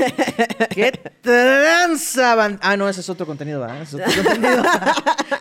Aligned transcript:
¿Qué 0.70 0.92
tranza? 1.20 2.58
Ah, 2.60 2.76
no, 2.76 2.88
ese 2.88 3.00
es 3.00 3.08
otro 3.10 3.26
contenido, 3.26 3.60
¿verdad? 3.60 3.82
Ese 3.82 4.02
es 4.02 4.08
otro 4.18 4.24
contenido. 4.32 4.62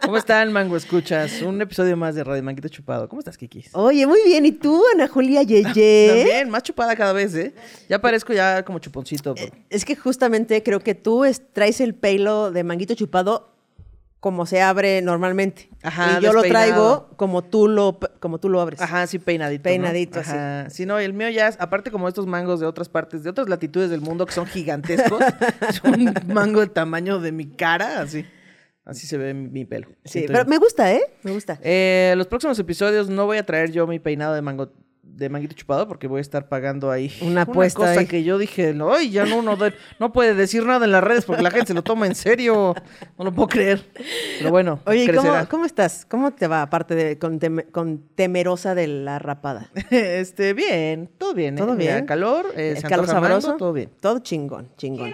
¿Cómo 0.04 0.18
están, 0.18 0.52
Mango 0.52 0.76
Escuchas? 0.78 1.42
Un 1.42 1.62
episodio 1.62 1.96
más 1.98 2.16
de 2.16 2.24
Radio 2.24 2.44
Manguito 2.44 2.68
Chupado. 2.70 3.08
¿Cómo 3.10 3.20
estás, 3.20 3.38
Kikis? 3.38 3.70
Oye, 3.74 4.06
muy 4.08 4.20
bien. 4.26 4.46
¿Y 4.46 4.52
tú, 4.52 4.84
Ana 4.94 5.08
Julia 5.08 5.44
Yeye? 5.44 6.08
También, 6.16 6.50
más 6.50 6.64
chupada 6.64 6.96
cada 6.96 7.14
vez, 7.14 7.34
¿eh? 7.36 7.54
Ya 7.88 8.00
parezco 8.00 8.34
ya 8.34 8.64
como 8.64 8.80
chuponcito. 8.80 9.36
pero- 9.36 9.52
Es 9.70 9.86
que 9.86 9.96
justamente 9.96 10.62
creo 10.64 10.80
que 10.80 10.96
tú 10.96 11.26
es- 11.26 11.42
traes 11.54 11.80
el 11.82 11.94
pelo 11.96 12.52
de 12.52 12.64
manguito 12.64 12.94
chupado 12.96 13.50
como 14.20 14.46
se 14.46 14.62
abre 14.62 15.02
normalmente. 15.02 15.70
Ajá, 15.82 16.20
y 16.20 16.24
yo 16.24 16.34
lo 16.34 16.42
traigo 16.44 17.10
como 17.16 17.44
tú 17.44 17.68
lo, 17.68 18.00
como 18.20 18.40
tú 18.40 18.50
lo 18.50 18.60
abres. 18.60 18.82
Ajá, 18.82 19.08
sí, 19.08 19.18
peinadito. 19.20 19.62
¿no? 19.62 19.64
Peinadito, 19.64 20.20
Ajá. 20.20 20.70
Sí, 20.70 20.86
no, 20.86 21.00
el 21.00 21.14
mío 21.14 21.30
ya, 21.30 21.48
es- 21.48 21.58
aparte 21.60 21.90
como 21.92 22.08
estos 22.08 22.28
mangos 22.28 22.60
de 22.60 22.66
otras 22.66 22.90
partes, 22.90 23.24
de 23.24 23.30
otras 23.30 23.48
latitudes 23.48 23.90
del 23.90 24.02
mundo 24.02 24.26
que 24.26 24.34
son 24.34 24.46
gigantescos, 24.46 25.22
es 25.70 25.82
un 25.84 26.14
mango 26.34 26.60
del 26.60 26.72
tamaño 26.72 27.20
de 27.20 27.32
mi 27.32 27.48
cara, 27.50 28.02
así. 28.02 28.26
Así 28.86 29.06
se 29.06 29.18
ve 29.18 29.36
mi, 29.36 29.66
pelo. 29.66 29.88
Sí, 30.04 30.24
pero 30.26 30.40
yo. 30.44 30.50
me 30.50 30.58
gusta, 30.58 30.92
¿eh? 30.92 31.02
Me 31.22 31.32
gusta. 31.32 31.60
Eh, 31.62 32.16
los 32.18 32.26
próximos 32.26 32.58
episodios 32.58 33.08
no 33.08 33.28
voy 33.28 33.38
a 33.38 33.46
traer 33.46 33.72
yo 33.72 33.86
mi 33.86 34.00
peinado 34.00 34.34
de 34.34 34.42
mango 34.42 34.74
de 35.16 35.30
manguito 35.30 35.56
chupado 35.56 35.88
porque 35.88 36.08
voy 36.08 36.20
a 36.20 36.22
estar 36.22 36.48
pagando 36.50 36.90
ahí 36.92 37.12
Una 37.22 37.42
apuesta 37.44 37.80
cosa 37.80 38.00
ahí. 38.00 38.06
que 38.08 38.24
yo 38.24 38.38
dije, 38.38 38.74
no, 38.74 38.94
ay, 38.94 39.10
ya 39.12 39.26
no, 39.26 39.42
no, 39.42 39.58
no 40.00 40.12
puede 40.14 40.34
decir 40.34 40.66
nada 40.66 40.86
en 40.86 40.92
las 40.92 41.04
redes 41.04 41.26
porque 41.26 41.42
la 41.44 41.52
gente 41.52 41.68
se 41.68 41.74
lo 41.74 41.84
toma 41.84 42.08
en 42.08 42.16
serio. 42.16 42.74
No 43.18 43.26
lo 43.26 43.32
puedo 43.34 43.48
creer. 43.50 43.86
Pero 44.38 44.50
bueno, 44.52 44.80
Oye, 44.86 45.04
¿y 45.06 45.08
¿cómo, 45.16 45.34
cómo 45.50 45.66
estás? 45.66 46.06
¿Cómo 46.06 46.32
te 46.32 46.48
va, 46.48 46.62
aparte 46.62 46.96
de 46.96 47.18
con, 47.20 47.40
teme- 47.40 47.70
con 47.72 48.00
temerosa 48.16 48.76
de 48.76 48.88
la 48.88 49.20
rapada? 49.20 49.70
Este, 49.90 50.54
bien, 50.54 51.10
todo 51.18 51.34
bien. 51.34 51.56
¿eh? 51.56 51.58
¿Todo 51.62 51.74
Mira, 51.76 51.96
bien? 51.96 52.06
calor, 52.06 52.48
eh, 52.56 52.76
¿El 52.78 52.84
calor 52.84 53.08
sabroso? 53.08 53.56
todo 53.58 53.74
bien. 53.74 53.90
Todo 54.00 54.20
chingón, 54.20 54.70
chingón. 54.78 55.14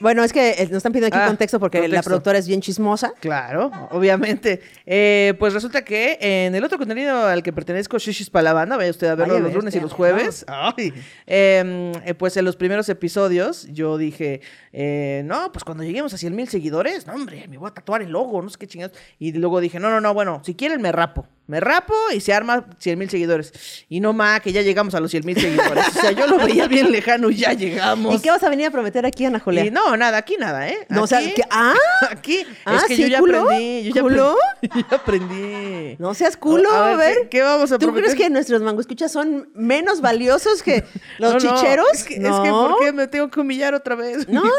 Bueno, 0.00 0.22
es 0.24 0.32
que 0.32 0.50
eh, 0.50 0.64
nos 0.68 0.78
están 0.78 0.92
pidiendo 0.92 1.14
aquí 1.14 1.24
Ah, 1.24 1.26
contexto 1.26 1.58
porque 1.58 1.88
la 1.88 2.02
productora 2.02 2.38
es 2.38 2.46
bien 2.46 2.60
chismosa. 2.60 3.12
Claro, 3.20 3.70
obviamente. 3.90 4.60
Eh, 4.86 5.34
pues 5.38 5.52
resulta 5.52 5.84
que 5.84 6.18
en 6.20 6.54
el 6.54 6.64
otro 6.64 6.78
contenido 6.78 7.26
al 7.26 7.42
que 7.42 7.52
pertenezco, 7.52 7.98
Shishis 7.98 8.30
para 8.30 8.44
la 8.44 8.52
banda, 8.52 8.76
vaya 8.76 8.90
usted 8.90 9.08
a 9.08 9.14
verlo 9.14 9.36
Ay, 9.36 9.42
los 9.42 9.54
lunes 9.54 9.74
y 9.74 9.80
los 9.80 9.92
jueves. 9.92 10.44
Ay. 10.48 10.92
Eh, 11.26 11.92
eh, 12.04 12.14
pues 12.14 12.36
en 12.36 12.44
los 12.44 12.56
primeros 12.56 12.88
episodios 12.88 13.66
yo 13.70 13.98
dije, 13.98 14.40
eh, 14.72 15.22
no, 15.24 15.50
pues 15.52 15.64
cuando 15.64 15.84
lleguemos 15.84 16.14
a 16.14 16.18
100 16.18 16.34
mil 16.34 16.48
seguidores, 16.48 17.06
no, 17.06 17.14
hombre, 17.14 17.46
me 17.48 17.58
voy 17.58 17.68
a 17.68 17.74
tatuar 17.74 18.02
el 18.02 18.10
logo, 18.10 18.40
no 18.42 18.48
sé 18.48 18.58
qué 18.58 18.66
chingados. 18.66 18.96
Y 19.18 19.32
luego 19.32 19.60
dije, 19.60 19.80
no, 19.80 19.90
no, 19.90 20.00
no, 20.00 20.14
bueno, 20.14 20.40
si 20.44 20.54
quieren 20.54 20.80
me 20.80 20.92
rapo. 20.92 21.26
Me 21.48 21.60
rapo 21.60 21.94
y 22.14 22.20
se 22.20 22.32
arma 22.34 22.66
100 22.78 22.98
mil 22.98 23.08
seguidores. 23.10 23.52
Y 23.88 24.00
no 24.00 24.12
más, 24.12 24.40
que 24.42 24.52
ya 24.52 24.60
llegamos 24.62 24.94
a 24.94 25.00
los 25.00 25.10
100 25.10 25.24
mil 25.26 25.40
seguidores. 25.40 25.88
O 25.96 26.00
sea, 26.00 26.12
yo 26.12 26.26
lo 26.26 26.36
veía 26.38 26.68
bien 26.68 26.92
lejano 26.92 27.30
y 27.30 27.36
ya 27.36 27.54
llegamos. 27.54 28.14
¿Y 28.14 28.20
qué 28.20 28.30
vas 28.30 28.42
a 28.42 28.50
venir 28.50 28.66
a 28.66 28.70
prometer 28.70 29.04
aquí, 29.06 29.24
Ana 29.24 29.40
Julia? 29.40 29.64
Y 29.64 29.70
no, 29.70 29.96
nada, 29.96 30.18
aquí 30.18 30.36
nada, 30.38 30.68
¿eh? 30.68 30.86
No, 30.90 31.02
o 31.04 31.06
sea, 31.06 31.18
Aquí- 31.20 31.32
que- 31.32 31.42
ah, 31.50 31.72
Aquí. 32.10 32.46
Ah, 32.66 32.76
es 32.76 32.84
que 32.84 32.96
¿sí, 32.96 33.02
yo 33.02 33.08
ya 33.08 33.18
culo? 33.20 33.42
aprendí. 33.44 33.82
Yo 33.88 33.94
ya 33.94 34.02
¿Culo? 34.02 34.30
aprendí. 34.30 34.38
Yo 34.82 34.86
ya 34.90 34.96
aprendí. 34.96 35.96
No 35.98 36.12
seas 36.14 36.36
culo, 36.36 36.70
A 36.70 36.92
a 36.92 36.96
ver. 36.96 37.16
¿qué- 37.22 37.28
qué 37.30 37.42
vamos 37.42 37.72
a 37.72 37.78
¿Tú 37.78 37.86
prometer? 37.86 38.10
crees 38.12 38.18
que 38.26 38.28
nuestros 38.30 38.60
mango 38.60 38.80
escuchas 38.82 39.10
son 39.10 39.48
menos 39.54 40.00
valiosos 40.02 40.62
que 40.62 40.84
los 41.18 41.32
No, 41.34 41.38
no, 41.50 41.56
chicheros? 41.56 41.86
Es 41.94 42.04
que, 42.04 42.14
es 42.16 42.20
que, 42.20 42.50
¿por 42.50 42.78
qué 42.80 42.92
me 42.92 43.06
tengo 43.08 43.30
que 43.30 43.40
humillar 43.40 43.72
otra 43.74 43.94
vez? 43.94 44.28
No, 44.28 44.42
no, 44.42 44.48
no, 44.48 44.50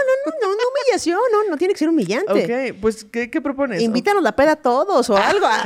no, 0.42 0.48
no 0.48 0.56
humillación, 0.88 1.20
no, 1.32 1.52
no 1.52 1.58
tiene 1.58 1.74
que 1.76 1.78
ser 1.80 1.90
humillante. 1.90 2.72
Ok, 2.72 2.78
pues, 2.82 3.04
¿qué, 3.06 3.30
qué 3.30 3.42
propones? 3.42 3.80
Invítanos 3.82 4.24
la 4.24 4.36
peda 4.36 4.54
a 4.54 4.56
todos 4.56 5.08
o 5.12 5.16
algo. 5.18 5.46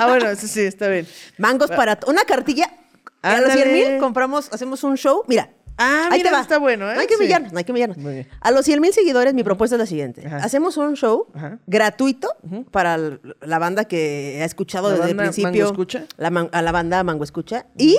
Ah, 0.00 0.06
bueno, 0.20 0.36
sí, 0.40 0.48
sí, 0.48 0.60
está 0.62 0.88
bien. 0.88 1.06
Mangos 1.38 1.70
para 1.70 1.98
una 2.06 2.24
cartilla. 2.24 2.70
A 3.22 3.40
los 3.40 3.50
Ándale. 3.50 3.62
100 3.62 3.72
mil 3.92 3.98
compramos, 4.00 4.48
hacemos 4.52 4.84
un 4.84 4.96
show. 4.96 5.22
Mira. 5.26 5.50
Ah, 5.80 6.08
ahí 6.10 6.18
mira, 6.18 6.30
te 6.30 6.36
va. 6.36 6.42
está 6.42 6.58
bueno, 6.58 6.90
¿eh? 6.90 6.94
No 6.94 7.00
hay 7.00 7.06
que 7.06 7.14
Sí. 7.14 7.20
humillarnos, 7.20 7.52
no 7.52 7.58
hay 7.58 7.64
que. 7.64 7.72
Muy 7.72 8.12
bien. 8.14 8.28
A 8.40 8.50
los 8.50 8.64
100 8.64 8.80
mil 8.80 8.92
seguidores, 8.92 9.32
mi 9.34 9.44
propuesta 9.44 9.76
es 9.76 9.80
la 9.80 9.86
siguiente. 9.86 10.26
Ajá. 10.26 10.38
Hacemos 10.38 10.76
un 10.76 10.96
show 10.96 11.26
Ajá. 11.34 11.58
gratuito 11.68 12.34
para 12.72 12.98
la 12.98 13.58
banda 13.60 13.84
que 13.84 14.40
ha 14.42 14.44
escuchado 14.44 14.88
¿La 14.90 14.96
desde 14.96 15.10
el 15.12 15.16
principio. 15.16 15.50
Mango 15.52 15.66
Escucha? 15.70 16.04
La 16.16 16.30
man- 16.30 16.48
a 16.52 16.62
la 16.62 16.72
banda 16.72 17.04
Mango 17.04 17.22
Escucha. 17.22 17.66
Y 17.76 17.96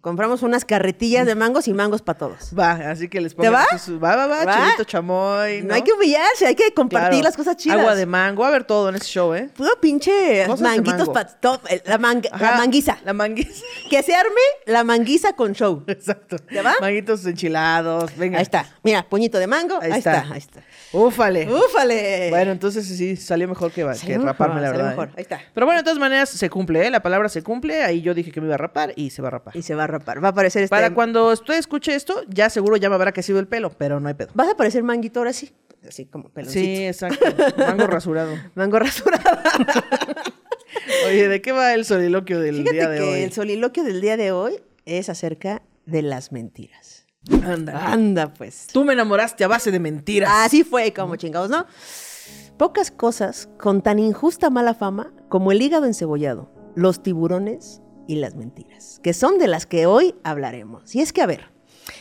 compramos 0.00 0.42
unas 0.42 0.64
carretillas 0.64 1.26
de 1.26 1.34
mangos 1.34 1.66
y 1.68 1.72
mangos 1.74 2.02
para 2.02 2.18
todos. 2.18 2.52
Va, 2.58 2.72
así 2.90 3.08
que 3.08 3.20
les 3.20 3.32
¿Te 3.34 3.36
pongo 3.42 3.52
va? 3.52 3.78
su- 3.78 3.98
Va, 3.98 4.14
va, 4.16 4.26
va, 4.26 4.44
¿Va? 4.44 4.64
chilito 4.64 4.84
chamoy. 4.84 5.62
No 5.62 5.74
hay 5.74 5.82
que 5.82 5.92
humillarse, 5.92 6.46
hay 6.46 6.54
que 6.54 6.72
compartir 6.72 7.08
Claro. 7.10 7.24
las 7.24 7.36
cosas 7.36 7.56
chidas. 7.56 7.78
Agua 7.78 7.94
de 7.94 8.06
mango, 8.06 8.42
va 8.42 8.46
a 8.46 8.50
haber 8.50 8.64
todo 8.64 8.88
en 8.88 8.94
ese 8.96 9.06
show, 9.06 9.34
¿eh? 9.34 9.50
Puro 9.56 9.70
pinche 9.80 10.44
Cosas 10.46 10.60
manguitos 10.60 11.08
para 11.08 11.30
la, 11.84 11.98
manga- 11.98 12.30
la 12.30 12.48
Ajá, 12.48 12.56
manguiza. 12.58 12.98
La 13.04 13.12
manguiza. 13.12 13.50
Que 13.90 14.02
se 14.02 14.14
arme 14.14 14.30
la 14.66 14.84
manguiza 14.84 15.32
con 15.34 15.52
show. 15.54 15.82
Exacto. 15.86 16.36
¿Te 16.38 16.62
va? 16.62 16.74
Manguitos 16.80 17.24
enchilados, 17.26 18.16
venga. 18.16 18.38
Ahí 18.38 18.42
está. 18.42 18.66
Mira, 18.82 19.08
puñito 19.08 19.38
de 19.38 19.46
mango. 19.46 19.78
Ahí, 19.80 19.92
está. 19.92 20.26
Ahí 20.30 20.38
está. 20.38 20.60
Úfale. 20.96 21.48
¡Úfale! 21.52 22.30
Bueno, 22.30 22.52
entonces 22.52 22.86
sí, 22.86 23.16
salió 23.16 23.46
mejor 23.48 23.70
que, 23.70 23.84
raparme, 23.84 24.60
la 24.60 24.70
verdad. 24.70 24.90
mejor. 24.90 25.08
¿eh? 25.08 25.12
Ahí 25.16 25.22
está. 25.22 25.40
Pero 25.52 25.66
bueno, 25.66 25.80
de 25.80 25.84
todas 25.84 25.98
maneras 25.98 26.30
se 26.30 26.50
cumple, 26.50 26.86
¿eh? 26.86 26.90
La 26.90 27.02
palabra 27.02 27.28
se 27.28 27.42
cumple. 27.42 27.82
Ahí 27.82 28.00
yo 28.00 28.14
dije 28.14 28.32
que 28.32 28.40
me 28.40 28.46
iba 28.46 28.54
a 28.54 28.58
rapar 28.58 28.92
y 28.96 29.10
se 29.10 29.20
va 29.22 29.28
a 29.28 29.32
rapar. 29.32 29.56
Y 29.56 29.62
se 29.62 29.74
va 29.74 29.84
a 29.84 29.86
rapar. 29.86 30.22
Va 30.22 30.28
a 30.28 30.30
aparecer 30.30 30.62
este. 30.62 30.70
Para 30.70 30.94
cuando 30.94 31.30
usted 31.32 31.54
escuche 31.54 31.94
esto, 31.94 32.22
ya 32.28 32.48
seguro 32.50 32.76
ya 32.76 32.88
me 32.88 32.94
habrá 32.94 33.12
crecido 33.12 33.38
el 33.38 33.46
pelo, 33.46 33.70
pero 33.70 34.00
no 34.00 34.08
hay 34.08 34.14
pedo. 34.14 34.30
Vas 34.34 34.48
a 34.48 34.52
aparecer 34.52 34.82
manguito 34.82 35.20
ahora 35.20 35.32
sí. 35.32 35.52
Así 35.86 36.06
como 36.06 36.30
peloncito. 36.30 36.64
Sí, 36.64 36.86
exacto. 36.86 37.26
Mango 37.58 37.86
rasurado. 37.86 38.34
Mango 38.54 38.78
rasurada. 38.78 39.42
Oye, 41.08 41.28
¿de 41.28 41.40
qué 41.42 41.52
va 41.52 41.74
el 41.74 41.84
soliloquio 41.84 42.40
del 42.40 42.56
Fíjate 42.56 42.72
día 42.72 42.88
de 42.88 42.98
que 42.98 43.04
hoy? 43.04 43.20
el 43.20 43.32
soliloquio 43.32 43.84
del 43.84 44.00
día 44.00 44.16
de 44.16 44.32
hoy 44.32 44.60
es 44.84 45.08
acerca 45.08 45.62
de 45.84 46.02
las 46.02 46.32
mentiras. 46.32 46.85
Anda. 47.44 47.92
Anda, 47.92 48.32
pues. 48.32 48.68
Tú 48.72 48.84
me 48.84 48.92
enamoraste 48.92 49.44
a 49.44 49.48
base 49.48 49.70
de 49.70 49.80
mentiras. 49.80 50.30
Así 50.32 50.64
fue, 50.64 50.92
como 50.92 51.16
chingados, 51.16 51.50
¿no? 51.50 51.66
Pocas 52.56 52.90
cosas 52.90 53.48
con 53.58 53.82
tan 53.82 53.98
injusta 53.98 54.50
mala 54.50 54.74
fama 54.74 55.12
como 55.28 55.52
el 55.52 55.60
hígado 55.60 55.86
encebollado, 55.86 56.50
los 56.74 57.02
tiburones 57.02 57.82
y 58.08 58.16
las 58.16 58.34
mentiras, 58.34 59.00
que 59.02 59.12
son 59.12 59.38
de 59.38 59.48
las 59.48 59.66
que 59.66 59.86
hoy 59.86 60.14
hablaremos. 60.24 60.94
Y 60.94 61.00
es 61.00 61.12
que, 61.12 61.22
a 61.22 61.26
ver, 61.26 61.50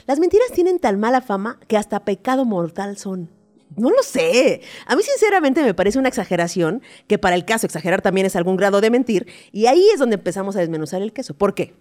las 0.08 0.20
mentiras 0.20 0.52
tienen 0.54 0.80
tan 0.80 1.00
mala 1.00 1.22
fama 1.22 1.60
que 1.68 1.78
hasta 1.78 2.06
pecado 2.06 2.46
mortal 2.46 2.98
son. 2.98 3.30
No 3.76 3.90
lo 3.90 4.04
sé. 4.04 4.62
A 4.86 4.96
mí 4.96 5.04
sinceramente 5.04 5.62
me 5.64 5.74
parece 5.74 6.00
una 6.00 6.08
exageración, 6.08 6.82
que 7.08 7.18
para 7.18 7.36
el 7.36 7.44
caso 7.46 7.66
exagerar 7.66 8.02
también 8.02 8.26
es 8.26 8.36
algún 8.36 8.56
grado 8.56 8.80
de 8.80 8.90
mentir, 8.90 9.28
y 9.52 9.66
ahí 9.66 9.90
es 9.94 10.00
donde 10.00 10.16
empezamos 10.16 10.56
a 10.56 10.60
desmenuzar 10.60 11.02
el 11.02 11.12
queso. 11.12 11.34
¿Por 11.34 11.54
qué? 11.56 11.74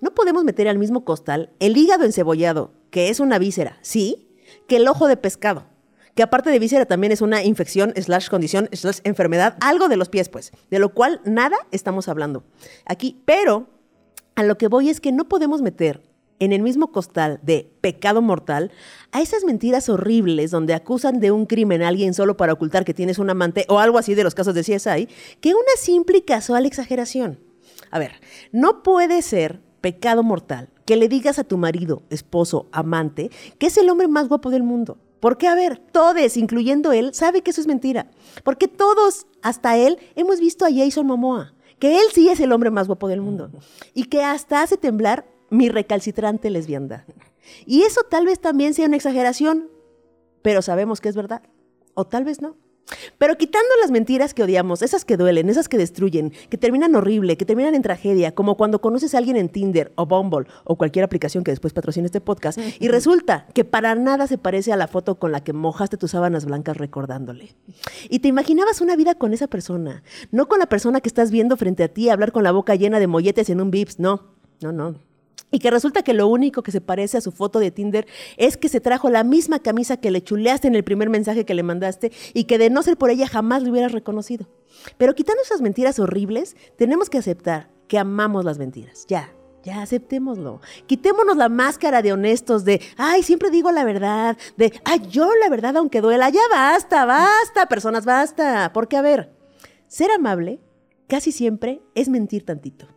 No 0.00 0.14
podemos 0.14 0.44
meter 0.44 0.68
al 0.68 0.78
mismo 0.78 1.04
costal 1.04 1.50
el 1.60 1.76
hígado 1.76 2.04
encebollado, 2.04 2.72
que 2.90 3.08
es 3.08 3.20
una 3.20 3.38
víscera, 3.38 3.78
sí, 3.82 4.28
que 4.68 4.76
el 4.76 4.88
ojo 4.88 5.08
de 5.08 5.16
pescado, 5.16 5.66
que 6.14 6.22
aparte 6.22 6.50
de 6.50 6.58
víscera 6.58 6.86
también 6.86 7.12
es 7.12 7.20
una 7.20 7.42
infección, 7.42 7.92
slash 7.96 8.28
condición, 8.28 8.68
slash 8.72 9.00
enfermedad, 9.04 9.56
algo 9.60 9.88
de 9.88 9.96
los 9.96 10.08
pies, 10.08 10.28
pues, 10.28 10.52
de 10.70 10.78
lo 10.78 10.92
cual 10.94 11.20
nada 11.24 11.56
estamos 11.70 12.08
hablando 12.08 12.44
aquí. 12.84 13.22
Pero 13.24 13.68
a 14.34 14.42
lo 14.42 14.58
que 14.58 14.68
voy 14.68 14.90
es 14.90 15.00
que 15.00 15.12
no 15.12 15.28
podemos 15.28 15.62
meter 15.62 16.02
en 16.38 16.52
el 16.52 16.62
mismo 16.62 16.90
costal 16.90 17.38
de 17.42 17.72
pecado 17.80 18.20
mortal 18.20 18.72
a 19.12 19.20
esas 19.20 19.44
mentiras 19.44 19.88
horribles 19.88 20.50
donde 20.50 20.74
acusan 20.74 21.20
de 21.20 21.30
un 21.30 21.46
crimen 21.46 21.82
a 21.82 21.88
alguien 21.88 22.14
solo 22.14 22.36
para 22.36 22.52
ocultar 22.52 22.84
que 22.84 22.94
tienes 22.94 23.18
un 23.18 23.30
amante 23.30 23.64
o 23.68 23.78
algo 23.78 23.96
así 23.96 24.14
de 24.14 24.24
los 24.24 24.34
casos 24.34 24.54
de 24.54 24.62
CSI, 24.62 25.08
que 25.40 25.54
una 25.54 25.76
simple 25.78 26.18
y 26.18 26.22
casual 26.22 26.66
exageración. 26.66 27.38
A 27.92 28.00
ver, 28.00 28.12
no 28.50 28.82
puede 28.82 29.22
ser 29.22 29.60
pecado 29.82 30.22
mortal 30.22 30.70
que 30.86 30.96
le 30.96 31.08
digas 31.08 31.38
a 31.38 31.44
tu 31.44 31.58
marido, 31.58 32.02
esposo, 32.08 32.68
amante, 32.72 33.30
que 33.58 33.66
es 33.66 33.76
el 33.76 33.90
hombre 33.90 34.08
más 34.08 34.28
guapo 34.28 34.48
del 34.48 34.62
mundo. 34.62 34.96
Porque, 35.20 35.46
a 35.46 35.54
ver, 35.54 35.78
todos, 35.78 36.36
incluyendo 36.36 36.92
él, 36.92 37.14
sabe 37.14 37.42
que 37.42 37.50
eso 37.50 37.60
es 37.60 37.66
mentira. 37.66 38.10
Porque 38.42 38.66
todos, 38.66 39.26
hasta 39.42 39.76
él, 39.76 39.98
hemos 40.16 40.40
visto 40.40 40.64
a 40.64 40.72
Jason 40.72 41.06
Momoa, 41.06 41.54
que 41.78 41.98
él 41.98 42.06
sí 42.12 42.28
es 42.28 42.40
el 42.40 42.52
hombre 42.52 42.70
más 42.70 42.86
guapo 42.86 43.06
del 43.08 43.20
mundo. 43.20 43.50
Y 43.94 44.04
que 44.04 44.24
hasta 44.24 44.62
hace 44.62 44.76
temblar 44.76 45.26
mi 45.50 45.68
recalcitrante 45.68 46.50
lesbiandad. 46.50 47.04
Y 47.66 47.82
eso 47.82 48.02
tal 48.02 48.26
vez 48.26 48.40
también 48.40 48.74
sea 48.74 48.86
una 48.86 48.96
exageración, 48.96 49.68
pero 50.42 50.62
sabemos 50.62 51.00
que 51.00 51.08
es 51.08 51.16
verdad. 51.16 51.42
O 51.94 52.04
tal 52.06 52.24
vez 52.24 52.40
no. 52.40 52.56
Pero 53.18 53.36
quitando 53.36 53.68
las 53.80 53.90
mentiras 53.90 54.34
que 54.34 54.42
odiamos, 54.42 54.82
esas 54.82 55.04
que 55.04 55.16
duelen, 55.16 55.48
esas 55.48 55.68
que 55.68 55.78
destruyen, 55.78 56.32
que 56.50 56.58
terminan 56.58 56.94
horrible, 56.94 57.36
que 57.36 57.44
terminan 57.44 57.74
en 57.74 57.82
tragedia, 57.82 58.34
como 58.34 58.56
cuando 58.56 58.80
conoces 58.80 59.14
a 59.14 59.18
alguien 59.18 59.36
en 59.36 59.48
Tinder 59.48 59.92
o 59.96 60.06
Bumble 60.06 60.46
o 60.64 60.76
cualquier 60.76 61.04
aplicación 61.04 61.44
que 61.44 61.50
después 61.50 61.72
patrocine 61.72 62.06
este 62.06 62.20
podcast, 62.20 62.58
y 62.80 62.88
resulta 62.88 63.46
que 63.54 63.64
para 63.64 63.94
nada 63.94 64.26
se 64.26 64.38
parece 64.38 64.72
a 64.72 64.76
la 64.76 64.88
foto 64.88 65.18
con 65.18 65.32
la 65.32 65.42
que 65.42 65.52
mojaste 65.52 65.96
tus 65.96 66.12
sábanas 66.12 66.44
blancas 66.44 66.76
recordándole. 66.76 67.54
Y 68.08 68.18
te 68.18 68.28
imaginabas 68.28 68.80
una 68.80 68.96
vida 68.96 69.14
con 69.14 69.32
esa 69.32 69.46
persona, 69.46 70.02
no 70.30 70.48
con 70.48 70.58
la 70.58 70.66
persona 70.66 71.00
que 71.00 71.08
estás 71.08 71.30
viendo 71.30 71.56
frente 71.56 71.84
a 71.84 71.88
ti 71.88 72.08
hablar 72.08 72.32
con 72.32 72.42
la 72.42 72.52
boca 72.52 72.74
llena 72.74 73.00
de 73.00 73.06
molletes 73.06 73.50
en 73.50 73.60
un 73.60 73.70
Vips, 73.70 73.98
no, 73.98 74.34
no, 74.60 74.72
no. 74.72 75.11
Y 75.52 75.58
que 75.60 75.70
resulta 75.70 76.02
que 76.02 76.14
lo 76.14 76.26
único 76.26 76.62
que 76.62 76.72
se 76.72 76.80
parece 76.80 77.18
a 77.18 77.20
su 77.20 77.30
foto 77.30 77.60
de 77.60 77.70
Tinder 77.70 78.06
es 78.38 78.56
que 78.56 78.70
se 78.70 78.80
trajo 78.80 79.10
la 79.10 79.22
misma 79.22 79.60
camisa 79.60 79.98
que 79.98 80.10
le 80.10 80.24
chuleaste 80.24 80.66
en 80.66 80.74
el 80.74 80.82
primer 80.82 81.10
mensaje 81.10 81.44
que 81.44 81.54
le 81.54 81.62
mandaste 81.62 82.10
y 82.32 82.44
que 82.44 82.58
de 82.58 82.70
no 82.70 82.82
ser 82.82 82.96
por 82.96 83.10
ella 83.10 83.28
jamás 83.28 83.62
lo 83.62 83.70
hubieras 83.70 83.92
reconocido. 83.92 84.48
Pero 84.96 85.14
quitando 85.14 85.42
esas 85.42 85.60
mentiras 85.60 85.98
horribles, 85.98 86.56
tenemos 86.76 87.10
que 87.10 87.18
aceptar 87.18 87.70
que 87.86 87.98
amamos 87.98 88.44
las 88.44 88.58
mentiras. 88.58 89.04
Ya, 89.08 89.34
Ya 89.62 89.82
aceptémoslo. 89.82 90.60
Quitémonos 90.86 91.36
la 91.36 91.48
máscara 91.48 92.02
de 92.02 92.12
honestos 92.12 92.64
de, 92.64 92.80
ay, 92.96 93.22
siempre 93.22 93.50
digo 93.50 93.70
la 93.70 93.84
verdad, 93.84 94.36
de, 94.56 94.72
ay, 94.84 95.02
yo 95.08 95.30
la 95.36 95.48
verdad 95.48 95.76
aunque 95.76 96.00
duela. 96.00 96.30
Ya 96.30 96.40
basta, 96.50 97.04
basta, 97.04 97.66
personas, 97.66 98.04
basta. 98.04 98.72
Porque, 98.72 98.96
a 98.96 99.02
ver, 99.02 99.32
ser 99.86 100.10
amable 100.10 100.60
casi 101.06 101.30
siempre 101.30 101.82
es 101.94 102.08
mentir 102.08 102.44
tantito. 102.44 102.88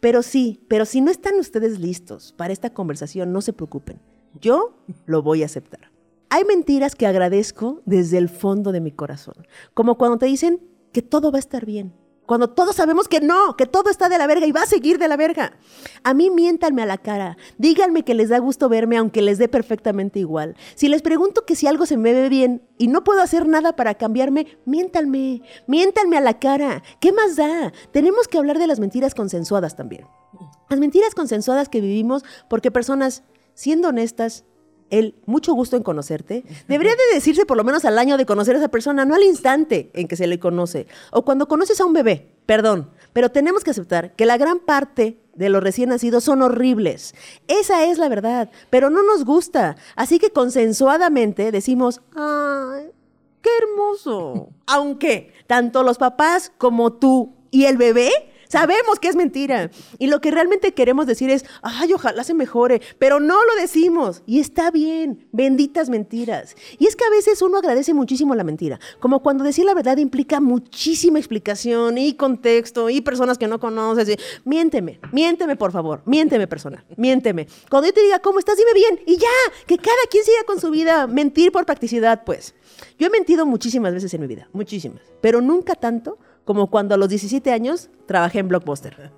Pero 0.00 0.22
sí, 0.22 0.64
pero 0.68 0.84
si 0.84 1.00
no 1.00 1.10
están 1.10 1.38
ustedes 1.38 1.78
listos 1.78 2.34
para 2.36 2.52
esta 2.52 2.70
conversación, 2.70 3.32
no 3.32 3.40
se 3.40 3.52
preocupen. 3.52 4.00
Yo 4.40 4.76
lo 5.06 5.22
voy 5.22 5.42
a 5.42 5.46
aceptar. 5.46 5.90
Hay 6.30 6.44
mentiras 6.44 6.94
que 6.94 7.06
agradezco 7.06 7.82
desde 7.84 8.18
el 8.18 8.28
fondo 8.28 8.72
de 8.72 8.80
mi 8.80 8.90
corazón. 8.90 9.46
Como 9.74 9.98
cuando 9.98 10.18
te 10.18 10.26
dicen 10.26 10.60
que 10.92 11.02
todo 11.02 11.30
va 11.30 11.38
a 11.38 11.40
estar 11.40 11.66
bien. 11.66 11.92
Cuando 12.26 12.48
todos 12.48 12.76
sabemos 12.76 13.08
que 13.08 13.20
no, 13.20 13.56
que 13.56 13.66
todo 13.66 13.90
está 13.90 14.08
de 14.08 14.16
la 14.16 14.26
verga 14.26 14.46
y 14.46 14.52
va 14.52 14.62
a 14.62 14.66
seguir 14.66 14.98
de 14.98 15.08
la 15.08 15.16
verga. 15.16 15.56
A 16.04 16.14
mí 16.14 16.30
miéntanme 16.30 16.82
a 16.82 16.86
la 16.86 16.96
cara. 16.98 17.36
Díganme 17.58 18.04
que 18.04 18.14
les 18.14 18.28
da 18.28 18.38
gusto 18.38 18.68
verme 18.68 18.96
aunque 18.96 19.22
les 19.22 19.38
dé 19.38 19.48
perfectamente 19.48 20.20
igual. 20.20 20.56
Si 20.76 20.88
les 20.88 21.02
pregunto 21.02 21.44
que 21.44 21.56
si 21.56 21.66
algo 21.66 21.84
se 21.84 21.96
me 21.96 22.12
ve 22.12 22.28
bien 22.28 22.62
y 22.78 22.86
no 22.86 23.02
puedo 23.02 23.20
hacer 23.20 23.48
nada 23.48 23.74
para 23.74 23.94
cambiarme, 23.94 24.46
miéntanme. 24.64 25.42
Miéntanme 25.66 26.16
a 26.16 26.20
la 26.20 26.38
cara. 26.38 26.82
¿Qué 27.00 27.12
más 27.12 27.36
da? 27.36 27.72
Tenemos 27.90 28.28
que 28.28 28.38
hablar 28.38 28.58
de 28.58 28.68
las 28.68 28.78
mentiras 28.78 29.14
consensuadas 29.14 29.74
también. 29.74 30.06
Las 30.70 30.78
mentiras 30.78 31.14
consensuadas 31.14 31.68
que 31.68 31.80
vivimos 31.80 32.24
porque 32.48 32.70
personas, 32.70 33.24
siendo 33.54 33.88
honestas, 33.88 34.44
el 34.92 35.14
mucho 35.24 35.54
gusto 35.54 35.76
en 35.76 35.82
conocerte, 35.82 36.44
debería 36.68 36.92
de 36.92 37.14
decirse 37.14 37.46
por 37.46 37.56
lo 37.56 37.64
menos 37.64 37.86
al 37.86 37.98
año 37.98 38.18
de 38.18 38.26
conocer 38.26 38.54
a 38.54 38.58
esa 38.58 38.68
persona, 38.68 39.06
no 39.06 39.14
al 39.14 39.22
instante 39.22 39.90
en 39.94 40.06
que 40.06 40.16
se 40.16 40.26
le 40.26 40.38
conoce. 40.38 40.86
O 41.10 41.24
cuando 41.24 41.48
conoces 41.48 41.80
a 41.80 41.86
un 41.86 41.94
bebé, 41.94 42.28
perdón, 42.44 42.90
pero 43.14 43.30
tenemos 43.30 43.64
que 43.64 43.70
aceptar 43.70 44.14
que 44.14 44.26
la 44.26 44.36
gran 44.36 44.60
parte 44.60 45.18
de 45.34 45.48
los 45.48 45.62
recién 45.62 45.88
nacidos 45.88 46.24
son 46.24 46.42
horribles. 46.42 47.14
Esa 47.48 47.86
es 47.86 47.96
la 47.96 48.10
verdad, 48.10 48.50
pero 48.68 48.90
no 48.90 49.02
nos 49.02 49.24
gusta. 49.24 49.76
Así 49.96 50.18
que 50.18 50.30
consensuadamente 50.30 51.52
decimos, 51.52 52.02
¡ay, 52.14 52.90
qué 53.40 53.50
hermoso! 53.62 54.50
Aunque 54.66 55.32
tanto 55.46 55.82
los 55.84 55.96
papás 55.96 56.52
como 56.58 56.92
tú 56.92 57.34
y 57.50 57.64
el 57.64 57.78
bebé 57.78 58.10
Sabemos 58.52 58.98
que 59.00 59.08
es 59.08 59.16
mentira. 59.16 59.70
Y 59.98 60.08
lo 60.08 60.20
que 60.20 60.30
realmente 60.30 60.74
queremos 60.74 61.06
decir 61.06 61.30
es, 61.30 61.46
ay, 61.62 61.94
ojalá 61.94 62.22
se 62.22 62.34
mejore, 62.34 62.82
pero 62.98 63.18
no 63.18 63.42
lo 63.46 63.54
decimos. 63.58 64.22
Y 64.26 64.40
está 64.40 64.70
bien, 64.70 65.26
benditas 65.32 65.88
mentiras. 65.88 66.54
Y 66.78 66.86
es 66.86 66.94
que 66.94 67.06
a 67.06 67.08
veces 67.08 67.40
uno 67.40 67.56
agradece 67.56 67.94
muchísimo 67.94 68.34
la 68.34 68.44
mentira, 68.44 68.78
como 69.00 69.22
cuando 69.22 69.42
decir 69.42 69.64
la 69.64 69.72
verdad 69.72 69.96
implica 69.96 70.38
muchísima 70.38 71.18
explicación 71.18 71.96
y 71.96 72.12
contexto 72.12 72.90
y 72.90 73.00
personas 73.00 73.38
que 73.38 73.48
no 73.48 73.58
conoces. 73.58 74.06
Y, 74.10 74.16
miénteme, 74.44 75.00
miénteme 75.12 75.56
por 75.56 75.72
favor, 75.72 76.02
miénteme 76.04 76.46
persona, 76.46 76.84
miénteme. 76.98 77.46
Cuando 77.70 77.88
yo 77.88 77.94
te 77.94 78.02
diga, 78.02 78.18
¿cómo 78.18 78.38
estás? 78.38 78.58
Dime 78.58 78.74
bien. 78.74 79.00
Y 79.06 79.16
ya, 79.16 79.28
que 79.66 79.78
cada 79.78 79.96
quien 80.10 80.24
siga 80.24 80.44
con 80.44 80.60
su 80.60 80.70
vida. 80.70 81.06
Mentir 81.06 81.52
por 81.52 81.64
practicidad, 81.64 82.22
pues. 82.26 82.54
Yo 82.98 83.06
he 83.06 83.10
mentido 83.10 83.46
muchísimas 83.46 83.94
veces 83.94 84.12
en 84.12 84.20
mi 84.20 84.26
vida, 84.26 84.50
muchísimas, 84.52 85.00
pero 85.22 85.40
nunca 85.40 85.74
tanto 85.74 86.18
como 86.44 86.70
cuando 86.70 86.94
a 86.94 86.98
los 86.98 87.08
17 87.08 87.52
años 87.52 87.90
trabajé 88.06 88.40
en 88.40 88.48
Blockbuster. 88.48 89.12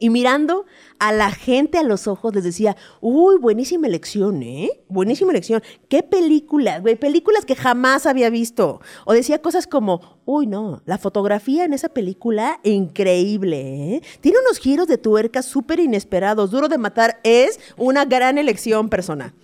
Y 0.00 0.10
mirando 0.10 0.64
a 1.00 1.12
la 1.12 1.32
gente 1.32 1.78
a 1.78 1.82
los 1.82 2.06
ojos 2.06 2.32
les 2.32 2.44
decía, 2.44 2.76
uy, 3.00 3.36
buenísima 3.36 3.88
elección, 3.88 4.42
¿eh? 4.44 4.70
Buenísima 4.88 5.32
elección. 5.32 5.60
¿Qué 5.88 6.04
películas, 6.04 6.82
güey? 6.82 6.94
Películas 6.94 7.44
que 7.44 7.56
jamás 7.56 8.06
había 8.06 8.30
visto. 8.30 8.80
O 9.06 9.12
decía 9.12 9.42
cosas 9.42 9.66
como, 9.66 10.20
uy, 10.24 10.46
no, 10.46 10.82
la 10.84 10.98
fotografía 10.98 11.64
en 11.64 11.72
esa 11.72 11.88
película, 11.88 12.60
increíble, 12.62 13.96
¿eh? 13.96 14.02
Tiene 14.20 14.38
unos 14.38 14.58
giros 14.58 14.86
de 14.86 14.98
tuerca 14.98 15.42
súper 15.42 15.80
inesperados. 15.80 16.52
Duro 16.52 16.68
de 16.68 16.78
matar 16.78 17.18
es 17.24 17.58
una 17.76 18.04
gran 18.04 18.38
elección, 18.38 18.88
persona. 18.88 19.34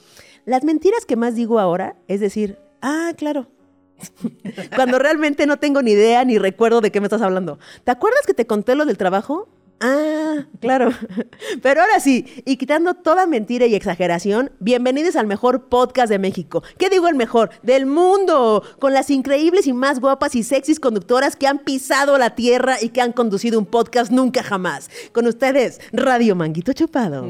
Las 0.45 0.63
mentiras 0.63 1.05
que 1.05 1.17
más 1.17 1.35
digo 1.35 1.59
ahora 1.59 1.97
es 2.07 2.21
decir, 2.21 2.59
ah, 2.81 3.13
claro, 3.17 3.49
cuando 4.77 4.99
realmente 4.99 5.47
no 5.47 5.59
tengo 5.59 5.83
ni 5.83 5.93
idea 5.93 6.25
ni 6.25 6.39
recuerdo 6.39 6.81
de 6.81 6.91
qué 6.91 7.01
me 7.01 7.07
estás 7.07 7.23
hablando. 7.23 7.59
¿Te 7.85 7.91
acuerdas 7.91 8.27
que 8.27 8.35
te 8.35 8.47
conté 8.47 8.75
lo 8.75 8.85
del 8.85 8.99
trabajo? 8.99 9.49
Ah, 9.81 10.47
claro. 10.61 10.93
Pero 11.63 11.83
ahora 11.83 12.01
sí, 12.01 12.43
y 12.47 12.57
quitando 12.57 12.95
toda 12.95 13.27
mentira 13.27 13.67
y 13.67 13.75
exageración, 13.75 14.51
bienvenidos 14.61 15.17
al 15.17 15.27
mejor 15.27 15.69
podcast 15.69 16.09
de 16.09 16.19
México. 16.19 16.63
¿Qué 16.79 16.89
digo 16.89 17.09
el 17.09 17.17
mejor? 17.17 17.51
Del 17.63 17.87
mundo, 17.87 18.63
con 18.79 18.95
las 18.95 19.11
increíbles 19.11 19.67
y 19.67 19.73
más 19.73 20.01
guapas 20.01 20.35
y 20.37 20.43
sexys 20.43 20.81
conductoras 20.81 21.37
que 21.37 21.47
han 21.47 21.59
pisado 21.59 22.17
la 22.19 22.35
tierra 22.35 22.77
y 22.81 22.91
que 22.91 23.03
han 23.03 23.13
conducido 23.13 23.59
un 23.59 23.67
podcast 23.67 24.11
nunca 24.11 24.43
jamás. 24.43 24.89
Con 25.13 25.27
ustedes, 25.27 25.81
Radio 25.93 26.35
Manguito 26.35 26.73
Chupado. 26.73 27.27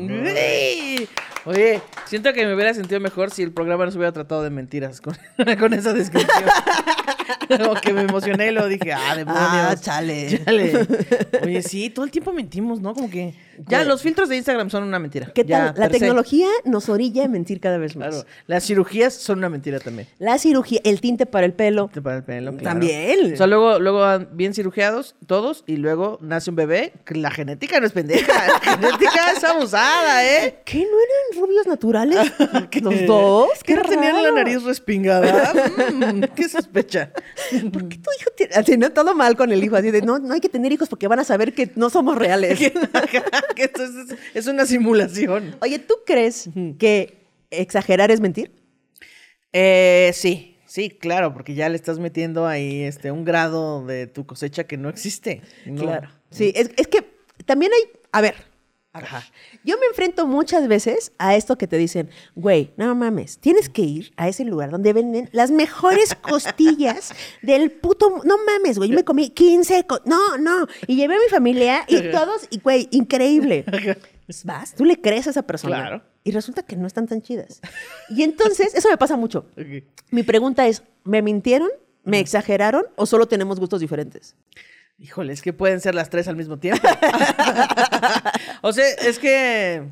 Oye, 1.46 1.82
siento 2.06 2.32
que 2.32 2.46
me 2.46 2.55
hubiera 2.55 2.73
sentido 2.73 3.00
mejor 3.00 3.31
si 3.31 3.43
el 3.43 3.52
programa 3.52 3.85
no 3.85 3.91
se 3.91 3.99
hubiera 3.99 4.12
tratado 4.12 4.43
de 4.43 4.50
mentiras 4.50 5.00
con, 5.00 5.14
con 5.58 5.75
esa 5.75 5.93
descripción. 5.93 6.44
Como 7.49 7.75
que 7.75 7.93
me 7.93 8.02
emocioné 8.02 8.49
y 8.49 8.50
lo 8.52 8.67
dije, 8.69 8.93
ah, 8.93 9.14
demonios. 9.14 9.44
Ah, 9.44 9.76
chale. 9.79 10.43
Chale. 10.44 10.87
Oye, 11.43 11.62
sí, 11.62 11.91
todo 11.91 12.05
el 12.05 12.11
tiempo 12.11 12.32
mentimos, 12.32 12.81
¿no? 12.81 12.94
Como 12.94 13.11
que 13.11 13.35
ya 13.68 13.84
los 13.84 14.02
filtros 14.02 14.28
de 14.28 14.36
Instagram 14.36 14.70
son 14.70 14.84
una 14.84 14.98
mentira. 14.98 15.30
¿Qué 15.34 15.44
Ya, 15.44 15.72
tal? 15.72 15.80
La 15.80 15.86
se. 15.86 15.92
tecnología 15.98 16.48
nos 16.64 16.88
orilla 16.88 17.24
a 17.24 17.28
mentir 17.28 17.60
cada 17.60 17.78
vez 17.78 17.96
más. 17.96 18.08
Claro. 18.14 18.28
Las 18.46 18.64
cirugías 18.66 19.14
son 19.14 19.38
una 19.38 19.48
mentira 19.48 19.78
también. 19.80 20.08
La 20.18 20.38
cirugía, 20.38 20.80
el 20.84 21.00
tinte 21.00 21.26
para 21.26 21.46
el 21.46 21.52
pelo. 21.52 21.90
Te 21.92 22.00
para 22.02 22.16
el 22.18 22.22
pelo, 22.24 22.52
claro. 22.52 22.64
También. 22.64 23.32
O 23.34 23.36
sea, 23.36 23.46
luego, 23.46 23.78
luego 23.78 24.00
van 24.00 24.28
bien 24.32 24.54
cirugiados 24.54 25.14
todos 25.26 25.64
y 25.66 25.76
luego 25.76 26.18
nace 26.20 26.50
un 26.50 26.56
bebé. 26.56 26.92
La 27.08 27.30
genética 27.30 27.80
no 27.80 27.86
es 27.86 27.92
pendeja. 27.92 28.32
La 28.46 28.60
genética 28.60 29.32
es 29.36 29.44
abusada, 29.44 30.24
¿eh? 30.26 30.60
¿Qué? 30.64 30.78
¿No 30.78 30.84
eran 30.84 31.40
rubios 31.42 31.66
naturales? 31.66 32.32
¿Los 32.82 33.06
dos? 33.06 33.48
¿Qué 33.64 33.74
no 33.76 33.82
tenían 33.82 34.22
la 34.22 34.30
nariz 34.32 34.62
respingada? 34.62 35.52
Mm, 35.92 36.22
¿Qué 36.34 36.48
sospecha? 36.48 37.10
¿Por 37.72 37.88
qué 37.88 37.98
tu 37.98 38.10
hijo 38.20 38.30
tiene... 38.36 38.54
Así, 38.54 38.76
no, 38.76 38.90
todo 38.92 39.14
mal 39.14 39.36
con 39.36 39.52
el 39.52 39.62
hijo. 39.62 39.76
Así 39.76 39.90
de, 39.90 40.02
no, 40.02 40.18
no 40.18 40.34
hay 40.34 40.40
que 40.40 40.48
tener 40.48 40.72
hijos 40.72 40.88
porque 40.88 41.08
van 41.08 41.20
a 41.20 41.24
saber 41.24 41.54
que 41.54 41.70
no 41.76 41.90
somos 41.90 42.16
reales. 42.16 42.58
que 43.56 43.64
esto 43.64 43.85
es, 43.85 44.19
es 44.35 44.46
una 44.46 44.67
simulación. 44.67 45.56
Oye, 45.61 45.79
¿tú 45.79 45.94
crees 46.06 46.49
que 46.79 47.19
exagerar 47.50 48.11
es 48.11 48.20
mentir? 48.20 48.52
Eh, 49.52 50.11
sí, 50.14 50.56
sí, 50.67 50.91
claro, 50.91 51.32
porque 51.32 51.55
ya 51.55 51.69
le 51.69 51.76
estás 51.76 51.99
metiendo 51.99 52.46
ahí 52.46 52.82
este, 52.82 53.11
un 53.11 53.25
grado 53.25 53.87
de 53.87 54.06
tu 54.06 54.26
cosecha 54.26 54.64
que 54.64 54.76
no 54.76 54.88
existe. 54.88 55.43
No. 55.64 56.00
Sí, 56.31 56.52
es, 56.56 56.70
es 56.76 56.88
que 56.88 57.05
también 57.44 57.73
hay... 57.73 58.00
A 58.12 58.20
ver, 58.20 58.34
Ajá. 58.94 59.24
Yo 59.65 59.77
me 59.79 59.86
enfrento 59.86 60.27
muchas 60.27 60.69
veces 60.69 61.13
a 61.19 61.34
esto 61.34 61.58
que 61.58 61.67
te 61.67 61.77
dicen, 61.77 62.08
güey, 62.36 62.72
no 62.77 62.94
mames, 62.94 63.39
tienes 63.39 63.69
que 63.69 63.82
ir 63.82 64.13
a 64.17 64.29
ese 64.29 64.44
lugar 64.44 64.70
donde 64.70 64.93
venden 64.93 65.29
las 65.32 65.51
mejores 65.51 66.15
costillas 66.22 67.13
del 67.43 67.72
puto... 67.72 68.22
No 68.24 68.36
mames, 68.46 68.79
güey, 68.79 68.91
yo 68.91 68.96
me 68.96 69.05
comí 69.05 69.31
15... 69.31 69.84
co- 69.86 70.01
no, 70.05 70.39
no. 70.39 70.67
Y 70.86 70.94
llevé 70.96 71.17
a 71.17 71.19
mi 71.19 71.29
familia 71.29 71.84
y 71.89 72.10
todos, 72.10 72.46
y 72.51 72.60
güey, 72.60 72.89
increíble. 72.93 73.65
Pues 74.27 74.44
Vas, 74.44 74.74
tú 74.74 74.84
le 74.84 75.01
crees 75.01 75.27
a 75.27 75.31
esa 75.31 75.43
persona. 75.43 75.77
Claro. 75.77 76.03
Y 76.22 76.31
resulta 76.31 76.63
que 76.63 76.77
no 76.77 76.86
están 76.86 77.06
tan 77.06 77.20
chidas. 77.20 77.60
Y 78.08 78.22
entonces, 78.22 78.74
eso 78.74 78.89
me 78.89 78.96
pasa 78.96 79.17
mucho. 79.17 79.44
Mi 80.10 80.22
pregunta 80.22 80.67
es, 80.67 80.82
¿me 81.03 81.20
mintieron? 81.20 81.69
¿Me 82.05 82.20
exageraron? 82.20 82.84
¿O 82.96 83.06
solo 83.06 83.27
tenemos 83.27 83.58
gustos 83.60 83.81
diferentes? 83.81 84.34
Híjole, 84.98 85.32
es 85.32 85.43
que 85.43 85.53
pueden 85.53 85.81
ser 85.81 85.94
las 85.94 86.08
tres 86.08 86.29
al 86.29 86.36
mismo 86.36 86.58
tiempo. 86.58 86.86
o 88.63 88.72
sea, 88.72 88.89
es 88.89 89.19
que. 89.19 89.89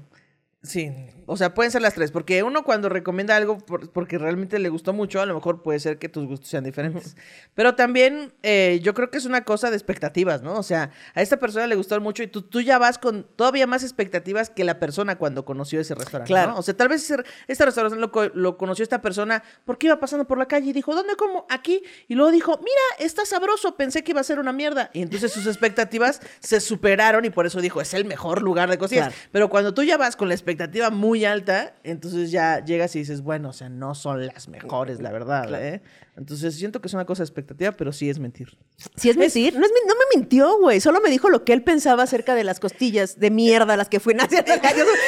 Sí, 0.64 0.92
o 1.26 1.36
sea, 1.36 1.54
pueden 1.54 1.72
ser 1.72 1.82
las 1.82 1.94
tres, 1.94 2.12
porque 2.12 2.44
uno 2.44 2.62
cuando 2.62 2.88
recomienda 2.88 3.34
algo 3.34 3.58
por- 3.58 3.90
porque 3.90 4.16
realmente 4.16 4.60
le 4.60 4.68
gustó 4.68 4.92
mucho, 4.92 5.20
a 5.20 5.26
lo 5.26 5.34
mejor 5.34 5.60
puede 5.60 5.80
ser 5.80 5.98
que 5.98 6.08
tus 6.08 6.24
gustos 6.24 6.50
sean 6.50 6.62
diferentes. 6.62 7.16
Pero 7.54 7.74
también 7.74 8.32
eh, 8.44 8.78
yo 8.80 8.94
creo 8.94 9.10
que 9.10 9.18
es 9.18 9.24
una 9.24 9.42
cosa 9.42 9.70
de 9.70 9.76
expectativas, 9.76 10.42
¿no? 10.42 10.54
O 10.54 10.62
sea, 10.62 10.90
a 11.14 11.20
esta 11.22 11.38
persona 11.38 11.66
le 11.66 11.74
gustó 11.74 12.00
mucho 12.00 12.22
y 12.22 12.28
tú, 12.28 12.42
tú 12.42 12.60
ya 12.60 12.78
vas 12.78 12.98
con 12.98 13.24
todavía 13.34 13.66
más 13.66 13.82
expectativas 13.82 14.50
que 14.50 14.62
la 14.62 14.78
persona 14.78 15.18
cuando 15.18 15.44
conoció 15.44 15.80
ese 15.80 15.96
restaurante. 15.96 16.28
Claro. 16.28 16.52
¿no? 16.52 16.58
O 16.58 16.62
sea, 16.62 16.76
tal 16.76 16.86
vez 16.86 17.02
ese, 17.10 17.24
este 17.48 17.64
restaurante 17.64 17.98
lo, 17.98 18.12
lo 18.34 18.56
conoció 18.56 18.84
esta 18.84 19.02
persona 19.02 19.42
porque 19.64 19.88
iba 19.88 19.98
pasando 19.98 20.28
por 20.28 20.38
la 20.38 20.46
calle 20.46 20.70
y 20.70 20.72
dijo, 20.72 20.94
¿dónde 20.94 21.16
como? 21.16 21.44
Aquí. 21.50 21.82
Y 22.06 22.14
luego 22.14 22.30
dijo, 22.30 22.56
mira, 22.58 23.04
está 23.04 23.26
sabroso, 23.26 23.74
pensé 23.76 24.04
que 24.04 24.12
iba 24.12 24.20
a 24.20 24.24
ser 24.24 24.38
una 24.38 24.52
mierda. 24.52 24.90
Y 24.92 25.02
entonces 25.02 25.32
sus 25.32 25.48
expectativas 25.48 26.20
se 26.38 26.60
superaron 26.60 27.24
y 27.24 27.30
por 27.30 27.46
eso 27.46 27.60
dijo, 27.60 27.80
es 27.80 27.94
el 27.94 28.04
mejor 28.04 28.42
lugar 28.42 28.70
de. 28.70 28.78
Claro. 28.78 29.12
Pero 29.32 29.48
cuando 29.50 29.74
tú 29.74 29.82
ya 29.82 29.96
vas 29.96 30.14
con 30.14 30.28
la 30.28 30.34
expectativa 30.34 30.51
muy 30.90 31.24
alta, 31.24 31.74
entonces 31.84 32.30
ya 32.30 32.64
llegas 32.64 32.94
y 32.96 33.00
dices, 33.00 33.22
bueno, 33.22 33.50
o 33.50 33.52
sea, 33.52 33.68
no 33.68 33.94
son 33.94 34.26
las 34.26 34.48
mejores, 34.48 35.00
la 35.00 35.12
verdad, 35.12 35.52
¿eh? 35.62 35.82
Entonces 36.16 36.54
siento 36.54 36.80
que 36.80 36.88
es 36.88 36.94
una 36.94 37.06
cosa 37.06 37.22
de 37.22 37.26
expectativa, 37.26 37.72
pero 37.72 37.90
sí 37.90 38.10
es 38.10 38.18
mentir. 38.18 38.56
Si 38.96 39.08
es 39.08 39.16
mentir, 39.16 39.54
no, 39.54 39.64
es, 39.64 39.72
no 39.86 39.94
me 39.94 40.18
mintió, 40.18 40.58
güey. 40.58 40.78
Solo 40.78 41.00
me 41.00 41.08
dijo 41.08 41.30
lo 41.30 41.44
que 41.44 41.54
él 41.54 41.62
pensaba 41.62 42.02
acerca 42.02 42.34
de 42.34 42.44
las 42.44 42.60
costillas 42.60 43.18
de 43.18 43.30
mierda, 43.30 43.76
las 43.76 43.88
que 43.88 43.98
fui 43.98 44.12
naciendo. 44.14 44.52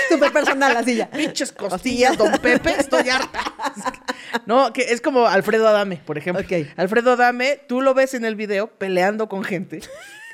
Súper 0.08 0.32
personal, 0.32 0.74
así 0.76 0.96
ya. 0.96 1.10
Pinches 1.10 1.52
costillas, 1.52 2.16
don 2.16 2.32
Pepe, 2.38 2.74
estoy 2.78 3.10
harta. 3.10 3.40
No, 4.46 4.72
que 4.72 4.82
es 4.82 5.00
como 5.02 5.26
Alfredo 5.26 5.68
Adame, 5.68 6.00
por 6.04 6.16
ejemplo. 6.16 6.42
Ok. 6.42 6.68
Alfredo 6.76 7.12
Adame, 7.12 7.60
tú 7.68 7.82
lo 7.82 7.92
ves 7.92 8.14
en 8.14 8.24
el 8.24 8.34
video 8.34 8.68
peleando 8.68 9.28
con 9.28 9.44
gente. 9.44 9.80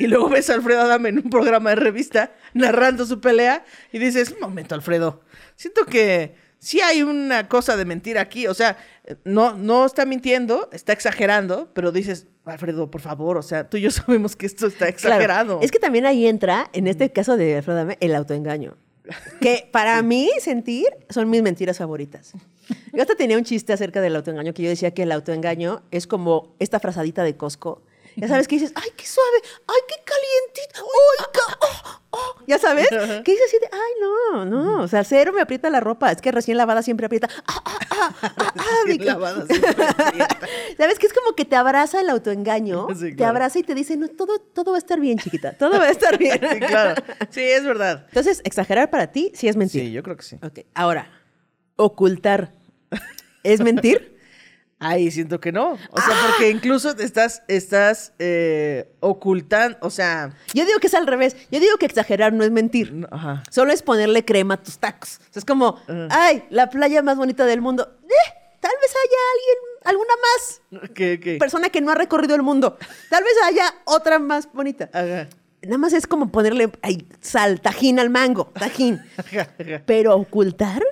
Y 0.00 0.07
luego 0.09 0.28
ves 0.28 0.50
a 0.50 0.54
Alfredo 0.54 0.80
Adame 0.80 1.11
en 1.11 1.19
un 1.19 1.30
programa 1.30 1.71
de 1.71 1.76
revista 1.76 2.33
narrando 2.54 3.07
su 3.07 3.21
pelea 3.21 3.64
y 3.92 3.99
dices, 3.99 4.33
un 4.33 4.40
momento, 4.40 4.75
Alfredo, 4.75 5.21
siento 5.57 5.85
que 5.87 6.35
sí 6.59 6.80
hay 6.80 7.02
una 7.02 7.49
cosa 7.49 7.76
de 7.76 7.85
mentir 7.85 8.19
aquí. 8.19 8.47
O 8.47 8.54
sea, 8.54 8.76
no, 9.25 9.54
no 9.54 9.85
está 9.87 10.07
mintiendo, 10.07 10.69
está 10.73 10.92
exagerando, 10.92 11.71
pero 11.75 11.92
dices, 11.92 12.26
Alfredo, 12.47 12.90
por 12.90 13.00
favor, 13.02 13.37
o 13.37 13.42
sea, 13.42 13.69
tú 13.69 13.76
y 13.76 13.83
yo 13.83 13.90
sabemos 13.92 14.37
que 14.37 14.47
esto 14.47 14.66
está 14.66 14.87
Claro. 14.87 14.95
exagerado. 14.95 15.61
Es 15.62 15.71
que 15.71 15.78
también 15.78 16.07
ahí 16.07 16.26
entra, 16.26 16.71
en 16.73 16.87
este 16.87 17.12
caso 17.12 17.37
de 17.37 17.57
Alfredo 17.57 17.78
Adame, 17.78 17.99
el 18.00 18.14
autoengaño. 18.14 18.76
Que 19.40 19.69
para 19.73 20.00
mí, 20.02 20.30
sentir 20.40 20.87
son 21.09 21.28
mis 21.28 21.42
mentiras 21.42 21.78
favoritas. 21.78 22.33
Yo 22.92 23.02
hasta 23.02 23.16
tenía 23.16 23.37
un 23.37 23.42
chiste 23.45 23.73
acerca 23.73 24.00
del 24.00 24.14
autoengaño 24.14 24.54
que 24.54 24.62
yo 24.62 24.69
decía 24.69 24.92
que 24.92 25.02
el 25.02 25.11
autoengaño 25.12 25.83
es 25.90 26.07
como 26.07 26.54
esta 26.61 26.78
frazadita 26.78 27.25
de 27.25 27.37
Costco. 27.37 27.83
Ya 28.17 28.29
sabes 28.29 28.49
que 28.49 28.57
dices, 28.57 28.73
ay, 28.75 28.90
qué 28.97 29.07
suave, 29.07 29.38
ay, 29.67 29.81
qué 29.88 29.95
calientito, 30.05 30.81
ay, 30.81 31.26
oh, 31.61 32.00
oh", 32.11 32.45
ya 32.47 32.59
sabes, 32.59 32.88
que 32.88 33.33
dices 33.33 33.47
así 33.47 33.59
de, 33.59 33.69
ay, 33.73 33.93
no, 34.00 34.45
no, 34.45 34.83
o 34.83 34.88
sea, 34.88 35.05
cero 35.05 35.33
me 35.33 35.40
aprieta 35.40 35.71
la 35.71 35.81
ropa, 35.81 36.11
es 36.11 36.21
que 36.21 36.33
recién 36.33 36.57
lavada 36.57 36.83
siempre 36.83 37.07
aprieta, 37.07 37.29
ah, 37.47 37.62
ah, 37.64 37.79
ah, 37.90 38.14
ah, 38.21 38.55
ah, 38.57 38.85
lavada 38.99 39.47
siempre 39.47 39.87
aprieta. 39.87 40.38
¿Sabes? 40.76 40.99
Que 40.99 41.07
es 41.07 41.12
como 41.12 41.35
que 41.35 41.45
te 41.45 41.57
abraza 41.57 42.00
el 42.00 42.11
autoengaño, 42.11 42.88
te 43.17 43.25
abraza 43.25 43.59
y 43.59 43.62
te 43.62 43.75
dice, 43.75 43.97
no, 43.97 44.09
todo, 44.09 44.38
todo 44.38 44.73
va 44.73 44.76
a 44.76 44.79
estar 44.79 45.00
bien, 45.00 45.19
chiquita, 45.19 45.57
todo 45.57 45.79
va 45.79 45.85
a 45.85 45.90
estar 45.90 46.19
bien. 46.19 46.40
Sí, 46.40 46.61
claro. 46.61 47.02
Sí, 47.31 47.43
es 47.43 47.64
verdad. 47.64 48.07
Entonces, 48.09 48.40
exagerar 48.45 48.90
para 48.90 49.12
ti 49.12 49.33
sí 49.35 49.49
es 49.49 49.57
mentir. 49.57 49.83
Sí, 49.83 49.93
yo 49.93 50.02
creo 50.02 50.17
que 50.17 50.23
sí. 50.23 50.37
Ok, 50.43 50.61
ahora, 50.75 51.11
ocultar. 51.76 52.52
¿Es 53.43 53.61
mentir? 53.61 54.10
Ahí 54.82 55.10
siento 55.10 55.38
que 55.40 55.52
no. 55.52 55.72
O 55.72 56.00
sea, 56.00 56.16
porque 56.26 56.49
incluso 56.50 56.96
estás, 56.99 57.42
estás 57.49 58.14
eh, 58.18 58.90
ocultando, 59.00 59.76
o 59.82 59.90
sea, 59.90 60.34
Yo 60.54 60.64
digo 60.64 60.78
que 60.80 60.87
es 60.87 60.94
al 60.94 61.06
revés. 61.06 61.37
Yo 61.50 61.60
digo 61.60 61.76
que 61.76 61.84
exagerar 61.84 62.32
no 62.32 62.42
es 62.44 62.50
mentir. 62.50 62.90
no, 62.92 63.06
ajá. 63.10 63.42
Solo 63.50 63.72
es 63.72 63.82
ponerle 63.82 64.25
crema 64.25 64.54
a 64.54 64.62
tus 64.62 64.78
tacos. 64.78 65.18
O 65.20 65.32
sea, 65.32 65.40
es 65.40 65.44
como, 65.44 65.78
ay, 66.08 66.44
la 66.49 66.70
playa 66.70 67.02
más 67.02 67.18
bonita 67.18 67.44
del 67.44 67.60
mundo. 67.60 67.99
Eh, 68.04 68.32
tal 68.58 68.72
vez 68.80 68.90
haya 68.90 69.18
alguien, 69.34 69.58
alguna 69.84 70.14
más 70.82 70.90
¿Qué, 70.94 71.20
qué? 71.20 71.37
persona 71.37 71.68
que 71.68 71.82
no 71.82 71.90
ha 71.92 71.94
recorrido 71.94 72.34
el 72.34 72.42
mundo. 72.42 72.78
Tal 73.10 73.22
vez 73.22 73.34
haya 73.44 73.75
otra 73.84 74.18
más 74.18 74.50
bonita. 74.50 74.88
Ajá. 74.94 75.28
Nada 75.62 75.76
más 75.76 75.92
es 75.92 76.06
como 76.06 76.32
ponerle 76.32 76.72
ay, 76.80 77.06
sal, 77.20 77.60
tajín 77.60 78.00
al 78.00 78.08
mango, 78.08 78.46
tajín. 78.58 78.99
Ajá, 79.18 79.50
ajá. 79.60 79.82
Pero 79.84 80.16
ocultar, 80.16 80.82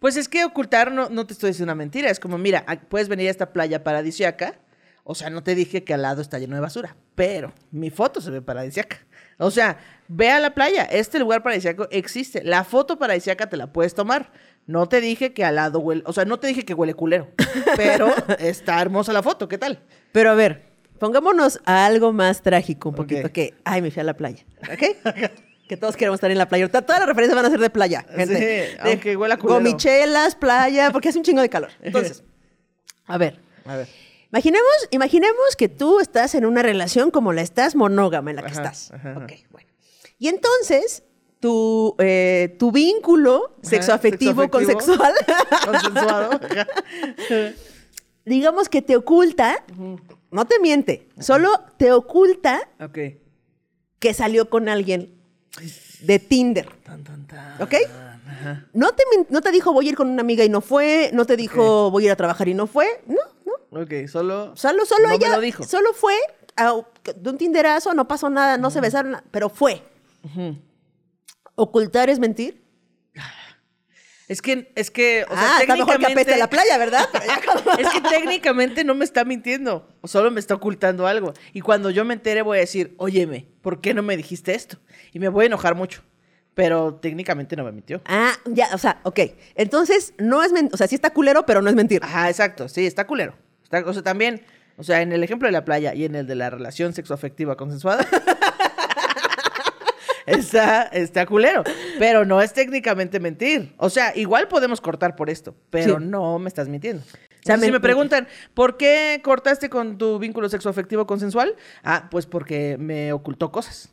Pues 0.00 0.16
es 0.16 0.28
que 0.28 0.44
ocultar 0.44 0.90
no, 0.90 1.08
no 1.10 1.26
te 1.26 1.34
estoy 1.34 1.50
diciendo 1.50 1.72
una 1.72 1.76
mentira. 1.76 2.10
Es 2.10 2.18
como, 2.18 2.38
mira, 2.38 2.64
puedes 2.88 3.08
venir 3.08 3.28
a 3.28 3.30
esta 3.30 3.52
playa 3.52 3.84
paradisiaca. 3.84 4.58
O 5.04 5.14
sea, 5.14 5.30
no 5.30 5.42
te 5.42 5.54
dije 5.54 5.84
que 5.84 5.94
al 5.94 6.02
lado 6.02 6.20
está 6.22 6.38
lleno 6.38 6.54
de 6.56 6.60
basura. 6.62 6.96
Pero 7.14 7.52
mi 7.70 7.90
foto 7.90 8.20
se 8.20 8.30
ve 8.30 8.42
paradisiaca. 8.42 8.98
O 9.38 9.50
sea, 9.50 9.78
ve 10.08 10.30
a 10.30 10.40
la 10.40 10.54
playa. 10.54 10.84
Este 10.84 11.18
lugar 11.18 11.42
paradisiaco 11.42 11.86
existe. 11.90 12.42
La 12.44 12.64
foto 12.64 12.98
paradisiaca 12.98 13.48
te 13.48 13.56
la 13.56 13.72
puedes 13.72 13.94
tomar. 13.94 14.32
No 14.66 14.88
te 14.88 15.00
dije 15.00 15.32
que 15.32 15.44
al 15.44 15.56
lado 15.56 15.80
huele. 15.80 16.02
O 16.06 16.12
sea, 16.12 16.24
no 16.24 16.38
te 16.38 16.46
dije 16.46 16.64
que 16.64 16.74
huele 16.74 16.94
culero. 16.94 17.28
Pero 17.76 18.12
está 18.38 18.80
hermosa 18.80 19.12
la 19.12 19.22
foto. 19.22 19.48
¿Qué 19.48 19.58
tal? 19.58 19.80
Pero 20.12 20.30
a 20.30 20.34
ver, 20.34 20.62
pongámonos 20.98 21.60
a 21.64 21.86
algo 21.86 22.12
más 22.12 22.42
trágico 22.42 22.90
un 22.90 22.94
poquito, 22.94 23.26
Ok. 23.26 23.32
que, 23.32 23.54
ay, 23.64 23.82
me 23.82 23.90
fui 23.90 24.00
a 24.00 24.04
la 24.04 24.14
playa, 24.14 24.44
¿ok? 24.62 25.30
que 25.70 25.76
todos 25.76 25.96
queremos 25.96 26.16
estar 26.16 26.32
en 26.32 26.36
la 26.38 26.48
playa. 26.48 26.68
Todas 26.68 26.98
las 26.98 27.06
referencias 27.06 27.36
van 27.36 27.46
a 27.46 27.50
ser 27.50 27.60
de 27.60 27.70
playa, 27.70 28.04
gente. 28.16 28.34
Sí, 28.36 28.42
De 28.42 28.90
aunque 28.90 29.16
huela 29.16 29.36
culero. 29.36 29.60
Gomichelas, 29.60 30.34
playa, 30.34 30.90
porque 30.90 31.10
hace 31.10 31.18
un 31.18 31.24
chingo 31.24 31.40
de 31.40 31.48
calor. 31.48 31.70
Entonces, 31.80 32.24
a 33.06 33.16
ver, 33.18 33.38
A 33.64 33.76
ver. 33.76 33.88
imaginemos, 34.32 34.66
imaginemos 34.90 35.54
que 35.56 35.68
tú 35.68 36.00
estás 36.00 36.34
en 36.34 36.44
una 36.44 36.62
relación 36.62 37.12
como 37.12 37.32
la 37.32 37.42
estás, 37.42 37.76
monógama 37.76 38.30
en 38.30 38.36
la 38.36 38.42
que 38.42 38.50
Ajá, 38.50 38.62
estás. 38.62 38.90
ajá. 38.92 39.14
Ok, 39.22 39.32
bueno. 39.52 39.68
Y 40.18 40.26
entonces, 40.26 41.04
tu, 41.38 41.94
eh, 42.00 42.56
tu 42.58 42.72
vínculo 42.72 43.56
sexoafectivo, 43.62 44.42
sexoafectivo. 44.42 44.50
consexual, 44.50 45.14
Consensuado. 45.66 46.40
Digamos 48.24 48.68
que 48.68 48.82
te 48.82 48.96
oculta, 48.96 49.64
no 50.32 50.44
te 50.46 50.58
miente, 50.58 51.08
solo 51.20 51.50
te 51.78 51.92
oculta 51.92 52.68
que 54.00 54.14
salió 54.14 54.50
con 54.50 54.68
alguien 54.68 55.14
de 56.00 56.18
Tinder. 56.18 56.68
Tan, 56.84 57.02
tan, 57.04 57.26
tan. 57.26 57.60
¿Ok? 57.62 57.74
Ajá. 58.26 58.66
No 58.72 58.92
te, 58.92 59.02
no 59.28 59.40
te 59.40 59.50
dijo 59.52 59.72
voy 59.72 59.86
a 59.86 59.88
ir 59.90 59.96
con 59.96 60.08
una 60.08 60.22
amiga 60.22 60.44
y 60.44 60.48
no 60.48 60.60
fue, 60.60 61.10
no 61.12 61.24
te 61.26 61.36
dijo 61.36 61.90
voy 61.90 62.04
a 62.04 62.06
ir 62.06 62.12
a 62.12 62.16
trabajar 62.16 62.48
y 62.48 62.54
no 62.54 62.66
fue, 62.66 63.02
no, 63.06 63.16
no. 63.44 63.82
Ok, 63.82 64.08
solo. 64.08 64.56
Solo, 64.56 64.84
solo 64.86 65.02
No 65.04 65.08
me 65.10 65.14
ella, 65.16 65.34
lo 65.36 65.40
dijo. 65.40 65.64
solo 65.64 65.92
fue 65.92 66.14
a- 66.56 66.74
de 67.16 67.30
un 67.30 67.38
Tinderazo, 67.38 67.92
no 67.94 68.06
pasó 68.08 68.30
nada, 68.30 68.56
no 68.56 68.70
se 68.70 68.80
besaron, 68.80 69.16
pero 69.30 69.48
fue. 69.50 69.82
¿Ocultar 71.54 72.08
es 72.10 72.18
mentir? 72.18 72.59
Es 74.30 74.42
que, 74.42 74.70
es 74.76 74.92
que, 74.92 75.24
o 75.28 75.34
sea, 75.34 75.56
ah, 75.56 75.60
está 75.60 75.74
mejor 75.74 75.96
que 75.98 76.04
técnicamente- 76.04 76.20
apeste 76.20 76.38
la 76.38 76.48
playa, 76.48 76.78
¿verdad? 76.78 77.08
Es 77.80 77.88
que 77.88 78.00
técnicamente 78.00 78.84
no 78.84 78.94
me 78.94 79.04
está 79.04 79.24
mintiendo, 79.24 79.88
o 80.02 80.06
solo 80.06 80.30
me 80.30 80.38
está 80.38 80.54
ocultando 80.54 81.08
algo. 81.08 81.34
Y 81.52 81.62
cuando 81.62 81.90
yo 81.90 82.04
me 82.04 82.14
entere 82.14 82.42
voy 82.42 82.58
a 82.58 82.60
decir, 82.60 82.94
óyeme, 82.98 83.48
¿por 83.60 83.80
qué 83.80 83.92
no 83.92 84.04
me 84.04 84.16
dijiste 84.16 84.54
esto? 84.54 84.78
Y 85.12 85.18
me 85.18 85.28
voy 85.28 85.42
a 85.42 85.46
enojar 85.46 85.74
mucho. 85.74 86.02
Pero 86.54 86.94
técnicamente 86.94 87.56
no 87.56 87.64
me 87.64 87.72
mintió. 87.72 88.02
Ah, 88.04 88.34
ya, 88.44 88.68
o 88.72 88.78
sea, 88.78 89.00
ok. 89.02 89.18
Entonces, 89.56 90.14
no 90.18 90.44
es 90.44 90.52
mentir, 90.52 90.74
o 90.74 90.76
sea, 90.76 90.86
sí 90.86 90.94
está 90.94 91.10
culero, 91.10 91.44
pero 91.44 91.60
no 91.60 91.68
es 91.68 91.74
mentir. 91.74 92.00
Ajá, 92.04 92.28
exacto, 92.28 92.68
sí, 92.68 92.86
está 92.86 93.08
culero. 93.08 93.34
Está, 93.64 93.80
o 93.84 93.92
sea, 93.92 94.02
también, 94.02 94.42
o 94.76 94.84
sea, 94.84 95.02
en 95.02 95.10
el 95.12 95.24
ejemplo 95.24 95.48
de 95.48 95.52
la 95.52 95.64
playa 95.64 95.92
y 95.92 96.04
en 96.04 96.14
el 96.14 96.28
de 96.28 96.36
la 96.36 96.50
relación 96.50 96.92
sexoafectiva 96.92 97.56
consensuada, 97.56 98.06
está, 100.30 100.82
está 100.84 101.26
culero. 101.26 101.62
Pero 101.98 102.24
no 102.24 102.40
es 102.40 102.52
técnicamente 102.52 103.20
mentir. 103.20 103.72
O 103.76 103.90
sea, 103.90 104.12
igual 104.16 104.48
podemos 104.48 104.80
cortar 104.80 105.16
por 105.16 105.30
esto, 105.30 105.54
pero 105.70 105.98
Sí. 105.98 106.04
no 106.04 106.38
me 106.38 106.48
estás 106.48 106.68
mintiendo. 106.68 107.02
sea, 107.02 107.54
O 107.54 107.58
sea, 107.58 107.66
si 107.66 107.72
me- 107.72 107.80
preguntan, 107.80 108.28
¿por 108.54 108.76
qué 108.76 109.20
cortaste 109.24 109.70
con 109.70 109.96
tu 109.98 110.18
vínculo 110.18 110.48
sexoafectivo 110.48 111.06
consensual? 111.06 111.54
Ah, 111.82 112.08
pues 112.10 112.26
porque 112.26 112.76
me 112.78 113.12
ocultó 113.12 113.50
cosas. 113.50 113.90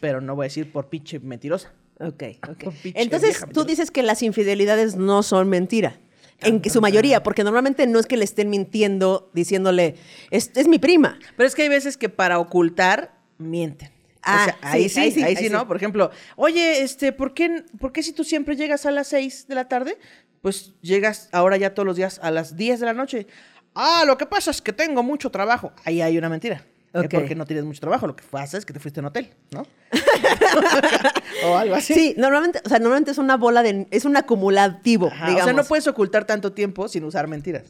Pero 0.00 0.20
no 0.20 0.34
voy 0.34 0.44
a 0.44 0.48
decir 0.48 0.70
por 0.72 0.88
pinche 0.88 1.18
mentirosa. 1.20 1.72
Ok, 2.00 2.22
ok. 2.48 2.64
Entonces, 2.94 3.30
vieja 3.38 3.46
tú 3.46 3.64
dices 3.64 3.90
que 3.90 4.02
las 4.02 4.22
infidelidades 4.22 4.96
no 4.96 5.22
son 5.22 5.48
mentira. 5.48 5.98
En 6.40 6.68
su 6.68 6.80
mayoría, 6.80 7.22
porque 7.22 7.44
normalmente 7.44 7.86
no 7.86 8.00
es 8.00 8.06
que 8.06 8.16
le 8.16 8.24
estén 8.24 8.50
mintiendo 8.50 9.30
diciéndole, 9.32 9.94
es, 10.32 10.50
es 10.56 10.66
mi 10.66 10.80
prima. 10.80 11.16
Pero 11.36 11.46
es 11.46 11.54
que 11.54 11.62
hay 11.62 11.68
veces 11.68 11.96
que 11.96 12.08
para 12.08 12.40
ocultar 12.40 13.14
mienten. 13.38 13.91
Ah, 14.22 14.40
o 14.40 14.44
sea, 14.44 14.58
ahí 14.62 14.82
sí, 14.84 14.88
sí, 14.88 15.00
ahí 15.00 15.10
sí, 15.10 15.20
sí, 15.20 15.24
ahí 15.24 15.36
sí. 15.36 15.50
¿no? 15.50 15.66
Por 15.66 15.76
ejemplo, 15.76 16.10
oye, 16.36 16.82
este, 16.82 17.12
¿por 17.12 17.34
qué, 17.34 17.64
¿por 17.80 17.92
qué 17.92 18.02
si 18.02 18.12
tú 18.12 18.24
siempre 18.24 18.56
llegas 18.56 18.86
a 18.86 18.90
las 18.90 19.08
6 19.08 19.48
de 19.48 19.54
la 19.54 19.68
tarde, 19.68 19.98
pues 20.40 20.74
llegas 20.80 21.28
ahora 21.32 21.56
ya 21.56 21.74
todos 21.74 21.86
los 21.86 21.96
días 21.96 22.20
a 22.22 22.30
las 22.30 22.56
10 22.56 22.80
de 22.80 22.86
la 22.86 22.92
noche? 22.94 23.26
Ah, 23.74 24.04
lo 24.06 24.18
que 24.18 24.26
pasa 24.26 24.50
es 24.50 24.60
que 24.62 24.72
tengo 24.72 25.02
mucho 25.02 25.30
trabajo. 25.30 25.72
Ahí 25.84 26.02
hay 26.02 26.18
una 26.18 26.28
mentira. 26.28 26.64
Es 26.92 27.04
Ok. 27.06 27.10
porque 27.14 27.34
no 27.34 27.46
tienes 27.46 27.64
mucho 27.64 27.80
trabajo. 27.80 28.06
Lo 28.06 28.14
que 28.14 28.22
pasa 28.30 28.58
es 28.58 28.66
que 28.66 28.72
te 28.74 28.78
fuiste 28.78 29.00
a 29.00 29.02
un 29.02 29.06
hotel, 29.06 29.30
¿no? 29.50 29.66
o 31.46 31.56
algo 31.56 31.74
así. 31.74 31.94
Sí, 31.94 32.14
normalmente, 32.18 32.60
o 32.64 32.68
sea, 32.68 32.78
normalmente 32.78 33.10
es 33.12 33.18
una 33.18 33.36
bola 33.36 33.62
de, 33.62 33.86
es 33.90 34.04
un 34.04 34.16
acumulativo, 34.16 35.06
Ajá, 35.06 35.26
digamos. 35.26 35.42
O 35.42 35.44
sea, 35.44 35.52
no 35.54 35.64
puedes 35.64 35.86
ocultar 35.86 36.26
tanto 36.26 36.52
tiempo 36.52 36.88
sin 36.88 37.04
usar 37.04 37.28
mentiras. 37.28 37.64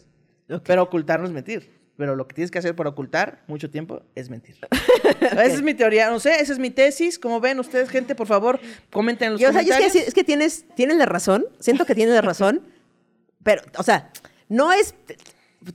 Pero 0.64 0.82
ocultar 0.82 1.20
no 1.20 1.26
es 1.26 1.32
mentir. 1.32 1.81
Pero 2.02 2.16
lo 2.16 2.26
que 2.26 2.34
tienes 2.34 2.50
que 2.50 2.58
hacer 2.58 2.74
para 2.74 2.90
ocultar 2.90 3.44
mucho 3.46 3.70
tiempo 3.70 4.02
es 4.16 4.28
mentir. 4.28 4.56
Esa 5.20 5.44
es 5.44 5.62
mi 5.62 5.72
teoría. 5.72 6.10
No 6.10 6.18
sé, 6.18 6.40
esa 6.40 6.52
es 6.52 6.58
mi 6.58 6.70
tesis. 6.70 7.16
Como 7.16 7.38
ven 7.38 7.60
ustedes, 7.60 7.90
gente, 7.90 8.16
por 8.16 8.26
favor, 8.26 8.58
comenten 8.90 9.26
en 9.26 9.32
los 9.34 9.40
Y, 9.40 9.44
o 9.44 9.52
sea, 9.52 9.62
y 9.62 9.66
es 9.66 9.70
que, 9.70 9.76
comentarios. 9.76 10.08
es 10.08 10.14
que 10.14 10.24
tienes, 10.24 10.64
tienes 10.74 10.96
la 10.96 11.06
razón, 11.06 11.46
siento 11.60 11.86
que 11.86 11.94
tienes 11.94 12.12
la 12.12 12.20
razón, 12.20 12.66
pero, 13.44 13.62
o 13.78 13.84
sea, 13.84 14.10
no 14.48 14.72
es, 14.72 14.96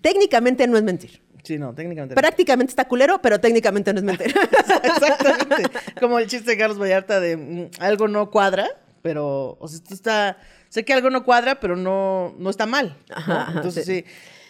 técnicamente 0.02 0.68
no 0.68 0.76
es 0.76 0.84
mentir. 0.84 1.22
Sí, 1.44 1.58
no, 1.58 1.74
técnicamente. 1.74 2.14
no. 2.14 2.20
Prácticamente 2.20 2.72
está 2.72 2.90
culero, 2.90 3.22
pero 3.22 3.40
técnicamente 3.40 3.94
no 3.94 4.00
es 4.00 4.04
mentir. 4.04 4.36
Exactamente. 4.84 5.80
Como 5.98 6.20
el 6.20 6.28
chiste 6.28 6.52
de 6.52 6.58
Carlos 6.58 6.78
Vallarta 6.78 7.22
de 7.22 7.38
mm, 7.38 7.70
algo 7.80 8.10
no 8.10 8.32
cuadra, 8.32 8.68
pero, 9.02 9.56
o 9.62 9.68
sea, 9.70 9.78
esto 9.78 9.94
está, 9.94 10.40
sé 10.68 10.84
que 10.84 10.92
algo 10.92 11.10
no 11.10 11.24
cuadra, 11.24 11.62
pero 11.62 11.78
no, 11.78 12.36
no 12.38 12.50
está 12.50 12.66
mal. 12.66 12.98
¿no? 13.08 13.16
Ajá, 13.16 13.42
ajá, 13.44 13.54
Entonces, 13.56 13.86
sí. 13.86 14.04
sí. 14.06 14.06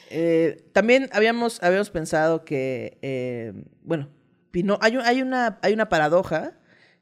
Eh, 0.09 0.63
también 0.73 1.09
habíamos, 1.11 1.61
habíamos 1.63 1.89
pensado 1.89 2.45
que, 2.45 2.97
eh, 3.01 3.53
bueno, 3.83 4.09
Pino, 4.51 4.77
hay, 4.81 4.95
un- 4.97 5.03
hay, 5.03 5.21
una, 5.21 5.59
hay 5.61 5.73
una 5.73 5.89
paradoja 5.89 6.53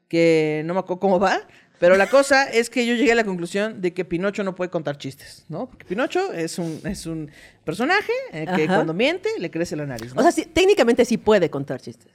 que 0.08 0.62
no 0.66 0.74
me 0.74 0.80
acuerdo 0.80 1.00
cómo 1.00 1.18
va, 1.20 1.40
pero 1.78 1.96
la 1.96 2.08
cosa 2.08 2.44
es 2.50 2.70
que 2.70 2.86
yo 2.86 2.94
llegué 2.94 3.12
a 3.12 3.14
la 3.14 3.24
conclusión 3.24 3.80
de 3.80 3.92
que 3.94 4.04
Pinocho 4.04 4.42
no 4.44 4.54
puede 4.54 4.70
contar 4.70 4.98
chistes, 4.98 5.44
¿no? 5.48 5.68
Porque 5.68 5.84
Pinocho 5.84 6.32
es 6.32 6.58
un, 6.58 6.80
es 6.84 7.06
un 7.06 7.30
personaje 7.64 8.12
eh, 8.32 8.46
que 8.56 8.64
Ajá. 8.64 8.74
cuando 8.76 8.94
miente 8.94 9.28
le 9.38 9.50
crece 9.50 9.76
la 9.76 9.86
nariz, 9.86 10.14
¿no? 10.14 10.20
O 10.20 10.22
sea, 10.22 10.32
sí, 10.32 10.44
técnicamente 10.46 11.04
sí 11.04 11.16
puede 11.18 11.48
contar 11.50 11.80
chistes. 11.80 12.08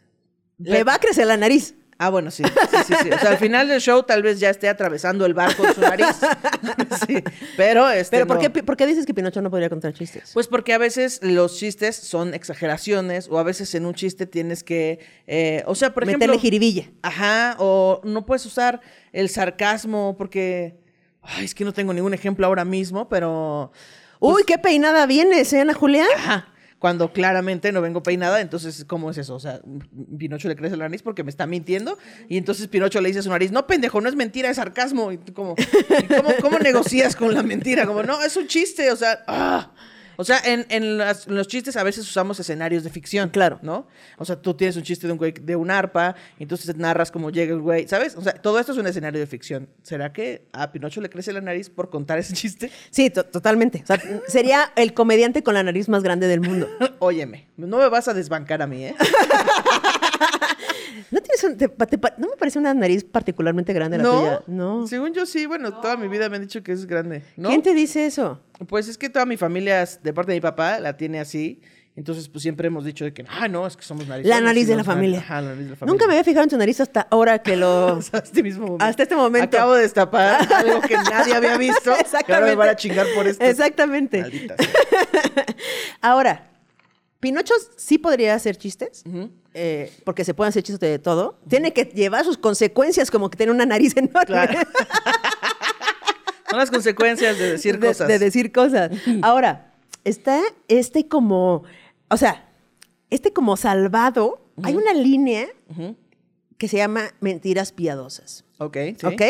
Le 0.57 0.71
Pero- 0.71 0.85
va 0.85 0.95
a 0.95 0.99
crecer 0.99 1.25
la 1.27 1.37
nariz. 1.37 1.75
Ah, 2.03 2.09
bueno, 2.09 2.31
sí. 2.31 2.41
Sí, 2.43 2.83
sí, 2.87 2.93
sí. 3.03 3.09
O 3.11 3.19
sea, 3.19 3.29
al 3.29 3.37
final 3.37 3.67
del 3.67 3.79
show 3.79 4.01
tal 4.01 4.23
vez 4.23 4.39
ya 4.39 4.49
esté 4.49 4.67
atravesando 4.67 5.23
el 5.23 5.35
bar 5.35 5.55
con 5.55 5.71
su 5.71 5.81
nariz. 5.81 6.07
sí. 7.07 7.23
Pero 7.55 7.87
este. 7.91 8.17
Pero 8.17 8.25
¿por, 8.25 8.37
no. 8.37 8.41
qué, 8.41 8.63
por 8.63 8.75
qué 8.75 8.87
dices 8.87 9.05
que 9.05 9.13
Pinocho 9.13 9.39
no 9.39 9.51
podría 9.51 9.69
contar 9.69 9.93
chistes? 9.93 10.31
Pues 10.33 10.47
porque 10.47 10.73
a 10.73 10.79
veces 10.79 11.19
los 11.21 11.59
chistes 11.59 11.95
son 11.95 12.33
exageraciones 12.33 13.27
o 13.29 13.37
a 13.37 13.43
veces 13.43 13.75
en 13.75 13.85
un 13.85 13.93
chiste 13.93 14.25
tienes 14.25 14.63
que, 14.63 14.97
eh, 15.27 15.61
o 15.67 15.75
sea, 15.75 15.93
por 15.93 16.07
Meterle 16.07 16.25
ejemplo, 16.25 16.41
jiribilla. 16.41 16.85
ajá, 17.03 17.55
o 17.59 18.01
no 18.03 18.25
puedes 18.25 18.47
usar 18.47 18.81
el 19.13 19.29
sarcasmo 19.29 20.15
porque, 20.17 20.79
ay, 21.21 21.45
es 21.45 21.53
que 21.53 21.63
no 21.65 21.71
tengo 21.71 21.93
ningún 21.93 22.15
ejemplo 22.15 22.47
ahora 22.47 22.65
mismo, 22.65 23.09
pero, 23.09 23.71
Uy, 24.19 24.43
qué 24.47 24.57
peinada 24.57 25.05
vienes, 25.05 25.53
¿eh, 25.53 25.61
Ana 25.61 25.73
Julia? 25.75 26.05
ajá, 26.15 26.47
cuando 26.81 27.13
claramente 27.13 27.71
no 27.71 27.79
vengo 27.79 28.01
peinada, 28.01 28.41
entonces, 28.41 28.85
¿cómo 28.85 29.11
es 29.11 29.19
eso? 29.19 29.35
O 29.35 29.39
sea, 29.39 29.61
Pinocho 30.17 30.47
le 30.47 30.55
crece 30.55 30.75
la 30.75 30.85
nariz 30.85 31.03
porque 31.03 31.23
me 31.23 31.29
está 31.29 31.45
mintiendo 31.45 31.95
y 32.27 32.37
entonces 32.37 32.67
Pinocho 32.67 32.99
le 33.01 33.09
dice 33.09 33.19
a 33.19 33.21
su 33.21 33.29
nariz, 33.29 33.51
no, 33.51 33.67
pendejo, 33.67 34.01
no 34.01 34.09
es 34.09 34.15
mentira, 34.15 34.49
es 34.49 34.55
sarcasmo. 34.55 35.11
Y 35.11 35.19
tú 35.19 35.31
como, 35.31 35.53
¿y 35.59 36.07
cómo, 36.07 36.31
cómo 36.41 36.57
negocias 36.57 37.15
con 37.15 37.35
la 37.35 37.43
mentira? 37.43 37.85
Como, 37.85 38.01
no, 38.01 38.23
es 38.23 38.35
un 38.35 38.47
chiste, 38.47 38.89
o 38.89 38.95
sea, 38.95 39.23
ah. 39.27 39.71
O 40.21 40.25
sea, 40.25 40.39
en, 40.45 40.65
en 40.69 40.97
las- 40.97 41.27
en 41.27 41.35
los 41.35 41.47
chistes 41.47 41.75
a 41.75 41.83
veces 41.83 42.07
usamos 42.07 42.39
escenarios 42.39 42.83
de 42.83 42.89
ficción. 42.89 43.29
Claro. 43.29 43.59
¿No? 43.61 43.87
O 44.17 44.25
sea, 44.25 44.35
tú 44.41 44.53
tienes 44.53 44.75
un 44.77 44.83
chiste 44.83 45.07
de 45.07 45.13
un 45.13 45.17
güey 45.17 45.31
de 45.33 45.55
un 45.55 45.69
arpa, 45.71 46.15
y 46.39 46.43
entonces 46.43 46.75
narras 46.77 47.11
cómo 47.11 47.29
llega 47.29 47.53
el 47.53 47.59
güey, 47.61 47.87
¿sabes? 47.87 48.15
O 48.15 48.21
sea, 48.21 48.33
todo 48.33 48.59
esto 48.59 48.71
es 48.71 48.77
un 48.77 48.87
escenario 48.87 49.19
de 49.19 49.27
ficción. 49.27 49.67
¿Será 49.83 50.13
que 50.13 50.47
a 50.53 50.71
Pinocho 50.71 51.01
le 51.01 51.09
crece 51.09 51.33
la 51.33 51.41
nariz 51.41 51.69
por 51.69 51.89
contar 51.89 52.19
ese 52.19 52.33
chiste? 52.33 52.71
Sí, 52.89 53.09
to- 53.09 53.25
totalmente. 53.25 53.81
O 53.83 53.85
sea, 53.87 53.99
sería 54.27 54.71
el 54.75 54.93
comediante 54.93 55.43
con 55.43 55.53
la 55.53 55.63
nariz 55.63 55.89
más 55.89 56.03
grande 56.03 56.27
del 56.27 56.41
mundo. 56.41 56.67
Óyeme, 56.99 57.47
no 57.57 57.77
me 57.77 57.89
vas 57.89 58.07
a 58.07 58.13
desbancar 58.13 58.61
a 58.61 58.67
mí, 58.67 58.85
¿eh? 58.85 58.95
¿No, 61.11 61.19
tienes 61.21 61.43
un- 61.43 61.57
te- 61.57 61.67
te 61.67 61.97
pa- 61.97 62.13
no 62.17 62.27
me 62.29 62.35
parece 62.37 62.59
una 62.59 62.73
nariz 62.73 63.03
particularmente 63.03 63.73
grande 63.73 63.97
la 63.97 64.03
tuya? 64.03 64.41
No. 64.47 64.87
Según 64.87 65.13
yo 65.13 65.25
sí, 65.25 65.45
bueno, 65.45 65.73
toda 65.81 65.97
mi 65.97 66.07
vida 66.07 66.29
me 66.29 66.37
han 66.37 66.43
dicho 66.43 66.63
que 66.63 66.71
es 66.71 66.85
grande, 66.85 67.23
¿no? 67.35 67.49
¿Quién 67.49 67.61
te 67.61 67.73
dice 67.73 68.05
eso? 68.05 68.39
Pues 68.67 68.87
es 68.87 68.97
que 68.97 69.09
toda 69.09 69.25
mi 69.25 69.37
familia, 69.37 69.85
de 70.01 70.13
parte 70.13 70.31
de 70.31 70.37
mi 70.37 70.41
papá, 70.41 70.79
la 70.79 70.95
tiene 70.95 71.19
así. 71.19 71.59
Entonces, 71.93 72.29
pues 72.29 72.41
siempre 72.41 72.67
hemos 72.67 72.85
dicho 72.85 73.03
de 73.03 73.13
que, 73.13 73.25
ah, 73.27 73.49
no, 73.49 73.67
es 73.67 73.75
que 73.75 73.83
somos 73.83 74.07
nariz. 74.07 74.25
La 74.25 74.39
nariz 74.39 74.65
de 74.65 74.77
la 74.77 74.83
familia. 74.85 75.19
Ajá, 75.19 75.41
la 75.41 75.49
nariz 75.49 75.65
de 75.65 75.69
la 75.71 75.75
familia. 75.75 75.91
Nunca 75.93 76.07
me 76.07 76.13
había 76.13 76.23
fijado 76.23 76.43
en 76.45 76.49
tu 76.49 76.57
nariz 76.57 76.79
hasta 76.79 77.01
ahora 77.11 77.39
que 77.39 77.57
lo... 77.57 77.87
Hasta 77.97 78.19
este 78.19 78.41
mismo 78.43 78.63
momento. 78.63 78.85
Hasta 78.85 79.03
este 79.03 79.15
momento. 79.17 79.57
Acabo 79.57 79.73
de 79.73 79.81
destapar 79.81 80.47
algo 80.55 80.79
que 80.79 80.95
nadie 80.95 81.33
había 81.35 81.57
visto. 81.57 81.91
Que 82.25 82.33
ahora 82.33 82.45
me 82.45 82.55
van 82.55 82.69
a 82.69 82.75
chingar 82.77 83.07
por 83.13 83.27
esto. 83.27 83.43
Exactamente. 83.43 84.23
Ahora, 86.01 86.50
Pinocho 87.21 87.53
sí 87.77 87.97
podría 87.97 88.35
hacer 88.35 88.57
chistes, 88.57 89.03
eh, 89.53 89.93
porque 90.03 90.25
se 90.25 90.33
pueden 90.33 90.49
hacer 90.49 90.63
chistes 90.63 90.79
de 90.89 90.99
todo. 90.99 91.39
Tiene 91.47 91.71
que 91.71 91.85
llevar 91.85 92.25
sus 92.25 92.37
consecuencias, 92.37 93.09
como 93.09 93.29
que 93.29 93.37
tiene 93.37 93.53
una 93.53 93.65
nariz 93.65 93.95
enorme. 93.95 94.25
Claro. 94.25 94.59
Son 96.49 96.59
las 96.59 96.69
consecuencias 96.69 97.37
de 97.39 97.51
decir 97.53 97.79
de, 97.79 97.87
cosas. 97.87 98.07
de 98.09 98.19
decir 98.19 98.51
cosas. 98.51 98.91
Ahora, 99.21 99.71
está 100.03 100.41
este 100.67 101.07
como, 101.07 101.63
o 102.09 102.17
sea, 102.17 102.49
este 103.09 103.31
como 103.31 103.55
salvado, 103.55 104.41
hay 104.63 104.75
una 104.75 104.93
línea 104.93 105.47
que 106.57 106.67
se 106.67 106.77
llama 106.77 107.13
mentiras 107.21 107.71
piadosas, 107.71 108.43
Ok, 108.57 108.77
sí. 108.99 109.05
¿ok? 109.05 109.21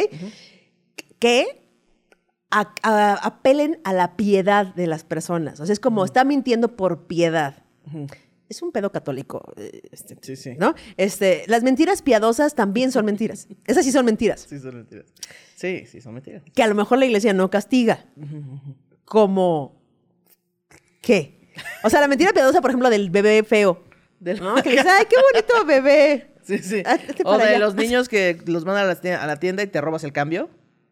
Que 1.19 1.61
a- 2.49 2.73
a- 2.81 3.19
apelen 3.25 3.79
a 3.83 3.93
la 3.93 4.15
piedad 4.17 4.73
de 4.73 4.87
las 4.87 5.03
personas. 5.03 5.59
O 5.59 5.65
sea, 5.65 5.73
es 5.73 5.79
como 5.79 6.03
está 6.03 6.23
mintiendo 6.23 6.75
por 6.75 7.05
piedad. 7.05 7.60
Es 8.49 8.61
un 8.61 8.71
pedo 8.73 8.91
católico, 8.91 9.53
eh, 9.55 9.81
este, 9.91 10.17
Sí, 10.21 10.35
sí. 10.35 10.55
¿no? 10.57 10.75
Este, 10.97 11.43
las 11.47 11.63
mentiras 11.63 12.01
piadosas 12.01 12.53
también 12.53 12.91
son 12.91 13.05
mentiras. 13.05 13.47
Esas 13.65 13.85
sí 13.85 13.91
son 13.91 14.05
mentiras. 14.05 14.45
Sí, 14.49 14.59
son 14.59 14.75
mentiras. 14.75 15.05
Sí, 15.55 15.85
sí, 15.85 16.01
son 16.01 16.13
mentiras. 16.15 16.43
que 16.53 16.63
a 16.63 16.67
lo 16.67 16.75
mejor 16.75 16.97
la 16.99 17.05
iglesia 17.05 17.33
no 17.33 17.49
castiga. 17.49 18.05
Como, 19.05 19.81
¿qué? 21.01 21.49
O 21.83 21.89
sea, 21.89 22.01
la 22.01 22.07
mentira 22.07 22.33
piadosa, 22.33 22.61
por 22.61 22.71
ejemplo, 22.71 22.89
del 22.89 23.09
bebé 23.09 23.43
feo. 23.43 23.83
Del- 24.19 24.41
¿no? 24.41 24.55
Que 24.61 24.79
ay, 24.79 25.05
qué 25.09 25.15
bonito 25.31 25.65
bebé. 25.65 26.27
Sí, 26.43 26.57
sí. 26.57 26.81
O 27.23 27.37
de 27.37 27.43
allá. 27.43 27.59
los 27.59 27.75
niños 27.75 28.09
que 28.09 28.41
los 28.47 28.65
mandan 28.65 28.89
a 28.89 29.27
la 29.27 29.35
tienda 29.39 29.61
y 29.61 29.67
te 29.67 29.79
robas 29.79 30.03
el 30.03 30.11
cambio. 30.11 30.49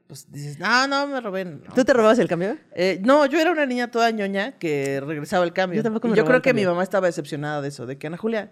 Pues 0.10 0.26
dices, 0.32 0.58
no, 0.58 0.88
no, 0.88 1.06
me 1.06 1.22
robé. 1.22 1.46
No. 1.46 1.72
¿Tú 1.76 1.86
te 1.86 1.94
robabas 1.94 2.18
el 2.18 2.28
cambio? 2.28 2.58
Eh, 2.74 3.00
no, 3.04 3.28
yo 3.28 3.40
era 3.40 3.52
una 3.52 3.68
niña 3.68 3.92
toda 3.92 4.10
ñoña 4.10 4.58
que 4.58 5.00
regresaba 5.06 5.46
el 5.46 5.54
cambio. 5.54 5.78
Yo 5.78 5.84
tampoco 5.84 6.08
Y 6.08 6.10
me 6.10 6.18
yo 6.18 6.24
robaba 6.24 6.42
creo 6.42 6.52
que 6.52 6.60
mi 6.60 6.66
mamá 6.66 6.82
estaba 6.82 7.06
decepcionada 7.06 7.62
de 7.62 7.68
eso, 7.68 7.86
de 7.86 8.00
que 8.00 8.08
Ana 8.08 8.18
Julia, 8.18 8.52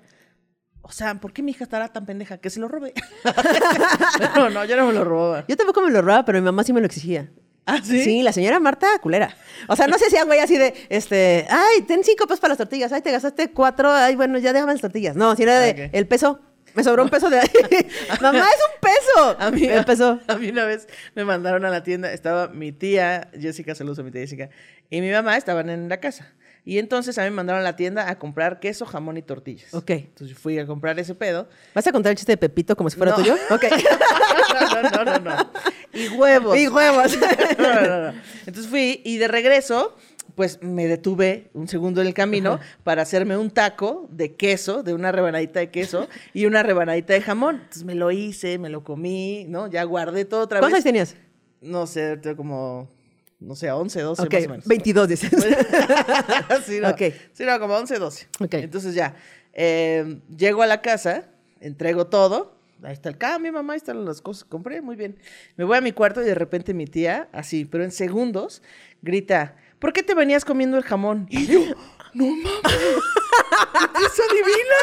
o 0.83 0.91
sea, 0.91 1.15
¿por 1.15 1.33
qué 1.33 1.41
mi 1.41 1.49
hija 1.49 1.63
estará 1.63 1.87
tan 1.87 2.05
pendeja 2.05 2.37
que 2.37 2.51
se 2.51 2.59
lo 2.59 2.67
robe? 2.67 2.93
no, 4.35 4.51
no, 4.51 4.65
yo 4.65 4.77
no 4.77 4.85
me 4.85 4.93
lo 4.93 5.03
robaba. 5.03 5.45
Yo 5.47 5.57
tampoco 5.57 5.81
me 5.81 5.89
lo 5.89 5.99
robaba, 6.03 6.25
pero 6.25 6.37
mi 6.37 6.45
mamá 6.45 6.63
sí 6.63 6.73
me 6.73 6.79
lo 6.79 6.85
exigía. 6.85 7.31
¿Ah, 7.65 7.79
sí? 7.83 8.21
la 8.21 8.33
señora 8.33 8.59
Marta, 8.59 8.87
culera. 9.01 9.35
O 9.67 9.75
sea, 9.75 9.87
no 9.87 9.97
se 9.97 10.05
hacía 10.05 10.25
güey 10.25 10.39
así 10.39 10.59
de, 10.59 10.75
este, 10.89 11.47
ay, 11.49 11.81
ten 11.87 12.03
cinco 12.03 12.27
pesos 12.27 12.39
para 12.39 12.51
las 12.51 12.59
tortillas, 12.59 12.91
ay, 12.91 13.01
te 13.01 13.11
gastaste 13.11 13.51
cuatro, 13.51 13.91
ay, 13.91 14.15
bueno, 14.15 14.37
ya 14.37 14.53
déjame 14.53 14.73
las 14.73 14.81
tortillas. 14.81 15.15
No, 15.15 15.35
si 15.35 15.41
era 15.41 15.59
de, 15.59 15.89
el 15.91 16.07
peso, 16.07 16.39
me 16.77 16.83
sobró 16.83 17.03
un 17.03 17.09
peso 17.09 17.29
de 17.29 17.39
ahí. 17.39 17.49
mamá, 18.21 18.37
es 18.39 18.45
un 18.45 18.79
peso. 18.79 19.35
A 19.39 19.49
mí, 19.51 19.65
el 19.65 19.83
peso. 19.83 20.19
a 20.27 20.35
mí 20.35 20.49
una 20.49 20.63
vez 20.65 20.87
me 21.15 21.25
mandaron 21.25 21.65
a 21.65 21.69
la 21.71 21.81
tienda, 21.83 22.13
estaba 22.13 22.47
mi 22.49 22.71
tía, 22.71 23.29
Jessica, 23.33 23.73
saludos 23.73 23.97
a 23.97 24.03
mi 24.03 24.11
tía 24.11 24.21
Jessica, 24.21 24.49
y 24.91 25.01
mi 25.01 25.09
mamá 25.11 25.35
estaban 25.37 25.69
en 25.71 25.89
la 25.89 25.99
casa. 25.99 26.31
Y 26.65 26.79
entonces 26.79 27.17
a 27.17 27.23
mí 27.23 27.29
me 27.29 27.37
mandaron 27.37 27.61
a 27.61 27.63
la 27.63 27.75
tienda 27.77 28.09
a 28.09 28.19
comprar 28.19 28.59
queso, 28.59 28.85
jamón 28.85 29.17
y 29.17 29.21
tortillas. 29.21 29.73
Ok. 29.73 29.89
Entonces 29.89 30.37
fui 30.37 30.59
a 30.59 30.67
comprar 30.67 30.99
ese 30.99 31.15
pedo. 31.15 31.47
¿Vas 31.73 31.87
a 31.87 31.91
contar 31.93 32.11
el 32.11 32.17
chiste 32.17 32.33
de 32.33 32.37
Pepito 32.37 32.75
como 32.75 32.89
si 32.89 32.97
fuera 32.97 33.13
No. 33.13 33.17
tuyo? 33.17 33.35
Ok. 33.49 33.63
no, 34.51 34.81
no, 34.81 34.89
no, 35.05 35.05
no, 35.05 35.19
no. 35.19 35.51
Y 35.93 36.09
huevos. 36.09 36.57
Y 36.57 36.67
huevos. 36.67 37.17
No, 37.57 37.81
no, 37.81 38.11
no. 38.11 38.21
Entonces 38.45 38.67
fui 38.69 39.01
y 39.05 39.17
de 39.17 39.27
regreso, 39.29 39.95
pues 40.37 40.61
me 40.61 40.85
detuve 40.85 41.49
un 41.55 41.67
segundo 41.67 41.99
en 41.99 42.05
el 42.05 42.13
camino 42.13 42.59
para 42.83 43.01
hacerme 43.01 43.35
un 43.37 43.49
taco 43.49 44.07
de 44.11 44.35
queso, 44.35 44.83
de 44.83 44.93
una 44.93 45.11
rebanadita 45.11 45.59
de 45.59 45.71
queso 45.71 46.07
y 46.33 46.45
una 46.45 46.61
rebanadita 46.61 47.13
de 47.13 47.21
jamón. 47.21 47.55
Entonces 47.55 47.83
me 47.85 47.95
lo 47.95 48.11
hice, 48.11 48.59
me 48.59 48.69
lo 48.69 48.83
comí, 48.83 49.47
¿no? 49.49 49.65
Ya 49.65 49.83
guardé 49.83 50.25
todo 50.25 50.41
otra 50.41 50.59
¿Cuántos 50.59 50.77
vez. 50.77 50.83
tenías? 50.83 51.15
No 51.59 51.87
sé, 51.87 52.17
tengo 52.17 52.37
como, 52.37 52.87
no 53.39 53.55
sé, 53.55 53.71
11, 53.71 53.99
12 53.99 54.21
Ok, 54.21 54.33
más 54.33 54.45
o 54.45 54.49
menos. 54.49 54.67
22 54.67 55.07
dices. 55.07 55.31
sí, 56.67 56.79
no. 56.81 56.89
Ok. 56.89 57.01
Sí, 57.33 57.43
no, 57.43 57.59
como 57.59 57.73
11, 57.73 57.97
12. 57.97 58.27
Ok. 58.39 58.53
Entonces 58.53 58.93
ya, 58.93 59.15
eh, 59.53 60.19
llego 60.37 60.61
a 60.61 60.67
la 60.67 60.83
casa, 60.83 61.31
entrego 61.61 62.05
todo. 62.05 62.55
Ahí 62.83 62.93
está 62.93 63.09
el 63.09 63.17
cambio, 63.17 63.51
mamá, 63.51 63.73
ahí 63.73 63.77
están 63.77 64.05
las 64.05 64.21
cosas 64.21 64.43
que 64.43 64.51
compré, 64.51 64.83
muy 64.83 64.95
bien. 64.95 65.17
Me 65.55 65.63
voy 65.63 65.77
a 65.77 65.81
mi 65.81 65.93
cuarto 65.93 66.21
y 66.21 66.25
de 66.25 66.35
repente 66.35 66.75
mi 66.75 66.85
tía, 66.85 67.27
así, 67.31 67.65
pero 67.65 67.83
en 67.83 67.89
segundos, 67.89 68.61
grita, 69.01 69.55
¿por 69.79 69.93
qué 69.93 70.03
te 70.03 70.13
venías 70.15 70.45
comiendo 70.45 70.77
el 70.77 70.83
jamón? 70.83 71.27
Y 71.29 71.45
yo, 71.47 71.59
no 72.13 72.25
mames, 72.25 72.63
es 73.95 74.19
adivina. 74.19 74.75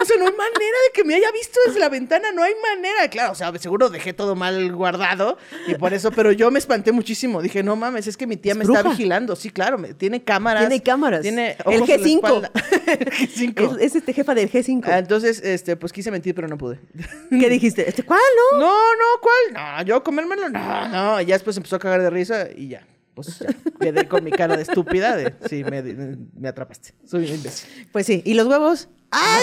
O 0.00 0.04
sea, 0.04 0.16
no 0.16 0.24
hay 0.26 0.32
manera 0.32 0.76
de 0.86 0.92
que 0.94 1.04
me 1.04 1.14
haya 1.14 1.30
visto 1.30 1.58
desde 1.66 1.78
la 1.78 1.88
ventana, 1.88 2.32
no 2.32 2.42
hay 2.42 2.54
manera. 2.62 3.08
Claro, 3.10 3.32
o 3.32 3.34
sea, 3.34 3.52
seguro 3.58 3.90
dejé 3.90 4.12
todo 4.12 4.34
mal 4.34 4.72
guardado 4.72 5.36
y 5.66 5.74
por 5.74 5.92
eso, 5.92 6.10
pero 6.10 6.32
yo 6.32 6.50
me 6.50 6.58
espanté 6.58 6.90
muchísimo. 6.92 7.42
Dije, 7.42 7.62
no 7.62 7.76
mames, 7.76 8.06
es 8.06 8.16
que 8.16 8.26
mi 8.26 8.36
tía 8.36 8.52
Es 8.52 8.58
me 8.58 8.64
está 8.64 8.82
vigilando. 8.82 9.36
Sí, 9.36 9.50
claro, 9.50 9.76
me- 9.78 9.94
tiene 9.94 10.22
cámaras. 10.24 10.62
Tiene 10.68 10.82
cámaras. 10.82 11.20
Tiene 11.22 11.56
El 11.66 11.82
ojos 11.82 11.88
en 11.90 12.00
la 12.00 12.06
G5. 12.06 12.14
espalda. 12.16 12.50
El 12.86 13.10
G5. 13.10 13.76
Es, 13.76 13.82
es 13.82 13.94
este 13.96 14.12
jefa 14.14 14.34
del 14.34 14.50
G5. 14.50 14.82
Ah, 14.86 14.98
entonces, 14.98 15.40
este, 15.44 15.76
pues 15.76 15.92
quise 15.92 16.10
mentir, 16.10 16.34
pero 16.34 16.48
no 16.48 16.56
pude. 16.56 16.80
¿Qué 17.30 17.48
dijiste? 17.50 17.88
Este, 17.88 18.02
¿Cuál, 18.02 18.20
no? 18.52 18.58
No, 18.60 18.72
no, 18.94 19.20
¿cuál? 19.20 19.76
No, 19.78 19.82
yo 19.84 20.02
comérmelo, 20.02 20.48
no, 20.48 20.88
no. 20.88 21.20
Y 21.20 21.26
ya 21.26 21.34
después 21.34 21.56
empezó 21.56 21.76
a 21.76 21.78
cagar 21.78 22.00
de 22.02 22.10
risa 22.10 22.48
y 22.56 22.68
ya. 22.68 22.86
Pues 23.14 23.38
ya, 23.40 23.48
quedé 23.80 24.06
con 24.08 24.22
mi 24.24 24.30
cara 24.30 24.56
de 24.56 24.62
estúpida 24.62 25.16
de, 25.16 25.34
sí, 25.48 25.64
me, 25.64 25.82
me 25.82 26.48
atrapaste. 26.48 26.94
Soy 27.04 27.24
un 27.28 27.34
imbécil. 27.36 27.88
Pues 27.92 28.06
sí. 28.06 28.22
¿Y 28.24 28.34
los 28.34 28.46
huevos? 28.46 28.88
¡Ah! 29.10 29.40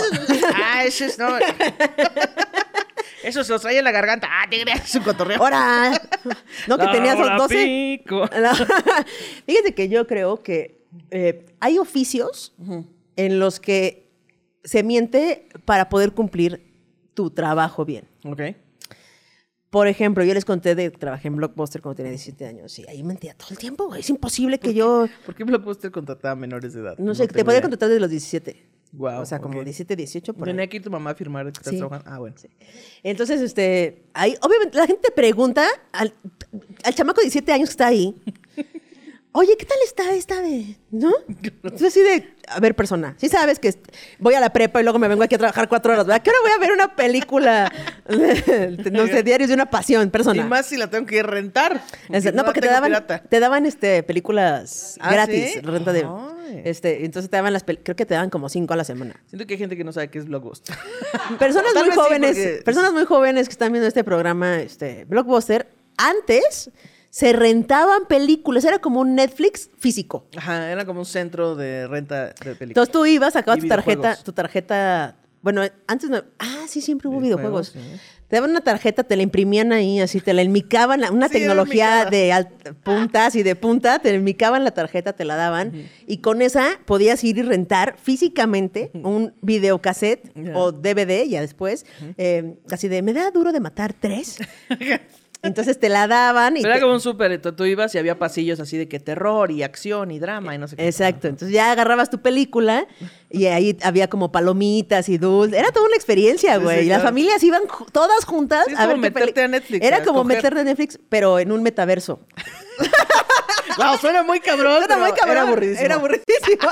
Ah, 0.56 0.84
eso 0.86 1.06
es, 1.06 1.20
no. 1.20 1.28
Eso 3.24 3.44
se 3.44 3.52
los 3.52 3.62
trae 3.62 3.78
en 3.78 3.84
la 3.84 3.92
garganta. 3.92 4.28
Ah, 4.32 4.48
te 4.50 4.62
creas, 4.62 4.86
es 4.86 4.96
un 4.96 5.04
cotorreo. 5.04 5.42
¡Hora! 5.42 5.92
No, 6.68 6.78
que 6.78 6.86
La 6.86 6.92
tenías 6.92 7.18
hora 7.20 7.36
12. 7.38 7.56
pico. 7.66 8.22
No. 8.42 8.52
Fíjate 9.46 9.74
que 9.76 9.90
yo 9.90 10.08
creo 10.08 10.42
que 10.44 10.86
eh, 11.12 11.46
hay 11.60 11.78
oficios 11.78 12.56
en 13.16 13.40
los 13.40 13.60
que 13.60 14.08
se 14.64 14.84
miente 14.84 15.50
para 15.66 15.90
poder 15.90 16.14
cumplir 16.14 16.74
tu 17.14 17.32
trabajo 17.32 17.84
bien. 17.86 18.08
Ok. 18.24 18.42
Por 19.78 19.88
ejemplo, 19.88 20.24
yo 20.24 20.34
les 20.34 20.44
conté 20.44 20.74
de 20.74 20.92
que 20.92 20.98
trabajé 20.98 21.28
en 21.28 21.36
Blockbuster 21.36 21.82
cuando 21.84 21.98
tenía 21.98 22.10
17 22.12 22.46
años 22.48 22.80
y 22.80 22.86
ahí 22.90 23.04
mentía 23.04 23.36
todo 23.36 23.50
el 23.52 23.60
tiempo. 23.60 23.94
Es 23.94 24.10
imposible 24.10 24.58
que 24.60 24.74
yo, 24.74 25.08
¿Por 25.24 25.36
qué 25.36 25.44
Blockbuster 25.44 25.92
contrataba 25.92 26.32
a 26.32 26.36
menores 26.36 26.74
de 26.74 26.82
edad? 26.82 26.98
no 26.98 27.14
sé, 27.14 27.28
te 27.28 27.46
podía 27.46 27.62
contratar 27.62 27.90
desde 27.90 28.00
los 28.02 28.10
17. 28.10 28.66
Guau, 28.92 29.22
o 29.22 29.26
sea, 29.26 29.40
como 29.40 29.60
ok. 29.60 29.66
17, 29.66 29.96
18 29.96 30.34
por 30.34 30.48
ahí. 30.48 30.54
Tenía 30.54 30.68
que 30.68 30.78
ir 30.78 30.84
tu 30.84 30.90
mamá 30.90 31.12
a 31.12 31.16
firmar 31.16 31.46
que 31.46 31.52
estás 31.60 31.70
Sí. 31.74 31.78
trabajando. 31.78 32.10
Ah, 32.12 32.18
bueno. 32.20 32.36
Entonces, 33.04 33.40
este, 33.42 34.02
ahí, 34.14 34.34
obviamente, 34.42 34.78
la 34.78 34.88
gente 34.88 35.12
pregunta 35.12 35.68
al, 35.92 36.12
al 36.84 36.96
chamaco 36.96 37.20
de 37.22 37.26
17 37.26 37.52
años 37.54 37.70
que 37.70 37.74
está 37.74 37.88
ahí, 37.88 38.16
Oye, 39.40 39.56
¿qué 39.56 39.68
tal 39.68 39.78
está 39.86 40.16
esta 40.16 40.42
de...? 40.42 40.78
¿No? 40.90 41.14
Entonces 41.28 41.90
así 41.90 42.02
de... 42.02 42.34
A 42.48 42.60
ver, 42.60 42.76
persona, 42.76 43.14
sí 43.20 43.30
sabes 43.30 43.60
que 43.60 43.72
voy 44.18 44.34
a 44.34 44.40
la 44.40 44.52
prepa 44.52 44.80
y 44.80 44.84
luego 44.84 44.98
me 44.98 45.08
vengo 45.08 45.22
aquí 45.22 45.36
a 45.36 45.38
trabajar 45.38 45.70
cuatro 45.70 45.94
horas, 45.94 46.08
¿verdad? 46.08 46.24
¿Qué 46.24 46.32
hora 46.32 46.40
voy 46.42 46.52
a 46.54 46.58
ver 46.58 46.72
una 46.72 46.96
película, 46.96 47.72
no 48.92 49.06
sé, 49.06 49.22
diarios 49.22 49.50
de 49.50 49.54
una 49.54 49.70
pasión, 49.70 50.10
persona? 50.10 50.42
Y 50.42 50.44
más 50.44 50.66
si 50.66 50.76
la 50.76 50.90
tengo 50.90 51.06
que 51.06 51.22
rentar. 51.22 51.84
No, 52.10 52.46
porque 52.46 52.62
te 52.62 52.68
daban, 52.68 52.90
pirata. 52.90 53.20
te 53.30 53.40
daban 53.40 53.68
este, 53.68 54.02
películas 54.02 54.98
¿Ah, 55.00 55.12
gratis, 55.14 55.52
sí? 55.54 55.62
renta 55.62 55.94
de... 55.94 56.08
Ay. 56.08 56.62
Este, 56.66 57.06
entonces 57.06 57.30
te 57.30 57.38
daban 57.38 57.54
las... 57.54 57.64
Creo 57.64 57.96
que 57.96 58.08
te 58.08 58.16
daban 58.16 58.32
como 58.32 58.50
cinco 58.50 58.74
a 58.74 58.78
la 58.78 58.86
semana. 58.86 59.22
Siento 59.28 59.46
que 59.46 59.54
hay 59.54 59.60
gente 59.60 59.78
que 59.78 59.84
no 59.84 59.92
sabe 59.92 60.10
qué 60.10 60.18
es 60.18 60.26
Blockbuster. 60.26 60.76
Personas 61.38 61.74
muy 61.76 61.84
vez 61.84 61.94
sí, 61.94 62.00
jóvenes, 62.00 62.30
porque- 62.30 62.62
personas 62.66 62.92
muy 62.92 63.06
jóvenes 63.06 63.48
que 63.48 63.52
están 63.52 63.72
viendo 63.72 63.88
este 63.88 64.04
programa, 64.04 64.62
este, 64.62 65.06
Blockbuster, 65.06 65.68
antes 65.96 66.72
se 67.10 67.34
rentaban 67.34 68.06
películas, 68.08 68.64
era 68.66 68.80
como 68.80 69.00
un 69.02 69.16
Netflix 69.16 69.70
físico. 69.78 70.28
Ajá, 70.38 70.72
era 70.72 70.86
como 70.86 71.00
un 71.02 71.06
centro 71.06 71.56
de 71.56 71.88
renta 71.88 72.26
de 72.28 72.34
películas. 72.56 72.70
Entonces 72.70 72.92
tú 72.92 73.06
ibas, 73.06 73.34
sacabas 73.34 73.60
tu 73.62 73.68
tarjeta, 73.68 74.16
tu 74.24 74.34
tarjeta, 74.34 75.16
bueno, 75.42 75.62
antes 75.88 76.10
no, 76.10 76.24
ah, 76.40 76.66
sí, 76.68 76.82
siempre 76.82 77.08
hubo 77.08 77.20
Videojuegos, 77.22 77.74
videojuegos. 77.74 78.00
sí. 78.02 78.14
Te 78.28 78.36
daban 78.36 78.50
una 78.52 78.60
tarjeta, 78.60 79.04
te 79.06 79.16
la 79.16 79.24
imprimían 79.24 79.72
ahí, 79.72 80.02
así, 80.02 80.20
te 80.20 80.34
la 80.34 80.42
enmicaban, 80.42 81.02
una 81.14 81.28
Sí, 81.30 81.36
tecnología 81.36 82.04
de 82.12 82.32
alt- 82.34 82.74
puntas 82.84 83.36
y 83.36 83.44
de 83.44 83.56
punta, 83.56 84.00
te 84.00 84.14
enmicaban 84.14 84.66
la 84.66 84.72
tarjeta, 84.72 85.14
te 85.14 85.24
la 85.24 85.38
daban, 85.38 85.90
y 86.08 86.18
con 86.18 86.42
esa 86.42 86.72
podías 86.86 87.24
ir 87.24 87.38
y 87.38 87.44
rentar 87.44 87.96
físicamente 87.98 88.92
un 88.96 89.34
videocassette 89.42 90.30
o 90.56 90.74
DVD, 90.74 91.26
ya 91.30 91.40
después, 91.40 91.86
eh, 92.18 92.58
así 92.70 92.90
de, 92.90 93.02
¿me 93.02 93.14
da 93.14 93.32
duro 93.32 93.54
de 93.54 93.62
matar 93.62 93.94
tres? 93.94 94.40
Entonces 95.44 95.80
te 95.80 95.90
la 95.90 96.08
daban 96.08 96.58
y... 96.58 96.62
Pero 96.62 96.74
era 96.74 96.82
como 96.82 96.94
un 96.94 97.00
súper, 97.00 97.40
tú, 97.42 97.54
tú 97.54 97.66
ibas 97.66 97.94
y 97.96 97.98
había 97.98 98.18
pasillos 98.20 98.60
así 98.60 98.78
de 98.78 98.88
que 98.88 99.00
terror 99.00 99.52
y 99.52 99.64
acción 99.64 100.12
y 100.12 100.20
drama 100.20 100.56
y 100.56 100.58
no 100.58 100.68
sé 100.68 100.76
qué. 100.76 100.88
Exacto, 100.88 101.28
entonces 101.28 101.54
ya 101.54 101.72
agarrabas 101.72 102.10
tu 102.10 102.22
película 102.22 102.88
y 103.30 103.46
ahí 103.46 103.78
había 103.84 104.10
como 104.10 104.32
palomitas 104.32 105.10
y 105.10 105.18
dulces. 105.18 105.58
Era 105.60 105.72
toda 105.72 105.86
una 105.86 105.96
experiencia, 105.96 106.58
güey. 106.58 106.80
sí, 106.80 106.86
y 106.86 106.90
las 106.90 106.98
claro. 107.00 107.10
familias 107.10 107.44
iban 107.44 107.62
todas 107.92 108.26
juntas 108.26 108.66
Sí, 108.68 108.74
es 108.74 108.80
a 108.80 108.88
ver 108.88 108.96
como 108.96 109.02
peli- 109.04 109.14
meterte 109.14 109.44
a 109.44 109.48
Netflix, 109.48 109.86
Era 109.86 110.04
como 110.04 110.20
escoger. 110.22 110.38
meterte 110.38 110.60
a 110.60 110.64
Netflix, 110.64 111.00
pero 111.10 111.40
en 111.40 111.52
un 111.52 111.64
metaverso. 111.64 112.20
Wow, 113.78 113.96
suena 114.00 114.24
muy 114.24 114.40
cabrón. 114.40 114.82
Era 114.84 114.98
muy 114.98 115.12
cabrón. 115.12 115.30
Era 115.38 115.42
aburridísimo. 115.44 115.86
Era 115.86 115.96
aburridísimo. 115.96 116.70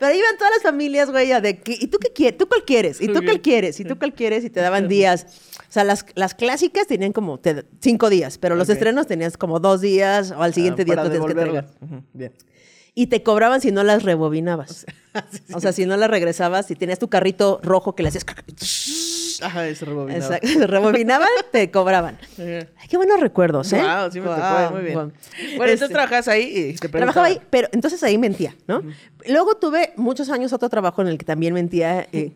pero 0.00 0.10
ahí 0.12 0.18
iban 0.18 0.36
todas 0.36 0.52
las 0.54 0.62
familias, 0.62 1.10
güey, 1.10 1.28
de 1.40 1.58
que, 1.58 1.76
¿y 1.78 1.86
tú 1.86 1.98
qué 1.98 2.10
quieres? 2.12 2.38
¿Tú 2.38 2.48
cuál 2.48 2.64
quieres? 2.64 3.00
¿Y 3.00 3.06
tú 3.06 3.22
cuál 3.22 3.40
quieres? 3.40 3.78
¿Y 3.78 3.84
tú 3.84 3.96
cuál 3.98 4.12
quieres? 4.14 4.42
Y 4.44 4.50
te 4.50 4.58
daban 4.60 4.88
días. 4.88 5.26
O 5.68 5.72
sea, 5.72 5.84
las, 5.84 6.04
las 6.16 6.34
clásicas 6.34 6.86
tenían 6.88 7.12
como 7.12 7.38
te- 7.38 7.64
cinco 7.80 8.10
días, 8.10 8.38
pero 8.38 8.56
los 8.56 8.68
estrenos 8.68 9.06
tenías 9.06 9.36
como 9.36 9.60
dos 9.60 9.80
días 9.80 10.32
o 10.32 10.42
al 10.42 10.52
siguiente 10.54 10.82
Ah, 10.82 10.84
día 10.86 10.96
tú 10.96 11.10
tenías 11.10 11.26
que 11.26 11.30
entregar. 11.32 11.66
Bien. 12.12 12.32
Y 12.94 13.06
te 13.06 13.22
cobraban 13.22 13.60
si 13.60 13.72
no 13.72 13.82
las 13.82 14.02
rebobinabas. 14.02 14.86
O 15.52 15.58
sea, 15.58 15.72
si 15.72 15.86
no 15.86 15.96
las 15.96 16.08
regresabas, 16.08 16.66
si 16.66 16.76
tenías 16.76 17.00
tu 17.00 17.08
carrito 17.08 17.58
rojo 17.64 17.96
que 17.96 18.04
le 18.04 18.10
hacías... 18.10 18.24
Ajá, 19.42 19.66
ese 19.66 19.84
rebobinado. 19.84 20.34
Exacto, 20.34 20.66
rebobinaban, 20.68 21.28
te 21.52 21.68
cobraban. 21.70 22.16
Ay, 22.38 22.88
qué 22.88 22.96
buenos 22.96 23.18
recuerdos, 23.18 23.72
¿eh? 23.72 23.80
Wow, 23.82 24.12
sí 24.12 24.20
me 24.20 24.26
tocó, 24.26 24.38
Guau, 24.38 24.72
muy 24.72 24.82
bien. 24.82 24.94
Bueno, 24.94 25.12
Este, 25.32 25.72
entonces 25.72 25.88
trabajas 25.90 26.28
ahí 26.28 26.70
y 26.70 26.74
te 26.76 26.88
Trabajaba 26.88 27.26
ahí, 27.26 27.40
pero 27.50 27.68
entonces 27.72 28.02
ahí 28.04 28.18
mentía, 28.18 28.54
¿no? 28.68 28.82
Luego 29.26 29.56
tuve 29.56 29.92
muchos 29.96 30.30
años 30.30 30.52
otro 30.52 30.68
trabajo 30.68 31.02
en 31.02 31.08
el 31.08 31.18
que 31.18 31.24
también 31.24 31.54
mentía 31.54 32.06
eh, 32.12 32.32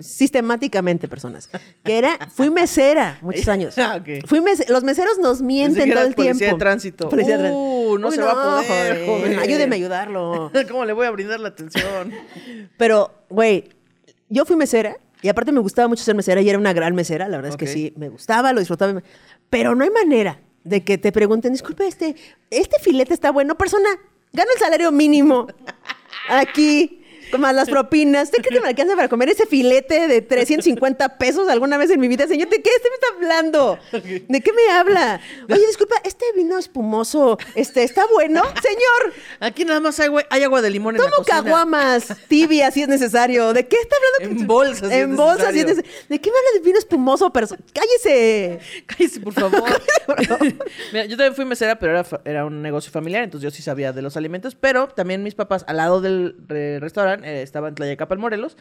sistemáticamente 0.00 1.08
personas. 1.08 1.50
Que 1.84 1.98
era, 1.98 2.18
fui 2.34 2.50
mesera 2.50 3.18
muchos 3.22 3.48
años. 3.48 3.76
Ah, 3.78 3.98
ok. 4.00 4.26
Fui 4.26 4.40
mese- 4.40 4.68
los 4.68 4.84
meseros 4.84 5.18
nos 5.18 5.42
mienten 5.42 5.84
que 5.88 5.94
todo 5.94 6.04
el 6.06 6.14
tiempo. 6.14 6.32
policía 6.32 6.52
de 6.52 6.58
tránsito. 6.58 7.08
Policía 7.08 7.36
de 7.38 7.42
tránsito. 7.44 7.60
Uh, 7.60 7.98
no 7.98 8.08
Uy, 8.08 8.14
se 8.14 8.22
va 8.22 8.32
a 8.32 8.62
poder, 8.62 9.06
joven. 9.06 9.38
Ayúdeme 9.38 9.74
a 9.74 9.78
ayudarlo. 9.78 10.50
¿Cómo 10.68 10.84
le 10.84 10.92
voy 10.92 11.06
a 11.06 11.10
brindar 11.10 11.40
la 11.40 11.48
atención? 11.48 12.12
Pero, 12.76 13.12
güey, 13.28 13.70
yo 14.28 14.44
fui 14.44 14.56
mesera 14.56 14.96
y 15.22 15.28
aparte 15.28 15.52
me 15.52 15.60
gustaba 15.60 15.88
mucho 15.88 16.04
ser 16.04 16.14
mesera 16.14 16.40
y 16.40 16.48
era 16.48 16.58
una 16.58 16.72
gran 16.72 16.94
mesera. 16.94 17.28
La 17.28 17.36
verdad 17.38 17.52
es 17.52 17.56
que 17.56 17.66
sí, 17.66 17.92
me 17.96 18.08
gustaba, 18.08 18.52
lo 18.52 18.60
disfrutaba. 18.60 19.02
Pero 19.50 19.74
no 19.74 19.84
hay 19.84 19.90
manera 19.90 20.40
de 20.64 20.84
que 20.84 20.98
te 20.98 21.12
pregunten, 21.12 21.52
disculpe, 21.52 21.86
este, 21.86 22.14
este 22.50 22.78
filete 22.80 23.14
está 23.14 23.30
bueno. 23.32 23.56
Persona, 23.56 23.88
gano 24.32 24.50
el 24.54 24.60
salario 24.60 24.92
mínimo 24.92 25.46
aquí. 26.28 26.97
Más 27.38 27.54
las 27.54 27.68
propinas. 27.68 28.24
¿Usted 28.24 28.38
cree 28.42 28.58
que 28.58 28.62
me 28.62 28.68
alcanza 28.68 28.94
para 28.96 29.08
comer 29.08 29.28
ese 29.30 29.46
filete 29.46 30.08
de 30.08 30.22
350 30.22 31.18
pesos 31.18 31.48
alguna 31.48 31.76
vez 31.76 31.90
en 31.90 32.00
mi 32.00 32.08
vida? 32.08 32.26
Señor, 32.26 32.48
¿de 32.48 32.62
qué 32.62 32.70
este 32.70 32.88
me 32.88 32.94
está 32.94 33.06
hablando? 33.16 33.78
¿De 34.28 34.40
qué 34.40 34.52
me 34.52 34.72
habla? 34.72 35.20
Oye, 35.50 35.66
disculpa, 35.66 35.96
este 36.04 36.24
vino 36.36 36.58
espumoso, 36.58 37.38
este, 37.54 37.82
¿está 37.82 38.04
bueno? 38.12 38.42
Señor, 38.62 39.14
Aquí 39.40 39.64
nada 39.64 39.80
más 39.80 39.98
hay, 40.00 40.06
agua- 40.06 40.26
hay 40.30 40.42
agua 40.42 40.62
de 40.62 40.70
limón 40.70 40.96
en 40.96 41.02
la 41.02 41.08
Tomo 41.10 41.18
cocina. 41.18 41.42
caguamas 41.42 42.06
tibias 42.28 42.74
si 42.74 42.82
es 42.82 42.88
necesario. 42.88 43.52
¿De 43.52 43.66
qué 43.68 43.76
está 43.80 43.96
hablando? 44.18 44.40
En 44.40 44.46
bolsas, 44.46 44.88
si 44.90 44.94
En 44.94 45.16
bolsas 45.16 45.52
si 45.52 45.60
es 45.60 45.66
necesario. 45.66 45.90
¿De 46.08 46.20
qué 46.20 46.30
me 46.30 46.36
habla 46.38 46.50
de 46.54 46.60
vino 46.60 46.78
espumoso? 46.78 47.32
perso- 47.32 47.56
¡Cállese! 47.72 48.60
Cállese, 48.86 49.20
por 49.20 49.32
favor. 49.32 49.62
Mira, 50.92 51.04
yo 51.04 51.16
también 51.16 51.34
fui 51.34 51.44
mesera, 51.44 51.78
pero 51.78 51.92
era, 51.92 52.06
era 52.24 52.44
un 52.46 52.62
negocio 52.62 52.90
familiar, 52.92 53.22
entonces 53.24 53.44
yo 53.50 53.56
sí 53.56 53.62
sabía 53.62 53.92
de 53.92 54.02
los 54.02 54.16
alimentos. 54.16 54.54
Pero 54.54 54.88
también 54.88 55.22
mis 55.22 55.34
papás, 55.34 55.64
al 55.68 55.76
lado 55.76 56.00
del 56.00 56.36
re- 56.46 56.80
eh, 57.24 57.42
estaba 57.42 57.68
en 57.68 57.74
Tlayacapa, 57.74 58.16
Morelos, 58.16 58.56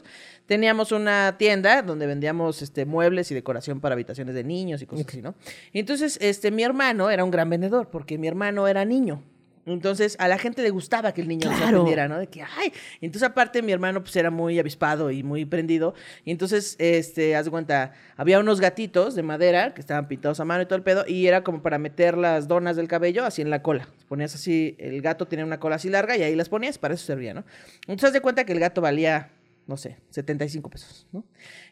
teníamos 0.45 0.91
una 0.91 1.37
tienda 1.37 1.81
donde 1.81 2.07
vendíamos 2.07 2.61
este, 2.61 2.85
muebles 2.85 3.31
y 3.31 3.35
decoración 3.35 3.79
para 3.79 3.93
habitaciones 3.93 4.35
de 4.35 4.43
niños 4.43 4.81
y 4.81 4.85
cosas 4.85 5.05
así, 5.07 5.21
¿no? 5.21 5.35
Y 5.73 5.79
entonces, 5.79 6.17
este, 6.21 6.51
mi 6.51 6.63
hermano 6.63 7.09
era 7.09 7.23
un 7.23 7.31
gran 7.31 7.49
vendedor, 7.49 7.89
porque 7.89 8.17
mi 8.17 8.27
hermano 8.27 8.67
era 8.67 8.85
niño. 8.85 9.23
Entonces, 9.67 10.15
a 10.19 10.27
la 10.27 10.37
gente 10.37 10.61
le 10.63 10.69
gustaba 10.69 11.13
que 11.13 11.21
el 11.21 11.27
niño 11.27 11.49
se 11.51 11.57
Claro. 11.57 11.77
atendiera, 11.77 12.07
¿no? 12.07 12.17
De 12.17 12.27
que, 12.27 12.41
ay. 12.41 12.71
Entonces, 13.01 13.27
aparte, 13.29 13.61
mi 13.61 13.71
hermano, 13.71 14.01
pues, 14.01 14.15
era 14.15 14.31
muy 14.31 14.57
avispado 14.57 15.11
y 15.11 15.23
muy 15.23 15.45
prendido. 15.45 15.93
Y 16.25 16.31
entonces, 16.31 16.75
este, 16.79 17.35
haz 17.35 17.45
de 17.45 17.51
cuenta, 17.51 17.91
había 18.15 18.39
unos 18.39 18.59
gatitos 18.61 19.13
de 19.15 19.23
madera 19.23 19.73
que 19.73 19.81
estaban 19.81 20.07
pintados 20.07 20.39
a 20.39 20.45
mano 20.45 20.63
y 20.63 20.65
todo 20.65 20.77
el 20.77 20.83
pedo. 20.83 21.03
Y 21.07 21.27
era 21.27 21.43
como 21.43 21.61
para 21.61 21.77
meter 21.77 22.17
las 22.17 22.47
donas 22.47 22.75
del 22.77 22.87
cabello 22.87 23.25
así 23.25 23.41
en 23.41 23.49
la 23.49 23.61
cola. 23.61 23.87
Ponías 24.07 24.33
así, 24.33 24.75
el 24.79 25.01
gato 25.01 25.27
tenía 25.27 25.45
una 25.45 25.59
cola 25.59 25.75
así 25.75 25.89
larga 25.89 26.15
y 26.17 26.23
ahí 26.23 26.35
las 26.35 26.49
ponías, 26.49 26.77
para 26.77 26.93
eso 26.93 27.05
servía, 27.05 27.33
¿no? 27.33 27.43
Entonces, 27.81 28.05
haz 28.05 28.13
de 28.13 28.21
cuenta 28.21 28.45
que 28.45 28.53
el 28.53 28.59
gato 28.59 28.81
valía 28.81 29.29
no 29.67 29.77
sé, 29.77 29.97
75 30.09 30.69
pesos, 30.69 31.07
¿no? 31.11 31.25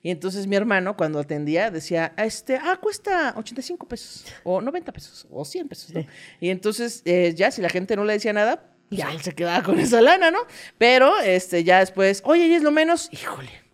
Y 0.03 0.11
entonces 0.11 0.45
mi 0.47 0.55
hermano, 0.55 0.95
cuando 0.97 1.19
atendía, 1.19 1.71
decía, 1.71 2.13
este, 2.17 2.57
ah, 2.57 2.77
cuesta 2.81 3.33
85 3.37 3.87
pesos, 3.87 4.25
o 4.43 4.61
90 4.61 4.91
pesos, 4.91 5.25
o 5.31 5.45
100 5.45 5.67
pesos, 5.67 5.93
¿no? 5.93 6.05
Y 6.39 6.49
entonces, 6.49 7.01
eh, 7.05 7.33
ya, 7.35 7.51
si 7.51 7.61
la 7.61 7.69
gente 7.69 7.95
no 7.95 8.03
le 8.03 8.13
decía 8.13 8.33
nada, 8.33 8.69
ya 8.89 9.11
él 9.11 9.21
se 9.21 9.33
quedaba 9.33 9.63
con 9.63 9.79
esa 9.79 10.01
lana, 10.01 10.29
¿no? 10.29 10.39
Pero, 10.77 11.17
este, 11.19 11.63
ya 11.63 11.79
después, 11.79 12.21
oye, 12.25 12.47
¿y 12.47 12.53
es 12.53 12.63
lo 12.63 12.71
menos? 12.71 13.09
Híjole. 13.11 13.64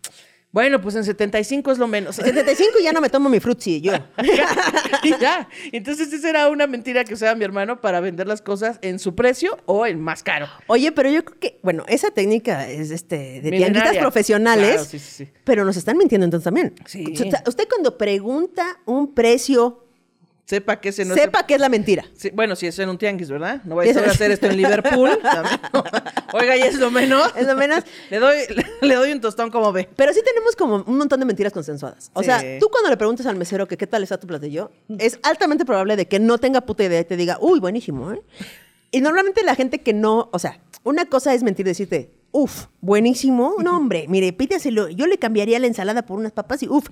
Bueno, 0.52 0.82
pues 0.82 0.94
en 0.96 1.04
75 1.04 1.72
es 1.72 1.78
lo 1.78 1.88
menos. 1.88 2.16
75 2.16 2.78
y 2.78 2.84
ya 2.84 2.92
no 2.92 3.00
me 3.00 3.08
tomo 3.08 3.30
mi 3.30 3.40
frutzi, 3.40 3.80
yo. 3.80 3.92
y 5.02 5.18
ya. 5.18 5.48
Entonces, 5.72 6.12
esa 6.12 6.28
era 6.28 6.48
una 6.50 6.66
mentira 6.66 7.04
que 7.04 7.14
usaba 7.14 7.34
mi 7.34 7.44
hermano 7.44 7.80
para 7.80 8.00
vender 8.00 8.26
las 8.26 8.42
cosas 8.42 8.78
en 8.82 8.98
su 8.98 9.14
precio 9.14 9.56
o 9.64 9.86
en 9.86 9.98
más 10.00 10.22
caro. 10.22 10.46
Oye, 10.66 10.92
pero 10.92 11.08
yo 11.08 11.24
creo 11.24 11.38
que, 11.40 11.58
bueno, 11.62 11.84
esa 11.88 12.10
técnica 12.10 12.68
es 12.68 12.90
este, 12.90 13.40
de 13.40 13.50
tianguitas 13.50 13.96
profesionales, 13.96 14.72
Claro, 14.72 14.84
sí, 14.84 14.98
sí, 14.98 15.24
sí. 15.24 15.28
pero 15.44 15.64
nos 15.64 15.78
están 15.78 15.96
mintiendo 15.96 16.26
entonces 16.26 16.44
también. 16.44 16.74
Sí. 16.84 17.14
Usted 17.46 17.68
cuando 17.68 17.96
pregunta 17.96 18.78
un 18.84 19.14
precio, 19.14 19.81
Sepa 20.44 20.80
que 20.80 20.88
ese 20.90 21.04
no 21.04 21.14
sepa 21.14 21.40
es... 21.40 21.46
que 21.46 21.54
es 21.54 21.60
la 21.60 21.68
mentira. 21.68 22.04
Sí, 22.14 22.30
bueno, 22.34 22.56
si 22.56 22.66
es 22.66 22.78
en 22.78 22.88
un 22.88 22.98
tianguis, 22.98 23.30
¿verdad? 23.30 23.62
No 23.64 23.76
vais 23.76 23.96
a 23.96 24.00
hacer 24.04 24.30
esto 24.32 24.46
en 24.46 24.56
Liverpool. 24.56 25.10
Oiga, 26.34 26.56
y 26.56 26.62
es 26.62 26.78
lo 26.78 26.90
menos. 26.90 27.32
Es 27.36 27.46
lo 27.46 27.54
menos. 27.56 27.84
Le 28.10 28.18
doy, 28.18 28.36
le 28.82 28.94
doy 28.94 29.12
un 29.12 29.20
tostón 29.20 29.50
como 29.50 29.72
ve. 29.72 29.88
Pero 29.96 30.12
sí 30.12 30.20
tenemos 30.24 30.56
como 30.56 30.82
un 30.86 30.98
montón 30.98 31.20
de 31.20 31.26
mentiras 31.26 31.52
consensuadas. 31.52 32.10
O 32.14 32.20
Sí. 32.20 32.26
sea, 32.26 32.42
tú 32.58 32.68
cuando 32.70 32.90
le 32.90 32.96
preguntas 32.96 33.24
al 33.26 33.36
mesero 33.36 33.66
que 33.68 33.76
qué 33.76 33.86
tal 33.86 34.02
está 34.02 34.18
tu 34.18 34.26
platillo, 34.26 34.70
es 34.98 35.18
altamente 35.22 35.64
probable 35.64 35.96
de 35.96 36.06
que 36.08 36.18
no 36.18 36.38
tenga 36.38 36.60
puta 36.62 36.84
idea 36.84 37.00
y 37.00 37.04
te 37.04 37.16
diga, 37.16 37.38
uy, 37.40 37.60
buenísimo, 37.60 38.12
¿eh? 38.12 38.20
Y 38.90 39.00
normalmente 39.00 39.42
la 39.44 39.54
gente 39.54 39.80
que 39.80 39.92
no, 39.94 40.28
o 40.32 40.38
sea, 40.38 40.60
una 40.84 41.06
cosa 41.06 41.32
es 41.34 41.42
mentir, 41.42 41.64
decirte, 41.66 42.10
uff, 42.32 42.66
buenísimo, 42.80 43.54
no 43.62 43.76
hombre, 43.76 44.06
mire, 44.08 44.32
pídaselo, 44.32 44.88
yo 44.88 45.06
le 45.06 45.18
cambiaría 45.18 45.58
la 45.58 45.66
ensalada 45.66 46.04
por 46.04 46.18
unas 46.18 46.32
papas 46.32 46.62
y 46.62 46.68
uff. 46.68 46.88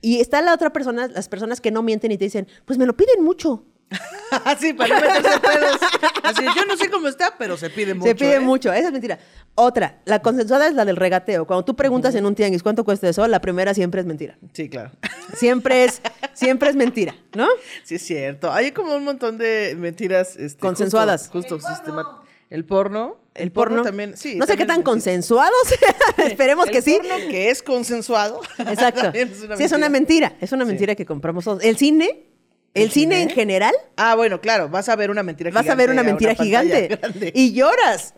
Y 0.00 0.20
está 0.20 0.40
la 0.40 0.54
otra 0.54 0.72
persona, 0.72 1.08
las 1.08 1.28
personas 1.28 1.60
que 1.60 1.70
no 1.70 1.82
mienten 1.82 2.12
y 2.12 2.16
te 2.18 2.24
dicen, 2.24 2.46
pues 2.64 2.78
me 2.78 2.86
lo 2.86 2.96
piden 2.96 3.22
mucho. 3.22 3.64
Así, 4.44 4.72
para 4.72 5.00
no 5.00 5.06
meterse 5.06 5.40
pedos. 5.40 5.80
Así, 6.22 6.44
yo 6.56 6.64
no 6.64 6.76
sé 6.76 6.88
cómo 6.88 7.08
está, 7.08 7.34
pero 7.36 7.56
se 7.56 7.68
pide 7.70 7.92
mucho. 7.94 8.06
Se 8.08 8.14
pide 8.14 8.36
¿eh? 8.36 8.40
mucho, 8.40 8.72
esa 8.72 8.86
es 8.86 8.92
mentira. 8.92 9.18
Otra, 9.56 10.00
la 10.04 10.22
consensuada 10.22 10.68
es 10.68 10.74
la 10.74 10.84
del 10.84 10.94
regateo. 10.94 11.44
Cuando 11.44 11.64
tú 11.64 11.74
preguntas 11.74 12.14
en 12.14 12.24
un 12.24 12.36
tianguis 12.36 12.62
cuánto 12.62 12.84
cuesta 12.84 13.08
eso, 13.08 13.26
la 13.26 13.40
primera 13.40 13.74
siempre 13.74 14.00
es 14.00 14.06
mentira. 14.06 14.38
Sí, 14.52 14.68
claro. 14.68 14.92
Siempre 15.34 15.84
es, 15.84 16.00
siempre 16.34 16.70
es 16.70 16.76
mentira, 16.76 17.16
¿no? 17.34 17.48
Sí, 17.82 17.96
es 17.96 18.02
cierto. 18.02 18.52
Hay 18.52 18.70
como 18.70 18.94
un 18.94 19.04
montón 19.04 19.36
de 19.38 19.74
mentiras. 19.76 20.36
este, 20.36 20.60
Consensuadas. 20.60 21.28
Justo, 21.28 21.56
justo 21.56 21.68
sistema- 21.74 22.22
El 22.48 22.64
porno. 22.64 23.16
El 23.34 23.52
porno, 23.52 23.82
también. 23.82 24.16
Sí. 24.16 24.36
no 24.36 24.44
sé 24.46 24.52
qué 24.56 24.64
tan 24.66 24.78
mentira. 24.78 24.84
consensuados. 24.92 25.54
Esperemos 26.18 26.66
El 26.66 26.72
que 26.72 26.82
sí. 26.82 26.96
porno 27.00 27.16
que 27.30 27.50
es 27.50 27.62
consensuado. 27.62 28.40
Exacto. 28.58 29.10
es 29.14 29.28
sí, 29.56 29.64
es 29.64 29.72
una 29.72 29.88
mentira. 29.88 30.34
Es 30.40 30.52
una 30.52 30.64
mentira 30.64 30.94
que 30.94 31.06
compramos 31.06 31.44
todos. 31.44 31.62
El 31.62 31.76
cine, 31.76 32.26
el 32.74 32.90
cine 32.90 33.22
en 33.22 33.30
general, 33.30 33.74
Ah, 33.96 34.14
bueno, 34.16 34.40
claro, 34.40 34.68
vas 34.68 34.88
a 34.88 34.96
ver 34.96 35.10
una 35.10 35.22
mentira 35.22 35.50
vas 35.50 35.62
gigante. 35.62 35.72
a 35.82 35.86
ver 35.86 35.90
una 35.94 36.02
mentira 36.02 36.34
gigante 36.34 36.88
grande. 36.88 37.32
y 37.34 37.52
lloras. 37.52 38.14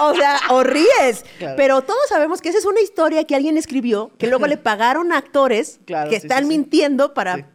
O 0.00 0.14
sea, 0.14 0.38
o 0.50 0.62
ríes. 0.64 1.24
Claro. 1.38 1.56
Pero 1.56 1.82
todos 1.82 2.08
sabemos 2.08 2.40
que 2.40 2.48
esa 2.48 2.58
es 2.58 2.64
una 2.64 2.80
historia 2.80 3.24
que 3.24 3.36
alguien 3.36 3.58
escribió, 3.58 4.10
que 4.18 4.26
luego 4.28 4.46
le 4.46 4.56
pagaron 4.56 5.12
a 5.12 5.18
actores 5.18 5.80
Claro, 5.84 6.08
que 6.08 6.18
sí, 6.18 6.26
están 6.26 6.44
sí, 6.44 6.44
sí. 6.44 6.48
mintiendo 6.48 7.12
para. 7.12 7.50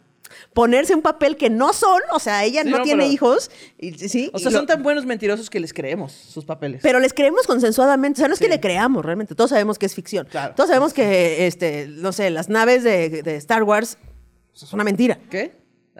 Ponerse 0.54 0.94
un 0.94 1.02
papel 1.02 1.36
que 1.36 1.50
no 1.50 1.72
son. 1.72 2.00
O 2.12 2.18
sea, 2.18 2.44
ella 2.44 2.62
Sí, 2.62 2.70
no, 2.70 2.78
no, 2.78 2.82
tiene 2.84 3.02
pero- 3.04 3.12
hijos. 3.12 3.50
y- 3.78 3.92
sí, 4.08 4.30
O 4.32 4.38
sea, 4.38 4.50
y 4.50 4.52
lo- 4.52 4.58
son 4.60 4.66
tan 4.66 4.82
buenos 4.82 5.06
mentirosos 5.06 5.50
que 5.50 5.60
les 5.60 5.72
creemos 5.72 6.12
sus 6.12 6.44
papeles. 6.44 6.80
Pero 6.82 7.00
les 7.00 7.12
creemos 7.12 7.46
consensuadamente. 7.46 8.18
O 8.18 8.20
sea, 8.20 8.28
no 8.28 8.34
es 8.34 8.40
que 8.40 8.48
le 8.48 8.60
creamos 8.60 9.04
realmente. 9.04 9.34
Todos 9.34 9.50
sabemos 9.50 9.78
que 9.78 9.86
es 9.86 9.94
ficción. 9.94 10.26
Claro. 10.30 10.54
Todos 10.54 10.68
sabemos 10.68 10.92
que, 10.92 11.46
este, 11.46 11.86
no 11.88 12.12
sé, 12.12 12.30
las 12.30 12.48
naves 12.48 12.82
de, 12.84 13.22
de 13.22 13.36
Star 13.36 13.62
Wars 13.62 13.98
es 14.54 14.72
una 14.72 14.84
mentira. 14.84 15.18
¿Qué? 15.30 15.52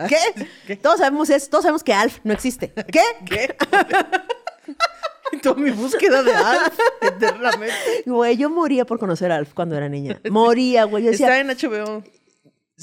¿Qué? 0.09 0.17
¿Qué? 0.67 0.77
Todos 0.77 0.99
sabemos 0.99 1.29
eso. 1.31 1.49
Todos 1.51 1.63
sabemos 1.63 1.85
que 1.85 1.93
Alf 1.93 2.19
no 2.25 2.33
existe. 2.33 2.73
¿Qué? 2.91 3.03
¿Qué? 3.27 3.57
Toda 5.43 5.55
mi 5.57 5.71
búsqueda 5.71 6.23
de 6.23 6.35
Alf, 6.35 6.79
eternamente. 7.01 8.03
Güey, 8.05 8.37
yo 8.37 8.51
moría 8.51 8.85
por 8.85 8.99
conocer 8.99 9.31
a 9.31 9.37
Alf 9.37 9.55
cuando 9.55 9.77
era 9.77 9.89
niña. 9.89 10.21
Moría, 10.29 10.85
güey. 10.85 11.05
Yo 11.05 11.11
decía, 11.13 11.27
Está 11.39 11.41
en 11.41 11.49
HBO. 11.73 12.03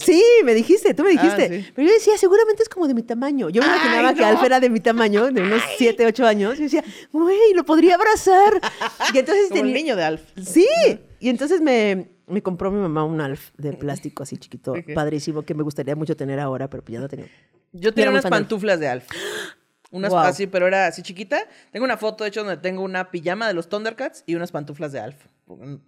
Sí, 0.06 0.24
me 0.46 0.54
dijiste, 0.54 0.94
tú 0.94 1.04
me 1.04 1.12
dijiste. 1.12 1.44
Ah, 1.44 1.48
sí. 1.50 1.72
Pero 1.76 1.88
yo 1.88 1.94
decía, 1.94 2.18
seguramente 2.18 2.64
es 2.64 2.70
como 2.70 2.88
de 2.88 2.94
mi 2.94 3.04
tamaño. 3.04 3.50
Yo 3.50 3.62
me 3.62 3.68
Ay, 3.68 3.74
imaginaba 3.76 4.14
que. 4.14 4.24
Alf 4.26 4.44
era 4.44 4.60
de 4.60 4.70
mi 4.70 4.80
tamaño, 4.80 5.32
de 5.32 5.42
unos 5.42 5.62
7, 5.78 6.06
8 6.06 6.26
años. 6.26 6.60
Y 6.60 6.64
decía, 6.64 6.84
güey, 7.12 7.54
lo 7.56 7.66
podría 7.66 7.96
abrazar. 7.96 8.62
Y 9.14 9.18
entonces 9.20 9.50
Como 9.50 9.62
el 9.62 9.68
tenía- 9.68 9.74
niño 9.76 9.96
de 9.96 10.04
Alf. 10.04 10.22
Sí, 10.42 10.68
y 11.20 11.30
entonces 11.30 11.62
me, 11.62 12.10
me 12.28 12.42
compró 12.42 12.72
mi 12.72 12.80
mamá 12.80 13.04
un 13.04 13.20
Alf 13.22 13.50
de 13.58 13.74
plástico 13.74 14.24
así 14.24 14.38
chiquito, 14.38 14.74
padrísimo, 14.96 15.44
que 15.44 15.54
me 15.54 15.64
gustaría 15.64 15.96
mucho 15.96 16.16
tener 16.16 16.40
ahora, 16.40 16.70
pero 16.70 16.84
pues 16.84 16.94
ya 16.94 17.00
no 17.00 17.08
tengo. 17.10 17.26
Yo 17.74 17.94
tenía 17.94 18.10
unas 18.10 18.26
pantuflas 18.26 18.80
de 18.80 18.88
Alf. 18.88 19.06
Unas 19.90 20.10
Wow. 20.12 20.20
así, 20.20 20.48
pero 20.48 20.68
era 20.68 20.88
así 20.88 21.02
chiquita. 21.02 21.48
Tengo 21.72 21.86
una 21.86 21.96
foto, 21.98 22.24
de 22.26 22.30
hecho, 22.30 22.42
donde 22.44 22.58
tengo 22.58 22.82
una 22.84 23.10
pijama 23.10 23.48
de 23.48 23.54
los 23.54 23.70
Thundercats 23.70 24.24
y 24.26 24.36
unas 24.36 24.52
pantuflas 24.52 24.92
de 24.92 25.00
Alf. 25.00 25.16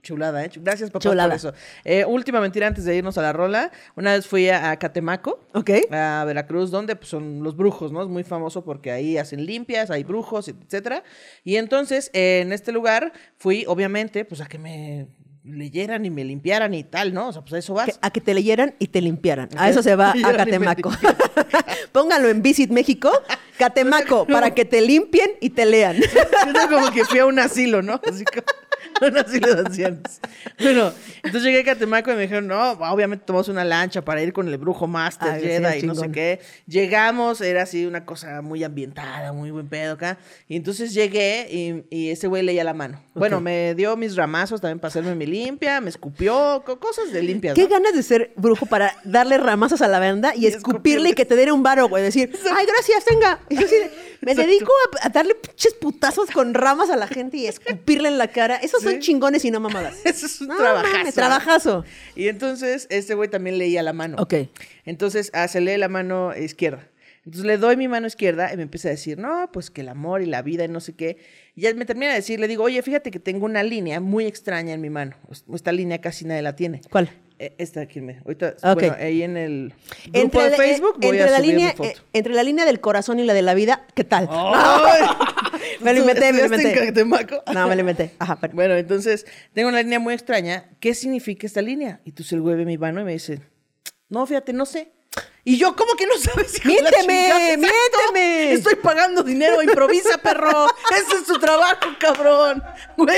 Chulada, 0.02 0.46
¿eh? 0.46 0.52
Gracias, 0.56 0.90
papá, 0.90 1.04
Chulada. 1.04 1.30
por 1.30 1.36
eso. 1.36 1.54
Eh, 1.84 2.06
última 2.06 2.40
mentira 2.40 2.68
antes 2.68 2.86
de 2.86 2.96
irnos 2.96 3.18
a 3.18 3.22
la 3.22 3.34
rola. 3.34 3.72
Una 3.96 4.14
vez 4.14 4.26
fui 4.28 4.50
a, 4.50 4.72
a 4.72 4.80
Catemaco. 4.80 5.40
Ok. 5.54 5.72
a 5.92 6.24
Veracruz, 6.26 6.72
donde 6.72 6.96
pues, 6.96 7.10
son 7.10 7.44
los 7.44 7.56
brujos, 7.56 7.92
¿no? 7.92 8.02
Es 8.02 8.08
muy 8.08 8.24
famoso 8.24 8.64
porque 8.64 8.92
ahí 8.92 9.18
hacen 9.18 9.46
limpias, 9.46 9.92
hay 9.92 10.04
brujos, 10.04 10.48
etcétera. 10.48 11.04
Y 11.44 11.58
entonces, 11.58 12.10
eh, 12.14 12.40
en 12.42 12.54
este 12.54 12.72
lugar 12.72 13.12
fui, 13.38 13.66
obviamente, 13.68 14.26
pues 14.26 14.42
a 14.42 14.46
que 14.48 14.58
me 14.58 15.08
leyeran 15.44 16.06
y 16.06 16.10
me 16.10 16.24
limpiaran 16.24 16.74
y 16.74 16.84
tal, 16.84 17.14
¿no? 17.14 17.30
O 17.30 17.34
sea, 17.34 17.42
pues 17.42 17.54
a 17.54 17.58
eso 17.58 17.74
vas. 17.74 18.00
A 18.02 18.12
que 18.12 18.22
te 18.22 18.34
leyeran 18.34 18.76
y 18.80 18.88
te 18.88 19.02
limpiaran. 19.02 19.50
A 19.58 19.70
eso 19.70 19.82
se 19.84 19.96
va 19.96 20.12
a 20.26 20.34
Catemaco. 20.36 20.92
Pónganlo 21.92 22.30
en 22.30 22.42
Visit 22.42 22.72
México, 22.72 23.12
Catemaco, 23.58 24.26
para 24.32 24.54
que 24.54 24.66
te 24.66 24.82
limpien 24.82 25.32
y 25.42 25.50
te 25.50 25.66
lean. 25.66 25.98
Siento 26.44 26.60
como 26.70 26.92
que 26.92 27.06
fui 27.06 27.20
a 27.20 27.26
un 27.26 27.40
asilo, 27.40 27.82
¿no? 27.82 28.00
Así 28.06 28.24
como 28.26 28.44
un 29.02 29.18
asilo 29.18 29.56
de 29.56 29.62
ancianos. 29.62 30.20
Bueno, 30.60 30.92
entonces 31.24 31.44
llegué 31.44 31.62
a 31.62 31.64
Catemaco 31.64 32.12
y 32.12 32.16
me 32.16 32.22
dijeron, 32.24 32.48
no, 32.48 32.72
obviamente 32.72 33.24
tomamos 33.26 33.48
una 33.50 33.64
lancha 33.64 34.04
para 34.04 34.22
ir 34.22 34.34
con 34.34 34.48
el 34.48 34.58
brujo 34.58 34.88
Master 34.88 35.30
Ay, 35.32 35.42
sí, 35.42 35.48
Jedi 35.48 35.80
y 35.80 35.84
no 35.88 35.96
sé 35.96 36.12
qué. 36.12 36.40
Llegamos, 36.68 37.42
era 37.42 37.64
así 37.64 37.86
una 37.86 38.06
cosa 38.06 38.42
muy 38.42 38.64
ambientada, 38.64 39.34
muy 39.34 39.52
buen 39.52 39.68
pedo 39.68 39.94
acá. 39.94 40.18
Y 40.48 40.56
entonces 40.56 40.94
llegué 40.94 41.48
y, 41.52 41.84
y 41.90 42.10
ese 42.12 42.28
güey 42.28 42.44
leía 42.44 42.64
la 42.64 42.74
mano. 42.74 43.02
Bueno, 43.16 43.42
me 43.42 43.76
dio 43.76 43.98
mis 43.98 44.16
ramazos 44.16 44.62
también 44.62 44.80
para 44.80 44.90
hacerme 44.90 45.16
mi 45.16 45.26
limpia, 45.26 45.82
me 45.82 45.90
escupió, 45.90 46.64
co- 46.66 46.80
cosas 46.80 47.12
de 47.12 47.22
limpias, 47.24 47.56
Qué 47.56 47.64
¿no? 47.64 47.70
ganas 47.70 47.94
de 47.94 48.04
ser 48.04 48.32
brujo 48.36 48.66
para 48.66 48.96
darle 49.04 49.38
ramazos 49.38 49.82
a 49.82 49.88
la 49.88 50.00
banda 50.00 50.34
y, 50.36 50.44
Y 50.44 50.48
escupirle 50.48 51.10
y 51.10 51.14
que 51.14 51.26
te 51.26 51.36
den 51.36 51.52
un 51.52 51.64
varo, 51.64 51.90
güey. 51.90 52.04
Decir, 52.04 52.32
ay, 52.56 52.66
gracias, 52.66 53.04
tenga. 53.06 53.40
Y 53.50 53.56
yo 53.58 53.66
así 53.66 53.76
me 54.22 54.36
dedico 54.36 54.72
a, 55.02 55.08
a 55.08 55.10
darle 55.10 55.36
pinches 55.36 55.74
putazos 55.74 56.30
con 56.32 56.54
ramas 56.54 56.90
a 56.90 56.96
la 56.96 57.08
gente 57.08 57.38
y 57.38 57.48
escupirle 57.48 58.08
en 58.10 58.18
la 58.18 58.28
cara. 58.30 58.56
Esos 58.58 58.79
son 58.80 58.94
Sí. 58.94 59.00
chingones 59.00 59.44
y 59.46 59.52
no 59.52 59.60
mamadas. 59.60 59.98
Eso 60.06 60.26
es 60.26 60.42
un 60.42 60.48
No, 60.48 60.58
trabajazo. 60.58 60.98
mames, 60.98 61.14
trabajazo. 61.14 61.86
Y 62.16 62.28
entonces 62.28 62.88
este 62.90 63.14
güey 63.16 63.30
también 63.30 63.58
leía 63.58 63.84
la 63.84 63.94
mano. 63.94 64.18
Ok. 64.20 64.34
Entonces 64.86 65.30
ah, 65.34 65.48
se 65.48 65.62
lee 65.62 65.78
la 65.78 65.88
mano 65.90 66.36
izquierda. 66.36 66.88
Entonces 67.26 67.46
le 67.46 67.58
doy 67.58 67.76
mi 67.78 67.88
mano 67.88 68.08
izquierda 68.08 68.52
y 68.54 68.58
me 68.58 68.64
empieza 68.64 68.88
a 68.88 68.92
decir, 68.92 69.18
no, 69.20 69.50
pues 69.52 69.70
que 69.70 69.82
el 69.82 69.90
amor 69.90 70.22
y 70.22 70.26
la 70.26 70.42
vida 70.42 70.64
y 70.64 70.68
no 70.70 70.80
sé 70.80 70.94
qué. 70.96 71.18
Y 71.56 71.62
ya 71.62 71.74
me 71.76 71.86
termina 71.86 72.10
de 72.12 72.16
decir, 72.16 72.40
le 72.40 72.48
digo, 72.48 72.64
oye, 72.64 72.82
fíjate 72.82 73.12
que 73.12 73.20
tengo 73.20 73.46
una 73.46 73.62
línea 73.62 74.00
muy 74.00 74.26
extraña 74.26 74.74
en 74.74 74.82
mi 74.82 74.90
mano. 74.90 75.16
Esta 75.54 75.72
línea 75.72 76.00
casi 76.00 76.26
nadie 76.26 76.42
la 76.42 76.56
tiene. 76.56 76.82
¿Cuál? 76.90 77.10
Eh, 77.38 77.54
Esta 77.58 77.82
aquí. 77.82 78.00
Ahorita, 78.26 78.56
Ok. 78.64 78.74
bueno, 78.74 78.96
ahí 79.00 79.22
en 79.22 79.38
el 79.38 79.74
grupo 80.06 80.18
Entre, 80.20 80.44
de 80.44 80.50
la- 80.52 80.58
Facebook 80.58 80.94
eh, 81.02 81.08
voy 81.08 81.18
entre 81.18 81.24
a 81.28 81.32
la 81.32 81.38
subir 81.38 81.50
línea, 81.52 81.68
mi 81.68 81.74
foto. 81.78 81.90
eh, 81.90 81.96
entre 82.14 82.34
la 82.34 82.44
línea 82.44 82.66
del 82.66 82.80
corazón 82.80 83.20
y 83.20 83.26
la 83.26 83.34
de 83.34 83.42
la 83.44 83.54
vida, 83.54 83.86
¿qué 83.96 84.04
tal? 84.06 84.28
¡Ay! 84.32 85.02
Me 85.80 85.94
lo 85.94 86.00
inventé, 86.02 86.32
me 86.34 86.40
lo 86.40 86.46
¿Estudiaste 86.46 86.70
en 87.00 87.08
inventé. 87.08 87.44
No, 87.54 87.68
me 87.68 87.76
lo 87.76 87.80
inventé. 87.82 88.12
Ajá, 88.20 88.38
pero- 88.40 88.54
Bueno, 88.54 88.76
entonces 88.76 89.26
tengo 89.54 89.70
una 89.70 89.82
línea 89.82 90.00
muy 90.00 90.14
extraña. 90.14 90.70
¿Qué 90.80 90.94
significa 90.94 91.48
esta 91.48 91.62
línea? 91.62 92.02
Y 92.06 92.12
tú 92.12 92.24
se 92.24 92.36
el 92.36 92.42
güey 92.42 92.56
ve 92.56 92.66
mi 92.66 92.78
mano 92.78 93.02
y 93.02 93.04
me 93.04 93.14
dice, 93.14 93.42
no, 94.10 94.26
fíjate, 94.26 94.54
no 94.54 94.66
sé. 94.66 94.92
Y 95.44 95.58
yo, 95.58 95.76
¿cómo 95.76 95.94
que 95.96 96.06
no 96.06 96.14
sabes? 96.18 96.64
¡Miénteme! 96.64 97.58
¡Miénteme! 97.58 98.54
Estoy 98.54 98.76
pagando 98.76 99.24
dinero, 99.24 99.64
improvisa, 99.64 100.18
perro. 100.20 100.68
Ese 100.96 101.16
es 101.18 101.24
tu 101.26 101.40
trabajo, 101.40 101.88
cabrón. 102.00 102.62
Güey, 102.98 103.18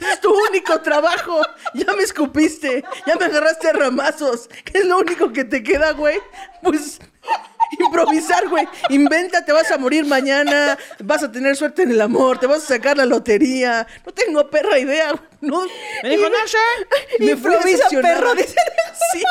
ese 0.00 0.12
es 0.12 0.20
tu 0.20 0.32
único 0.48 0.80
trabajo. 0.80 1.40
Ya 1.74 1.92
me 1.94 2.04
escupiste, 2.04 2.82
ya 3.06 3.16
me 3.16 3.26
agarraste 3.26 3.68
a 3.68 3.72
ramazos. 3.74 4.48
¿Qué 4.64 4.78
es 4.78 4.84
lo 4.86 4.98
único 4.98 5.32
que 5.32 5.44
te 5.44 5.62
queda, 5.62 5.92
güey? 5.92 6.18
Pues 6.62 6.98
improvisar, 7.78 8.48
güey. 8.48 8.66
Inventa, 8.90 9.44
te 9.44 9.52
vas 9.52 9.70
a 9.70 9.78
morir 9.78 10.04
mañana, 10.04 10.78
vas 11.02 11.22
a 11.22 11.30
tener 11.30 11.56
suerte 11.56 11.82
en 11.82 11.90
el 11.90 12.00
amor, 12.00 12.38
te 12.38 12.46
vas 12.46 12.62
a 12.64 12.66
sacar 12.66 12.96
la 12.96 13.06
lotería. 13.06 13.86
No 14.04 14.12
tengo 14.12 14.48
perra 14.50 14.78
idea, 14.78 15.10
güey. 15.10 15.22
No. 15.40 15.62
Me 16.02 16.08
dijo, 16.10 16.28
no 16.28 16.48
sé. 16.48 16.58
Me 17.18 17.32
Improvisa, 17.32 17.88
perro, 18.02 18.34
dice. 18.34 18.56
Sí. 19.12 19.22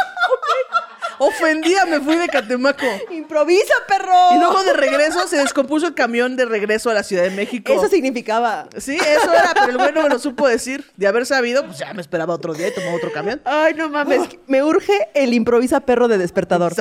Ofendida 1.18 1.86
me 1.86 2.00
fui 2.00 2.18
de 2.18 2.28
Catemaco. 2.28 2.86
¡Improvisa, 3.10 3.74
perro! 3.88 4.14
Y 4.36 4.40
luego 4.40 4.64
de 4.64 4.74
regreso 4.74 5.28
se 5.28 5.38
descompuso 5.38 5.88
el 5.88 5.96
camión 5.96 6.36
de 6.36 6.46
regreso 6.46 6.90
a 6.90 6.94
la 6.94 7.04
Ciudad 7.04 7.24
de 7.24 7.32
México. 7.32 7.74
Eso 7.74 7.88
significaba. 7.88 8.68
Sí, 8.78 8.96
eso 8.96 9.34
era, 9.34 9.54
pero 9.54 9.72
el 9.72 9.78
güey 9.78 9.92
no 9.94 10.04
me 10.04 10.10
lo 10.10 10.20
supo 10.20 10.48
decir. 10.48 10.86
De 10.98 11.08
haber 11.08 11.26
sabido, 11.26 11.66
pues 11.66 11.80
ya 11.80 11.94
me 11.94 12.02
esperaba 12.02 12.34
otro 12.34 12.54
día 12.54 12.68
y 12.68 12.74
tomaba 12.74 12.96
otro 12.96 13.12
camión. 13.12 13.42
Ay, 13.46 13.74
no 13.74 13.90
mames. 13.90 14.22
Me 14.48 14.62
urge 14.64 15.10
el 15.14 15.34
improvisa 15.34 15.80
perro 15.80 16.08
de 16.08 16.18
despertador. 16.18 16.74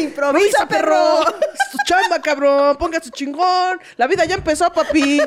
Improvisa, 0.00 0.66
perro. 0.66 1.20
Tu 1.72 1.78
chamba, 1.86 2.20
cabrón. 2.20 2.76
Ponga 2.76 3.00
su 3.02 3.10
chingón. 3.10 3.78
La 3.96 4.06
vida 4.06 4.24
ya 4.24 4.34
empezó, 4.36 4.72
papi. 4.72 5.20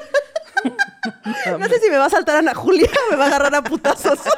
No 1.57 1.65
sé 1.67 1.79
si 1.79 1.89
me 1.89 1.97
va 1.97 2.05
a 2.05 2.09
saltar 2.09 2.37
Ana 2.37 2.53
Julia 2.53 2.87
o 3.07 3.09
me 3.11 3.17
va 3.17 3.25
a 3.25 3.27
agarrar 3.27 3.55
a 3.55 3.61
putazos. 3.63 4.19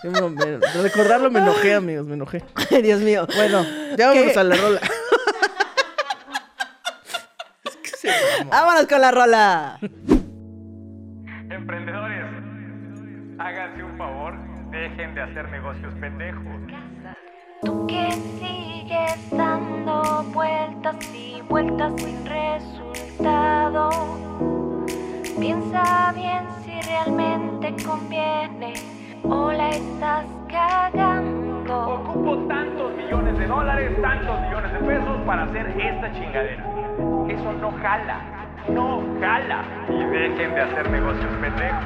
Sí, 0.00 0.06
me- 0.06 0.58
recordarlo 0.80 1.28
me 1.28 1.40
enojé, 1.40 1.74
amigos, 1.74 2.06
me 2.06 2.14
enojé. 2.14 2.44
Ay, 2.70 2.82
Dios 2.82 3.00
mío. 3.00 3.26
Bueno, 3.34 3.64
ya 3.96 4.06
vámonos 4.10 4.32
¿Qué? 4.32 4.38
a 4.38 4.44
la 4.44 4.54
rola. 4.54 4.80
es 7.64 7.76
que 7.82 7.88
se. 7.96 8.08
Vámonos 8.44 8.86
con 8.86 9.00
la 9.00 9.10
rola. 9.10 9.78
Emprendedores, 11.50 12.26
háganse 13.40 13.82
un 13.82 13.98
favor, 13.98 14.34
dejen 14.70 15.16
de 15.16 15.20
hacer 15.22 15.48
negocios 15.48 15.92
pendejos. 16.00 16.44
Tú 17.62 17.84
que 17.88 18.12
sigues 18.38 19.30
dando 19.32 20.22
vueltas 20.32 20.94
y 21.12 21.42
vueltas 21.48 21.92
sin 22.00 22.24
resultado. 22.24 22.37
Piensa 25.40 26.12
bien 26.16 26.46
si 26.64 26.80
realmente 26.80 27.72
conviene 27.84 28.74
o 29.22 29.52
la 29.52 29.70
estás 29.70 30.24
cagando. 30.48 32.00
Ocupo 32.00 32.38
tantos 32.48 32.92
millones 32.96 33.38
de 33.38 33.46
dólares, 33.46 34.02
tantos 34.02 34.40
millones 34.40 34.72
de 34.72 34.78
pesos 34.80 35.16
para 35.26 35.44
hacer 35.44 35.66
esta 35.80 36.12
chingadera. 36.12 36.64
Eso 37.28 37.52
no 37.52 37.70
jala, 37.80 38.20
no 38.68 39.02
jala. 39.20 39.62
Y 39.88 40.04
dejen 40.04 40.54
de 40.54 40.60
hacer 40.60 40.90
negocios 40.90 41.32
pendejos. 41.40 41.84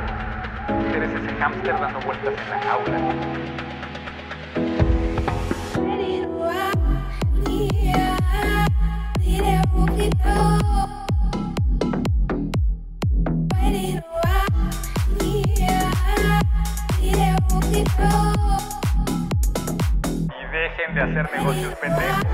Eres 0.97 1.11
ese 1.11 1.35
hámster 1.37 1.79
dando 1.79 2.01
vueltas 2.01 2.35
en 2.43 2.51
la 2.51 2.59
jaula. 2.61 2.99
Y 9.25 10.11
dejen 20.77 20.95
de 20.95 21.01
hacer 21.01 21.31
negocios 21.37 21.75
pendejos. 21.77 22.27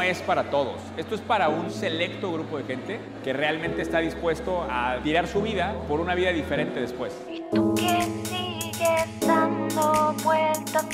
Es 0.00 0.22
para 0.22 0.50
todos. 0.50 0.80
Esto 0.96 1.14
es 1.14 1.20
para 1.20 1.48
un 1.48 1.70
selecto 1.70 2.32
grupo 2.32 2.58
de 2.58 2.64
gente 2.64 2.98
que 3.22 3.32
realmente 3.32 3.80
está 3.80 4.00
dispuesto 4.00 4.66
a 4.68 4.98
tirar 5.04 5.28
su 5.28 5.40
vida 5.40 5.72
por 5.86 6.00
una 6.00 6.16
vida 6.16 6.32
diferente 6.32 6.80
después. 6.80 7.16
Y 7.30 7.44
tú 7.54 7.72
que 7.76 8.02
sigues 8.24 9.20
dando 9.20 10.12
vueltas 10.24 10.84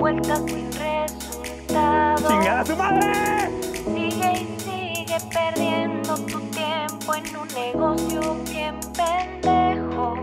vueltas 0.00 0.40
sin 0.46 0.72
resultado. 0.72 2.28
¡Chingada 2.28 2.64
su 2.64 2.74
madre! 2.74 3.50
Sigue 3.84 4.32
y 4.32 4.58
sigue 4.58 5.18
perdiendo 5.30 6.14
tu 6.24 6.40
tiempo 6.48 7.14
en 7.14 7.36
un 7.36 7.48
negocio 7.48 8.36
bien 8.50 8.80
pendejo. 8.96 10.14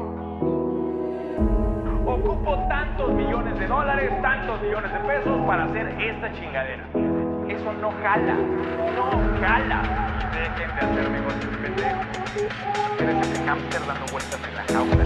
Ocupo 2.07 2.57
tantos 2.67 3.13
millones 3.13 3.59
de 3.59 3.67
dólares, 3.67 4.11
tantos 4.23 4.59
millones 4.63 4.91
de 4.91 4.99
pesos 4.99 5.45
para 5.45 5.65
hacer 5.65 5.87
esta 6.01 6.33
chingadera. 6.33 6.83
Eso 7.47 7.71
no 7.73 7.91
jala, 8.01 8.35
no 8.95 9.11
jala. 9.39 9.79
Y 10.19 10.37
dejen 10.37 10.75
de 10.75 10.81
hacer 10.81 11.11
negocios 11.11 11.55
pendejos. 11.61 12.05
Eres 12.99 13.27
ese 13.27 13.45
hámster 13.45 13.85
dando 13.85 14.05
vueltas 14.11 14.39
en 14.43 14.55
la 14.55 14.63
jaula. 14.73 15.05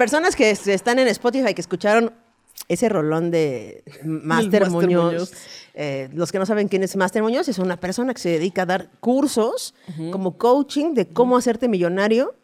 Personas 0.00 0.34
que 0.34 0.48
están 0.48 0.98
en 0.98 1.08
Spotify 1.08 1.52
que 1.52 1.60
escucharon 1.60 2.14
ese 2.70 2.88
rolón 2.88 3.30
de 3.30 3.82
Master, 4.04 4.62
Master 4.62 4.70
Muñoz. 4.70 5.12
Muñoz. 5.12 5.32
eh, 5.74 6.08
los 6.12 6.30
que 6.32 6.38
no 6.38 6.46
saben 6.46 6.68
quién 6.68 6.82
es 6.82 6.94
Master 6.96 7.22
Muñoz, 7.22 7.48
es 7.48 7.58
una 7.58 7.78
persona 7.78 8.14
que 8.14 8.20
se 8.20 8.28
dedica 8.30 8.62
a 8.62 8.66
dar 8.66 8.90
cursos 9.00 9.74
como 10.12 10.38
coaching 10.38 10.94
de 10.94 11.06
cómo 11.08 11.36
hacerte 11.36 11.68
millonario 11.68 12.34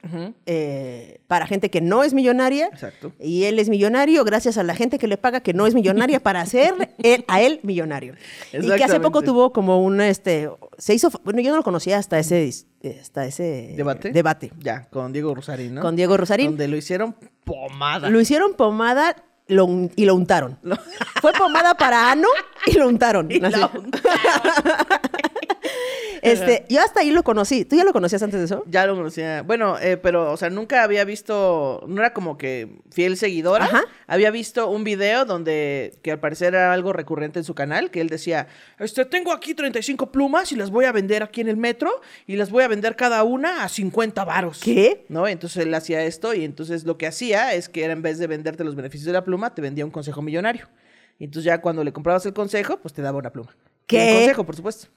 eh, 0.46 1.20
para 1.26 1.46
gente 1.46 1.70
que 1.70 1.80
no 1.80 2.02
es 2.04 2.12
millonaria. 2.14 2.66
Exacto. 2.72 3.12
Y 3.20 3.44
él 3.44 3.58
es 3.58 3.68
millonario 3.68 4.24
gracias 4.24 4.58
a 4.58 4.62
la 4.62 4.74
gente 4.74 4.98
que 4.98 5.06
le 5.06 5.16
paga 5.16 5.40
que 5.40 5.52
no 5.54 5.66
es 5.66 5.74
millonaria 5.74 6.20
para 6.20 6.40
hacer 6.40 6.74
él- 7.02 7.24
a 7.28 7.40
él 7.40 7.60
millonario. 7.62 8.14
Y 8.52 8.66
que 8.68 8.84
hace 8.84 9.00
poco 9.00 9.22
tuvo 9.22 9.52
como 9.52 9.82
un, 9.82 10.00
este, 10.00 10.50
se 10.78 10.94
hizo, 10.94 11.10
bueno, 11.24 11.40
yo 11.40 11.50
no 11.50 11.56
lo 11.56 11.62
conocía 11.62 11.98
hasta 11.98 12.18
ese, 12.18 12.50
hasta 13.00 13.26
ese 13.26 13.74
¿Debate? 13.76 14.10
debate. 14.12 14.52
Ya, 14.58 14.88
con 14.90 15.12
Diego 15.12 15.34
Rosarín, 15.34 15.74
¿no? 15.74 15.82
Con 15.82 15.96
Diego 15.96 16.16
Rosarín. 16.16 16.48
Donde 16.50 16.68
lo 16.68 16.76
hicieron 16.76 17.14
pomada. 17.44 18.10
Lo 18.10 18.20
hicieron 18.20 18.54
pomada 18.54 19.16
lo 19.48 19.64
un- 19.66 19.92
y 19.96 20.04
lo 20.04 20.14
untaron. 20.14 20.58
Fue 21.20 21.32
pomada 21.32 21.74
para 21.74 22.10
ano 22.10 22.28
y 22.66 22.72
lo 22.72 22.88
untaron. 22.88 23.30
Y 23.30 23.44
Así. 23.44 23.60
lo 23.60 23.70
este, 26.22 26.64
yo 26.68 26.80
hasta 26.80 27.00
ahí 27.00 27.10
lo 27.10 27.22
conocí. 27.22 27.64
¿Tú 27.64 27.76
ya 27.76 27.84
lo 27.84 27.92
conocías 27.92 28.22
antes 28.22 28.40
de 28.40 28.46
eso? 28.46 28.64
Ya 28.66 28.86
lo 28.86 28.96
conocía. 28.96 29.42
Bueno, 29.42 29.78
eh, 29.78 29.96
pero, 29.96 30.32
o 30.32 30.36
sea, 30.36 30.50
nunca 30.50 30.82
había 30.82 31.04
visto, 31.04 31.84
no 31.86 32.00
era 32.00 32.12
como 32.12 32.38
que 32.38 32.68
fiel 32.90 33.16
seguidora. 33.16 33.64
Ajá. 33.64 33.84
Había 34.06 34.30
visto 34.30 34.68
un 34.68 34.84
video 34.84 35.24
donde, 35.24 35.98
que 36.02 36.12
al 36.12 36.20
parecer 36.20 36.54
era 36.54 36.72
algo 36.72 36.92
recurrente 36.92 37.38
en 37.38 37.44
su 37.44 37.54
canal, 37.54 37.90
que 37.90 38.00
él 38.00 38.08
decía, 38.08 38.48
este, 38.78 39.04
tengo 39.04 39.32
aquí 39.32 39.54
35 39.54 40.12
plumas 40.12 40.52
y 40.52 40.56
las 40.56 40.70
voy 40.70 40.84
a 40.84 40.92
vender 40.92 41.22
aquí 41.22 41.40
en 41.40 41.48
el 41.48 41.56
metro 41.56 41.90
y 42.26 42.36
las 42.36 42.50
voy 42.50 42.62
a 42.62 42.68
vender 42.68 42.96
cada 42.96 43.22
una 43.24 43.64
a 43.64 43.68
50 43.68 44.24
varos. 44.24 44.60
¿Qué? 44.62 45.04
¿No? 45.08 45.26
Entonces 45.26 45.64
él 45.64 45.74
hacía 45.74 46.04
esto 46.04 46.34
y 46.34 46.44
entonces 46.44 46.84
lo 46.84 46.96
que 46.98 47.06
hacía 47.06 47.54
es 47.54 47.68
que 47.68 47.84
era 47.84 47.92
en 47.92 48.02
vez 48.02 48.18
de 48.18 48.26
venderte 48.26 48.64
los 48.64 48.74
beneficios 48.74 49.06
de 49.06 49.12
la 49.12 49.24
pluma, 49.24 49.54
te 49.54 49.62
vendía 49.62 49.84
un 49.84 49.90
consejo 49.90 50.22
millonario. 50.22 50.68
Y 51.18 51.24
entonces 51.24 51.44
ya 51.44 51.60
cuando 51.60 51.82
le 51.82 51.92
comprabas 51.92 52.26
el 52.26 52.34
consejo, 52.34 52.78
pues 52.78 52.92
te 52.92 53.02
daba 53.02 53.18
una 53.18 53.30
pluma. 53.30 53.54
¿Qué? 53.86 54.08
Un 54.10 54.18
consejo, 54.18 54.44
por 54.44 54.56
supuesto. 54.56 54.88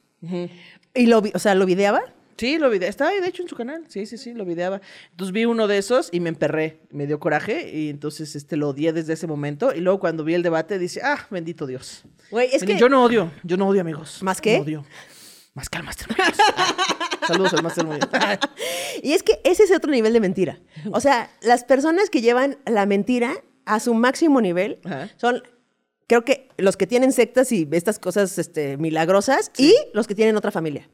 Y 0.94 1.06
lo, 1.08 1.22
vi- 1.22 1.32
o 1.34 1.40
sea, 1.40 1.56
lo 1.56 1.66
videaba. 1.66 2.02
Sí, 2.38 2.58
lo 2.58 2.70
videaba. 2.70 2.90
Estaba 2.90 3.12
de 3.12 3.28
hecho, 3.28 3.42
en 3.44 3.50
su 3.50 3.56
canal. 3.56 3.84
Sí, 3.90 4.06
sí, 4.06 4.18
sí, 4.18 4.34
lo 4.34 4.46
videaba. 4.46 4.80
Entonces 5.12 5.34
vi 5.34 5.44
uno 5.46 5.68
de 5.68 5.78
esos 5.78 6.08
y 6.14 6.20
me 6.22 6.30
emperré. 6.30 6.80
Me 6.90 7.06
dio 7.06 7.20
coraje 7.20 7.70
y 7.76 7.90
entonces 7.90 8.36
este, 8.36 8.56
lo 8.56 8.70
odié 8.70 8.94
desde 8.94 9.14
ese 9.14 9.28
momento. 9.28 9.74
Y 9.76 9.82
luego 9.82 10.00
cuando 10.00 10.24
vi 10.24 10.36
el 10.36 10.44
debate, 10.44 10.80
dice, 10.80 11.02
ah, 11.04 11.28
bendito 11.30 11.68
Dios. 11.68 12.04
Güey, 12.32 12.48
es 12.54 12.62
Miren, 12.62 12.78
que 12.78 12.82
Yo 12.82 12.88
no 12.90 13.04
odio, 13.04 13.32
yo 13.44 13.58
no 13.58 13.68
odio, 13.68 13.82
amigos. 13.82 14.24
¿Más 14.24 14.40
qué? 14.40 14.58
No 14.58 14.64
odio. 14.64 14.86
Más 15.54 15.68
que 15.70 15.78
al 15.80 15.84
Master 15.84 16.08
Muñoz. 16.10 16.38
Saludos 17.28 17.54
al 17.54 17.64
Master 17.64 17.86
Muñoz. 17.86 18.08
Y 19.04 19.14
es 19.14 19.24
que 19.24 19.40
ese 19.44 19.64
es 19.64 19.72
otro 19.72 19.92
nivel 19.92 20.14
de 20.14 20.20
mentira. 20.20 20.60
O 20.92 21.00
sea, 21.02 21.30
las 21.42 21.64
personas 21.64 22.10
que 22.10 22.22
llevan 22.22 22.58
la 22.66 22.86
mentira 22.86 23.34
a 23.66 23.80
su 23.80 23.94
máximo 23.94 24.42
nivel 24.42 24.80
Ajá. 24.86 25.10
son, 25.18 25.44
creo 26.10 26.26
que 26.26 26.50
los 26.58 26.76
que 26.76 26.88
tienen 26.88 27.14
sectas 27.14 27.52
y 27.52 27.68
estas 27.72 28.00
cosas 28.00 28.38
este, 28.40 28.78
milagrosas 28.78 29.52
y 29.58 29.76
los 29.94 30.08
que 30.08 30.16
tienen 30.16 30.36
otra 30.36 30.52
familia. 30.52 30.90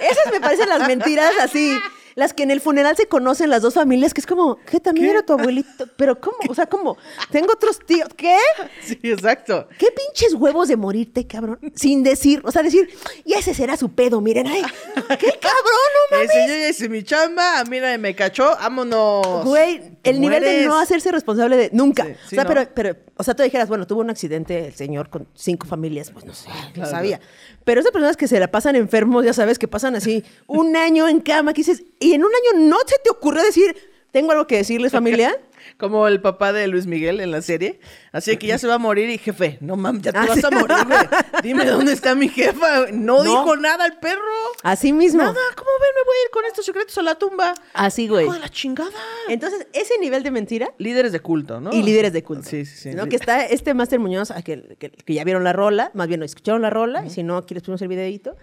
Esas 0.00 0.32
me 0.32 0.40
parecen 0.40 0.68
las 0.68 0.88
mentiras 0.88 1.32
así. 1.40 1.78
Las 2.14 2.32
que 2.32 2.44
en 2.44 2.50
el 2.50 2.62
funeral 2.62 2.96
se 2.96 3.08
conocen 3.08 3.50
las 3.50 3.60
dos 3.60 3.74
familias, 3.74 4.14
que 4.14 4.22
es 4.22 4.26
como, 4.26 4.56
¿qué 4.64 4.80
también 4.80 5.10
era 5.10 5.22
tu 5.22 5.34
abuelito? 5.34 5.86
Pero 5.98 6.18
¿cómo? 6.18 6.38
O 6.48 6.54
sea, 6.54 6.64
¿cómo? 6.64 6.96
Tengo 7.30 7.52
otros 7.52 7.78
tíos. 7.84 8.08
¿Qué? 8.16 8.38
Sí, 8.82 8.98
exacto. 9.02 9.68
¿Qué 9.78 9.88
pinches 9.94 10.32
huevos 10.32 10.68
de 10.68 10.76
morirte, 10.76 11.26
cabrón? 11.26 11.58
Sin 11.74 12.02
decir, 12.02 12.40
o 12.42 12.50
sea, 12.50 12.62
decir, 12.62 12.88
y 13.26 13.34
ese 13.34 13.52
será 13.52 13.76
su 13.76 13.90
pedo, 13.90 14.22
miren, 14.22 14.46
ay, 14.46 14.62
qué 14.94 15.38
cabrón, 15.38 15.90
no 16.10 16.10
mames. 16.16 16.30
Ese 16.30 16.48
yo 16.48 16.54
ya 16.54 16.68
hice 16.70 16.88
mi 16.88 17.02
chamba, 17.02 17.62
mira, 17.68 17.98
me 17.98 18.16
cachó, 18.16 18.48
vámonos. 18.48 19.44
Güey, 19.44 19.95
el 20.06 20.20
nivel 20.20 20.42
de 20.42 20.66
no 20.66 20.78
hacerse 20.78 21.10
responsable 21.12 21.56
de 21.56 21.70
nunca. 21.72 22.04
Sí, 22.04 22.12
o 22.12 22.28
sea, 22.30 22.44
no. 22.44 22.48
pero, 22.48 22.68
pero, 22.74 22.96
o 23.16 23.22
sea, 23.22 23.34
tú 23.34 23.42
dijeras, 23.42 23.68
bueno, 23.68 23.86
tuvo 23.86 24.00
un 24.00 24.10
accidente 24.10 24.66
el 24.66 24.74
señor 24.74 25.08
con 25.10 25.26
cinco 25.34 25.66
familias, 25.66 26.10
pues 26.10 26.24
no 26.24 26.34
sé, 26.34 26.48
no 26.48 26.72
Claro, 26.74 26.90
sabía. 26.90 27.20
Pero 27.64 27.80
esas 27.80 27.92
personas 27.92 28.16
que 28.16 28.28
se 28.28 28.38
la 28.40 28.50
pasan 28.50 28.76
enfermos, 28.76 29.24
ya 29.24 29.32
sabes, 29.32 29.58
que 29.58 29.68
pasan 29.68 29.96
así 29.96 30.24
un 30.46 30.76
año 30.76 31.08
en 31.08 31.20
cama, 31.20 31.52
que 31.52 31.60
dices, 31.60 31.82
y 32.00 32.12
en 32.12 32.22
un 32.24 32.30
año 32.30 32.66
no 32.68 32.76
se 32.86 32.96
te 33.02 33.10
ocurrió 33.10 33.42
decir, 33.42 33.76
tengo 34.12 34.32
algo 34.32 34.46
que 34.46 34.56
decirles, 34.56 34.92
familia. 34.92 35.36
Como 35.78 36.06
el 36.08 36.20
papá 36.20 36.52
de 36.52 36.66
Luis 36.68 36.86
Miguel 36.86 37.20
en 37.20 37.30
la 37.30 37.42
serie. 37.42 37.80
Así 38.12 38.36
que 38.36 38.46
ya 38.46 38.58
se 38.58 38.66
va 38.66 38.74
a 38.74 38.78
morir 38.78 39.10
y 39.10 39.18
jefe, 39.18 39.58
no 39.60 39.76
mames, 39.76 40.02
ya 40.02 40.12
te 40.12 40.18
Ah, 40.18 40.26
vas 40.28 40.44
a 40.44 40.50
morir, 40.50 40.76
güey. 40.86 40.98
Dime 41.42 41.64
dónde 41.66 41.92
está 41.92 42.14
mi 42.14 42.28
jefa. 42.28 42.86
No, 42.92 43.22
No. 43.22 43.24
dijo 43.24 43.56
nada 43.56 43.86
el 43.86 43.94
perro. 43.98 44.20
Así 44.62 44.92
mismo. 44.92 45.22
Nada, 45.22 45.34
¿cómo 45.56 45.70
ven? 45.80 45.90
Me 45.94 46.04
voy 46.04 46.16
a 46.16 46.24
ir 46.24 46.30
con 46.32 46.44
estos 46.46 46.64
secretos 46.66 46.96
a 46.98 47.02
la 47.02 47.14
tumba. 47.16 47.54
Así, 47.74 48.08
güey. 48.08 48.28
De 48.30 48.38
la 48.38 48.48
chingada. 48.48 48.90
Entonces, 49.28 49.66
ese 49.72 49.98
nivel 49.98 50.22
de 50.22 50.30
mentira 50.30 50.72
Líderes 50.78 51.12
de 51.12 51.20
culto, 51.20 51.60
¿no? 51.60 51.72
y 51.72 51.82
líderes 51.82 52.12
de 52.12 52.22
culto. 52.22 52.48
Sí, 52.48 52.64
sí, 52.64 52.76
sí. 52.76 52.90
¿no? 52.94 53.06
Que 53.08 53.16
está 53.16 53.44
este 53.46 53.74
Master 53.74 53.98
Muñoz, 54.00 54.32
que, 54.44 54.76
que- 54.78 54.90
que 54.90 55.14
ya 55.14 55.24
vieron 55.24 55.44
la 55.44 55.52
rola, 55.52 55.90
más 55.94 56.08
bien 56.08 56.20
no 56.20 56.26
escucharon 56.26 56.62
la 56.62 56.70
rola, 56.70 57.04
y 57.06 57.10
si 57.10 57.22
no, 57.22 57.36
aquí 57.36 57.54
les 57.54 57.62
ponemos 57.62 57.82
el 57.82 57.88
videito, 57.88 58.36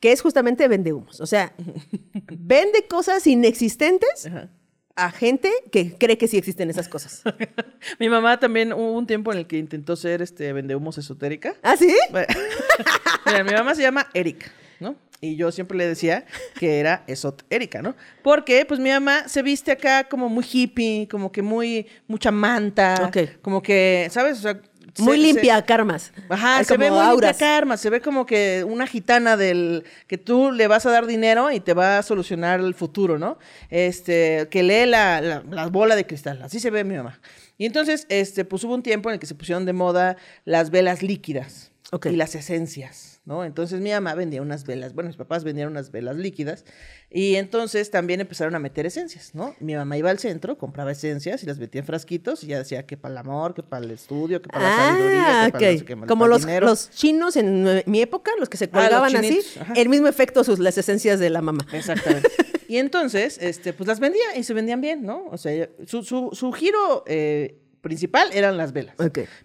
que 0.00 0.12
es 0.12 0.22
justamente 0.22 0.66
vende 0.68 0.92
humos. 0.92 1.20
O 1.20 1.26
sea, 1.26 1.52
vende 2.30 2.86
cosas 2.86 3.26
inexistentes 3.26 4.26
Ajá. 4.26 4.48
A 4.96 5.10
gente 5.10 5.50
que 5.70 5.94
cree 5.94 6.18
que 6.18 6.28
sí 6.28 6.36
existen 6.36 6.70
esas 6.70 6.88
cosas. 6.88 7.22
Mi 7.98 8.08
mamá 8.08 8.38
también 8.38 8.72
hubo 8.72 8.92
un 8.92 9.06
tiempo 9.06 9.32
en 9.32 9.38
el 9.38 9.46
que 9.46 9.58
intentó 9.58 9.96
ser 9.96 10.22
este 10.22 10.52
vendehumos 10.52 10.98
esotérica. 10.98 11.54
¿Ah, 11.62 11.76
sí? 11.76 11.94
Mira, 13.26 13.44
mi 13.44 13.52
mamá 13.52 13.74
se 13.74 13.82
llama 13.82 14.08
Erika, 14.14 14.50
¿no? 14.78 14.96
Y 15.22 15.36
yo 15.36 15.52
siempre 15.52 15.76
le 15.76 15.86
decía 15.86 16.24
que 16.58 16.80
era 16.80 17.04
esotérica, 17.06 17.82
¿no? 17.82 17.94
Porque, 18.22 18.64
pues, 18.64 18.80
mi 18.80 18.88
mamá 18.88 19.28
se 19.28 19.42
viste 19.42 19.70
acá 19.70 20.04
como 20.04 20.30
muy 20.30 20.44
hippie, 20.50 21.06
como 21.10 21.30
que 21.30 21.42
muy, 21.42 21.86
mucha 22.06 22.30
manta. 22.30 23.06
Ok. 23.06 23.40
Como 23.42 23.62
que, 23.62 24.08
¿sabes? 24.10 24.38
O 24.38 24.42
sea, 24.42 24.60
Muy 24.98 25.16
se- 25.16 25.22
limpia, 25.22 25.56
se- 25.58 25.64
karmas. 25.64 26.12
Ajá, 26.28 26.62
se 26.64 26.76
ve 26.76 26.90
muy 26.90 26.98
limpia 26.98 27.10
auras. 27.10 27.36
karma, 27.38 27.76
se 27.76 27.90
ve 27.90 28.00
como 28.00 28.26
que 28.26 28.64
una 28.68 28.86
gitana 28.86 29.36
del 29.36 29.84
que 30.06 30.18
tú 30.18 30.52
le 30.52 30.66
vas 30.68 30.86
a 30.86 30.90
dar 30.90 31.06
dinero 31.06 31.50
y 31.50 31.60
te 31.60 31.74
va 31.74 31.98
a 31.98 32.02
solucionar 32.02 32.60
el 32.60 32.74
futuro, 32.74 33.18
¿no? 33.18 33.38
Este, 33.70 34.48
que 34.50 34.62
lee 34.62 34.86
la, 34.86 35.20
la- 35.20 35.42
la 35.50 35.66
bola 35.68 35.96
de 35.96 36.06
cristal, 36.06 36.42
así 36.42 36.60
se 36.60 36.70
ve 36.70 36.84
mi 36.84 36.96
mamá. 36.96 37.18
Y 37.56 37.66
entonces, 37.66 38.06
este, 38.08 38.44
pues 38.44 38.62
hubo 38.64 38.74
un 38.74 38.82
tiempo 38.82 39.08
en 39.08 39.14
el 39.14 39.20
que 39.20 39.26
se 39.26 39.34
pusieron 39.34 39.64
de 39.64 39.72
moda 39.72 40.16
las 40.44 40.70
velas 40.70 41.02
líquidas 41.02 41.72
y 42.10 42.16
las 42.16 42.34
esencias, 42.34 43.09
¿no? 43.24 43.44
Entonces 43.44 43.80
mi 43.80 43.90
mamá 43.90 44.14
vendía 44.14 44.40
unas 44.42 44.64
velas, 44.64 44.94
bueno, 44.94 45.08
mis 45.08 45.16
papás 45.16 45.44
vendían 45.44 45.68
unas 45.68 45.90
velas 45.92 46.16
líquidas 46.16 46.64
y 47.10 47.36
entonces 47.36 47.90
también 47.90 48.20
empezaron 48.20 48.54
a 48.54 48.58
meter 48.58 48.86
esencias, 48.86 49.34
¿no? 49.34 49.54
Mi 49.60 49.74
mamá 49.74 49.96
iba 49.96 50.10
al 50.10 50.18
centro, 50.18 50.56
compraba 50.58 50.90
esencias 50.92 51.42
y 51.42 51.46
las 51.46 51.58
metía 51.58 51.80
en 51.80 51.86
frasquitos 51.86 52.42
y 52.42 52.48
ya 52.48 52.58
decía 52.58 52.86
que 52.86 52.96
para 52.96 53.12
el 53.12 53.18
amor, 53.18 53.54
que 53.54 53.62
para 53.62 53.84
el 53.84 53.90
estudio, 53.90 54.40
que 54.42 54.48
para 54.48 54.68
la 54.68 54.76
sabiduría, 54.76 55.42
Ah, 55.42 55.46
que 55.46 55.52
para 55.52 55.66
no 55.66 55.72
ok. 55.72 55.78
sé 55.80 55.84
qué, 55.84 55.96
Como 56.06 56.26
los, 56.26 56.40
dinero. 56.42 56.66
los 56.66 56.90
chinos 56.90 57.36
en 57.36 57.82
mi 57.86 58.00
época, 58.00 58.30
los 58.38 58.48
que 58.48 58.56
se 58.56 58.64
Ah, 58.66 58.70
colgaban 58.70 59.14
así, 59.16 59.40
ajá. 59.60 59.72
el 59.76 59.88
mismo 59.88 60.08
efecto 60.08 60.42
sus 60.42 60.58
las 60.58 60.76
esencias 60.78 61.20
de 61.20 61.30
la 61.30 61.42
mamá. 61.42 61.66
Exactamente. 61.72 62.28
Y 62.70 62.76
entonces, 62.76 63.36
este, 63.42 63.72
pues 63.72 63.88
las 63.88 63.98
vendía 63.98 64.36
y 64.36 64.44
se 64.44 64.54
vendían 64.54 64.80
bien, 64.80 65.02
¿no? 65.02 65.24
O 65.32 65.36
sea, 65.38 65.68
su, 65.88 66.04
su, 66.04 66.30
su 66.32 66.52
giro 66.52 67.02
eh, 67.08 67.58
principal 67.80 68.28
eran 68.32 68.56
las 68.56 68.72
velas. 68.72 68.94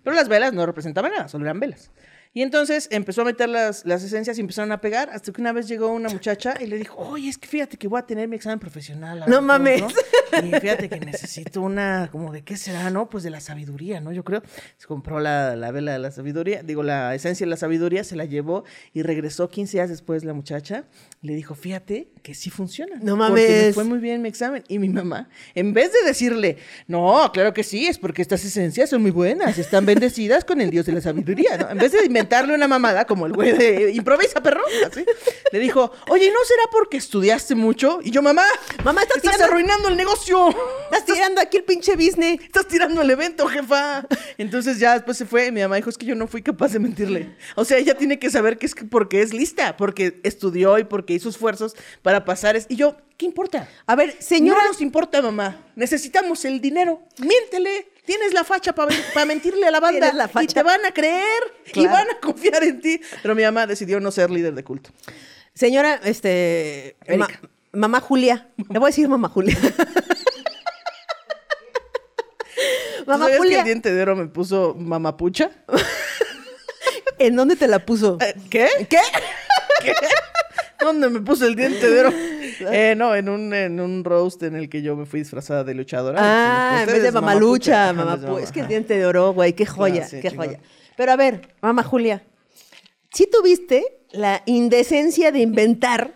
Pero 0.04 0.16
las 0.16 0.30
velas 0.30 0.54
no 0.54 0.64
representaban 0.68 1.12
nada, 1.12 1.28
solo 1.28 1.46
eran 1.46 1.60
velas. 1.60 1.90
Y 2.36 2.42
entonces 2.42 2.90
empezó 2.92 3.22
a 3.22 3.24
meter 3.24 3.48
las, 3.48 3.86
las 3.86 4.04
esencias 4.04 4.38
y 4.38 4.42
empezaron 4.42 4.70
a 4.74 4.82
pegar, 4.82 5.10
hasta 5.10 5.32
que 5.32 5.40
una 5.40 5.54
vez 5.54 5.70
llegó 5.70 5.88
una 5.88 6.10
muchacha 6.10 6.56
y 6.60 6.66
le 6.66 6.78
dijo, 6.78 6.98
oye, 6.98 7.30
es 7.30 7.38
que 7.38 7.48
fíjate 7.48 7.78
que 7.78 7.88
voy 7.88 7.98
a 7.98 8.06
tener 8.06 8.28
mi 8.28 8.36
examen 8.36 8.60
profesional. 8.60 9.24
No 9.26 9.42
mames. 9.42 9.82
Y 10.44 10.52
fíjate 10.60 10.90
que 10.90 11.00
necesito 11.00 11.62
una, 11.62 12.10
como 12.12 12.32
de 12.32 12.44
qué 12.44 12.58
será, 12.58 12.90
¿no? 12.90 13.10
Pues 13.10 13.24
de 13.24 13.30
la 13.30 13.40
sabiduría, 13.40 14.02
¿no? 14.02 14.12
Yo 14.12 14.24
creo. 14.24 14.42
Se 14.78 14.88
compró 14.88 15.20
la, 15.20 15.56
la 15.56 15.72
vela 15.72 15.94
de 15.94 16.00
la 16.00 16.12
sabiduría, 16.12 16.64
digo, 16.64 16.84
la 16.84 17.14
esencia 17.16 17.46
de 17.46 17.50
la 17.50 17.58
sabiduría, 17.58 18.04
se 18.04 18.16
la 18.16 18.26
llevó 18.26 18.64
y 18.94 19.02
regresó 19.04 19.50
15 19.50 19.78
días 19.78 19.90
después 19.90 20.24
la 20.24 20.34
muchacha. 20.34 20.86
Le 21.22 21.34
dijo, 21.36 21.56
fíjate 21.56 22.10
que 22.24 22.34
sí 22.34 22.50
funciona. 22.50 22.96
No 23.02 23.18
Porque 23.18 23.34
me 23.34 23.48
mames. 23.48 23.76
fue 23.76 23.84
muy 23.84 24.00
bien 24.00 24.22
mi 24.22 24.30
examen. 24.30 24.64
Y 24.68 24.80
mi 24.80 24.90
mamá, 24.90 25.30
en 25.56 25.74
vez 25.74 25.92
de 25.94 26.04
decirle, 26.06 26.58
no, 26.88 27.32
claro 27.34 27.54
que 27.54 27.64
sí, 27.64 27.88
es 27.88 27.98
porque 27.98 28.22
estas 28.22 28.44
esencias 28.46 28.90
son 28.90 29.02
muy 29.02 29.12
buenas, 29.12 29.58
están 29.58 29.86
bendecidas 29.86 30.44
con 30.46 30.62
el 30.62 30.70
Dios 30.70 30.86
de 30.86 30.94
la 30.94 31.02
sabiduría, 31.02 31.58
¿no? 31.58 31.70
En 31.70 31.78
vez 31.78 31.92
de 31.92 32.06
inventarle 32.06 32.54
una 32.54 32.68
mamada 32.68 33.06
como 33.06 33.26
el 33.26 33.34
güey 33.34 33.52
de 33.54 33.92
improvisa, 33.92 34.42
perro, 34.42 34.62
así, 34.90 35.06
le 35.52 35.60
dijo, 35.60 35.92
oye, 36.10 36.28
¿no 36.32 36.40
será 36.46 36.64
porque 36.72 36.98
estudiaste 36.98 37.56
mucho? 37.56 38.00
Y 38.04 38.12
yo, 38.12 38.22
mamá, 38.22 38.44
Mamá, 38.84 39.02
estás 39.02 39.18
estás 39.18 39.34
tirando- 39.36 39.54
arruinando 39.54 39.90
el 39.90 39.98
negocio. 39.98 40.16
Estás 40.92 41.06
tirando 41.06 41.42
aquí 41.42 41.58
el 41.58 41.64
pinche 41.64 41.96
business. 41.96 42.42
Estás 42.42 42.68
tirando 42.68 43.02
el 43.02 43.10
evento, 43.12 43.48
jefa. 43.48 44.06
Entonces 44.38 44.80
ya 44.80 44.94
después 44.94 45.18
se 45.18 45.26
fue 45.26 45.48
y 45.48 45.52
mi 45.52 45.62
mamá 45.62 45.76
dijo, 45.76 45.90
es 45.90 45.98
que 45.98 46.06
yo 46.06 46.16
no 46.16 46.28
fui 46.28 46.42
capaz 46.42 46.72
de 46.74 46.80
mentirle. 46.80 47.36
O 47.56 47.66
sea, 47.66 47.78
ella 47.78 47.96
tiene 47.98 48.18
que 48.20 48.30
saber 48.30 48.58
que 48.58 48.66
es 48.66 48.74
que 48.76 48.86
porque 48.86 49.22
es 49.22 49.34
lista, 49.34 49.78
porque 49.78 50.20
estudió 50.24 50.78
y 50.80 50.84
porque 50.84 51.14
hizo 51.14 51.30
esfuerzos 51.30 51.76
para 52.02 52.26
pasar. 52.26 52.56
es- 52.56 52.66
Y 52.70 52.76
yo, 52.76 52.98
¿qué 53.18 53.26
importa? 53.26 53.68
A 53.86 53.96
ver, 53.96 54.16
señora. 54.20 54.62
No 54.64 54.68
nos 54.70 54.82
importa, 54.82 55.22
mamá. 55.22 55.60
Necesitamos 55.76 56.44
el 56.46 56.60
dinero. 56.62 57.02
Miéntele. 57.20 57.90
Tienes 58.06 58.34
la 58.34 58.44
facha 58.44 58.74
para 58.76 58.92
mentirle 59.26 59.66
a 59.66 59.72
la 59.72 59.80
banda. 59.80 60.12
Y 60.44 60.48
te 60.54 60.64
van 60.64 60.86
a 60.86 60.92
creer. 60.92 61.42
Y 61.74 61.88
van 61.88 62.08
a 62.12 62.20
confiar 62.20 62.64
en 62.64 62.80
ti. 62.80 63.02
Pero 63.24 63.34
mi 63.34 63.42
mamá 63.44 63.66
decidió 63.66 64.00
no 64.00 64.12
ser 64.12 64.30
líder 64.30 64.54
de 64.54 64.64
culto. 64.64 64.92
Señora, 65.56 66.00
este. 66.04 66.96
ma- 67.18 67.28
mamá 67.74 68.00
Julia. 68.02 68.48
Le 68.70 68.78
voy 68.78 68.88
a 68.88 68.90
decir 68.92 69.08
mamá 69.10 69.28
Julia. 69.30 69.58
¿Tú 72.95 72.95
mamá 73.06 73.26
sabías 73.26 73.42
que 73.42 73.58
el 73.60 73.64
diente 73.66 73.94
de 73.94 74.02
oro 74.02 74.16
me 74.16 74.28
puso 74.28 74.76
mamapucha? 74.78 75.52
¿En 77.20 77.36
dónde 77.36 77.56
te 77.56 77.68
la 77.68 77.80
puso? 77.80 78.18
Eh, 78.22 78.36
¿Qué? 78.50 78.68
¿Qué? 78.90 78.98
¿Qué? 79.84 79.94
¿Dónde 80.80 81.10
me 81.10 81.22
puso 81.22 81.46
el 81.46 81.56
diente 81.56 81.90
de 81.90 82.00
oro? 82.00 82.14
Eh, 82.72 82.94
no, 82.96 83.14
en 83.14 83.28
un, 83.28 83.54
en 83.54 83.82
un 83.82 84.06
roast 84.06 84.42
en 84.44 84.56
el 84.56 84.70
que 84.70 84.82
yo 84.82 84.96
me 84.96 85.06
fui 85.06 85.20
disfrazada 85.20 85.66
de 85.66 85.74
luchadora. 85.74 86.20
Ah, 86.22 86.80
en 86.84 86.86
vez 86.88 87.04
de 87.04 87.12
mamalucha, 87.12 87.92
pu- 87.92 88.40
Es 88.40 88.50
que 88.54 88.62
el 88.62 88.68
diente 88.70 88.98
de 88.98 89.06
oro, 89.06 89.34
güey, 89.34 89.52
qué 89.52 89.66
joya, 89.66 90.08
sí, 90.08 90.22
qué 90.22 90.30
chingón. 90.30 90.46
joya. 90.48 90.60
Pero 90.96 91.12
a 91.12 91.16
ver, 91.18 91.42
mamá 91.62 91.84
Julia, 91.84 92.24
si 93.12 93.28
tuviste 93.30 93.84
la 94.12 94.42
indecencia 94.46 95.34
de 95.34 95.40
inventar 95.40 96.14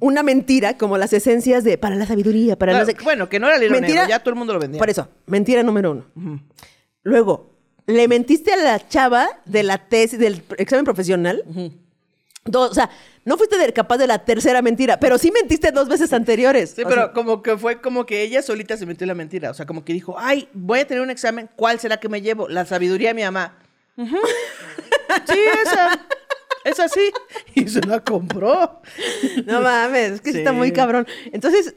una 0.00 0.22
mentira 0.22 0.76
como 0.76 0.98
las 0.98 1.12
esencias 1.12 1.64
de 1.64 1.78
para 1.78 1.96
la 1.96 2.06
sabiduría, 2.06 2.56
para 2.58 2.72
Claro, 2.72 2.86
no 2.86 2.92
sé- 2.92 2.98
bueno, 3.04 3.28
que 3.28 3.40
no 3.40 3.46
era 3.48 3.56
el 3.56 3.70
Mentira- 3.70 4.06
ya 4.08 4.18
todo 4.20 4.30
el 4.30 4.36
mundo 4.36 4.52
lo 4.52 4.60
vendía. 4.60 4.78
Por 4.78 4.90
eso, 4.90 5.08
mentira 5.26 5.62
número 5.62 5.90
uno. 5.92 6.04
Luego, 7.02 7.50
le 7.86 8.08
mentiste 8.08 8.52
a 8.52 8.56
la 8.56 8.88
chava 8.88 9.28
de 9.44 9.62
la 9.62 9.78
tesis, 9.78 10.18
del 10.18 10.42
examen 10.58 10.84
profesional. 10.84 11.44
Dos, 12.46 12.72
o 12.72 12.74
sea, 12.74 12.90
no 13.24 13.38
fuiste 13.38 13.56
de- 13.56 13.72
capaz 13.72 13.96
de 13.96 14.06
la 14.06 14.18
tercera 14.18 14.60
mentira, 14.60 15.00
pero 15.00 15.16
sí 15.16 15.30
mentiste 15.32 15.72
dos 15.72 15.88
veces 15.88 16.12
anteriores. 16.12 16.72
Sí, 16.76 16.82
O 16.82 16.88
pero 16.88 17.02
sea, 17.04 17.12
como 17.12 17.42
que 17.42 17.56
fue 17.56 17.80
como 17.80 18.04
que 18.04 18.20
ella 18.22 18.42
solita 18.42 18.76
se 18.76 18.84
metió 18.84 19.04
en 19.04 19.08
la 19.08 19.14
mentira. 19.14 19.50
O 19.50 19.54
sea, 19.54 19.64
como 19.64 19.82
que 19.82 19.94
dijo, 19.94 20.14
ay, 20.18 20.46
voy 20.52 20.80
a 20.80 20.86
tener 20.86 21.02
un 21.02 21.08
examen, 21.10 21.48
¿cuál 21.56 21.80
será 21.80 21.96
que 21.98 22.10
me 22.10 22.20
llevo? 22.20 22.46
La 22.48 22.66
sabiduría 22.66 23.08
de 23.08 23.14
mi 23.14 23.22
mamá. 23.22 23.56
Sí, 23.96 25.38
esa. 25.64 26.06
Es 26.64 26.80
así. 26.80 27.10
Y 27.54 27.68
se 27.68 27.80
la 27.82 28.00
compró. 28.00 28.80
no 29.46 29.60
mames, 29.60 30.12
es 30.12 30.20
que 30.20 30.32
sí. 30.32 30.38
está 30.38 30.52
muy 30.52 30.72
cabrón. 30.72 31.06
Entonces, 31.32 31.74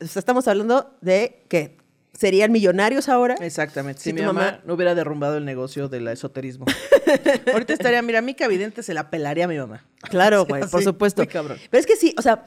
estamos 0.00 0.48
hablando 0.48 0.96
de 1.00 1.42
que 1.48 1.76
serían 2.14 2.52
millonarios 2.52 3.08
ahora. 3.08 3.34
Exactamente. 3.40 4.00
Si, 4.00 4.10
Si 4.10 4.12
mi 4.14 4.22
mamá, 4.22 4.32
mamá- 4.40 4.60
no 4.64 4.74
hubiera 4.74 4.94
derrumbado 4.94 5.36
el 5.38 5.44
negocio 5.44 5.88
del 5.88 6.08
esoterismo. 6.08 6.66
Ahorita 7.52 7.72
estaría, 7.72 8.02
mira, 8.02 8.20
Mica 8.22 8.46
Vidente 8.48 8.82
se 8.82 8.94
la 8.94 9.10
pelaría 9.10 9.44
a 9.44 9.48
mi 9.48 9.56
mamá. 9.58 9.86
Claro, 10.10 10.44
güey, 10.48 10.62
por 10.70 10.82
supuesto. 10.82 11.22
muy 11.22 11.28
cabrón. 11.28 11.58
Pero 11.70 11.80
es 11.80 11.86
que 11.86 11.96
sí, 11.96 12.14
o 12.18 12.22
sea, 12.22 12.44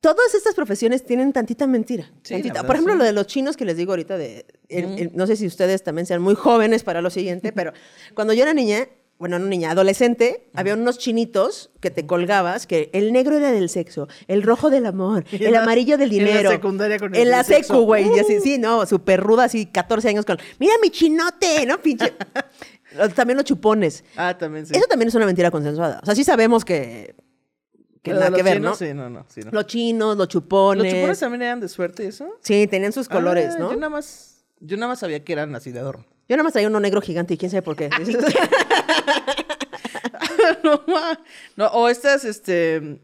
todas 0.00 0.34
estas 0.34 0.54
profesiones 0.54 1.04
tienen 1.04 1.32
tantita 1.32 1.66
mentira. 1.66 2.10
Sí, 2.22 2.34
tantita. 2.34 2.54
verdad, 2.54 2.66
Por 2.66 2.76
ejemplo, 2.76 2.94
sí. 2.94 2.98
lo 2.98 3.04
de 3.04 3.12
los 3.12 3.26
chinos 3.26 3.56
que 3.56 3.64
les 3.64 3.76
digo 3.76 3.92
ahorita 3.92 4.16
de, 4.18 4.46
el- 4.68 4.98
el- 4.98 5.10
no 5.14 5.26
sé 5.26 5.36
si 5.36 5.46
ustedes 5.46 5.82
también 5.84 6.06
sean 6.06 6.20
muy 6.22 6.34
jóvenes 6.34 6.82
para 6.82 7.00
lo 7.00 7.10
siguiente, 7.10 7.52
pero 7.52 7.72
cuando 8.14 8.32
yo 8.32 8.42
era 8.42 8.54
niña, 8.54 8.88
bueno, 9.18 9.38
no 9.38 9.46
niña, 9.46 9.70
adolescente, 9.70 10.50
había 10.54 10.74
unos 10.74 10.98
chinitos 10.98 11.70
que 11.80 11.90
te 11.90 12.04
colgabas, 12.06 12.66
que 12.66 12.90
el 12.92 13.12
negro 13.12 13.36
era 13.36 13.50
del 13.50 13.68
sexo, 13.70 14.08
el 14.28 14.42
rojo 14.42 14.68
del 14.68 14.84
amor, 14.86 15.24
el 15.32 15.52
la- 15.52 15.62
amarillo 15.62 15.96
del 15.96 16.12
en 16.12 16.18
la 16.18 16.24
dinero. 16.30 16.50
secundaria 16.50 16.98
con 16.98 17.14
el 17.14 17.22
En 17.22 17.30
la 17.30 17.42
secu, 17.42 17.78
güey, 17.84 18.14
y 18.14 18.18
así, 18.18 18.36
Uh. 18.36 18.42
sí, 18.42 18.58
no, 18.58 18.84
súper 18.86 19.20
ruda, 19.20 19.44
así, 19.44 19.66
14 19.66 20.08
años 20.10 20.24
con, 20.26 20.36
mira 20.58 20.74
mi 20.82 20.90
chinote, 20.90 21.64
¿no? 21.66 21.78
Pinche. 21.82 22.12
También 23.14 23.36
los 23.36 23.44
chupones. 23.44 24.04
Ah, 24.16 24.36
también 24.38 24.66
sí. 24.66 24.72
Eso 24.74 24.86
también 24.86 25.08
es 25.08 25.14
una 25.14 25.26
mentira 25.26 25.50
consensuada. 25.50 26.00
O 26.02 26.06
sea, 26.06 26.14
sí 26.14 26.22
sabemos 26.24 26.64
que, 26.64 27.14
que 28.02 28.12
nada 28.12 28.30
que 28.30 28.42
ver, 28.42 28.60
¿no? 28.60 28.74
Sí, 28.74 28.94
no, 28.94 29.10
no. 29.10 29.26
Sí, 29.28 29.40
no. 29.44 29.50
Los 29.50 29.66
chinos, 29.66 30.16
los 30.16 30.28
chupones. 30.28 30.84
¿Los 30.84 30.92
chupones 30.94 31.18
también 31.20 31.42
eran 31.42 31.60
de 31.60 31.68
suerte 31.68 32.04
y 32.04 32.06
eso? 32.08 32.26
Sí, 32.40 32.66
tenían 32.66 32.92
sus 32.92 33.08
colores, 33.08 33.54
Ah, 33.56 33.58
¿no? 33.58 33.70
Yo 33.70 33.76
nada 33.76 33.90
más, 33.90 34.44
yo 34.60 34.76
nada 34.76 34.88
más 34.88 35.00
sabía 35.00 35.22
que 35.24 35.32
eran 35.32 35.54
así 35.54 35.72
de 35.72 35.80
adorno. 35.80 36.04
Yo 36.28 36.36
nada 36.36 36.44
más 36.44 36.52
traía 36.54 36.68
uno 36.68 36.80
negro 36.80 37.00
gigante 37.02 37.34
y 37.34 37.36
quién 37.38 37.50
sabe 37.50 37.62
por 37.62 37.76
qué. 37.76 37.88
no. 40.64 40.82
No, 41.56 41.66
o 41.68 41.88
estas, 41.88 42.24
este. 42.24 42.98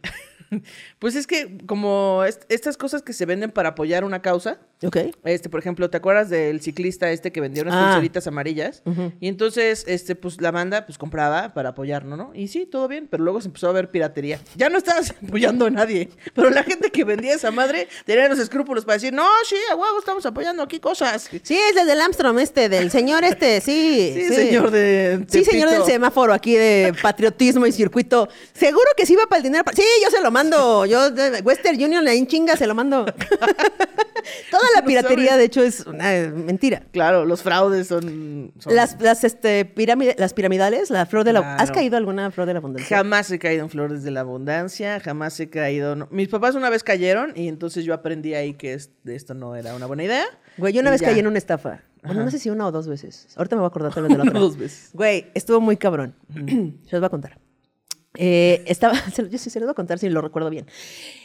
Pues 1.03 1.17
es 1.17 1.27
que, 1.27 1.59
como 1.67 2.23
est- 2.25 2.45
estas 2.49 2.77
cosas 2.77 3.03
que 3.03 3.13
se 3.13 3.27
venden 3.27 3.51
para 3.51 3.71
apoyar 3.71 4.05
una 4.05 4.23
causa. 4.23 4.61
ok. 4.85 4.97
Este, 5.25 5.49
por 5.49 5.59
ejemplo, 5.59 5.91
¿te 5.91 5.97
acuerdas 5.97 6.31
del 6.31 6.61
ciclista 6.61 7.11
este 7.11 7.33
que 7.33 7.41
vendía 7.41 7.65
unas 7.65 7.75
Ah. 7.77 7.85
pulseritas 7.87 8.29
amarillas? 8.29 8.83
Y 9.21 9.27
entonces, 9.27 9.85
este, 9.89 10.15
pues 10.15 10.41
la 10.41 10.53
banda, 10.53 10.87
pues 10.87 10.99
compraba 10.99 11.55
para 11.55 11.71
apoyarlo, 11.71 12.17
¿no? 12.17 12.31
Y 12.35 12.47
sí, 12.47 12.67
todo 12.67 12.87
bien, 12.87 13.09
pero 13.11 13.25
luego 13.25 13.41
se 13.41 13.49
empezó 13.49 13.69
a 13.69 13.73
ver 13.73 13.91
piratería. 13.91 14.39
Ya 14.55 14.69
no 14.69 14.79
estabas 14.79 15.11
apoyando 15.29 15.67
a 15.67 15.71
nadie, 15.71 16.09
pero 16.35 16.51
la 16.51 16.63
gente 16.63 16.91
que 16.91 17.03
vendía 17.03 17.35
esa 17.35 17.51
madre 17.51 17.89
tenía 18.05 18.29
los 18.29 18.39
escrúpulos 18.39 18.85
para 18.85 18.95
decir, 18.95 19.13
no, 19.13 19.27
sí, 19.49 19.57
a 19.73 19.75
huevo, 19.75 19.99
estamos 19.99 20.25
apoyando 20.25 20.63
aquí 20.63 20.79
cosas. 20.79 21.29
Sí, 21.43 21.57
es 21.59 21.77
el 21.77 21.87
del 21.89 22.01
Armstrong 22.01 22.39
este, 22.39 22.69
del 22.69 22.93
señor 22.93 23.25
este, 23.25 23.61
sí. 23.61 24.13
Sí, 24.29 24.35
señor 24.35 24.71
de 24.71 25.25
Sí, 25.29 25.45
señor 25.45 25.69
del 25.69 25.83
semáforo 25.83 26.33
aquí 26.33 26.55
de 26.55 26.95
patriotismo 27.03 27.67
y 27.67 27.73
circuito. 27.73 28.29
Seguro 28.53 28.87
que 28.97 29.05
sí 29.05 29.17
va 29.17 29.27
para 29.27 29.39
el 29.39 29.43
dinero. 29.43 29.65
Sí, 29.75 29.83
yo 30.05 30.09
se 30.11 30.21
lo 30.23 30.31
mando. 30.31 30.87
Yo, 30.93 31.09
Western 31.45 31.83
Union, 31.83 32.07
ahí 32.07 32.19
en 32.19 32.27
chinga, 32.27 32.57
se 32.57 32.67
lo 32.67 32.75
mando. 32.75 33.05
Toda 34.51 34.63
la 34.77 34.85
piratería, 34.85 35.37
de 35.37 35.45
hecho, 35.45 35.63
es 35.63 35.85
una 35.87 36.13
mentira. 36.35 36.83
Claro, 36.93 37.25
los 37.25 37.43
fraudes 37.43 37.89
son... 37.89 38.53
son- 38.59 38.75
Las, 38.75 39.01
las, 39.01 39.25
este, 39.25 39.73
las 40.17 40.33
piramidales, 40.35 40.91
la 40.91 41.07
flor 41.07 41.25
de 41.25 41.33
la... 41.33 41.41
Claro. 41.41 41.63
¿Has 41.63 41.71
caído 41.73 41.97
alguna 41.97 42.31
flor 42.31 42.47
de 42.47 42.53
la 42.53 42.59
abundancia? 42.61 42.97
Jamás 42.99 43.31
he 43.33 43.39
caído 43.39 43.65
en 43.65 43.71
flores 43.71 44.03
de 44.05 44.11
la 44.13 44.21
abundancia, 44.21 45.01
jamás 45.01 45.39
he 45.41 45.51
caído... 45.51 45.97
no- 45.97 46.09
Mis 46.11 46.29
papás 46.29 46.55
una 46.55 46.71
vez 46.71 46.85
cayeron 46.85 47.33
y 47.35 47.49
entonces 47.49 47.85
yo 47.85 47.95
aprendí 47.95 48.35
ahí 48.35 48.55
que 48.55 48.75
es- 48.75 48.91
esto 49.07 49.35
no 49.35 49.57
era 49.57 49.75
una 49.75 49.87
buena 49.87 50.05
idea. 50.05 50.25
Güey, 50.57 50.73
yo 50.73 50.81
una 50.83 50.91
vez 50.91 51.01
ya. 51.01 51.09
caí 51.09 51.19
en 51.19 51.27
una 51.27 51.39
estafa. 51.39 51.81
Bueno, 52.05 52.25
no 52.25 52.31
sé 52.31 52.39
si 52.39 52.51
una 52.51 52.67
o 52.67 52.73
dos 52.73 52.87
veces. 52.89 53.29
Ahorita 53.37 53.57
me 53.57 53.61
voy 53.61 53.67
a 53.67 53.69
acordar 53.69 53.93
también 53.95 54.13
de 54.19 54.25
la 54.25 54.31
otra. 54.31 54.41
dos 54.41 54.57
veces. 54.57 54.91
Güey, 54.93 55.27
estuvo 55.35 55.61
muy 55.61 55.77
cabrón. 55.77 56.15
se 56.35 56.93
los 56.93 57.01
voy 57.01 57.05
a 57.07 57.09
contar. 57.11 57.39
Eh, 58.15 58.63
estaba, 58.67 58.95
lo- 59.19 59.27
yo 59.29 59.39
sí 59.39 59.51
se 59.51 59.59
los 59.61 59.67
voy 59.67 59.73
a 59.73 59.75
contar 59.75 59.99
si 59.99 60.09
lo 60.09 60.21
recuerdo 60.21 60.51
bien. 60.51 60.67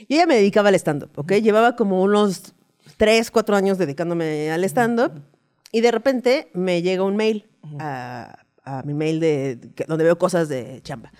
Yo 0.09 0.17
ya 0.17 0.25
me 0.25 0.35
dedicaba 0.35 0.69
al 0.69 0.75
stand-up, 0.75 1.11
¿ok? 1.15 1.33
Llevaba 1.33 1.75
como 1.75 2.01
unos 2.01 2.53
tres, 2.97 3.29
cuatro 3.31 3.55
años 3.55 3.77
dedicándome 3.77 4.51
al 4.51 4.63
stand-up 4.63 5.11
y 5.71 5.81
de 5.81 5.91
repente 5.91 6.49
me 6.53 6.81
llega 6.81 7.03
un 7.03 7.15
mail 7.15 7.45
a, 7.79 8.39
a 8.63 8.83
mi 8.83 8.93
mail 8.93 9.19
de, 9.19 9.59
donde 9.87 10.03
veo 10.05 10.17
cosas 10.17 10.47
de 10.49 10.81
chamba. 10.83 11.11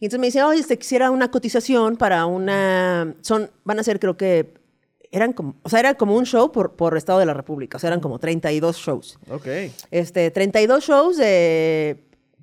Y 0.00 0.06
entonces 0.06 0.20
me 0.20 0.26
dice, 0.26 0.42
oye, 0.42 0.58
este, 0.60 0.78
quisiera 0.78 1.10
una 1.12 1.30
cotización 1.30 1.96
para 1.96 2.26
una... 2.26 3.14
Son, 3.20 3.48
van 3.64 3.78
a 3.78 3.82
ser 3.84 4.00
creo 4.00 4.16
que... 4.16 4.54
Eran 5.14 5.34
como, 5.34 5.56
o 5.62 5.68
sea, 5.68 5.78
era 5.80 5.94
como 5.94 6.16
un 6.16 6.24
show 6.24 6.50
por, 6.52 6.74
por 6.74 6.96
estado 6.96 7.18
de 7.18 7.26
la 7.26 7.34
República, 7.34 7.76
o 7.76 7.80
sea, 7.80 7.88
eran 7.88 8.00
como 8.00 8.18
32 8.18 8.76
shows 8.78 9.18
Ok. 9.30 9.46
este, 9.90 10.30
32 10.30 10.82
shows 10.82 11.18
de, 11.18 12.02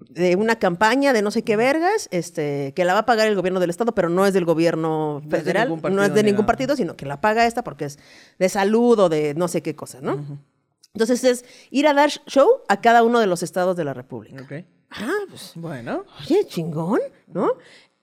de 0.09 0.35
una 0.35 0.57
campaña 0.57 1.13
de 1.13 1.21
no 1.21 1.31
sé 1.31 1.43
qué 1.43 1.55
vergas, 1.55 2.07
este, 2.11 2.73
que 2.75 2.85
la 2.85 2.93
va 2.93 2.99
a 2.99 3.05
pagar 3.05 3.27
el 3.27 3.35
gobierno 3.35 3.59
del 3.59 3.69
estado, 3.69 3.93
pero 3.93 4.09
no 4.09 4.25
es 4.25 4.33
del 4.33 4.45
gobierno 4.45 5.19
No 5.21 5.25
es 5.25 5.29
de 5.29 5.37
federal, 5.37 5.69
no 5.91 6.03
es 6.03 6.13
de 6.13 6.23
ni 6.23 6.31
ningún 6.31 6.45
partido, 6.45 6.75
sino 6.75 6.95
que 6.95 7.05
la 7.05 7.21
paga 7.21 7.45
esta 7.45 7.63
porque 7.63 7.85
es 7.85 7.99
de 8.37 8.49
salud 8.49 8.97
o 8.99 9.09
de 9.09 9.33
no 9.35 9.47
sé 9.47 9.61
qué 9.61 9.75
cosa, 9.75 9.99
¿no? 10.01 10.25
Entonces 10.93 11.23
es 11.23 11.45
ir 11.69 11.87
a 11.87 11.93
dar 11.93 12.09
show 12.09 12.47
a 12.67 12.81
cada 12.81 13.03
uno 13.03 13.19
de 13.19 13.27
los 13.27 13.43
estados 13.43 13.75
de 13.77 13.83
la 13.85 13.93
República. 13.93 14.41
Ok. 14.43 14.65
Ah, 14.91 15.11
pues, 15.29 15.51
Bueno. 15.55 16.03
oye, 16.21 16.45
chingón, 16.47 16.99
¿no? 17.27 17.51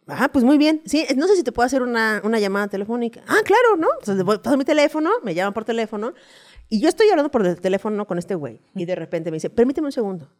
Ah, 0.06 0.28
pues 0.32 0.44
muy 0.44 0.56
bien. 0.56 0.82
Sí, 0.84 1.04
no 1.16 1.26
sé 1.26 1.34
si 1.34 1.42
te 1.42 1.50
puedo 1.50 1.66
hacer 1.66 1.82
una, 1.82 2.20
una 2.22 2.38
llamada 2.38 2.68
telefónica. 2.68 3.22
Ah, 3.26 3.40
claro, 3.44 3.76
¿no? 3.76 3.88
Entonces, 3.98 4.24
voy- 4.24 4.38
paso 4.38 4.56
mi 4.56 4.64
teléfono, 4.64 5.10
me 5.24 5.34
llaman 5.34 5.52
por 5.52 5.64
teléfono. 5.64 6.14
Y 6.68 6.80
yo 6.80 6.88
estoy 6.88 7.08
hablando 7.10 7.30
por 7.32 7.44
el 7.44 7.60
teléfono 7.60 8.06
con 8.06 8.18
este 8.18 8.36
güey. 8.36 8.60
Y 8.76 8.84
de 8.84 8.94
repente 8.94 9.32
me 9.32 9.36
dice, 9.36 9.50
permíteme 9.50 9.86
un 9.88 9.92
segundo. 9.92 10.30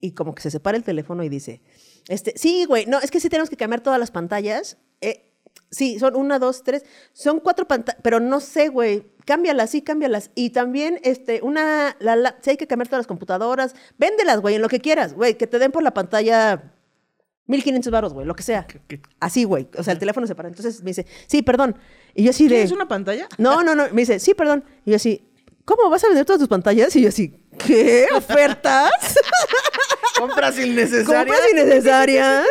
Y 0.00 0.12
como 0.12 0.34
que 0.34 0.42
se 0.42 0.50
separa 0.50 0.76
el 0.76 0.84
teléfono 0.84 1.22
y 1.22 1.28
dice, 1.28 1.60
este, 2.08 2.32
sí, 2.36 2.64
güey, 2.64 2.86
no, 2.86 2.98
es 2.98 3.10
que 3.10 3.20
sí 3.20 3.28
tenemos 3.28 3.50
que 3.50 3.56
cambiar 3.56 3.82
todas 3.82 4.00
las 4.00 4.10
pantallas. 4.10 4.78
Eh, 5.00 5.30
sí, 5.70 5.98
son 5.98 6.16
una, 6.16 6.38
dos, 6.38 6.62
tres. 6.62 6.84
Son 7.12 7.40
cuatro 7.40 7.68
pantallas, 7.68 8.00
pero 8.02 8.18
no 8.18 8.40
sé, 8.40 8.68
güey. 8.68 9.06
Cámbialas, 9.26 9.70
sí, 9.70 9.82
cámbialas. 9.82 10.30
Y 10.34 10.50
también, 10.50 10.98
este, 11.02 11.40
una, 11.42 11.96
la, 12.00 12.16
la, 12.16 12.36
sí 12.40 12.50
hay 12.50 12.56
que 12.56 12.66
cambiar 12.66 12.88
todas 12.88 13.00
las 13.00 13.06
computadoras. 13.06 13.74
Véndelas, 13.98 14.40
güey, 14.40 14.54
en 14.54 14.62
lo 14.62 14.68
que 14.68 14.80
quieras, 14.80 15.12
güey. 15.12 15.36
Que 15.36 15.46
te 15.46 15.58
den 15.58 15.70
por 15.70 15.82
la 15.82 15.92
pantalla 15.92 16.72
1500 17.50 17.92
baros, 17.92 18.14
güey, 18.14 18.26
lo 18.26 18.36
que 18.36 18.44
sea. 18.44 18.66
Así, 19.18 19.44
güey. 19.44 19.68
O 19.76 19.82
sea, 19.82 19.92
el 19.92 19.98
teléfono 19.98 20.26
se 20.26 20.34
para. 20.34 20.48
Entonces 20.48 20.82
me 20.82 20.90
dice, 20.90 21.06
sí, 21.26 21.42
perdón. 21.42 21.76
Y 22.14 22.24
yo 22.24 22.30
así 22.30 22.44
de. 22.44 22.56
¿Tienes 22.56 22.72
una 22.72 22.88
pantalla? 22.88 23.28
No, 23.38 23.62
no, 23.62 23.74
no. 23.74 23.84
Me 23.90 24.02
dice, 24.02 24.20
sí, 24.20 24.34
perdón. 24.34 24.64
Y 24.84 24.90
yo 24.90 24.96
así, 24.96 25.29
¿cómo 25.70 25.88
vas 25.88 26.02
a 26.04 26.08
vender 26.08 26.24
todas 26.26 26.40
tus 26.40 26.48
pantallas? 26.48 26.94
Y 26.96 27.02
yo 27.02 27.08
así, 27.08 27.34
¿qué? 27.58 28.06
¿Ofertas? 28.14 28.90
Compras 30.18 30.58
innecesarias. 30.58 31.06
¿Compras 31.06 31.40
innecesarias? 31.52 32.46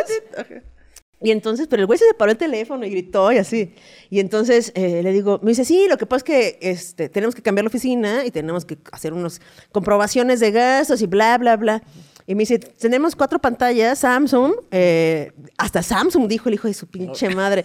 Y 1.22 1.30
entonces, 1.30 1.66
pero 1.68 1.82
el 1.82 1.86
güey 1.86 1.98
se 1.98 2.06
separó 2.06 2.32
el 2.32 2.38
teléfono 2.38 2.86
y 2.86 2.90
gritó 2.90 3.30
y 3.30 3.36
así. 3.36 3.74
Y 4.08 4.20
entonces 4.20 4.72
eh, 4.74 5.02
le 5.02 5.12
digo, 5.12 5.38
me 5.42 5.50
dice, 5.50 5.66
sí, 5.66 5.86
lo 5.86 5.98
que 5.98 6.06
pasa 6.06 6.18
es 6.18 6.24
que 6.24 6.58
este, 6.62 7.08
tenemos 7.10 7.34
que 7.34 7.42
cambiar 7.42 7.64
la 7.64 7.68
oficina 7.68 8.24
y 8.24 8.30
tenemos 8.30 8.64
que 8.64 8.78
hacer 8.90 9.12
unas 9.12 9.40
comprobaciones 9.70 10.40
de 10.40 10.50
gastos 10.50 11.02
y 11.02 11.06
bla, 11.06 11.36
bla, 11.36 11.56
bla. 11.56 11.82
Y 12.26 12.34
me 12.34 12.42
dice, 12.42 12.58
tenemos 12.58 13.16
cuatro 13.16 13.38
pantallas, 13.38 13.98
Samsung, 13.98 14.54
eh, 14.70 15.32
hasta 15.58 15.82
Samsung 15.82 16.26
dijo 16.26 16.48
el 16.48 16.54
hijo 16.54 16.68
de 16.68 16.74
su 16.74 16.86
pinche 16.86 17.28
madre. 17.34 17.64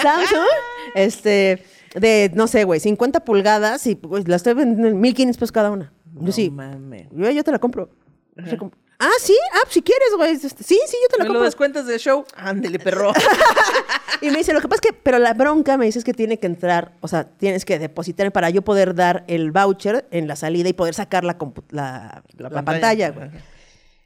Samsung, 0.00 0.46
este, 0.94 1.62
de, 1.94 2.30
no 2.34 2.46
sé, 2.46 2.64
güey, 2.64 2.80
50 2.80 3.24
pulgadas 3.24 3.86
y 3.86 3.94
pues, 3.94 4.28
la 4.28 4.36
estoy 4.36 4.54
vendiendo 4.54 4.88
en 4.88 5.00
1500 5.00 5.38
pesos 5.38 5.52
cada 5.52 5.70
una. 5.70 5.92
Yo 6.20 6.32
sí, 6.32 6.50
mames. 6.50 7.08
yo, 7.12 7.30
yo 7.30 7.42
te 7.44 7.50
la 7.52 7.58
compro. 7.58 7.90
Yo 8.36 8.70
Ah, 8.96 9.10
sí, 9.20 9.36
ah, 9.52 9.58
pues 9.64 9.74
si 9.74 9.82
quieres, 9.82 10.08
güey. 10.16 10.32
Este, 10.32 10.48
Sí, 10.62 10.78
sí, 10.86 10.96
yo 11.02 11.08
te 11.10 11.18
la 11.18 11.24
¿Me 11.24 11.28
lo 11.28 11.34
compro. 11.34 11.44
descuentas 11.44 11.86
del 11.86 11.98
show? 11.98 12.24
Ándele, 12.36 12.78
perro. 12.78 13.12
Y 14.20 14.30
me 14.30 14.38
dice, 14.38 14.52
lo 14.54 14.60
que 14.60 14.68
pasa 14.68 14.80
es 14.84 14.90
que, 14.92 14.96
pero 15.02 15.18
la 15.18 15.34
bronca 15.34 15.76
me 15.76 15.84
dice 15.84 15.98
es 15.98 16.04
que 16.04 16.14
tiene 16.14 16.38
que 16.38 16.46
entrar, 16.46 16.92
o 17.00 17.08
sea, 17.08 17.24
tienes 17.24 17.64
que 17.64 17.78
depositar 17.80 18.30
para 18.32 18.48
yo 18.48 18.62
poder 18.62 18.94
dar 18.94 19.24
el 19.26 19.50
voucher 19.50 20.06
en 20.12 20.28
la 20.28 20.36
salida 20.36 20.68
y 20.68 20.72
poder 20.72 20.94
sacar 20.94 21.24
la, 21.24 21.36
la, 21.70 22.22
La 22.38 22.48
la 22.48 22.50
pantalla. 22.50 22.64
pantalla, 22.64 23.10
güey. 23.10 23.30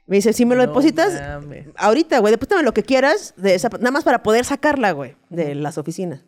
Me 0.06 0.16
dice, 0.16 0.32
si 0.32 0.46
me 0.46 0.56
lo 0.56 0.62
No 0.62 0.68
depositas, 0.68 1.12
mames. 1.12 1.66
ahorita, 1.76 2.18
güey, 2.20 2.32
deposítame 2.32 2.62
lo 2.62 2.72
que 2.72 2.82
quieras, 2.82 3.34
de 3.36 3.54
esa, 3.54 3.68
nada 3.68 3.90
más 3.90 4.02
para 4.02 4.22
poder 4.22 4.44
sacarla, 4.46 4.92
güey, 4.92 5.14
de 5.28 5.54
las 5.54 5.76
oficinas. 5.78 6.22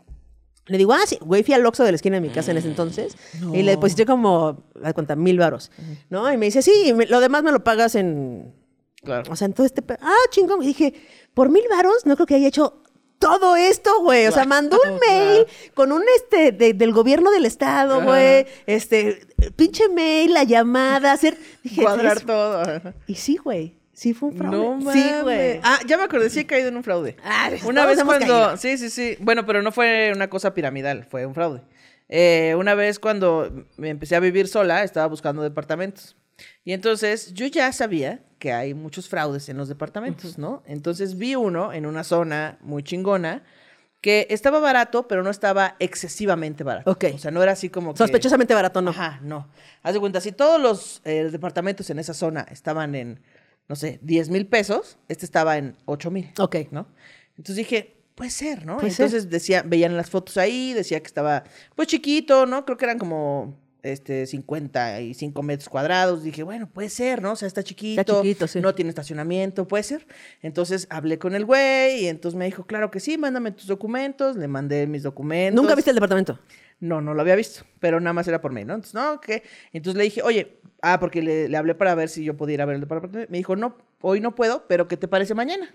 Le 0.71 0.79
digo, 0.79 0.93
ah, 0.93 1.01
sí, 1.07 1.19
güey, 1.21 1.43
fui 1.43 1.53
al 1.55 1.67
Oxxo 1.67 1.83
de 1.85 1.91
la 1.93 1.97
esquina 1.97 2.17
de 2.17 2.21
mi 2.21 2.29
casa 2.31 2.53
en 2.53 2.57
ese 2.57 2.69
entonces 2.69 3.17
y 3.53 3.63
le 3.63 3.73
deposité 3.73 4.07
como, 4.07 4.63
a 4.83 4.93
cuenta, 4.93 5.17
mil 5.17 5.37
varos, 5.39 5.71
¿no? 6.11 6.33
Y 6.33 6.37
me 6.37 6.47
dice, 6.47 6.63
sí, 6.63 6.93
me- 6.95 7.07
lo 7.07 7.19
demás 7.21 7.43
me 7.43 7.51
lo 7.51 7.65
pagas 7.65 7.97
en, 7.97 8.55
Claro. 9.03 9.33
o 9.33 9.37
sea, 9.37 9.47
en 9.47 9.53
todo 9.53 9.67
este... 9.67 9.83
Ah, 10.01 10.15
chingón. 10.31 10.63
Y 10.63 10.67
dije, 10.69 10.95
por 11.35 11.49
mil 11.51 11.65
varos 11.69 12.07
no 12.07 12.15
creo 12.15 12.27
que 12.27 12.37
haya 12.37 12.47
hecho 12.49 12.83
todo 13.19 13.57
esto, 13.57 13.91
güey. 14.03 14.27
O 14.29 14.33
sea, 14.33 14.45
mandó 14.45 14.79
un 14.89 14.99
mail 15.01 15.47
con 15.75 15.91
un 15.93 16.03
este 16.17 16.53
de- 16.53 16.73
del 16.75 16.93
gobierno 16.93 17.31
del 17.33 17.47
estado, 17.47 18.03
güey. 18.03 18.47
Este, 18.67 19.27
pinche 19.57 19.89
mail, 19.89 20.33
la 20.35 20.45
llamada, 20.45 21.13
hacer... 21.13 21.37
Dije, 21.65 21.83
Cuadrar 21.83 22.19
"Es- 22.19 22.25
todo. 22.27 22.63
Y 23.09 23.17
sí, 23.17 23.37
güey. 23.37 23.77
Sí 24.01 24.15
fue 24.15 24.31
un 24.31 24.39
fraude. 24.39 24.57
No 24.57 24.77
mames. 24.77 24.95
Sí, 24.95 25.13
güey. 25.23 25.61
Ah, 25.63 25.79
ya 25.87 25.99
me 25.99 26.05
acordé, 26.05 26.31
sí 26.31 26.41
he 26.41 26.47
caído 26.47 26.69
en 26.69 26.77
un 26.79 26.83
fraude. 26.83 27.19
Ah, 27.23 27.51
una 27.67 27.83
todos 27.83 27.97
vez 27.97 28.05
cuando. 28.07 28.27
caído. 28.27 28.57
Sí, 28.57 28.79
sí, 28.79 28.89
sí. 28.89 29.19
Bueno, 29.21 29.45
pero 29.45 29.61
no 29.61 29.73
fue 29.73 30.11
una 30.15 30.31
cosa 30.31 30.55
piramidal, 30.55 31.05
fue 31.05 31.27
un 31.27 31.35
fraude. 31.35 31.61
Eh, 32.09 32.55
una 32.57 32.75
vez 32.75 32.99
cuando 32.99 33.67
me 33.77 33.91
empecé 33.91 34.17
a 34.17 34.21
vivir 34.21 34.49
sola, 34.49 34.85
estaba 34.85 35.07
buscando 35.07 35.43
departamentos. 35.43 36.17
Y 36.65 36.73
entonces 36.73 37.35
yo 37.35 37.45
ya 37.45 37.71
sabía 37.75 38.23
que 38.39 38.55
hay 38.55 38.73
muchos 38.73 39.07
fraudes 39.07 39.51
en 39.51 39.59
los 39.59 39.69
departamentos, 39.69 40.39
¿no? 40.39 40.63
Entonces 40.65 41.19
vi 41.19 41.35
uno 41.35 41.75
en 41.75 41.85
una 41.85 42.03
zona 42.03 42.57
muy 42.63 42.83
chingona 42.83 43.43
que 44.01 44.27
estaba 44.31 44.61
barato, 44.61 45.09
pero 45.09 45.23
no 45.23 45.29
estaba 45.29 45.77
excesivamente 45.79 46.65
barato. 46.65 46.91
Ok. 46.91 47.05
O 47.17 47.19
sea, 47.19 47.31
no 47.33 47.43
era 47.43 47.53
así 47.53 47.69
como 47.69 47.93
que... 47.93 47.99
Sospechosamente 47.99 48.55
barato, 48.55 48.81
no. 48.81 48.93
Ajá, 48.93 49.21
no. 49.23 49.51
Haz 49.83 49.93
de 49.93 50.01
cuenta, 50.01 50.23
si 50.23 50.33
todos 50.33 50.59
los 50.59 51.03
eh, 51.05 51.29
departamentos 51.31 51.91
en 51.91 51.99
esa 51.99 52.15
zona 52.15 52.47
estaban 52.51 52.95
en, 52.95 53.21
no 53.71 53.77
sé, 53.77 54.01
10 54.03 54.31
mil 54.31 54.49
pesos, 54.49 54.99
este 55.07 55.25
estaba 55.25 55.57
en 55.57 55.77
8 55.85 56.11
mil. 56.11 56.33
Ok. 56.41 56.57
¿No? 56.73 56.89
Entonces 57.37 57.55
dije, 57.55 58.03
puede 58.17 58.33
ser, 58.33 58.67
¿no? 58.67 58.79
Puede 58.79 58.91
ser. 58.91 59.07
Entonces 59.07 59.31
decía, 59.31 59.63
veían 59.65 59.97
las 59.97 60.11
fotos 60.11 60.39
ahí, 60.39 60.73
decía 60.73 60.99
que 60.99 61.07
estaba, 61.07 61.45
pues 61.77 61.87
chiquito, 61.87 62.47
¿no? 62.47 62.65
Creo 62.65 62.77
que 62.77 62.85
eran 62.87 62.99
como, 62.99 63.57
este, 63.85 64.27
55 64.27 65.43
metros 65.45 65.69
cuadrados. 65.69 66.25
Dije, 66.25 66.43
bueno, 66.43 66.69
puede 66.69 66.89
ser, 66.89 67.23
¿no? 67.23 67.31
O 67.31 67.37
sea, 67.37 67.47
está 67.47 67.63
chiquito. 67.63 68.23
chiquito, 68.23 68.49
sí. 68.49 68.61
No 68.61 68.75
tiene 68.75 68.89
estacionamiento, 68.89 69.69
puede 69.69 69.85
ser. 69.85 70.05
Entonces 70.43 70.89
hablé 70.91 71.21
con 71.21 71.37
el 71.37 71.45
güey 71.45 72.03
y 72.03 72.09
entonces 72.09 72.37
me 72.37 72.47
dijo, 72.47 72.67
claro 72.67 72.91
que 72.91 72.99
sí, 72.99 73.19
mándame 73.19 73.53
tus 73.53 73.69
documentos. 73.69 74.35
Le 74.35 74.49
mandé 74.49 74.89
mis 74.89 75.05
documentos. 75.05 75.55
¿Nunca 75.55 75.77
viste 75.77 75.93
el 75.93 75.95
departamento? 75.95 76.41
No, 76.81 77.01
no 77.01 77.15
lo 77.15 77.21
había 77.21 77.37
visto, 77.37 77.65
pero 77.79 78.01
nada 78.01 78.15
más 78.15 78.27
era 78.27 78.41
por 78.41 78.53
mí, 78.53 78.65
¿no? 78.65 78.75
Entonces, 78.75 78.95
no, 78.95 79.21
¿qué? 79.21 79.43
Entonces 79.73 79.99
le 79.99 80.05
dije, 80.05 80.23
oye, 80.23 80.61
ah, 80.81 80.99
porque 80.99 81.23
le, 81.23 81.49
le 81.49 81.57
hablé 81.57 81.75
para 81.75 81.95
ver 81.95 82.09
si 82.09 82.25
yo 82.25 82.37
podía 82.37 82.55
ir 82.55 82.63
a 82.63 82.65
ver 82.65 82.77
el 82.77 82.81
departamento. 82.81 83.31
Me 83.31 83.39
dijo, 83.39 83.55
no, 83.55 83.77
hoy 84.01 84.21
no 84.21 84.35
puedo, 84.35 84.67
pero 84.67 84.89
¿qué 84.89 84.97
te 84.97 85.07
parece 85.07 85.35
mañana? 85.35 85.75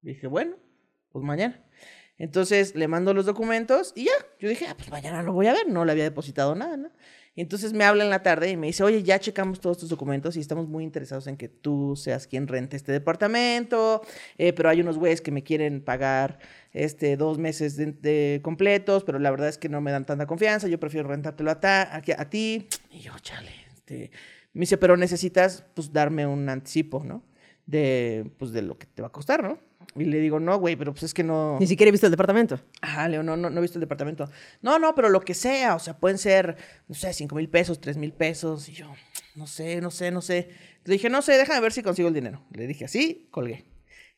Dije, 0.00 0.26
bueno, 0.26 0.56
pues 1.12 1.24
mañana. 1.24 1.62
Entonces 2.16 2.74
le 2.74 2.86
mando 2.86 3.14
los 3.14 3.26
documentos 3.26 3.92
y 3.96 4.04
ya. 4.04 4.12
Yo 4.38 4.48
dije, 4.48 4.66
ah, 4.68 4.74
pues 4.76 4.90
mañana 4.90 5.22
lo 5.22 5.32
voy 5.32 5.46
a 5.46 5.52
ver. 5.52 5.68
No 5.68 5.84
le 5.86 5.92
había 5.92 6.04
depositado 6.04 6.54
nada, 6.54 6.76
¿no? 6.76 6.90
Entonces 7.40 7.72
me 7.72 7.84
habla 7.84 8.04
en 8.04 8.10
la 8.10 8.22
tarde 8.22 8.50
y 8.50 8.56
me 8.56 8.66
dice, 8.66 8.82
oye, 8.82 9.02
ya 9.02 9.18
checamos 9.18 9.60
todos 9.60 9.78
tus 9.78 9.88
documentos 9.88 10.36
y 10.36 10.40
estamos 10.40 10.68
muy 10.68 10.84
interesados 10.84 11.26
en 11.26 11.38
que 11.38 11.48
tú 11.48 11.96
seas 11.96 12.26
quien 12.26 12.46
rente 12.46 12.76
este 12.76 12.92
departamento, 12.92 14.02
eh, 14.36 14.52
pero 14.52 14.68
hay 14.68 14.82
unos 14.82 14.98
güeyes 14.98 15.22
que 15.22 15.30
me 15.30 15.42
quieren 15.42 15.82
pagar 15.82 16.38
este, 16.72 17.16
dos 17.16 17.38
meses 17.38 17.76
de, 17.76 18.40
completos, 18.42 19.04
pero 19.04 19.18
la 19.18 19.30
verdad 19.30 19.48
es 19.48 19.56
que 19.56 19.70
no 19.70 19.80
me 19.80 19.90
dan 19.90 20.04
tanta 20.04 20.26
confianza, 20.26 20.68
yo 20.68 20.78
prefiero 20.78 21.08
rentártelo 21.08 21.50
a, 21.50 21.58
a 21.62 22.30
ti. 22.30 22.68
Y 22.90 23.00
yo, 23.00 23.12
chale, 23.20 23.52
este, 23.72 24.10
me 24.52 24.60
dice, 24.60 24.76
pero 24.76 24.98
necesitas 24.98 25.64
pues 25.74 25.92
darme 25.92 26.26
un 26.26 26.46
anticipo, 26.50 27.02
¿no? 27.04 27.22
De, 27.66 28.30
pues, 28.38 28.52
de 28.52 28.62
lo 28.62 28.78
que 28.78 28.86
te 28.86 29.02
va 29.02 29.08
a 29.08 29.12
costar, 29.12 29.42
¿no? 29.42 29.58
Y 29.96 30.04
le 30.04 30.18
digo, 30.18 30.38
no, 30.38 30.58
güey, 30.58 30.76
pero 30.76 30.92
pues 30.92 31.04
es 31.04 31.14
que 31.14 31.24
no... 31.24 31.56
Ni 31.58 31.66
siquiera 31.66 31.88
he 31.88 31.92
visto 31.92 32.06
el 32.06 32.10
departamento. 32.12 32.60
Ajá, 32.80 33.08
Leo, 33.08 33.22
no, 33.22 33.36
no, 33.36 33.50
no 33.50 33.58
he 33.58 33.62
visto 33.62 33.78
el 33.78 33.80
departamento. 33.80 34.30
No, 34.62 34.78
no, 34.78 34.94
pero 34.94 35.08
lo 35.08 35.20
que 35.20 35.34
sea, 35.34 35.74
o 35.74 35.78
sea, 35.78 35.98
pueden 35.98 36.18
ser, 36.18 36.56
no 36.86 36.94
sé, 36.94 37.12
cinco 37.12 37.34
mil 37.34 37.48
pesos, 37.48 37.80
tres 37.80 37.96
mil 37.96 38.12
pesos. 38.12 38.68
Y 38.68 38.72
yo, 38.72 38.92
no 39.34 39.46
sé, 39.46 39.80
no 39.80 39.90
sé, 39.90 40.10
no 40.10 40.20
sé. 40.20 40.50
Le 40.84 40.92
dije, 40.94 41.08
no 41.10 41.22
sé, 41.22 41.32
déjame 41.38 41.60
ver 41.60 41.72
si 41.72 41.82
consigo 41.82 42.08
el 42.08 42.14
dinero. 42.14 42.44
Le 42.52 42.66
dije 42.66 42.84
así, 42.84 43.28
colgué. 43.30 43.64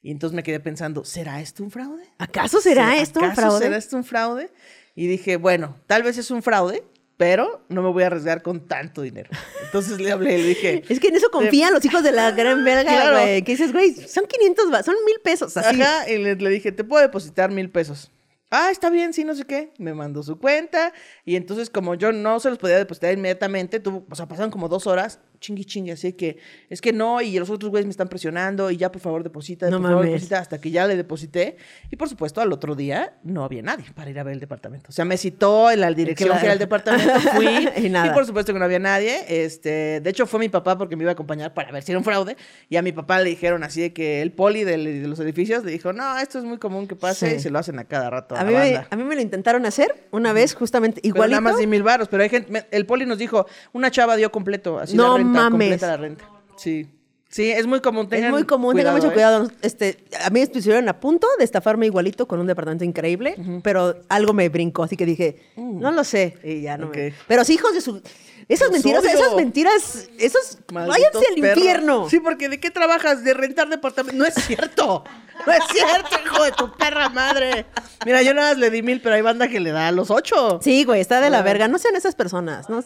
Y 0.02 0.10
entonces 0.10 0.34
me 0.34 0.42
quedé 0.42 0.58
pensando, 0.60 1.04
¿será 1.04 1.40
esto 1.40 1.62
un 1.62 1.70
fraude? 1.70 2.04
¿Acaso 2.18 2.60
será 2.60 3.00
esto 3.00 3.20
un 3.20 3.26
¿Acaso 3.26 3.40
fraude? 3.40 3.64
¿Será 3.64 3.76
esto 3.76 3.96
un 3.96 4.04
fraude? 4.04 4.52
Y 4.94 5.06
dije, 5.06 5.36
bueno, 5.36 5.76
tal 5.86 6.02
vez 6.02 6.18
es 6.18 6.30
un 6.30 6.42
fraude, 6.42 6.82
pero 7.22 7.64
no 7.68 7.82
me 7.82 7.90
voy 7.90 8.02
a 8.02 8.06
arriesgar 8.08 8.42
con 8.42 8.66
tanto 8.66 9.02
dinero. 9.02 9.30
Entonces 9.64 10.00
le 10.00 10.10
hablé, 10.10 10.38
le 10.38 10.44
dije, 10.48 10.82
Es 10.88 10.98
que 10.98 11.08
en 11.08 11.14
eso 11.16 11.30
confían 11.30 11.72
los 11.72 11.84
hijos 11.84 12.02
de 12.02 12.10
la 12.12 12.30
gran 12.32 12.64
verga, 12.64 12.90
Claro. 12.92 13.12
güey. 13.20 13.42
Que 13.42 13.52
dices, 13.52 13.72
güey, 13.72 13.92
son 13.94 14.26
500, 14.26 14.72
va- 14.72 14.82
son 14.82 14.96
mil 15.06 15.16
pesos. 15.22 15.56
Así. 15.56 15.80
Ajá, 15.80 16.08
y 16.10 16.18
le, 16.18 16.34
le 16.34 16.50
dije, 16.50 16.72
te 16.72 16.82
puedo 16.84 17.00
depositar 17.02 17.50
mil 17.50 17.70
pesos. 17.70 18.10
Ah, 18.50 18.70
está 18.70 18.90
bien, 18.90 19.12
sí, 19.14 19.24
no 19.24 19.34
sé 19.34 19.44
qué. 19.44 19.72
Me 19.78 19.94
mandó 19.94 20.22
su 20.22 20.38
cuenta. 20.38 20.92
Y 21.24 21.36
entonces, 21.36 21.70
como 21.70 21.94
yo 21.94 22.12
no 22.12 22.38
se 22.40 22.50
los 22.50 22.58
podía 22.58 22.76
depositar 22.76 23.12
inmediatamente, 23.14 23.80
tuvo, 23.80 24.04
o 24.10 24.14
sea, 24.14 24.26
pasaron 24.26 24.50
como 24.50 24.68
dos 24.68 24.86
horas, 24.86 25.20
chingui 25.42 25.64
chingue, 25.66 25.92
así 25.92 26.14
que 26.14 26.38
es 26.70 26.80
que 26.80 26.92
no, 26.92 27.20
y 27.20 27.38
los 27.38 27.50
otros 27.50 27.70
güeyes 27.70 27.84
me 27.86 27.90
están 27.90 28.08
presionando, 28.08 28.70
y 28.70 28.76
ya 28.78 28.90
por 28.90 29.02
favor 29.02 29.22
deposita, 29.22 29.68
No 29.68 29.78
por 29.78 29.88
favor 29.88 29.96
mames. 30.04 30.12
deposita, 30.12 30.38
hasta 30.38 30.58
que 30.60 30.70
ya 30.70 30.86
le 30.86 30.96
deposité. 30.96 31.56
Y 31.90 31.96
por 31.96 32.08
supuesto, 32.08 32.40
al 32.40 32.52
otro 32.52 32.74
día 32.74 33.14
no 33.24 33.44
había 33.44 33.60
nadie 33.62 33.84
para 33.94 34.08
ir 34.10 34.18
a 34.18 34.22
ver 34.22 34.34
el 34.34 34.40
departamento. 34.40 34.86
O 34.88 34.92
sea, 34.92 35.04
me 35.04 35.16
citó 35.18 35.70
en 35.70 35.80
la 35.80 35.92
dirección 35.92 36.28
Claro. 36.28 36.40
que 36.40 36.46
era 36.46 36.52
el 36.54 36.58
departamento, 36.58 37.12
fui, 37.34 37.68
Y 37.76 37.88
nada. 37.90 38.14
por 38.14 38.24
supuesto 38.24 38.52
que 38.52 38.58
no 38.58 38.64
había 38.64 38.78
nadie. 38.78 39.24
Este, 39.28 40.00
de 40.00 40.10
hecho, 40.10 40.26
fue 40.26 40.40
mi 40.40 40.48
papá 40.48 40.78
porque 40.78 40.96
me 40.96 41.02
iba 41.02 41.10
a 41.10 41.14
acompañar 41.14 41.52
para 41.52 41.70
ver 41.72 41.82
si 41.82 41.92
era 41.92 41.98
un 41.98 42.04
fraude. 42.04 42.36
Y 42.70 42.76
a 42.76 42.82
mi 42.82 42.92
papá 42.92 43.18
le 43.20 43.30
dijeron 43.30 43.64
así 43.64 43.80
de 43.80 43.92
que 43.92 44.22
el 44.22 44.32
poli 44.32 44.64
de, 44.64 44.78
los 44.78 45.18
edificios 45.20 45.64
le 45.64 45.72
dijo, 45.72 45.92
no, 45.92 46.16
esto 46.18 46.38
es 46.38 46.44
muy 46.44 46.58
común 46.58 46.86
que 46.86 46.94
pase 46.96 47.30
Sí. 47.30 47.36
y 47.36 47.40
se 47.40 47.50
lo 47.50 47.58
hacen 47.58 47.78
a 47.78 47.84
cada 47.84 48.08
rato. 48.10 48.36
A, 48.36 48.40
A 48.40 48.44
la 48.44 48.50
mí, 48.50 48.54
banda. 48.56 48.86
a 48.90 48.96
mí 48.96 49.04
me 49.04 49.14
lo 49.14 49.20
intentaron 49.20 49.66
hacer 49.66 50.06
una 50.12 50.32
vez, 50.32 50.54
justamente 50.54 51.00
Pero 51.02 51.14
igualito. 51.16 51.40
nada 51.40 51.52
más 51.52 51.58
de 51.60 51.66
mil 51.66 51.82
varos, 51.82 52.08
pero 52.08 52.22
hay 52.22 52.28
gente, 52.28 52.50
me- 52.52 52.64
el 52.70 52.86
poli 52.86 53.06
nos 53.06 53.18
dijo, 53.18 53.46
una 53.72 53.90
chava 53.90 54.16
dio 54.16 54.30
completo, 54.30 54.78
así 54.78 54.96
No 54.96 55.16
la 55.18 55.24
renta, 55.24 55.31
mames. 55.32 55.50
completa 55.50 55.86
la 55.86 55.96
renta. 55.96 56.28
Sí. 56.56 56.86
Sí, 57.32 57.50
es 57.50 57.66
muy 57.66 57.80
común. 57.80 58.04
es 58.04 58.10
tengan 58.10 58.30
muy 58.30 58.44
común, 58.44 58.76
tengan 58.76 58.94
mucho 58.94 59.08
¿eh? 59.08 59.12
cuidado. 59.14 59.50
Este, 59.62 60.04
a 60.22 60.28
mí 60.28 60.40
estuvieron 60.40 60.86
a 60.90 61.00
punto 61.00 61.26
de 61.38 61.44
estafarme 61.44 61.86
igualito 61.86 62.28
con 62.28 62.40
un 62.40 62.46
departamento 62.46 62.84
increíble, 62.84 63.36
pero 63.62 63.96
algo 64.10 64.34
me 64.34 64.50
brincó, 64.50 64.82
así 64.82 64.98
que 64.98 65.06
dije, 65.06 65.38
no 65.56 65.92
lo 65.92 66.04
sé. 66.04 66.36
Y 66.44 66.60
ya 66.60 66.76
no 66.76 66.88
me-. 66.88 67.14
Pero 67.26 67.42
sí, 67.44 67.54
hijos 67.54 67.72
de 67.72 67.80
su. 67.80 68.02
Esas 68.48 68.68
Los 68.68 68.72
mentiras, 68.72 69.02
odio. 69.04 69.10
esas 69.12 69.34
mentiras, 69.36 70.08
esos. 70.18 70.58
Malditos 70.72 70.98
Váyanse 71.12 71.28
al 71.28 71.40
perros. 71.40 71.56
infierno. 71.58 72.08
Sí, 72.10 72.20
porque 72.20 72.48
¿de 72.48 72.60
qué 72.60 72.70
trabajas? 72.70 73.24
De 73.24 73.34
rentar 73.34 73.68
departamento. 73.68 74.16
No 74.18 74.24
es 74.26 74.34
cierto. 74.34 75.04
No 75.46 75.52
es 75.52 75.60
cierto, 75.72 76.08
hijo 76.24 76.44
de 76.44 76.52
tu 76.52 76.70
perra 76.76 77.08
madre. 77.08 77.66
Mira, 78.04 78.22
yo 78.22 78.32
nada 78.34 78.50
más 78.50 78.58
le 78.58 78.70
di 78.70 78.82
mil, 78.82 79.00
pero 79.00 79.14
hay 79.16 79.22
banda 79.22 79.48
que 79.48 79.58
le 79.60 79.72
da 79.72 79.88
a 79.88 79.92
los 79.92 80.10
ocho. 80.10 80.60
Sí, 80.62 80.84
güey, 80.84 81.00
está 81.00 81.20
de 81.20 81.30
la 81.30 81.42
verga. 81.42 81.66
No 81.68 81.78
sean 81.78 81.96
esas 81.96 82.14
personas. 82.14 82.68
No, 82.68 82.84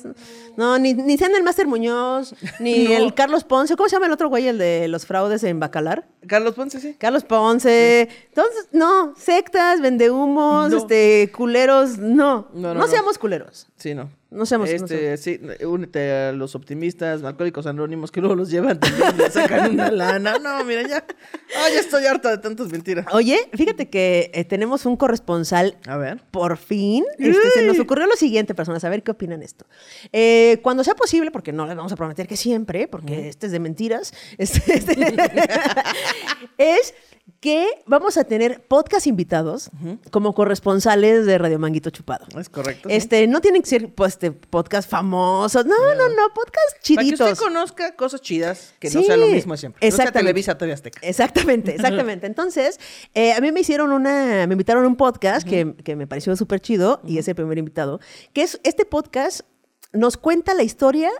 no 0.56 0.78
ni, 0.78 0.94
ni 0.94 1.18
sean 1.18 1.34
el 1.34 1.42
Máster 1.42 1.66
Muñoz, 1.66 2.34
ni 2.60 2.86
el 2.94 3.12
Carlos 3.14 3.44
Ponce. 3.44 3.76
¿Cómo 3.76 3.88
se 3.88 3.96
llama 3.96 4.06
el 4.06 4.12
otro 4.12 4.28
güey, 4.28 4.46
el 4.48 4.58
de 4.58 4.88
los 4.88 5.04
fraudes 5.06 5.42
en 5.44 5.60
Bacalar? 5.60 6.06
Carlos 6.26 6.54
Ponce, 6.54 6.80
sí. 6.80 6.94
Carlos 6.98 7.24
Ponce. 7.24 8.08
Entonces, 8.28 8.68
no, 8.72 9.14
sectas, 9.16 9.80
vendehumos, 9.80 10.70
No. 10.70 10.78
este, 10.78 11.30
culeros. 11.36 11.98
No, 11.98 12.48
No, 12.54 12.68
no, 12.68 12.74
no, 12.74 12.80
no. 12.80 12.86
seamos 12.86 13.18
culeros. 13.18 13.66
Sí, 13.76 13.94
no. 13.94 14.08
No 14.28 14.44
seamos- 14.44 14.68
no 14.68 14.74
Este, 14.86 15.16
sí, 15.18 15.40
únete 15.64 16.10
a 16.12 16.32
los 16.32 16.56
optimistas, 16.56 17.22
alcohólicos 17.22 17.64
anónimos 17.66 18.10
que 18.10 18.20
luego 18.20 18.34
los 18.34 18.50
llevan 18.50 18.80
también, 18.80 19.16
le 19.16 19.30
sacan 19.30 19.70
una 19.70 19.88
lana. 19.92 20.38
No, 20.40 20.64
mira, 20.64 20.82
ya. 20.86 21.04
Ah, 21.56 21.68
ya 21.72 21.78
estoy 21.78 22.06
harta 22.06 22.30
de 22.30 22.38
tantas 22.38 22.66
mentiras. 22.72 23.06
Oye, 23.12 23.38
fíjate 23.54 23.88
que 23.88 24.32
eh, 24.34 24.44
tenemos 24.44 24.84
un 24.84 24.96
corresponsal 24.96 25.78
A 25.86 25.96
ver. 25.96 26.20
Por 26.32 26.56
fin, 26.56 27.04
este, 27.18 27.50
se 27.50 27.62
nos 27.66 27.78
ocurrió 27.78 28.06
lo 28.06 28.16
siguiente, 28.16 28.52
personas, 28.54 28.82
a 28.84 28.88
ver 28.88 29.04
qué 29.04 29.12
opinan 29.12 29.42
esto. 29.44 29.64
Eh, 30.12 30.58
cuando 30.62 30.82
sea 30.82 30.96
posible, 30.96 31.30
porque 31.30 31.52
no 31.52 31.64
les 31.66 31.76
vamos 31.76 31.92
a 31.92 31.96
prometer 31.96 32.26
que 32.26 32.36
siempre, 32.36 32.88
porque 32.88 33.28
este 33.28 33.46
es 33.46 33.52
de 33.52 33.60
mentiras, 33.60 34.12
este- 34.38 34.74
este- 34.78 34.96
es 36.58 36.94
que 37.40 37.66
vamos 37.86 38.16
a 38.16 38.24
tener 38.24 38.66
podcast 38.66 39.06
invitados 39.06 39.70
como 40.10 40.34
corresponsales 40.34 41.26
de 41.26 41.38
Radio 41.38 41.58
Manguito 41.58 41.90
Chupado. 41.90 42.26
Es 42.38 42.48
correcto. 42.48 42.88
sí. 42.88 42.94
Este, 42.94 43.26
no 43.26 43.40
tienen 43.40 43.62
que 43.62 43.68
ser 43.68 43.94
pues, 43.94 44.14
este, 44.14 44.32
podcast 44.32 44.88
famosos, 44.88 45.66
no, 45.66 45.74
no, 45.94 46.08
no, 46.08 46.28
podcast 46.34 46.72
Para 46.72 46.80
que 46.80 46.82
chiditos. 46.82 47.32
usted 47.32 47.44
conozca 47.44 47.94
cosas 47.96 48.20
chidas, 48.20 48.74
que 48.78 48.90
no 48.90 49.00
Sí, 49.00 49.06
sea 49.06 49.16
lo 49.16 49.26
mismo 49.26 49.56
siempre. 49.56 49.78
No 49.78 49.80
sea 49.80 49.88
exactamente. 50.04 50.18
Televisa, 50.18 50.58
TV 50.58 50.72
Azteca. 50.72 51.00
Exactamente, 51.02 51.74
exactamente. 51.74 52.26
Entonces, 52.26 52.80
eh, 53.14 53.32
a 53.32 53.40
mí 53.40 53.52
me 53.52 53.60
hicieron 53.60 53.92
una, 53.92 54.46
me 54.46 54.54
invitaron 54.54 54.84
a 54.84 54.88
un 54.88 54.96
podcast 54.96 55.46
que, 55.46 55.74
que 55.84 55.96
me 55.96 56.06
pareció 56.06 56.34
súper 56.36 56.60
chido 56.60 57.00
y 57.04 57.18
es 57.18 57.28
el 57.28 57.34
primer 57.34 57.58
invitado, 57.58 58.00
que 58.32 58.42
es, 58.42 58.60
este 58.64 58.84
podcast 58.84 59.42
nos 59.92 60.16
cuenta 60.16 60.54
la 60.54 60.62
historia 60.62 61.10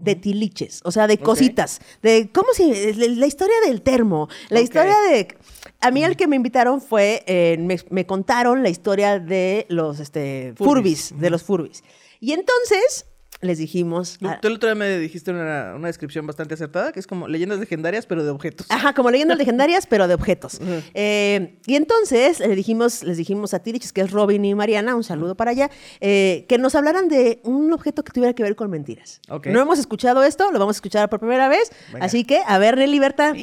de 0.00 0.14
tiliches, 0.14 0.80
o 0.84 0.92
sea, 0.92 1.06
de 1.06 1.18
cositas, 1.18 1.80
de 2.02 2.30
cómo 2.32 2.48
si, 2.54 2.92
la 2.94 3.26
historia 3.26 3.54
del 3.66 3.82
termo, 3.82 4.28
la 4.48 4.60
historia 4.60 4.96
de... 5.10 5.36
A 5.80 5.90
mí 5.90 6.04
el 6.04 6.16
que 6.16 6.26
me 6.26 6.36
invitaron 6.36 6.80
fue, 6.80 7.22
eh, 7.26 7.56
me, 7.58 7.78
me 7.90 8.06
contaron 8.06 8.62
la 8.62 8.68
historia 8.68 9.18
de 9.18 9.66
los 9.68 10.00
este, 10.00 10.52
Furbis. 10.56 11.08
furbis, 11.08 11.20
de 11.20 11.30
los 11.30 11.42
furbis. 11.42 11.82
Y 12.20 12.32
entonces 12.32 13.06
les 13.40 13.56
dijimos... 13.56 14.18
Tú, 14.20 14.28
tú 14.42 14.48
el 14.48 14.54
otro 14.54 14.68
día 14.68 14.74
me 14.74 14.98
dijiste 14.98 15.30
una, 15.30 15.72
una 15.74 15.86
descripción 15.86 16.26
bastante 16.26 16.54
acertada, 16.54 16.92
que 16.92 17.00
es 17.00 17.06
como 17.06 17.26
leyendas 17.26 17.58
legendarias, 17.58 18.04
pero 18.04 18.22
de 18.22 18.30
objetos. 18.30 18.66
Ajá, 18.68 18.92
como 18.92 19.10
leyendas 19.10 19.38
legendarias, 19.38 19.86
pero 19.86 20.06
de 20.08 20.14
objetos. 20.14 20.60
Eh, 20.92 21.58
y 21.66 21.76
entonces 21.76 22.40
le 22.40 22.54
dijimos, 22.54 23.02
les 23.02 23.16
dijimos 23.16 23.54
a 23.54 23.60
Tirichis, 23.60 23.92
que 23.92 24.02
es 24.02 24.10
Robin 24.10 24.44
y 24.44 24.54
Mariana, 24.54 24.94
un 24.94 25.04
saludo 25.04 25.36
para 25.36 25.52
allá, 25.52 25.70
eh, 26.00 26.44
que 26.48 26.58
nos 26.58 26.74
hablaran 26.74 27.08
de 27.08 27.40
un 27.44 27.72
objeto 27.72 28.04
que 28.04 28.12
tuviera 28.12 28.34
que 28.34 28.42
ver 28.42 28.56
con 28.56 28.70
mentiras. 28.70 29.20
Ok. 29.30 29.46
No 29.46 29.60
hemos 29.60 29.78
escuchado 29.78 30.22
esto, 30.22 30.52
lo 30.52 30.58
vamos 30.58 30.76
a 30.76 30.78
escuchar 30.78 31.08
por 31.08 31.20
primera 31.20 31.48
vez. 31.48 31.70
Venga. 31.92 32.04
Así 32.04 32.24
que, 32.24 32.42
a 32.46 32.58
ver, 32.58 32.76
Libertad. 32.76 33.34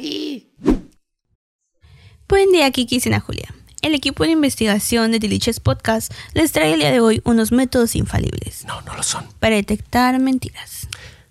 Buen 2.28 2.50
día, 2.52 2.70
Kiki 2.70 2.96
y 2.96 3.00
Sina 3.00 3.20
Julia. 3.20 3.54
El 3.82 3.94
equipo 3.94 4.24
de 4.24 4.30
investigación 4.30 5.12
de 5.12 5.18
Delicious 5.18 5.60
Podcast 5.60 6.12
les 6.34 6.52
trae 6.52 6.72
el 6.74 6.80
día 6.80 6.90
de 6.90 7.00
hoy 7.00 7.22
unos 7.24 7.52
métodos 7.52 7.94
infalibles 7.94 8.64
No, 8.66 8.80
no 8.82 8.94
lo 8.96 9.02
son. 9.02 9.24
para 9.38 9.56
detectar 9.56 10.18
mentiras. 10.20 10.88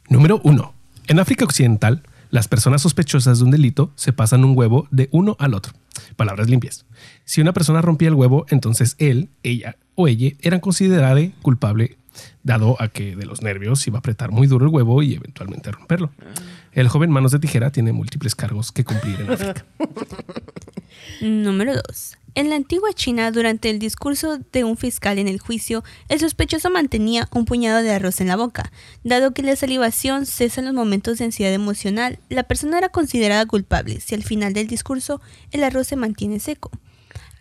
Número 0.10 0.40
1. 0.44 0.74
En 1.08 1.20
África 1.20 1.46
Occidental, 1.46 2.04
las 2.32 2.48
personas 2.48 2.82
sospechosas 2.82 3.40
de 3.40 3.46
un 3.46 3.52
delito 3.52 3.92
se 3.96 4.14
pasan 4.14 4.44
un 4.46 4.58
huevo 4.58 4.88
de 4.92 5.10
uno 5.12 5.36
al 5.40 5.54
otro. 5.54 5.74
Palabras 6.16 6.50
limpias. 6.50 6.86
Si 7.26 7.42
una 7.42 7.54
persona 7.54 7.82
rompía 7.82 8.08
el 8.08 8.14
huevo, 8.16 8.46
entonces 8.50 8.96
él, 8.98 9.30
ella 9.44 9.78
o 9.96 10.08
ella 10.08 10.32
eran 10.42 10.60
considerada 10.62 11.20
culpable, 11.42 11.98
dado 12.44 12.82
a 12.82 12.88
que 12.88 13.16
de 13.16 13.26
los 13.26 13.42
nervios 13.42 13.86
iba 13.88 13.98
a 13.98 14.00
apretar 14.00 14.32
muy 14.32 14.48
duro 14.48 14.66
el 14.66 14.72
huevo 14.74 15.04
y 15.04 15.14
eventualmente 15.16 15.72
romperlo. 15.72 16.12
El 16.78 16.90
joven 16.90 17.10
manos 17.10 17.32
de 17.32 17.40
tijera 17.40 17.72
tiene 17.72 17.92
múltiples 17.92 18.36
cargos 18.36 18.72
que 18.72 18.86
cumplir 18.86 19.20
en 19.20 19.32
África. 19.32 19.66
Número 21.22 21.74
2. 21.74 22.18
En 22.36 22.52
la 22.52 22.56
antigua 22.56 22.94
China, 22.94 23.32
durante 23.32 23.72
el 23.72 23.80
discurso 23.80 24.38
de 24.54 24.64
un 24.64 24.78
fiscal 24.78 25.18
en 25.18 25.28
el 25.28 25.40
juicio, 25.40 25.84
el 26.08 26.20
sospechoso 26.20 26.70
mantenía 26.70 27.30
un 27.32 27.46
puñado 27.46 27.82
de 27.82 27.92
arroz 27.92 28.22
en 28.22 28.28
la 28.28 28.36
boca. 28.36 28.72
Dado 29.04 29.34
que 29.34 29.42
la 29.42 29.56
salivación 29.56 30.28
cesa 30.28 30.62
en 30.62 30.68
los 30.68 30.76
momentos 30.76 31.18
de 31.18 31.26
ansiedad 31.26 31.52
emocional, 31.52 32.20
la 32.30 32.44
persona 32.44 32.78
era 32.78 32.90
considerada 32.90 33.48
culpable 33.48 34.00
si 34.00 34.14
al 34.14 34.22
final 34.22 34.54
del 34.54 34.68
discurso 34.68 35.20
el 35.50 35.64
arroz 35.64 35.88
se 35.88 35.96
mantiene 35.96 36.40
seco. 36.40 36.70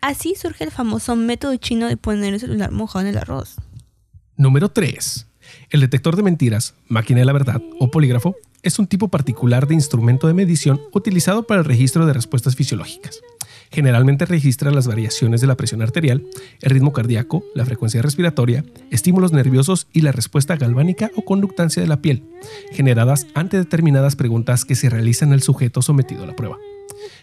Así 0.01 0.35
surge 0.35 0.65
el 0.65 0.71
famoso 0.71 1.15
método 1.15 1.55
chino 1.57 1.89
de 1.89 1.99
poner 1.99 2.33
el 2.33 2.41
celular 2.41 2.73
mojado 2.73 3.05
en 3.05 3.11
el 3.11 3.19
arroz. 3.19 3.57
Número 4.39 4.71
3. 4.71 5.27
El 5.69 5.81
detector 5.81 6.17
de 6.17 6.23
mentiras, 6.23 6.75
máquina 6.89 7.21
de 7.21 7.27
la 7.27 7.35
verdad 7.35 7.61
o 7.79 7.91
polígrafo 7.91 8.35
es 8.67 8.81
un 8.81 8.89
tipo 8.89 9.07
particular 9.07 9.69
de 9.69 9.75
instrumento 9.75 10.27
de 10.27 10.35
medición 10.35 10.81
utilizado 10.93 11.45
para 11.45 11.61
el 11.61 11.65
registro 11.65 12.05
de 12.05 12.13
respuestas 12.13 12.57
fisiológicas. 12.57 13.21
Generalmente 13.71 14.27
registra 14.27 14.73
las 14.73 14.89
variaciones 14.89 15.41
de 15.41 15.47
la 15.47 15.57
presión 15.57 15.83
arterial, 15.83 16.25
el 16.61 16.71
ritmo 16.71 16.93
cardíaco, 16.93 17.45
la 17.55 17.65
frecuencia 17.65 18.03
respiratoria, 18.03 18.65
estímulos 18.91 19.33
nerviosos 19.33 19.87
y 19.93 20.01
la 20.01 20.11
respuesta 20.11 20.57
galvánica 20.57 21.13
o 21.15 21.25
conductancia 21.25 21.81
de 21.81 21.89
la 21.89 22.03
piel, 22.03 22.25
generadas 22.73 23.29
ante 23.35 23.57
determinadas 23.57 24.17
preguntas 24.17 24.65
que 24.65 24.75
se 24.75 24.91
realizan 24.91 25.33
al 25.33 25.43
sujeto 25.43 25.81
sometido 25.81 26.25
a 26.25 26.27
la 26.27 26.35
prueba. 26.35 26.59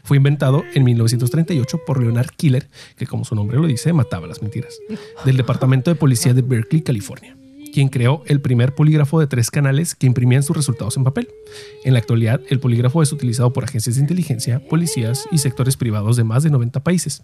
Fue 0.04 0.16
inventado 0.16 0.64
en 0.74 0.86
1938 0.86 1.82
por 1.86 2.02
Leonard 2.02 2.30
Killer, 2.38 2.70
que 2.96 3.06
como 3.06 3.26
su 3.26 3.36
nombre 3.36 3.58
lo 3.58 3.68
dice, 3.68 3.92
mataba 3.92 4.28
las 4.28 4.42
mentiras, 4.42 4.80
del 5.26 5.36
Departamento 5.36 5.92
de 5.92 5.96
Policía 5.96 6.34
de 6.34 6.42
Berkeley, 6.42 6.84
California, 6.84 7.36
quien 7.74 7.90
creó 7.90 8.22
el 8.28 8.40
primer 8.40 8.76
polígrafo 8.76 9.20
de 9.20 9.26
tres 9.26 9.50
canales 9.50 9.96
que 9.96 10.06
imprimían 10.06 10.44
sus 10.44 10.56
resultados 10.56 10.96
en 10.96 11.04
papel. 11.04 11.28
En 11.84 11.94
la 11.94 12.00
actualidad, 12.00 12.40
el 12.50 12.60
polígrafo 12.60 13.02
es 13.02 13.12
utilizado 13.12 13.52
por 13.52 13.64
agencias 13.64 13.96
de 13.96 14.02
inteligencia, 14.02 14.60
policías 14.70 15.28
y 15.32 15.40
sectores 15.40 15.76
privados 15.76 16.16
de 16.16 16.24
más 16.24 16.44
de 16.44 16.52
90 16.52 16.84
países. 16.84 17.24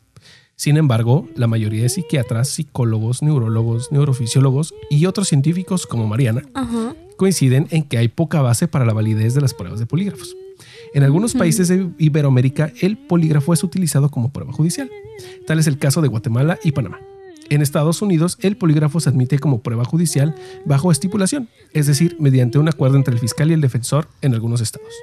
Sin 0.56 0.76
embargo, 0.76 1.30
la 1.36 1.48
mayoría 1.48 1.84
de 1.84 1.90
psiquiatras, 1.90 2.50
psicólogos, 2.50 3.22
neurólogos, 3.22 3.92
neurofisiólogos 3.92 4.74
y 4.90 5.06
otros 5.06 5.28
científicos 5.28 5.86
como 5.86 6.08
Mariana 6.08 6.42
Ajá. 6.56 6.96
coinciden 7.16 7.68
en 7.70 7.84
que 7.84 8.00
hay 8.00 8.08
poca 8.08 8.42
base 8.42 8.68
para 8.68 8.86
la 8.86 8.94
validez 8.94 9.36
de 9.36 9.42
las 9.42 9.54
pruebas 9.54 9.80
de 9.80 9.86
polígrafos. 9.86 10.36
En 10.96 11.04
algunos 11.04 11.36
países 11.36 11.68
de 11.68 11.90
Iberoamérica, 12.00 12.74
el 12.82 12.98
polígrafo 12.98 13.54
es 13.54 13.64
utilizado 13.64 14.10
como 14.10 14.34
prueba 14.34 14.52
judicial. 14.52 14.90
Tal 15.46 15.60
es 15.60 15.68
el 15.68 15.78
caso 15.78 16.02
de 16.02 16.08
Guatemala 16.08 16.58
y 16.64 16.72
Panamá. 16.72 17.00
En 17.50 17.64
Estados 17.64 18.02
Unidos, 18.04 18.38
el 18.42 18.58
polígrafo 18.58 19.00
se 19.00 19.10
admite 19.10 19.40
como 19.40 19.62
prueba 19.62 19.84
judicial 19.84 20.36
bajo 20.66 20.92
estipulación, 20.92 21.50
es 21.74 21.88
decir, 21.88 22.16
mediante 22.20 22.60
un 22.60 22.70
acuerdo 22.70 22.98
entre 22.98 23.16
el 23.16 23.20
fiscal 23.20 23.50
y 23.50 23.54
el 23.54 23.62
defensor 23.62 24.08
en 24.22 24.36
algunos 24.36 24.62
estados. 24.62 24.94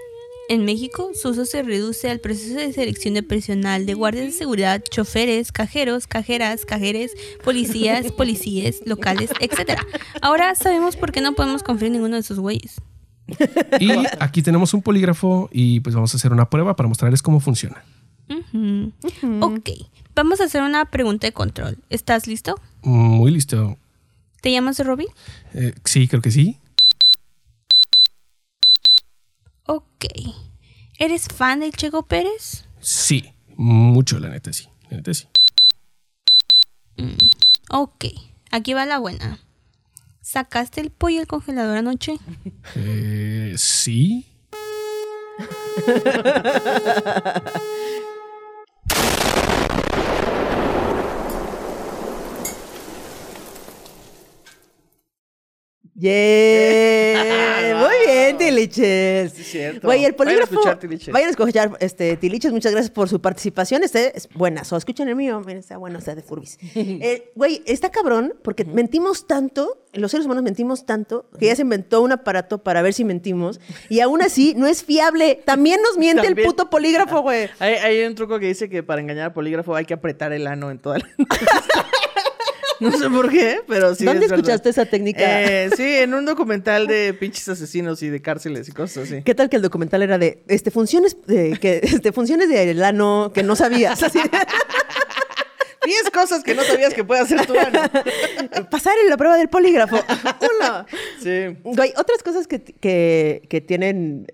En 0.48 0.64
México, 0.64 1.10
su 1.20 1.30
uso 1.30 1.44
se 1.44 1.64
reduce 1.64 2.08
al 2.08 2.20
proceso 2.20 2.54
de 2.54 2.72
selección 2.72 3.14
de 3.14 3.24
personal 3.24 3.84
de 3.84 3.94
guardias 3.94 4.26
de 4.26 4.32
seguridad, 4.32 4.80
choferes, 4.88 5.50
cajeros, 5.50 6.06
cajeras, 6.06 6.64
cajeres, 6.64 7.12
policías, 7.42 8.12
policías, 8.16 8.76
locales, 8.84 9.30
etc. 9.40 9.80
Ahora 10.22 10.54
sabemos 10.54 10.94
por 10.94 11.10
qué 11.10 11.20
no 11.20 11.34
podemos 11.34 11.64
confiar 11.64 11.88
en 11.88 11.94
ninguno 11.94 12.14
de 12.14 12.20
esos 12.20 12.38
güeyes. 12.38 12.80
Y 13.80 13.90
aquí 14.20 14.40
tenemos 14.40 14.72
un 14.72 14.82
polígrafo 14.82 15.48
y 15.52 15.80
pues 15.80 15.96
vamos 15.96 16.14
a 16.14 16.16
hacer 16.16 16.32
una 16.32 16.48
prueba 16.48 16.76
para 16.76 16.88
mostrarles 16.88 17.22
cómo 17.22 17.40
funciona. 17.40 17.82
Ujú. 18.28 18.92
Ok, 19.40 19.70
vamos 20.14 20.40
a 20.40 20.44
hacer 20.44 20.62
una 20.62 20.84
pregunta 20.86 21.26
de 21.26 21.32
control. 21.32 21.78
¿Estás 21.90 22.26
listo? 22.26 22.60
Muy 22.82 23.30
listo. 23.30 23.76
¿Te 24.40 24.50
llamas 24.52 24.78
Robbie? 24.80 25.08
Eh, 25.54 25.74
sí, 25.84 26.08
creo 26.08 26.22
que 26.22 26.30
sí. 26.30 26.58
Ok. 29.66 30.04
¿Eres 30.98 31.28
fan 31.28 31.60
del 31.60 31.72
Checo 31.72 32.04
Pérez? 32.06 32.64
Sí, 32.80 33.32
mucho, 33.56 34.18
la 34.18 34.28
neta 34.28 34.52
sí. 34.52 34.68
La 34.90 34.98
neta 34.98 35.14
sí. 35.14 35.26
Ok, 37.70 38.06
aquí 38.50 38.74
va 38.74 38.86
la 38.86 38.98
buena. 38.98 39.40
¿Sacaste 40.22 40.80
el 40.80 40.90
pollo 40.90 41.18
del 41.18 41.26
congelador 41.26 41.76
anoche? 41.76 42.18
Eh, 42.74 43.54
sí. 43.56 44.26
Yeah. 56.06 57.76
Muy 57.86 58.06
bien, 58.06 58.38
Tiliches. 58.38 59.32
Sí, 59.32 59.42
cierto. 59.42 59.88
Güey, 59.88 60.04
el 60.04 60.12
Vayan 60.12 60.40
a 60.40 60.44
escuchar 60.44 60.78
Tiliches. 60.78 61.12
Vayan 61.12 61.28
a 61.28 61.30
escuchar 61.30 61.76
este, 61.80 62.16
Tiliches. 62.16 62.52
Muchas 62.52 62.72
gracias 62.72 62.90
por 62.90 63.08
su 63.08 63.20
participación. 63.20 63.82
Este 63.82 64.16
es 64.16 64.28
buenazo. 64.32 64.76
Escuchen 64.76 65.08
el 65.08 65.16
mío. 65.16 65.40
Miren, 65.40 65.58
está 65.58 65.76
bueno, 65.78 65.98
está 65.98 66.14
de 66.14 66.22
furbis. 66.22 66.58
Eh, 66.76 67.32
Güey, 67.34 67.62
está 67.66 67.90
cabrón 67.90 68.34
porque 68.42 68.64
mentimos 68.64 69.26
tanto, 69.26 69.84
los 69.92 70.10
seres 70.10 70.26
humanos 70.26 70.44
mentimos 70.44 70.86
tanto, 70.86 71.28
que 71.38 71.46
ya 71.46 71.56
se 71.56 71.62
inventó 71.62 72.00
un 72.02 72.12
aparato 72.12 72.58
para 72.58 72.80
ver 72.82 72.94
si 72.94 73.04
mentimos. 73.04 73.60
Y 73.88 74.00
aún 74.00 74.22
así, 74.22 74.54
no 74.56 74.66
es 74.66 74.84
fiable. 74.84 75.42
También 75.44 75.80
nos 75.82 75.98
miente 75.98 76.26
el 76.26 76.36
puto 76.36 76.70
polígrafo, 76.70 77.20
güey. 77.22 77.48
Hay, 77.58 77.74
hay 77.74 78.04
un 78.04 78.14
truco 78.14 78.38
que 78.38 78.46
dice 78.46 78.68
que 78.68 78.82
para 78.82 79.00
engañar 79.00 79.26
al 79.26 79.32
polígrafo 79.32 79.74
hay 79.74 79.84
que 79.84 79.94
apretar 79.94 80.32
el 80.32 80.46
ano 80.46 80.70
en 80.70 80.78
toda 80.78 80.98
la... 80.98 81.08
no 82.80 82.92
sé 82.92 83.08
por 83.10 83.30
qué, 83.30 83.60
pero 83.66 83.94
sí. 83.94 84.04
¿Dónde 84.04 84.26
es 84.26 84.32
escuchaste 84.32 84.68
esa 84.70 84.84
técnica? 84.86 85.42
Eh, 85.42 85.70
sí, 85.76 85.82
en 85.82 86.14
un 86.14 86.24
documental 86.24 86.86
de 86.86 87.14
pinches 87.20 87.48
asesinos 87.48 88.02
y 88.02 88.08
de 88.10 88.20
cárceles 88.20 88.68
y 88.68 88.72
cosas 88.72 89.04
así. 89.10 89.22
¿Qué 89.22 89.34
tal 89.34 89.48
que 89.48 89.56
el 89.56 89.62
documental 89.62 90.02
era 90.02 90.18
de 90.18 90.42
este, 90.48 90.70
funciones, 90.70 91.16
de, 91.26 91.58
que, 91.58 91.80
este, 91.82 92.12
funciones 92.12 92.48
ano 92.82 93.32
que 93.34 93.42
no 93.42 93.56
sabías? 93.56 94.02
Así, 94.02 94.18
10 95.84 96.10
cosas 96.12 96.42
que 96.42 96.54
no 96.54 96.62
sabías 96.64 96.92
que 96.94 97.04
puede 97.04 97.20
hacer 97.20 97.46
tu 97.46 97.54
pasar 98.70 98.94
en 99.02 99.08
la 99.08 99.16
prueba 99.16 99.36
del 99.36 99.48
polígrafo. 99.48 99.96
Uno. 99.96 100.84
Sí. 101.22 101.56
Güey, 101.62 101.92
otras 101.96 102.22
cosas 102.24 102.48
que, 102.48 102.60
que- 102.62 103.42
que 103.48 103.60
tienen 103.60 104.26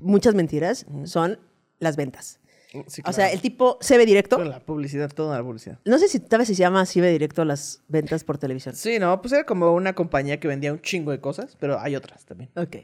muchas 0.00 0.34
mentiras 0.34 0.86
son 1.04 1.38
las 1.78 1.96
ventas. 1.96 2.39
Sí, 2.86 3.02
O 3.04 3.12
sea, 3.12 3.32
el 3.32 3.40
tipo 3.40 3.78
se 3.80 3.98
ve 3.98 4.06
directo. 4.06 4.36
Toda 4.36 4.48
la 4.48 4.60
publicidad, 4.60 5.10
toda 5.10 5.36
la 5.38 5.42
publicidad. 5.42 5.78
No 5.84 5.98
sé 5.98 6.06
si 6.08 6.20
tal 6.20 6.38
vez 6.38 6.46
se 6.48 6.54
llama 6.54 6.80
así 6.82 7.00
ve 7.00 7.10
directo 7.10 7.44
las 7.44 7.82
ventas 7.88 8.22
por 8.22 8.38
televisión. 8.38 8.76
Sí, 8.76 8.98
no, 9.00 9.20
pues 9.20 9.32
era 9.32 9.44
como 9.44 9.72
una 9.74 9.94
compañía 9.94 10.38
que 10.38 10.46
vendía 10.46 10.72
un 10.72 10.80
chingo 10.80 11.10
de 11.10 11.20
cosas, 11.20 11.56
pero 11.58 11.80
hay 11.80 11.96
otras 11.96 12.24
también. 12.26 12.50
Ok. 12.54 12.76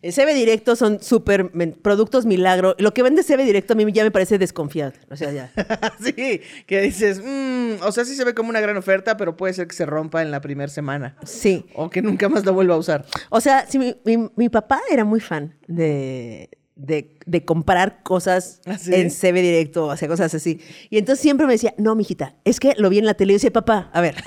El 0.00 0.12
CB 0.12 0.34
directo 0.34 0.76
son 0.76 1.02
súper 1.02 1.50
productos 1.82 2.24
milagro. 2.24 2.76
Lo 2.78 2.94
que 2.94 3.02
vende 3.02 3.24
CB 3.24 3.42
directo 3.44 3.72
a 3.72 3.76
mí 3.76 3.84
ya 3.92 4.04
me 4.04 4.10
parece 4.12 4.38
desconfiable. 4.38 4.98
O 5.10 5.16
sea, 5.16 5.32
ya. 5.32 5.52
sí, 6.00 6.40
que 6.66 6.80
dices, 6.80 7.20
"Mm", 7.20 7.82
o 7.84 7.90
sea, 7.90 8.04
sí 8.04 8.14
se 8.14 8.24
ve 8.24 8.34
como 8.34 8.50
una 8.50 8.60
gran 8.60 8.76
oferta, 8.76 9.16
pero 9.16 9.36
puede 9.36 9.54
ser 9.54 9.66
que 9.66 9.74
se 9.74 9.86
rompa 9.86 10.22
en 10.22 10.30
la 10.30 10.40
primera 10.40 10.68
semana. 10.68 11.16
Sí. 11.24 11.66
O 11.74 11.90
que 11.90 12.00
nunca 12.02 12.28
más 12.28 12.44
lo 12.44 12.52
vuelva 12.52 12.74
a 12.74 12.78
usar. 12.78 13.04
O 13.30 13.40
sea, 13.40 13.66
mi, 13.74 13.96
mi- 14.04 14.30
mi 14.36 14.48
papá 14.48 14.80
era 14.90 15.04
muy 15.04 15.18
fan 15.20 15.56
de, 15.66 16.48
de, 16.86 17.16
de 17.26 17.44
comprar 17.44 18.02
cosas 18.02 18.60
en 18.86 19.10
CB 19.10 19.34
directo, 19.40 19.86
o 19.86 19.96
sea, 19.96 20.08
cosas 20.08 20.34
así. 20.34 20.60
Y 20.90 20.98
entonces 20.98 21.22
siempre 21.22 21.46
me 21.46 21.52
decía, 21.54 21.74
no, 21.78 21.94
mijita, 21.94 22.34
es 22.44 22.60
que 22.60 22.74
lo 22.76 22.90
vi 22.90 22.98
en 22.98 23.06
la 23.06 23.14
tele. 23.14 23.32
Y 23.32 23.34
yo 23.34 23.36
decía, 23.36 23.52
papá, 23.52 23.90
a 23.92 24.00
ver, 24.00 24.16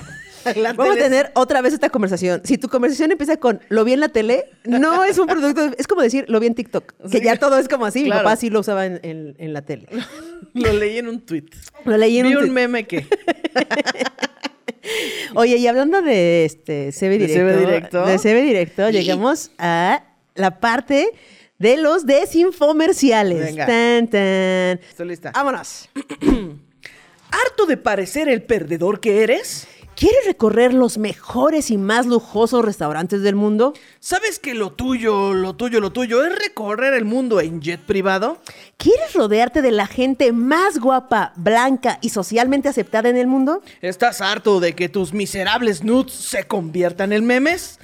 La 0.54 0.72
vamos 0.74 0.94
a 0.94 0.98
tener 0.98 1.32
otra 1.34 1.60
vez 1.60 1.74
esta 1.74 1.90
conversación. 1.90 2.40
Si 2.44 2.56
tu 2.56 2.68
conversación 2.68 3.10
empieza 3.10 3.36
con 3.36 3.60
lo 3.68 3.84
vi 3.84 3.94
en 3.94 3.98
la 4.00 4.10
tele, 4.10 4.44
no 4.64 5.02
es 5.02 5.18
un 5.18 5.26
producto, 5.26 5.72
es 5.78 5.88
como 5.88 6.02
decir 6.02 6.24
lo 6.28 6.38
vi 6.38 6.46
en 6.46 6.54
TikTok, 6.54 6.92
que 7.10 7.18
Sí. 7.18 7.24
ya 7.24 7.36
todo 7.36 7.58
es 7.58 7.68
como 7.68 7.84
así. 7.84 8.04
Mi 8.04 8.10
papá 8.10 8.36
sí 8.36 8.48
lo 8.48 8.60
usaba 8.60 8.86
en, 8.86 9.00
en- 9.02 9.34
en 9.38 9.52
la 9.52 9.62
tele. 9.62 9.88
Lo 10.54 10.72
leí 10.72 10.96
en 10.98 11.08
un 11.08 11.20
tweet. 11.20 11.44
Lo 11.84 11.96
leí 11.98 12.18
en 12.18 12.28
Vi 12.28 12.36
un 12.36 12.44
un 12.44 12.50
meme 12.52 12.86
que. 12.86 13.06
Oye, 15.34 15.56
y 15.56 15.66
hablando 15.66 16.00
de 16.00 16.44
este 16.44 16.92
CB 16.92 17.18
De 17.18 17.18
directo, 17.18 17.40
CB 17.50 17.58
directo. 17.66 18.06
de 18.06 18.18
CB 18.18 18.42
directo, 18.46 18.90
llegamos 18.90 19.50
a 19.58 20.04
la 20.34 20.60
parte 20.60 21.08
de 21.58 21.76
los 21.76 22.06
desinfomerciales. 22.06 23.44
Venga. 23.44 23.66
Tan, 23.66 24.08
tan. 24.08 24.80
Estoy 24.88 25.08
lista. 25.08 25.32
Vámonos. 25.34 25.88
¿Harto 27.30 27.66
de 27.66 27.76
parecer 27.76 28.28
el 28.28 28.42
perdedor 28.42 29.00
que 29.00 29.22
eres? 29.22 29.66
¿Quieres 29.96 30.26
recorrer 30.26 30.74
los 30.74 30.98
mejores 30.98 31.70
y 31.70 31.78
más 31.78 32.04
lujosos 32.04 32.62
restaurantes 32.62 33.22
del 33.22 33.34
mundo? 33.34 33.72
¿Sabes 33.98 34.38
que 34.38 34.52
lo 34.52 34.72
tuyo, 34.72 35.32
lo 35.32 35.56
tuyo, 35.56 35.80
lo 35.80 35.90
tuyo 35.90 36.22
es 36.22 36.38
recorrer 36.38 36.92
el 36.92 37.06
mundo 37.06 37.40
en 37.40 37.62
jet 37.62 37.80
privado? 37.80 38.36
¿Quieres 38.76 39.14
rodearte 39.14 39.62
de 39.62 39.70
la 39.70 39.86
gente 39.86 40.32
más 40.32 40.80
guapa, 40.80 41.32
blanca 41.36 41.98
y 42.02 42.10
socialmente 42.10 42.68
aceptada 42.68 43.08
en 43.08 43.16
el 43.16 43.26
mundo? 43.26 43.62
¿Estás 43.80 44.20
harto 44.20 44.60
de 44.60 44.74
que 44.74 44.90
tus 44.90 45.14
miserables 45.14 45.82
nudes 45.82 46.12
se 46.12 46.44
conviertan 46.44 47.14
en 47.14 47.24
memes? 47.24 47.78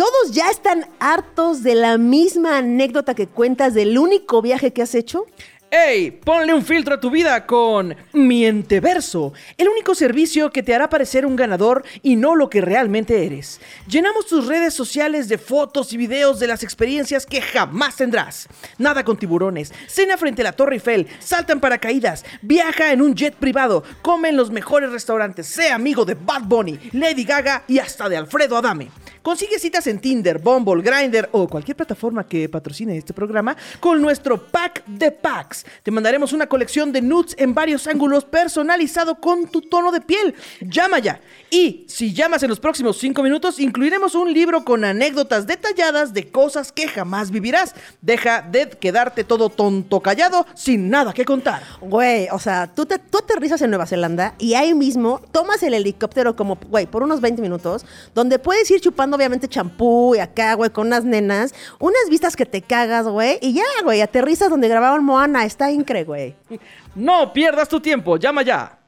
¿Todos 0.00 0.32
ya 0.32 0.48
están 0.48 0.86
hartos 0.98 1.62
de 1.62 1.74
la 1.74 1.98
misma 1.98 2.56
anécdota 2.56 3.14
que 3.14 3.26
cuentas 3.26 3.74
del 3.74 3.98
único 3.98 4.40
viaje 4.40 4.72
que 4.72 4.80
has 4.80 4.94
hecho? 4.94 5.26
¡Ey! 5.70 6.10
Ponle 6.10 6.54
un 6.54 6.64
filtro 6.64 6.94
a 6.94 7.00
tu 7.00 7.10
vida 7.10 7.46
con 7.46 7.94
Mienteverso, 8.14 9.34
el 9.58 9.68
único 9.68 9.94
servicio 9.94 10.50
que 10.50 10.62
te 10.62 10.74
hará 10.74 10.88
parecer 10.88 11.26
un 11.26 11.36
ganador 11.36 11.84
y 12.02 12.16
no 12.16 12.34
lo 12.34 12.48
que 12.48 12.62
realmente 12.62 13.26
eres. 13.26 13.60
Llenamos 13.86 14.26
tus 14.26 14.46
redes 14.46 14.72
sociales 14.72 15.28
de 15.28 15.36
fotos 15.36 15.92
y 15.92 15.98
videos 15.98 16.40
de 16.40 16.46
las 16.46 16.62
experiencias 16.62 17.26
que 17.26 17.42
jamás 17.42 17.96
tendrás. 17.96 18.48
Nada 18.78 19.04
con 19.04 19.18
tiburones, 19.18 19.70
cena 19.86 20.16
frente 20.16 20.40
a 20.40 20.44
la 20.44 20.52
Torre 20.52 20.76
Eiffel, 20.76 21.08
salta 21.18 21.52
en 21.52 21.60
paracaídas, 21.60 22.24
viaja 22.40 22.90
en 22.90 23.02
un 23.02 23.14
jet 23.14 23.34
privado, 23.34 23.84
come 24.00 24.30
en 24.30 24.38
los 24.38 24.50
mejores 24.50 24.90
restaurantes, 24.90 25.46
sea 25.46 25.74
amigo 25.74 26.06
de 26.06 26.14
Bad 26.14 26.44
Bunny, 26.44 26.80
Lady 26.92 27.24
Gaga 27.24 27.64
y 27.68 27.78
hasta 27.78 28.08
de 28.08 28.16
Alfredo 28.16 28.56
Adame. 28.56 28.88
Consigue 29.22 29.58
citas 29.58 29.86
en 29.86 29.98
Tinder, 29.98 30.38
Bumble, 30.38 30.82
Grindr 30.82 31.28
o 31.32 31.46
cualquier 31.46 31.76
plataforma 31.76 32.26
que 32.26 32.48
patrocine 32.48 32.96
este 32.96 33.12
programa 33.12 33.54
con 33.78 34.00
nuestro 34.00 34.46
pack 34.46 34.82
de 34.86 35.10
packs. 35.10 35.66
Te 35.82 35.90
mandaremos 35.90 36.32
una 36.32 36.46
colección 36.46 36.90
de 36.90 37.02
nudes 37.02 37.34
en 37.38 37.52
varios 37.52 37.86
ángulos 37.86 38.24
personalizado 38.24 39.16
con 39.16 39.46
tu 39.48 39.60
tono 39.60 39.92
de 39.92 40.00
piel. 40.00 40.34
Llama 40.62 41.00
ya. 41.00 41.20
Y 41.50 41.84
si 41.86 42.14
llamas 42.14 42.42
en 42.42 42.48
los 42.48 42.60
próximos 42.60 42.96
5 42.98 43.22
minutos, 43.22 43.58
incluiremos 43.58 44.14
un 44.14 44.32
libro 44.32 44.64
con 44.64 44.84
anécdotas 44.84 45.46
detalladas 45.46 46.14
de 46.14 46.30
cosas 46.30 46.72
que 46.72 46.88
jamás 46.88 47.30
vivirás. 47.30 47.74
Deja 48.00 48.40
de 48.40 48.70
quedarte 48.70 49.24
todo 49.24 49.50
tonto 49.50 50.00
callado 50.00 50.46
sin 50.54 50.88
nada 50.88 51.12
que 51.12 51.26
contar. 51.26 51.62
Güey, 51.82 52.28
o 52.32 52.38
sea, 52.38 52.72
tú, 52.74 52.86
te, 52.86 52.98
tú 52.98 53.18
aterrizas 53.18 53.60
en 53.60 53.70
Nueva 53.70 53.86
Zelanda 53.86 54.34
y 54.38 54.54
ahí 54.54 54.72
mismo 54.72 55.20
tomas 55.30 55.62
el 55.62 55.74
helicóptero 55.74 56.36
como, 56.36 56.56
güey, 56.68 56.86
por 56.86 57.02
unos 57.02 57.20
20 57.20 57.42
minutos, 57.42 57.84
donde 58.14 58.38
puedes 58.38 58.70
ir 58.70 58.80
chupando 58.80 59.09
obviamente 59.16 59.48
champú 59.48 60.14
y 60.14 60.18
acá, 60.18 60.54
güey, 60.54 60.70
con 60.70 60.86
unas 60.88 61.04
nenas, 61.04 61.54
unas 61.78 62.08
vistas 62.08 62.36
que 62.36 62.46
te 62.46 62.62
cagas, 62.62 63.06
güey, 63.06 63.38
y 63.40 63.52
ya, 63.52 63.64
güey, 63.84 64.00
aterrizas 64.00 64.50
donde 64.50 64.68
grababan 64.68 65.04
Moana, 65.04 65.44
está 65.44 65.70
increíble, 65.70 66.04
güey. 66.04 66.60
No 66.94 67.32
pierdas 67.32 67.68
tu 67.68 67.80
tiempo, 67.80 68.16
llama 68.16 68.42
ya. 68.42 68.78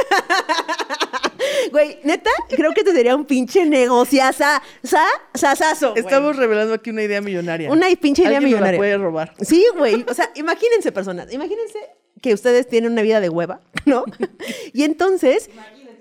Güey, 1.72 1.99
neta, 2.05 2.30
creo 2.49 2.72
que 2.72 2.82
te 2.84 2.93
sería 2.93 3.14
un 3.16 3.24
pinche 3.24 3.64
negociaza, 3.64 4.62
sa, 4.82 5.05
sasazo. 5.34 5.95
Estamos 5.97 6.36
revelando 6.36 6.74
aquí 6.74 6.91
una 6.91 7.03
idea 7.03 7.20
millonaria. 7.20 7.70
Una 7.70 7.86
pinche 8.01 8.22
idea 8.22 8.38
Alguien 8.38 8.53
millonaria. 8.53 8.72
la 8.72 8.78
puede 8.78 8.99
robar. 8.99 9.34
Sí, 9.41 9.64
güey. 9.76 10.05
O 10.09 10.14
sea, 10.14 10.30
imagínense, 10.34 10.93
personas. 10.93 11.32
Imagínense 11.32 11.78
que 12.20 12.34
ustedes 12.34 12.68
tienen 12.68 12.93
una 12.93 13.03
vida 13.03 13.20
de 13.20 13.28
hueva, 13.28 13.61
¿no? 13.86 14.05
Y 14.72 14.84
entonces, 14.84 15.51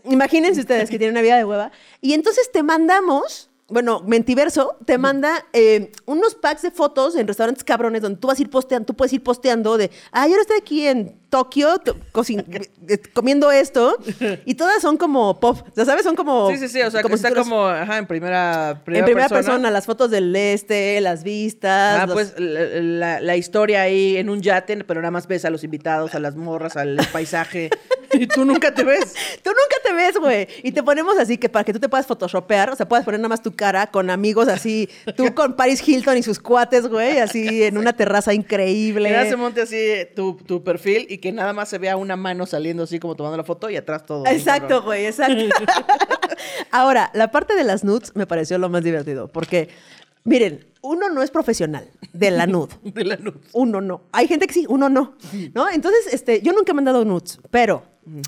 imagínense 0.06 0.62
ustedes 0.62 0.90
que 0.90 0.98
tienen 0.98 1.14
una 1.16 1.22
vida 1.22 1.38
de 1.38 1.46
hueva. 1.46 1.72
Y 2.02 2.14
entonces 2.14 2.52
te 2.52 2.64
mandamos. 2.64 3.46
Bueno, 3.72 4.02
Mentiverso 4.02 4.78
te 4.88 4.98
manda 4.98 5.46
eh, 5.54 5.92
unos 6.08 6.34
packs 6.34 6.64
de 6.64 6.72
fotos 6.72 7.16
en 7.16 7.28
restaurantes 7.28 7.64
cabrones 7.64 8.02
donde 8.02 8.20
tú 8.20 8.28
vas 8.28 8.40
a 8.40 8.42
ir 8.42 8.50
posteando, 8.50 8.88
tú 8.88 8.96
puedes 8.96 9.14
ir 9.14 9.22
posteando 9.22 9.78
de, 9.78 9.92
ah, 10.12 10.28
yo 10.28 10.38
estoy 10.42 10.58
aquí 10.60 10.88
en 10.88 11.20
Tokio 11.30 11.76
eh, 11.86 12.98
comiendo 13.14 13.52
esto 13.52 13.96
y 14.46 14.56
todas 14.56 14.82
son 14.82 14.98
como 14.98 15.40
pop, 15.40 15.60
o 15.70 15.76
sea, 15.76 15.86
¿sabes? 15.86 16.04
Son 16.04 16.16
como... 16.16 16.50
Sí, 16.50 16.58
sí, 16.58 16.68
sí, 16.68 16.82
o 16.82 16.90
sea, 16.90 17.02
que 17.02 17.04
como 17.04 17.14
está 17.14 17.32
como 17.36 17.68
ajá, 17.68 18.00
en 18.00 18.08
primera, 18.08 18.82
en 18.88 19.06
primera 19.06 19.30
persona. 19.30 19.70
las 19.70 19.86
fotos 19.86 20.10
del 20.10 20.36
este, 20.36 21.00
las 21.02 21.24
vistas. 21.24 22.00
Ah, 22.02 22.06
los- 22.08 22.14
pues 22.16 22.34
la, 22.40 22.62
la- 22.82 23.22
la 23.22 23.38
historia 23.38 23.84
ahí 23.84 24.18
en 24.18 24.32
un 24.32 24.42
yate, 24.42 24.84
pero 24.84 25.00
nada 25.00 25.12
más 25.12 25.28
ves 25.28 25.46
a 25.46 25.52
los 25.52 25.64
invitados, 25.64 26.16
a 26.16 26.20
las 26.20 26.36
morras, 26.36 26.76
al 26.76 26.98
paisaje. 27.14 27.70
y 28.14 28.28
tú 28.28 28.46
nunca 28.46 28.74
te 28.74 28.84
ves. 28.84 29.14
Tú 29.44 29.50
nunca 29.52 29.76
te 29.84 29.94
ves, 29.94 30.18
güey. 30.18 30.48
Y 30.64 30.72
te 30.72 30.84
ponemos 30.84 31.18
así 31.18 31.38
que 31.38 31.50
para 31.50 31.64
que 31.64 31.74
tú 31.74 31.80
te 31.80 31.90
puedas 31.90 32.06
photoshopear, 32.06 32.70
o 32.72 32.76
sea, 32.76 32.88
puedas 32.88 33.06
poner 33.06 33.20
nada 33.20 33.30
más 33.30 33.42
tu 33.42 33.56
cara 33.56 33.88
con 33.88 34.10
amigos 34.10 34.48
así, 34.48 34.90
tú 35.16 35.34
con 35.36 35.56
Paris 35.56 35.88
Hilton 35.88 36.18
y 36.18 36.24
sus 36.24 36.40
cuates, 36.40 36.88
güey, 36.88 37.20
así 37.20 37.64
en 37.64 37.78
una 37.78 37.94
terraza 37.94 38.34
increíble. 38.34 39.10
Le 39.10 39.16
das 39.16 39.30
se 39.30 39.36
monte 39.36 39.62
así 39.62 39.78
tu, 40.16 40.36
tu 40.36 40.64
perfil 40.64 41.08
y 41.10 41.20
que 41.20 41.32
nada 41.32 41.54
más 41.54 41.70
se 41.70 41.78
vea 41.78 41.98
una 41.98 42.16
mano 42.16 42.46
saliendo 42.46 42.84
así 42.84 43.00
como 43.00 43.16
tomando 43.16 43.38
la 43.38 43.44
foto 43.44 43.70
y 43.70 43.76
atrás 43.76 44.06
todo. 44.06 44.26
Exacto, 44.26 44.84
güey, 44.84 45.06
exacto. 45.06 45.56
Ahora, 46.72 47.12
la 47.14 47.32
parte 47.32 47.56
de 47.56 47.64
las 47.64 47.84
nudes 47.84 48.16
me 48.16 48.28
pareció 48.28 48.58
lo 48.58 48.70
más 48.70 48.84
divertido, 48.84 49.28
porque, 49.28 49.70
miren, 50.24 50.66
uno 50.82 51.10
no 51.10 51.22
es 51.22 51.32
profesional 51.32 51.90
de 52.14 52.32
la 52.32 52.48
nude. 52.48 52.76
De 52.84 53.04
la 53.04 53.16
luz. 53.16 53.36
Uno 53.54 53.82
no. 53.82 54.04
Hay 54.12 54.28
gente 54.28 54.48
que 54.48 54.54
sí, 54.54 54.66
uno 54.70 54.90
no. 54.90 55.16
¿No? 55.54 55.70
Entonces, 55.70 56.14
este, 56.14 56.42
yo 56.42 56.54
nunca 56.54 56.74
me 56.74 56.80
han 56.80 56.86
dado 56.86 57.06
nudes, 57.06 57.40
pero 57.52 57.84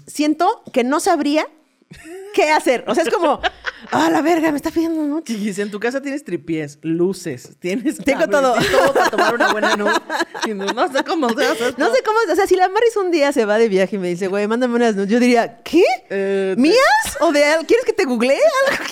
siento 0.08 0.64
que 0.74 0.84
no 0.84 1.00
sabría 1.00 1.48
qué 2.34 2.50
hacer. 2.52 2.86
O 2.88 2.96
sea, 2.96 3.04
es 3.04 3.10
como, 3.10 3.42
ah, 3.92 4.10
la 4.10 4.22
verga, 4.22 4.50
me 4.52 4.58
está 4.58 4.72
pidiendo. 4.72 5.22
Y 5.28 5.54
si 5.54 5.62
en 5.62 5.72
tu 5.72 5.80
casa 5.80 6.02
tienes 6.02 6.24
tripiés, 6.24 6.80
luces, 6.82 7.50
tienes 7.60 7.98
Tengo 7.98 8.28
todo. 8.30 8.54
tienes 8.54 8.72
todo 8.78 8.94
para 8.94 9.10
tomar 9.10 9.36
una 9.36 9.52
buena. 9.52 9.74
Y 10.46 10.54
no, 10.54 10.66
no 10.68 10.92
sé 10.92 11.04
cómo. 11.04 11.28
No 11.30 11.38
sé 11.94 12.02
cómo, 12.04 12.18
o 12.32 12.36
sea, 12.36 12.48
si 12.48 12.56
la 12.56 12.70
Maris 12.70 12.96
un 12.96 13.12
día 13.12 13.32
se 13.34 13.46
va 13.46 13.58
de 13.58 13.68
viaje 13.70 13.98
y 13.98 14.00
me 14.00 14.08
dice, 14.10 14.28
güey, 14.28 14.48
mándame 14.48 14.76
unas 14.76 14.96
nudes, 14.96 15.10
yo 15.10 15.20
diría, 15.20 15.62
¿qué? 15.64 15.84
Eh, 16.10 16.54
te- 16.56 16.62
¿Mías? 16.62 17.18
¿O 17.20 17.32
de 17.32 17.44
¿Quieres 17.68 17.86
que 17.86 17.94
te 17.94 18.06
googlee 18.06 18.40
algo? 18.70 18.84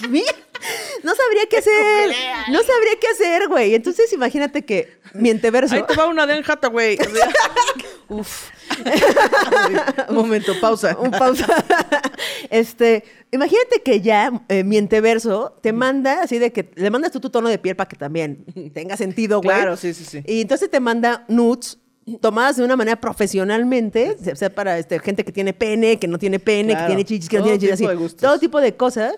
¿Qué? 0.00 0.08
¿Mías? 0.08 0.34
No 1.04 1.14
sabría 1.14 1.46
qué 1.48 1.58
hacer. 1.58 2.14
No 2.50 2.58
sabría 2.62 2.92
qué 3.00 3.06
hacer, 3.08 3.48
güey. 3.48 3.74
Entonces, 3.76 4.12
imagínate 4.12 4.64
que 4.64 4.97
mienteverso. 5.14 5.74
Ahí 5.74 5.82
te 5.86 5.94
va 5.94 6.06
una 6.06 6.26
de 6.26 6.34
Anne 6.34 6.44
Hathaway. 6.46 6.98
Uf. 8.08 8.50
Un 10.08 10.14
momento, 10.14 10.52
pausa. 10.60 10.96
Un 10.98 11.10
pausa. 11.10 11.46
este, 12.50 13.04
imagínate 13.30 13.82
que 13.82 14.00
ya 14.00 14.44
eh, 14.48 14.64
mienteverso 14.64 15.58
te 15.62 15.72
manda 15.72 16.22
así 16.22 16.38
de 16.38 16.52
que 16.52 16.70
le 16.74 16.90
mandas 16.90 17.12
tú 17.12 17.20
tu 17.20 17.30
tono 17.30 17.48
de 17.48 17.58
piel 17.58 17.76
para 17.76 17.88
que 17.88 17.96
también 17.96 18.44
tenga 18.72 18.96
sentido, 18.96 19.40
güey. 19.40 19.54
Claro, 19.56 19.76
sí, 19.76 19.92
sí, 19.94 20.04
sí. 20.04 20.22
Y 20.26 20.42
entonces 20.42 20.70
te 20.70 20.80
manda 20.80 21.24
nudes 21.28 21.78
tomadas 22.20 22.56
de 22.56 22.64
una 22.64 22.76
manera 22.76 22.98
profesionalmente, 23.00 24.16
o 24.32 24.36
sea, 24.36 24.54
para 24.54 24.78
este, 24.78 24.98
gente 25.00 25.24
que 25.24 25.32
tiene 25.32 25.52
pene, 25.52 25.98
que 25.98 26.08
no 26.08 26.18
tiene 26.18 26.38
pene, 26.38 26.72
Claro. 26.72 26.86
que 26.86 26.88
tiene 26.88 27.04
chichis, 27.04 27.28
que 27.28 27.36
no 27.38 27.42
tiene 27.44 27.58
chichis, 27.58 27.86
así. 27.86 28.16
Todo 28.16 28.38
tipo 28.38 28.60
de 28.60 28.74
cosas. 28.76 29.14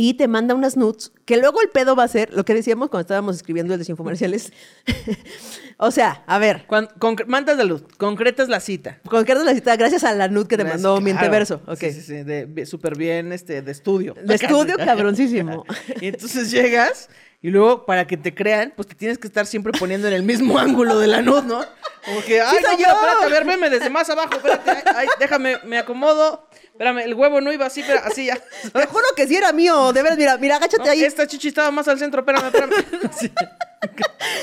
Y 0.00 0.14
te 0.14 0.28
manda 0.28 0.54
unas 0.54 0.76
nudes, 0.76 1.10
que 1.24 1.38
luego 1.38 1.60
el 1.60 1.70
pedo 1.70 1.96
va 1.96 2.04
a 2.04 2.08
ser, 2.08 2.32
lo 2.32 2.44
que 2.44 2.54
decíamos 2.54 2.88
cuando 2.88 3.00
estábamos 3.00 3.34
escribiendo 3.34 3.74
el 3.74 3.80
de 3.82 3.86
Infomerciales. 3.90 4.52
o 5.76 5.90
sea, 5.90 6.22
a 6.28 6.38
ver, 6.38 6.66
Cuan- 6.68 6.88
concre- 7.00 7.26
mandas 7.26 7.56
de 7.58 7.64
luz, 7.64 7.82
concretas 7.96 8.48
la 8.48 8.60
cita. 8.60 9.00
concretas 9.08 9.44
la 9.44 9.54
cita 9.54 9.74
gracias 9.76 10.04
a 10.04 10.14
la 10.14 10.28
nude 10.28 10.46
que 10.46 10.56
te 10.56 10.62
Gracias, 10.62 10.82
mandó 10.82 10.94
claro. 10.94 11.04
Mienteverso. 11.04 11.62
Ok. 11.66 11.78
Sí, 11.80 11.92
sí, 11.92 12.22
sí, 12.24 12.66
súper 12.66 12.96
bien, 12.96 13.32
este, 13.32 13.60
de 13.60 13.72
estudio. 13.72 14.14
De 14.22 14.34
estudio, 14.36 14.76
cabroncísimo. 14.84 15.64
Y 16.00 16.06
entonces 16.06 16.50
llegas 16.52 17.08
y 17.40 17.50
luego 17.50 17.86
para 17.86 18.06
que 18.06 18.16
te 18.16 18.34
crean, 18.34 18.72
pues 18.74 18.88
te 18.88 18.94
tienes 18.94 19.18
que 19.18 19.28
estar 19.28 19.46
siempre 19.46 19.72
poniendo 19.78 20.08
en 20.08 20.14
el 20.14 20.22
mismo 20.22 20.58
ángulo 20.58 20.98
de 20.98 21.06
la 21.06 21.20
luz, 21.22 21.44
¿no? 21.44 21.64
Como 22.04 22.22
que, 22.22 22.40
ay, 22.40 22.56
no, 22.62 22.72
yo! 22.72 22.78
pero 22.78 22.92
espérate, 22.96 23.24
a 23.24 23.28
ver, 23.28 23.44
veme 23.44 23.70
desde 23.70 23.90
más 23.90 24.08
abajo, 24.10 24.34
espérate, 24.34 24.70
ay, 24.70 24.82
ay, 24.96 25.08
déjame, 25.18 25.58
me 25.64 25.78
acomodo. 25.78 26.48
Espérame, 26.64 26.98
el 27.00 27.14
huevo 27.14 27.40
no 27.40 27.52
iba 27.52 27.66
así, 27.66 27.82
pero 27.84 28.00
así 28.04 28.26
ya. 28.26 28.36
Te 28.72 28.86
juro 28.86 29.04
que 29.16 29.26
sí 29.26 29.36
era 29.36 29.52
mío, 29.52 29.92
de 29.92 30.00
veras, 30.02 30.16
mira, 30.16 30.36
mira, 30.38 30.56
agáchate 30.56 30.84
No, 30.84 30.90
ahí. 30.90 31.04
esta 31.04 31.26
chichi 31.26 31.48
estaba 31.48 31.70
más 31.72 31.88
al 31.88 31.98
centro, 31.98 32.20
espérame, 32.20 32.46
espérame. 32.46 32.72
Sí. 33.18 33.30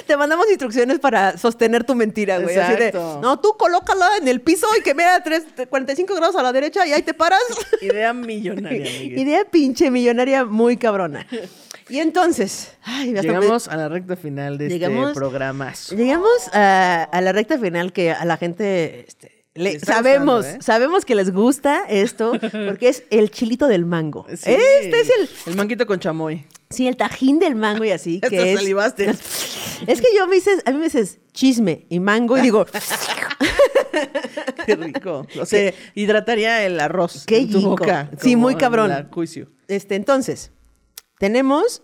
Te 0.07 0.15
mandamos 0.15 0.47
instrucciones 0.49 0.99
para 0.99 1.37
sostener 1.37 1.83
tu 1.83 1.93
mentira, 1.95 2.37
güey. 2.39 2.57
Así 2.57 2.75
de, 2.75 2.91
no, 2.93 3.39
tú 3.39 3.55
colócala 3.57 4.07
en 4.21 4.27
el 4.29 4.39
piso 4.41 4.65
y 4.79 4.81
que 4.81 4.93
vea 4.93 5.21
tres- 5.23 5.43
45 5.69 6.15
grados 6.15 6.35
a 6.37 6.43
la 6.43 6.53
derecha 6.53 6.85
y 6.85 6.93
ahí 6.93 7.01
te 7.01 7.13
paras. 7.13 7.41
Idea 7.81 8.13
millonaria, 8.13 8.79
Miguel. 8.99 9.19
Idea 9.19 9.43
pinche 9.45 9.91
millonaria 9.91 10.45
muy 10.45 10.77
cabrona. 10.77 11.25
Y 11.89 11.99
entonces, 11.99 12.71
ay, 12.83 13.13
Llegamos 13.13 13.67
a 13.67 13.77
la 13.77 13.89
recta 13.89 14.15
final 14.15 14.57
de 14.57 14.69
Llegamos- 14.69 15.09
este 15.09 15.19
programazo. 15.19 15.95
llegamos 15.95 16.29
a, 16.53 17.03
a 17.03 17.21
la 17.21 17.31
recta 17.31 17.57
final 17.59 17.93
que 17.93 18.11
a 18.11 18.25
la 18.25 18.37
gente 18.37 19.05
este, 19.07 19.45
le- 19.53 19.79
sabemos, 19.79 20.37
gustando, 20.37 20.59
¿eh? 20.59 20.63
sabemos 20.63 21.05
que 21.05 21.13
les 21.15 21.31
gusta 21.31 21.83
esto 21.87 22.33
porque 22.67 22.89
es 22.89 23.03
el 23.11 23.29
chilito 23.29 23.67
del 23.67 23.85
mango. 23.85 24.25
Sí. 24.29 24.49
Este 24.51 24.99
es 25.01 25.09
el, 25.19 25.29
El 25.51 25.55
manguito 25.55 25.85
con 25.85 25.99
chamoy. 25.99 26.45
sí, 26.71 26.87
el 26.87 26.97
tajín 26.97 27.37
del 27.39 27.53
mango 27.55 27.83
y 27.85 27.91
así, 27.91 28.19
que 28.29 28.53
es... 28.53 28.59
salivaste. 28.59 29.13
Es 29.87 29.99
que 29.99 30.07
yo 30.17 30.25
me 30.27 30.35
dices, 30.35 30.61
a 30.65 30.71
mí 30.71 30.77
me 30.77 30.85
dices 30.85 31.19
chisme 31.33 31.85
y 31.89 31.99
mango 31.99 32.37
y 32.37 32.41
digo, 32.41 32.65
Qué 34.65 34.75
rico. 34.75 35.27
O 35.39 35.45
sea, 35.45 35.73
hidrataría 35.93 36.65
el 36.65 36.79
arroz 36.79 37.25
Qué 37.25 37.39
en 37.39 37.51
tu 37.51 37.61
boca. 37.61 38.09
Sí, 38.21 38.35
muy 38.35 38.55
cabrón. 38.55 39.09
este, 39.67 39.95
entonces, 39.95 40.51
tenemos, 41.19 41.81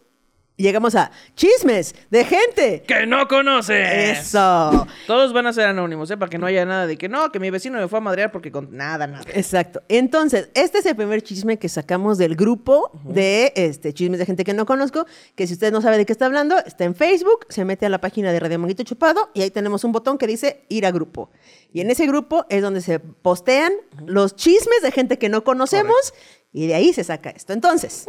llegamos 0.57 0.95
a 0.95 1.11
chismes 1.36 1.95
de 2.09 2.23
gente. 2.23 2.84
¡Que 2.88 3.05
no 3.05 3.27
conoces! 3.27 4.19
Eso. 4.19 4.88
Todos 5.07 5.34
van 5.34 5.47
a 5.47 5.53
ser 5.53 5.67
anónimos, 5.67 6.09
¿eh? 6.11 6.17
Para 6.17 6.29
que 6.29 6.38
no 6.38 6.45
haya 6.45 6.65
nada 6.65 6.88
de 6.88 6.97
que 6.97 7.09
no, 7.09 7.32
que 7.32 7.39
mi 7.39 7.49
vecino 7.49 7.79
me 7.79 7.88
fue 7.88 7.97
a 7.97 8.01
madrear 8.01 8.32
porque 8.32 8.51
con 8.51 8.75
nada, 8.75 9.07
nada. 9.07 9.25
Exacto. 9.34 9.82
Entonces, 9.89 10.49
este 10.53 10.79
es 10.79 10.86
el 10.86 10.95
primer 10.95 11.21
chisme 11.21 11.57
que 11.57 11.69
sacamos 11.69 12.17
del 12.17 12.36
grupo 12.36 12.91
de 13.03 13.53
este, 13.55 13.93
chismes 13.93 14.19
de 14.19 14.25
gente 14.25 14.43
que 14.43 14.53
no 14.53 14.65
conozco, 14.65 15.05
que 15.36 15.47
si 15.47 15.53
usted 15.53 15.71
no 15.71 15.82
sabe 15.82 15.97
de 15.97 16.05
qué 16.05 16.11
está 16.11 16.25
hablando, 16.25 16.57
está 16.59 16.84
en 16.84 16.95
Facebook, 16.95 17.47
se 17.49 17.65
mete 17.65 17.86
a 17.86 17.89
la 17.89 17.99
página 17.99 18.32
de 18.32 18.39
Radio 18.39 18.59
Manguito 18.59 18.84
Chupado 18.84 19.32
y 19.34 19.41
ahí 19.41 19.51
tenemos 19.51 19.84
un 19.84 19.91
botón 19.91 20.17
que 20.17 20.27
dice 20.27 20.65
ir 20.69 20.86
a 20.86 20.91
grupo. 20.91 21.32
Y 21.73 21.82
en 21.82 21.89
ese 21.89 22.05
grupo 22.05 22.45
es 22.49 22.61
donde 22.61 22.82
se 22.82 22.99
postean 22.99 23.71
los 24.05 24.36
chismes 24.36 24.82
de 24.84 24.91
gente 24.91 25.17
que 25.17 25.29
no 25.29 25.43
conocemos 25.43 26.13
y 26.53 26.67
de 26.67 26.75
ahí 26.75 26.93
se 26.93 27.03
saca 27.03 27.29
esto. 27.29 27.53
Entonces, 27.53 28.07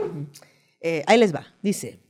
eh, 0.82 1.02
ahí 1.06 1.18
les 1.18 1.34
va. 1.34 1.46
Dice, 1.62 2.00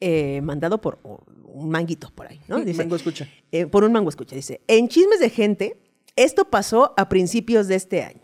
eh, 0.00 0.40
mandado 0.42 0.80
por 0.80 0.98
un 1.02 1.70
manguito 1.70 2.10
por 2.14 2.26
ahí, 2.26 2.40
¿no? 2.48 2.60
Dice, 2.60 2.82
Mango 2.82 2.96
escucha. 2.96 3.28
eh, 3.52 3.66
por 3.66 3.84
un 3.84 3.92
mango 3.92 4.08
escucha. 4.10 4.36
Dice, 4.36 4.60
en 4.66 4.88
chismes 4.88 5.20
de 5.20 5.30
gente, 5.30 5.80
esto 6.16 6.50
pasó 6.50 6.94
a 6.96 7.08
principios 7.08 7.68
de 7.68 7.76
este 7.76 8.02
año. 8.02 8.20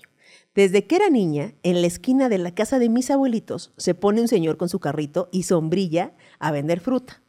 Desde 0.54 0.86
que 0.86 0.96
era 0.96 1.10
niña, 1.10 1.54
en 1.64 1.80
la 1.80 1.86
esquina 1.88 2.28
de 2.28 2.38
la 2.38 2.54
casa 2.54 2.78
de 2.78 2.88
mis 2.88 3.10
abuelitos 3.10 3.72
se 3.76 3.94
pone 3.94 4.20
un 4.20 4.28
señor 4.28 4.56
con 4.56 4.68
su 4.68 4.78
carrito 4.78 5.28
y 5.32 5.44
sombrilla 5.44 6.12
a 6.38 6.52
vender 6.52 6.78
fruta. 6.80 7.22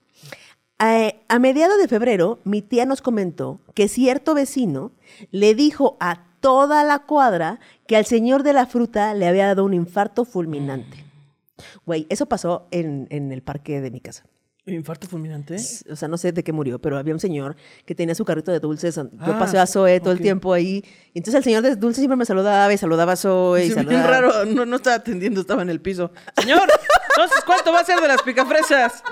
A, 0.78 1.14
a 1.30 1.40
mediados 1.40 1.78
de 1.80 1.88
febrero, 1.88 2.40
mi 2.44 2.62
tía 2.62 2.86
nos 2.86 3.02
comentó 3.02 3.62
que 3.74 3.88
cierto 3.88 4.36
vecino 4.36 4.92
le 5.32 5.56
dijo 5.56 5.98
a 6.00 6.28
toda 6.40 6.84
la 6.84 7.00
cuadra 7.00 7.60
que 7.88 7.96
al 7.96 8.06
señor 8.06 8.44
de 8.44 8.54
la 8.54 8.68
fruta 8.68 9.14
le 9.14 9.26
había 9.26 9.48
dado 9.48 9.64
un 9.66 9.74
infarto 9.74 10.26
fulminante. 10.26 11.05
Güey, 11.86 12.08
eso 12.10 12.26
pasó 12.26 12.68
en, 12.72 13.08
en 13.10 13.32
el 13.32 13.42
parque 13.42 13.82
de 13.82 13.92
mi 13.92 14.00
casa. 14.02 14.26
¿Infarto 14.68 15.08
fulminante? 15.08 15.58
O 15.92 15.96
sea, 15.96 16.08
no 16.08 16.18
sé 16.18 16.32
de 16.32 16.44
qué 16.44 16.52
murió, 16.52 16.80
pero 16.80 16.98
había 16.98 17.14
un 17.14 17.20
señor 17.20 17.56
que 17.86 17.94
tenía 17.94 18.16
su 18.16 18.26
carrito 18.26 18.52
de 18.52 18.60
dulces. 18.60 18.96
Yo 18.96 19.04
Ah, 19.20 19.38
pasé 19.38 19.60
a 19.60 19.68
Zoe 19.68 20.00
todo 20.00 20.12
el 20.12 20.20
tiempo 20.20 20.54
ahí. 20.54 20.84
Y 21.14 21.20
entonces 21.20 21.36
el 21.36 21.44
señor 21.44 21.62
de 21.62 21.76
dulces 21.76 21.98
siempre 22.00 22.16
me 22.18 22.26
saludaba 22.26 22.74
y 22.74 22.78
saludaba 22.80 23.12
a 23.14 23.16
Zoe. 23.16 23.66
Y 23.66 23.68
Sí, 23.70 23.76
bien 23.76 23.86
saludaba- 23.86 24.08
raro, 24.08 24.46
no, 24.46 24.66
no 24.66 24.78
estaba 24.78 24.96
atendiendo, 24.96 25.42
estaba 25.42 25.62
en 25.62 25.70
el 25.70 25.82
piso. 25.82 26.12
Señor, 26.42 26.68
entonces, 27.10 27.44
¿cuánto 27.46 27.72
va 27.72 27.82
a 27.82 27.86
ser 27.86 28.00
de 28.00 28.08
las 28.08 28.24
picafresas? 28.24 29.04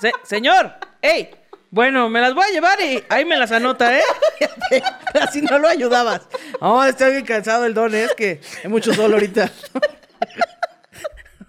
Se- 0.00 0.12
señor, 0.24 0.72
ey, 1.00 1.30
bueno, 1.70 2.08
me 2.10 2.20
las 2.20 2.34
voy 2.34 2.44
a 2.44 2.52
llevar 2.52 2.80
y 2.80 3.04
ahí 3.08 3.24
me 3.24 3.36
las 3.36 3.52
anota, 3.52 3.96
¿eh? 3.96 4.02
Así 5.20 5.40
no 5.40 5.60
lo 5.60 5.68
ayudabas. 5.68 6.22
Oh, 6.60 6.82
estoy 6.82 7.12
bien 7.12 7.24
cansado 7.24 7.64
el 7.64 7.74
don, 7.74 7.94
es 7.94 8.12
que 8.14 8.40
hay 8.64 8.68
mucho 8.70 8.92
sol 8.92 9.12
ahorita. 9.12 9.52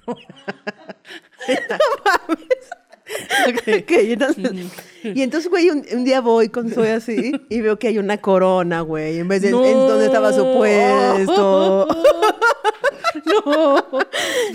Ok, 3.48 3.92
y 4.04 4.12
entonces, 4.12 4.52
y 5.02 5.22
entonces, 5.22 5.50
güey, 5.50 5.70
un, 5.70 5.86
un 5.94 6.04
día 6.04 6.20
voy 6.20 6.50
con 6.50 6.70
Zoe 6.70 6.92
así 6.92 7.32
y 7.50 7.62
veo 7.62 7.80
que 7.80 7.88
hay 7.88 8.00
una 8.00 8.18
corona, 8.18 8.82
güey, 8.82 9.20
en 9.20 9.30
vez 9.30 9.42
de 9.42 9.52
No. 9.52 9.66
en 9.66 9.74
donde 9.74 10.06
estaba 10.08 10.34
su 10.34 10.44
puesto. 10.54 11.88
No. 13.26 13.84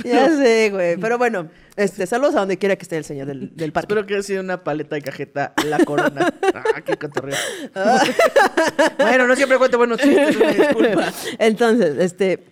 ya 0.05 0.29
sé, 0.29 0.71
güey. 0.71 0.97
Pero 0.97 1.19
bueno, 1.19 1.49
este, 1.77 2.07
saludos 2.07 2.37
a 2.37 2.41
donde 2.41 2.59
quiera 2.59 2.77
que 2.77 2.83
esté 2.83 2.97
el 2.97 3.05
señor 3.05 3.27
del, 3.27 3.55
del 3.57 3.73
parque. 3.73 3.87
Espero 3.87 4.07
que 4.07 4.15
haya 4.15 4.23
sido 4.23 4.41
una 4.41 4.63
paleta 4.63 4.95
de 4.95 5.03
cajeta 5.03 5.53
la 5.67 5.85
corona. 5.85 6.33
Ah, 6.55 6.81
qué 6.85 6.97
cotorreo. 6.97 7.37
bueno, 8.99 9.27
no 9.27 9.35
siempre 9.35 9.59
cuento 9.59 9.79
buenos 9.79 9.99
chistes, 9.99 10.37
una 10.37 10.53
disculpa. 10.53 11.13
Entonces, 11.39 11.97
este, 11.99 12.45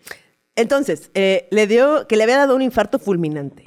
entonces, 0.57 1.11
eh, 1.14 1.48
le 1.51 1.66
dio, 1.66 2.07
que 2.07 2.16
le 2.16 2.24
había 2.24 2.36
dado 2.36 2.55
un 2.57 2.62
infarto 2.62 2.98
fulminante. 2.98 3.64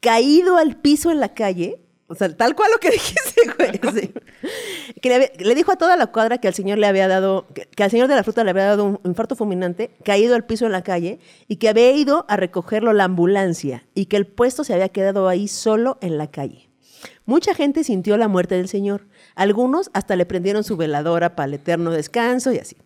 Caído 0.00 0.56
al 0.56 0.76
piso 0.76 1.10
en 1.10 1.20
la 1.20 1.34
calle, 1.34 1.80
o 2.06 2.14
sea, 2.14 2.34
tal 2.34 2.56
cual 2.56 2.70
lo 2.72 2.78
que 2.78 2.90
dijiste, 2.92 3.42
güey. 3.58 3.70
sí. 4.00 4.12
Que 5.00 5.08
le, 5.10 5.14
había- 5.16 5.30
le 5.38 5.54
dijo 5.54 5.70
a 5.72 5.76
toda 5.76 5.96
la 5.96 6.06
cuadra 6.08 6.38
que 6.38 6.48
al 6.48 6.54
señor 6.54 6.78
le 6.78 6.86
había 6.86 7.06
dado, 7.08 7.46
que, 7.54 7.66
que 7.66 7.82
al 7.84 7.90
señor 7.90 8.08
de 8.08 8.16
la 8.16 8.24
fruta 8.24 8.42
le 8.44 8.50
había 8.50 8.64
dado 8.64 8.84
un 8.84 9.00
infarto 9.04 9.36
fulminante, 9.36 9.90
caído 10.04 10.34
al 10.34 10.44
piso 10.46 10.66
en 10.66 10.72
la 10.72 10.82
calle, 10.82 11.20
y 11.48 11.56
que 11.56 11.68
había 11.68 11.92
ido 11.92 12.24
a 12.28 12.36
recogerlo 12.36 12.92
la 12.92 13.04
ambulancia, 13.04 13.86
y 13.94 14.06
que 14.06 14.16
el 14.16 14.26
puesto 14.26 14.64
se 14.64 14.72
había 14.74 14.88
quedado 14.88 15.28
ahí 15.28 15.46
solo 15.48 15.98
en 16.00 16.16
la 16.18 16.28
calle. 16.30 16.68
Mucha 17.26 17.54
gente 17.54 17.84
sintió 17.84 18.16
la 18.16 18.28
muerte 18.28 18.56
del 18.56 18.68
señor. 18.68 19.06
Algunos 19.36 19.90
hasta 19.94 20.16
le 20.16 20.26
prendieron 20.26 20.64
su 20.64 20.76
veladora 20.76 21.36
para 21.36 21.46
el 21.46 21.54
eterno 21.54 21.92
descanso 21.92 22.52
y 22.52 22.58
así. 22.58 22.76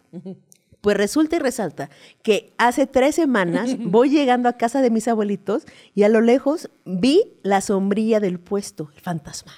Pues 0.84 0.98
resulta 0.98 1.36
y 1.36 1.38
resalta 1.38 1.88
que 2.22 2.52
hace 2.58 2.86
tres 2.86 3.14
semanas 3.14 3.74
voy 3.78 4.10
llegando 4.10 4.50
a 4.50 4.58
casa 4.58 4.82
de 4.82 4.90
mis 4.90 5.08
abuelitos 5.08 5.64
y 5.94 6.02
a 6.02 6.10
lo 6.10 6.20
lejos 6.20 6.68
vi 6.86 7.32
la 7.42 7.60
sombrilla 7.60 8.20
del 8.20 8.38
puesto, 8.38 8.90
el 8.94 9.00
fantasma, 9.00 9.52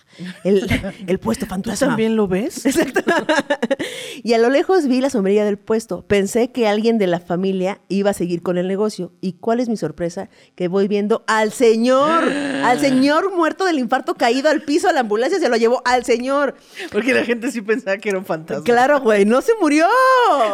el, 0.45 0.67
el 1.07 1.19
puesto 1.19 1.47
¿Tú 1.47 1.51
fantasma. 1.51 1.89
también 1.89 2.17
lo 2.17 2.29
ves? 2.29 2.65
Exacto. 2.67 3.01
y 4.23 4.33
a 4.33 4.39
lo 4.39 4.49
lejos 4.51 4.87
vi 4.87 5.01
la 5.01 5.11
sombrilla 5.11 5.45
del 5.45 5.59
puesto. 5.59 6.07
Pensé 6.07 6.53
que 6.53 6.69
alguien 6.69 6.99
de 6.99 7.07
la 7.07 7.21
familia 7.21 7.81
iba 7.89 8.11
a 8.11 8.15
seguir 8.15 8.43
con 8.43 8.59
el 8.59 8.69
negocio. 8.69 9.13
¿Y 9.21 9.35
cuál 9.35 9.61
es 9.61 9.69
mi 9.69 9.77
sorpresa? 9.77 10.29
Que 10.55 10.69
voy 10.69 10.89
viendo 10.89 11.25
al 11.27 11.53
señor, 11.53 12.23
al 12.65 12.81
señor 12.81 13.35
muerto 13.35 13.65
del 13.65 13.79
infarto 13.79 14.15
caído 14.15 14.49
al 14.49 14.63
piso, 14.63 14.89
a 14.89 14.93
la 14.93 15.01
ambulancia 15.01 15.39
se 15.39 15.49
lo 15.49 15.57
llevó 15.57 15.83
al 15.85 16.05
señor. 16.05 16.55
Porque 16.93 17.13
la 17.13 17.25
gente 17.25 17.51
sí 17.51 17.61
pensaba 17.61 17.99
que 17.99 18.09
era 18.09 18.19
un 18.19 18.25
fantasma. 18.25 18.65
Claro, 18.65 19.01
güey, 19.01 19.25
no 19.25 19.41
se 19.43 19.53
murió. 19.61 19.87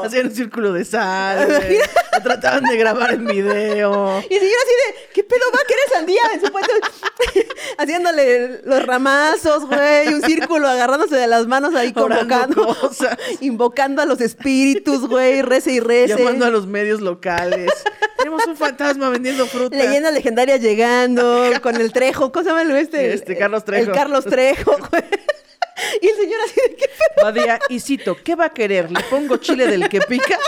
Hacían 0.05 0.27
un 0.27 0.35
círculo 0.35 0.73
de 0.73 0.85
sal, 0.85 1.49
trataban 2.23 2.64
de 2.64 2.77
grabar 2.77 3.12
en 3.14 3.27
video. 3.27 4.23
Y 4.31 4.35
el 4.35 4.41
señor 4.41 4.57
así 4.64 4.73
de, 4.87 5.12
¿qué 5.14 5.25
pedo 5.25 5.45
va? 5.55 5.59
¿Qué 5.66 5.75
eres 5.75 5.93
sandía? 5.95 6.20
En 6.35 6.41
su 6.45 6.53
puesto, 6.53 6.62
haciéndole 7.79 8.63
los 8.65 8.87
ramazos, 8.87 9.67
güey, 9.67 10.09
un 10.15 10.23
círculo 10.23 10.69
agarrándose 10.69 11.17
de 11.17 11.27
las 11.27 11.47
manos 11.47 11.75
ahí 11.75 11.93
convocando, 11.93 12.77
invocando 13.41 14.03
a 14.03 14.07
los 14.07 14.21
espíritus, 14.21 15.09
güey, 15.09 15.43
rece 15.43 15.73
y 15.73 15.81
rece. 15.81 16.17
Llamando 16.17 16.47
a 16.47 16.51
los 16.51 16.67
medios 16.67 17.01
locales. 17.01 17.73
Tenemos 18.19 18.47
un 18.47 18.57
fantasma 18.57 19.09
vendiendo 19.09 19.47
fruta. 19.47 19.77
Leyendas 19.77 20.13
legendarias 20.15 20.61
llegando, 20.61 21.51
con 21.63 21.77
el 21.77 21.93
Trejo, 21.93 22.31
¿cómo 22.31 22.45
se 22.45 22.51
llama 22.51 22.63
el 22.63 22.71
este? 22.73 23.13
Este, 23.13 23.37
Carlos 23.37 23.65
Trejo. 23.65 23.91
El 23.91 23.97
Carlos 23.97 24.25
Trejo, 24.25 24.77
güey. 24.91 25.05
Y 26.01 26.09
el 26.09 26.17
señor 26.17 26.39
así 26.45 26.61
de, 26.69 26.77
¿qué? 26.77 26.91
Badía, 27.21 27.59
y 27.69 27.81
cito, 27.81 28.17
¿qué 28.23 28.35
va 28.35 28.47
a 28.47 28.51
querer? 28.51 28.91
¿Le 28.91 29.01
pongo 29.05 29.39
chile 29.39 29.67
del 29.67 29.89
que 29.89 30.01
pica? 30.01 30.39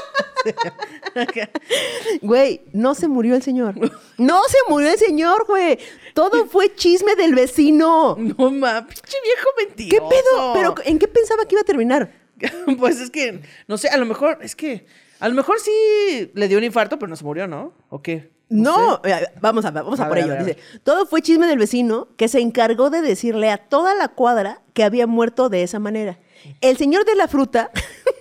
Güey, 2.23 2.63
no 2.73 2.95
se 2.95 3.09
murió 3.09 3.35
el 3.35 3.43
señor. 3.43 3.75
No 4.19 4.43
se 4.49 4.59
murió 4.69 4.91
el 4.91 4.99
señor, 4.99 5.45
güey. 5.47 5.79
Todo 6.15 6.47
fue 6.47 6.75
chisme 6.75 7.15
del 7.17 7.35
vecino. 7.35 8.17
No 8.19 8.51
ma, 8.51 8.87
pinche 8.87 9.17
viejo 9.23 9.49
¿Qué 9.57 9.67
mentiroso. 9.67 10.09
pedo? 10.09 10.53
¿Pero 10.55 10.75
en 10.85 10.99
qué 10.99 11.09
pensaba 11.09 11.45
que 11.45 11.55
iba 11.55 11.63
a 11.63 11.65
terminar? 11.65 12.13
pues 12.79 13.01
es 13.01 13.11
que, 13.11 13.41
no 13.67 13.79
sé, 13.79 13.89
a 13.89 13.97
lo 13.97 14.07
mejor, 14.07 14.39
es 14.43 14.57
que, 14.57 14.87
a 15.21 15.29
lo 15.29 15.35
mejor 15.35 15.59
sí 15.61 16.31
le 16.35 16.49
dio 16.49 16.59
un 16.59 16.65
infarto, 16.65 16.99
pero 16.99 17.09
no 17.09 17.17
se 17.17 17.25
murió, 17.25 17.47
¿no? 17.47 17.73
¿O 17.89 18.03
qué? 18.03 18.33
No, 18.51 19.01
eh, 19.05 19.27
vamos 19.41 19.65
a, 19.65 19.71
vamos 19.71 19.99
a, 20.01 20.05
A 20.05 20.09
por 20.09 20.17
ver, 20.17 20.25
ello. 20.25 20.35
a 20.35 20.37
ver, 20.37 20.43
a 20.43 20.47
Dice, 20.47 20.59
todo 20.83 21.07
fue 21.07 21.23
chisme 21.23 21.47
del 21.47 21.59
vecino 21.59 22.09
que 22.17 22.29
se 22.29 22.41
encargó 22.41 22.91
de 22.91 23.01
decirle 23.01 23.51
a 23.51 23.59
toda 23.59 23.95
la 23.95 24.09
cuadra 24.09 24.63
que 24.75 24.85
había 24.85 25.07
muerto 25.07 25.49
de 25.49 25.63
esa 25.63 25.79
manera. 25.79 26.19
El 26.61 26.77
señor 26.77 27.05
de 27.05 27.15
la 27.15 27.29
fruta, 27.29 27.71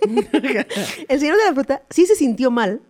el 1.08 1.20
señor 1.20 1.36
de 1.36 1.44
la 1.44 1.54
fruta 1.54 1.82
sí 1.90 2.06
se 2.06 2.14
sintió 2.14 2.50
mal, 2.50 2.80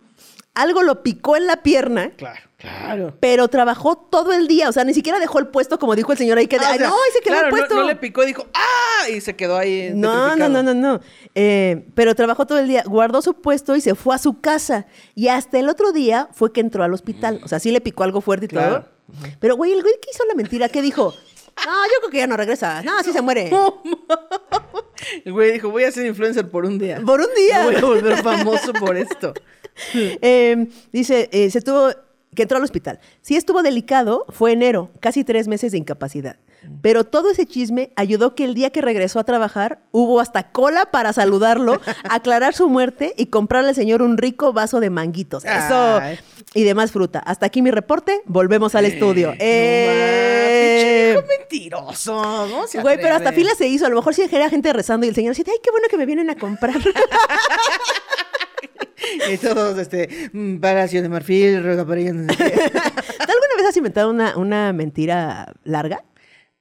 algo 0.53 0.83
lo 0.83 1.03
picó 1.03 1.35
en 1.35 1.47
la 1.47 1.63
pierna, 1.63 2.11
Claro, 2.15 2.39
claro. 2.57 3.17
pero 3.19 3.47
trabajó 3.49 3.97
todo 3.97 4.31
el 4.31 4.47
día, 4.47 4.69
o 4.69 4.71
sea, 4.71 4.85
ni 4.85 4.93
siquiera 4.93 5.19
dejó 5.19 5.39
el 5.39 5.47
puesto 5.47 5.77
como 5.79 5.95
dijo 5.95 6.11
el 6.13 6.17
señor 6.17 6.37
ahí 6.37 6.47
que, 6.47 6.55
Ah, 6.57 6.61
o 6.61 6.65
ay, 6.71 6.77
sea, 6.79 6.87
no, 6.87 6.93
ahí 6.95 7.11
se 7.13 7.19
quedó 7.19 7.33
claro, 7.33 7.47
el 7.47 7.51
no- 7.51 7.57
puesto. 7.57 7.75
No, 7.75 7.83
le 7.83 7.95
picó 7.97 8.23
y 8.23 8.27
dijo, 8.27 8.45
¡ah! 8.53 9.09
Y 9.09 9.21
se 9.21 9.35
quedó 9.35 9.57
ahí. 9.57 9.91
No, 9.93 10.35
no, 10.35 10.49
no, 10.49 10.63
no, 10.63 10.73
no. 10.73 10.99
Eh, 11.35 11.85
pero 11.93 12.15
trabajó 12.15 12.47
todo 12.47 12.57
el 12.57 12.67
día, 12.67 12.83
guardó 12.87 13.21
su 13.21 13.35
puesto 13.35 13.75
y 13.75 13.81
se 13.81 13.93
fue 13.93 14.15
a 14.15 14.17
su 14.17 14.39
casa. 14.39 14.87
Y 15.13 15.27
hasta 15.27 15.59
el 15.59 15.69
otro 15.69 15.91
día 15.91 16.27
fue 16.31 16.51
que 16.51 16.61
entró 16.61 16.83
al 16.83 16.91
hospital. 16.93 17.39
O 17.43 17.47
sea, 17.47 17.59
sí 17.59 17.69
le 17.71 17.81
picó 17.81 18.03
algo 18.03 18.21
fuerte 18.21 18.45
y 18.45 18.47
Claro. 18.49 18.81
todo. 18.81 18.89
Pero, 19.39 19.55
güey, 19.57 19.73
el 19.73 19.81
güey 19.83 19.93
que 20.01 20.09
hizo 20.11 20.23
la 20.25 20.33
mentira, 20.33 20.69
¿qué 20.69 20.81
dijo? 20.81 21.13
No, 21.63 21.71
yo 21.85 21.99
creo 21.99 22.11
que 22.11 22.17
ya 22.17 22.27
no 22.27 22.37
regresa. 22.37 22.81
No, 22.83 23.01
sí 23.03 23.11
se 23.11 23.21
muere. 23.21 23.49
El 25.25 25.33
güey 25.33 25.53
dijo, 25.53 25.69
voy 25.69 25.83
a 25.83 25.91
ser 25.91 26.05
influencer 26.05 26.49
por 26.49 26.65
un 26.65 26.77
día. 26.77 27.01
Por 27.05 27.19
un 27.19 27.33
día. 27.35 27.59
Me 27.59 27.65
voy 27.65 27.75
a 27.75 27.81
volver 27.81 28.17
famoso 28.23 28.73
por 28.73 28.97
esto. 28.97 29.33
Eh, 29.91 30.69
dice, 30.93 31.27
eh, 31.33 31.51
se 31.51 31.59
tuvo 31.59 31.89
que 32.33 32.43
entró 32.43 32.57
al 32.57 32.63
hospital. 32.63 33.01
Sí 33.21 33.35
estuvo 33.35 33.61
delicado, 33.61 34.25
fue 34.29 34.53
enero, 34.53 34.89
casi 35.01 35.25
tres 35.25 35.49
meses 35.49 35.73
de 35.73 35.77
incapacidad. 35.79 36.37
Pero 36.81 37.03
todo 37.03 37.31
ese 37.31 37.45
chisme 37.45 37.91
ayudó 37.95 38.35
que 38.35 38.43
el 38.43 38.53
día 38.53 38.69
que 38.69 38.81
regresó 38.81 39.19
a 39.19 39.23
trabajar 39.23 39.79
hubo 39.91 40.19
hasta 40.19 40.51
cola 40.51 40.85
para 40.91 41.13
saludarlo, 41.13 41.81
aclarar 42.09 42.53
su 42.53 42.69
muerte 42.69 43.13
y 43.17 43.27
comprarle 43.27 43.69
al 43.69 43.75
señor 43.75 44.01
un 44.01 44.17
rico 44.17 44.53
vaso 44.53 44.79
de 44.79 44.89
manguitos. 44.89 45.45
Eso 45.45 45.97
Ay. 45.97 46.19
y 46.53 46.63
demás 46.63 46.91
fruta. 46.91 47.19
Hasta 47.19 47.45
aquí 47.45 47.61
mi 47.61 47.71
reporte. 47.71 48.21
Volvemos 48.25 48.75
al 48.75 48.85
estudio. 48.85 49.33
Eh, 49.39 51.13
viejo 51.15 51.27
mentiroso. 51.27 52.47
¿no? 52.47 52.67
Se 52.67 52.81
Güey, 52.81 52.97
pero 52.97 53.15
hasta 53.15 53.31
fila 53.31 53.55
se 53.55 53.67
hizo. 53.67 53.85
A 53.85 53.89
lo 53.89 53.95
mejor 53.95 54.13
sí 54.13 54.23
era 54.29 54.49
gente 54.49 54.71
rezando 54.73 55.05
y 55.05 55.09
el 55.09 55.15
señor 55.15 55.35
decía, 55.35 55.51
ay, 55.53 55.59
qué 55.63 55.71
bueno 55.71 55.87
que 55.89 55.97
me 55.97 56.05
vienen 56.05 56.29
a 56.29 56.35
comprar. 56.35 56.75
Y 59.29 59.37
todos, 59.37 59.77
este, 59.77 60.29
mm, 60.33 60.57
Palacio 60.57 61.01
de 61.01 61.09
Marfil. 61.09 61.61
¿Tú 61.61 61.73
alguna 61.77 62.27
vez 63.57 63.65
has 63.67 63.77
inventado 63.77 64.09
una, 64.09 64.37
una 64.37 64.73
mentira 64.73 65.53
larga? 65.63 66.03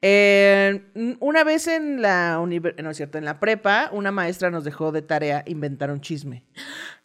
Eh, 0.07 0.83
una 1.21 1.45
vez 1.45 1.67
en 1.67 2.03
la 2.03 2.37
no 2.37 2.91
es 2.91 2.97
cierto, 2.99 3.17
en 3.17 3.25
la 3.25 3.41
prepa, 3.41 3.89
una 3.91 4.13
maestra 4.13 4.51
nos 4.51 4.63
dejó 4.63 4.93
de 4.93 5.01
tarea 5.01 5.43
inventar 5.47 5.91
un 5.91 6.03
chisme 6.03 6.45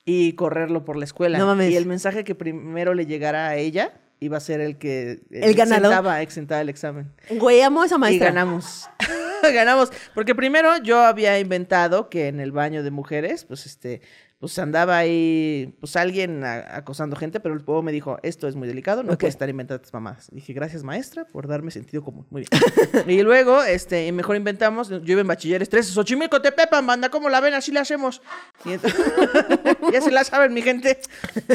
y 0.04 0.34
correrlo 0.34 0.84
por 0.84 0.98
la 0.98 1.06
escuela. 1.06 1.38
No 1.38 1.46
mames. 1.46 1.72
Y 1.72 1.78
el 1.78 1.86
mensaje 1.86 2.26
que 2.26 2.36
primero 2.36 2.94
le 2.94 3.06
llegara 3.06 3.48
a 3.48 3.56
ella 3.56 3.94
iba 4.20 4.36
a 4.36 4.42
ser 4.42 4.60
el 4.60 4.78
que 4.78 5.22
El 5.32 5.52
exentaba, 5.52 6.22
exentaba 6.22 6.60
el 6.60 6.68
examen. 6.68 7.10
Güey, 7.30 7.62
amo 7.62 7.84
a 7.84 7.86
esa 7.86 7.98
maestra. 7.98 8.28
Y 8.28 8.32
ganamos. 8.32 8.90
ganamos. 9.54 9.94
Porque 10.14 10.36
primero 10.36 10.76
yo 10.84 11.00
había 11.00 11.40
inventado 11.40 12.10
que 12.10 12.28
en 12.28 12.42
el 12.42 12.52
baño 12.52 12.84
de 12.84 12.92
mujeres, 12.92 13.46
pues 13.46 13.66
este, 13.66 14.02
pues 14.40 14.58
andaba 14.58 14.98
ahí, 14.98 15.76
pues 15.82 15.96
alguien 15.98 16.46
a- 16.46 16.78
acosando 16.78 17.16
gente, 17.18 17.40
pero 17.42 17.56
luego 17.56 17.82
me 17.84 17.92
dijo, 17.92 18.18
esto 18.24 18.48
es 18.48 18.56
muy 18.56 18.68
delicado, 18.70 19.04
no 19.04 19.12
Ok. 19.14 19.20
puedes 19.20 19.36
estar 19.36 19.50
inventando 19.50 19.82
tus 19.82 19.94
mamás. 19.94 20.30
Dije, 20.32 20.54
gracias 20.54 20.82
maestra 20.84 21.26
por 21.26 21.48
darme 21.48 21.72
sentido 21.72 22.04
común. 22.04 22.26
Muy 22.30 22.46
bien. 22.50 23.10
y 23.10 23.22
luego, 23.22 23.62
este, 23.64 24.10
mejor 24.14 24.38
inventamos, 24.38 24.90
yo 24.90 25.02
iba 25.06 25.20
en 25.22 25.28
bachilleres 25.28 25.68
13, 25.70 25.92
Xochimilco, 25.92 26.42
Tepepan, 26.42 26.88
banda, 26.88 27.10
¿cómo 27.10 27.30
la 27.30 27.42
ven? 27.42 27.54
Así 27.54 27.72
la 27.72 27.82
hacemos. 27.82 28.22
Ya 29.92 30.02
se 30.02 30.12
la 30.12 30.24
saben, 30.24 30.54
mi 30.54 30.62
gente. 30.62 31.00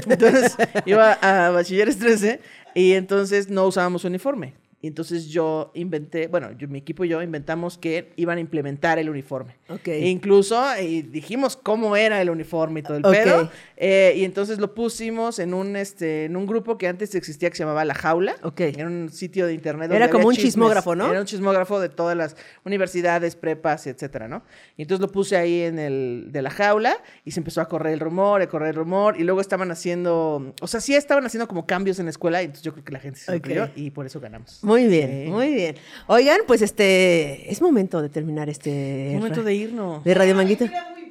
Entonces, 0.06 0.56
iba 0.84 1.12
a 1.14 1.50
bachilleres 1.50 1.98
13 1.98 2.40
y 2.74 2.92
entonces 2.92 3.48
no 3.48 3.66
usábamos 3.66 4.04
uniforme. 4.04 4.54
Y 4.84 4.86
entonces 4.86 5.28
yo 5.28 5.70
inventé, 5.72 6.26
bueno, 6.26 6.52
yo- 6.58 6.68
mi 6.68 6.78
equipo 6.78 7.06
y 7.06 7.08
yo 7.08 7.22
inventamos 7.22 7.78
que 7.78 8.12
iban 8.16 8.36
a 8.36 8.40
implementar 8.42 8.98
el 8.98 9.08
uniforme. 9.08 9.56
Ok. 9.70 9.88
E 9.88 10.08
incluso 10.10 10.62
y 10.78 11.00
dijimos 11.00 11.56
cómo 11.56 11.96
era 11.96 12.20
el 12.20 12.28
uniforme 12.28 12.80
y 12.80 12.82
todo 12.82 12.98
el 12.98 13.02
pedo. 13.02 13.50
Eh, 13.78 14.12
y 14.16 14.24
entonces 14.24 14.58
lo 14.58 14.74
pusimos 14.74 15.38
en 15.38 15.54
un, 15.54 15.74
este, 15.76 16.26
en 16.26 16.36
un 16.36 16.44
grupo 16.46 16.76
que 16.76 16.86
antes 16.86 17.14
existía 17.14 17.48
que 17.48 17.56
se 17.56 17.62
llamaba 17.62 17.86
La 17.86 17.94
Jaula. 17.94 18.36
Ok. 18.42 18.60
Era 18.60 18.86
un 18.86 19.08
sitio 19.10 19.46
de 19.46 19.54
internet. 19.54 19.90
Era 19.90 20.00
donde 20.00 20.10
como 20.12 20.18
había 20.24 20.28
un 20.28 20.34
chismes. 20.34 20.52
chismógrafo, 20.52 20.94
¿no? 20.94 21.10
Era 21.10 21.20
un 21.20 21.26
chismógrafo 21.26 21.80
de 21.80 21.88
todas 21.88 22.14
las 22.14 22.36
universidades, 22.66 23.36
prepas, 23.36 23.86
etcétera, 23.86 24.28
¿no? 24.28 24.42
Y 24.76 24.82
entonces 24.82 25.00
lo 25.00 25.10
puse 25.10 25.36
ahí 25.38 25.62
en 25.62 25.78
el 25.78 26.28
de 26.30 26.42
La 26.42 26.50
Jaula 26.50 26.96
y 27.24 27.30
se 27.30 27.40
empezó 27.40 27.62
a 27.62 27.68
correr 27.70 27.94
el 27.94 28.00
rumor, 28.00 28.42
a 28.42 28.48
correr 28.50 28.68
el 28.70 28.74
rumor. 28.74 29.18
Y 29.18 29.24
luego 29.24 29.40
estaban 29.40 29.70
haciendo, 29.70 30.52
o 30.60 30.66
sea, 30.66 30.80
sí 30.80 30.94
estaban 30.94 31.24
haciendo 31.24 31.48
como 31.48 31.64
cambios 31.64 31.98
en 32.00 32.04
la 32.04 32.10
escuela. 32.10 32.42
Y 32.42 32.46
entonces 32.46 32.64
yo 32.64 32.72
creo 32.72 32.84
que 32.84 32.92
la 32.92 33.00
gente 33.00 33.18
se 33.20 33.26
sorprendió 33.26 33.70
y 33.76 33.90
por 33.90 34.04
eso 34.04 34.20
ganamos. 34.20 34.62
Muy 34.62 34.73
bien, 34.88 35.24
Sí. 35.26 35.30
muy 35.30 35.54
bien. 35.54 35.76
Oigan, 36.08 36.40
pues 36.46 36.60
este 36.60 37.50
es 37.52 37.62
momento 37.62 38.02
de 38.02 38.08
terminar 38.08 38.48
este 38.50 39.12
Es 39.12 39.14
momento 39.18 39.44
de 39.44 39.54
irnos. 39.54 40.02
de 40.02 40.12
Radio 40.14 40.34
Manguito. 40.34 40.64
Muy. 40.66 41.04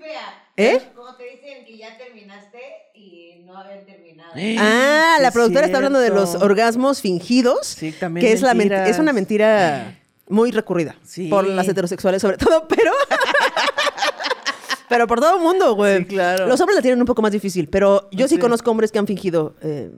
¿Eh? 0.56 0.80
Como 0.94 1.16
te 1.16 1.24
dicen 1.24 1.66
que 1.66 1.78
ya 1.80 1.98
terminaste 1.98 2.60
y 2.94 3.42
no 3.46 3.58
habían 3.58 3.84
terminado. 3.86 4.30
Ah, 4.36 5.16
Sí, 5.16 5.22
la 5.24 5.28
es 5.30 5.34
productora 5.34 5.66
está 5.66 5.78
hablando 5.78 6.00
de 6.00 6.10
los 6.10 6.36
orgasmos 6.36 7.02
fingidos, 7.02 7.66
Sí, 7.66 7.92
también 7.92 8.24
que 8.28 8.34
es 8.34 8.42
la 8.42 8.52
es 8.88 9.00
una 9.00 9.14
mentira 9.14 9.98
muy 10.30 10.52
recurrida 10.52 10.96
Sí. 11.04 11.28
por 11.28 11.48
las 11.48 11.68
heterosexuales 11.68 12.22
sobre 12.22 12.38
todo, 12.38 12.68
pero 12.70 12.92
pero 14.90 15.08
por 15.08 15.20
todo 15.20 15.38
el 15.38 15.42
mundo, 15.42 15.74
güey. 15.76 16.00
Sí, 16.00 16.06
claro. 16.06 16.48
Los 16.48 16.60
hombres 16.62 16.76
la 16.76 16.82
tienen 16.84 17.00
un 17.00 17.06
poco 17.08 17.22
más 17.22 17.32
difícil, 17.32 17.68
pero 17.68 18.08
yo 18.12 18.28
sí, 18.28 18.36
Sí. 18.36 18.42
conozco 18.42 18.70
hombres 18.70 18.92
que 18.92 19.00
han 19.00 19.08
fingido 19.08 19.56
eh, 19.62 19.90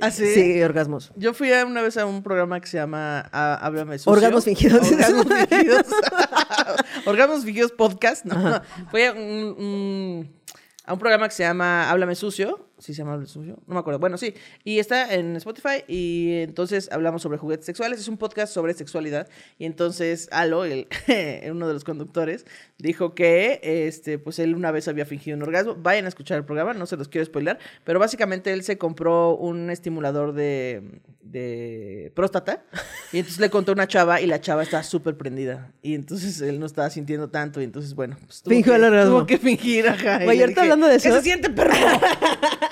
¿Ah, 0.00 0.10
sí? 0.10 0.62
orgasmos. 0.62 1.12
Yo 1.16 1.34
fui 1.34 1.50
una 1.50 1.82
vez 1.82 1.96
a 1.96 2.06
un 2.06 2.22
programa 2.22 2.60
que 2.60 2.66
se 2.68 2.76
llama 2.76 3.28
ah, 3.32 3.58
Háblame 3.62 3.98
Sucio. 3.98 4.12
Orgasmos 4.12 4.44
fingidos. 4.44 4.90
Orgasmos 4.90 5.26
fingidos. 5.48 5.86
Orgasmos 7.06 7.44
fingidos 7.44 7.72
podcast. 7.72 8.24
No, 8.24 8.62
Fui 8.90 9.02
a 9.04 9.12
un, 9.12 9.18
un- 9.58 10.40
a 10.84 10.92
un 10.92 10.98
programa 10.98 11.28
que 11.28 11.34
se 11.34 11.42
llama 11.42 11.90
Háblame 11.90 12.14
Sucio. 12.14 12.69
¿Sí 12.80 12.94
se 12.94 12.98
llama 12.98 13.12
Háblame 13.12 13.28
Sucio? 13.28 13.58
No 13.66 13.74
me 13.74 13.80
acuerdo. 13.80 13.98
Bueno, 14.00 14.16
sí. 14.16 14.34
Y 14.64 14.78
está 14.78 15.14
en 15.14 15.36
Spotify 15.36 15.84
y 15.86 16.40
entonces 16.40 16.88
hablamos 16.90 17.20
sobre 17.22 17.36
juguetes 17.36 17.66
sexuales. 17.66 18.00
Es 18.00 18.08
un 18.08 18.16
podcast 18.16 18.52
sobre 18.54 18.72
sexualidad. 18.74 19.28
Y 19.58 19.66
entonces 19.66 20.28
Alo, 20.32 20.64
el, 20.64 20.88
uno 21.50 21.68
de 21.68 21.74
los 21.74 21.84
conductores, 21.84 22.46
dijo 22.78 23.14
que 23.14 23.60
este, 23.62 24.18
pues 24.18 24.38
él 24.38 24.54
una 24.54 24.70
vez 24.70 24.88
había 24.88 25.04
fingido 25.04 25.36
un 25.36 25.42
orgasmo. 25.42 25.76
Vayan 25.76 26.06
a 26.06 26.08
escuchar 26.08 26.38
el 26.38 26.44
programa, 26.46 26.72
no 26.72 26.86
se 26.86 26.96
los 26.96 27.08
quiero 27.08 27.24
spoiler. 27.26 27.58
Pero 27.84 27.98
básicamente 28.00 28.52
él 28.52 28.62
se 28.62 28.78
compró 28.78 29.36
un 29.36 29.68
estimulador 29.68 30.32
de, 30.32 31.00
de 31.20 32.12
próstata. 32.14 32.64
Y 33.12 33.18
entonces 33.18 33.40
le 33.40 33.50
contó 33.50 33.72
a 33.72 33.74
una 33.74 33.88
chava 33.88 34.22
y 34.22 34.26
la 34.26 34.40
chava 34.40 34.62
estaba 34.62 34.82
súper 34.84 35.18
prendida. 35.18 35.70
Y 35.82 35.94
entonces 35.94 36.40
él 36.40 36.58
no 36.58 36.64
estaba 36.64 36.88
sintiendo 36.88 37.28
tanto. 37.28 37.60
Y 37.60 37.64
entonces, 37.64 37.94
bueno, 37.94 38.16
pues 38.24 38.40
tuvo, 38.42 38.54
Fingió 38.54 38.72
que, 38.72 38.78
el 38.78 38.84
orgasmo. 38.84 39.16
tuvo 39.18 39.26
que 39.26 39.36
fingir. 39.36 39.86
Ajá. 39.86 40.14
Ahorita 40.22 40.46
dije, 40.46 40.60
hablando 40.60 40.86
de 40.86 40.98
¿Qué 40.98 41.08
eso- 41.08 41.16
se 41.18 41.22
siente, 41.22 41.50
perro? 41.50 41.74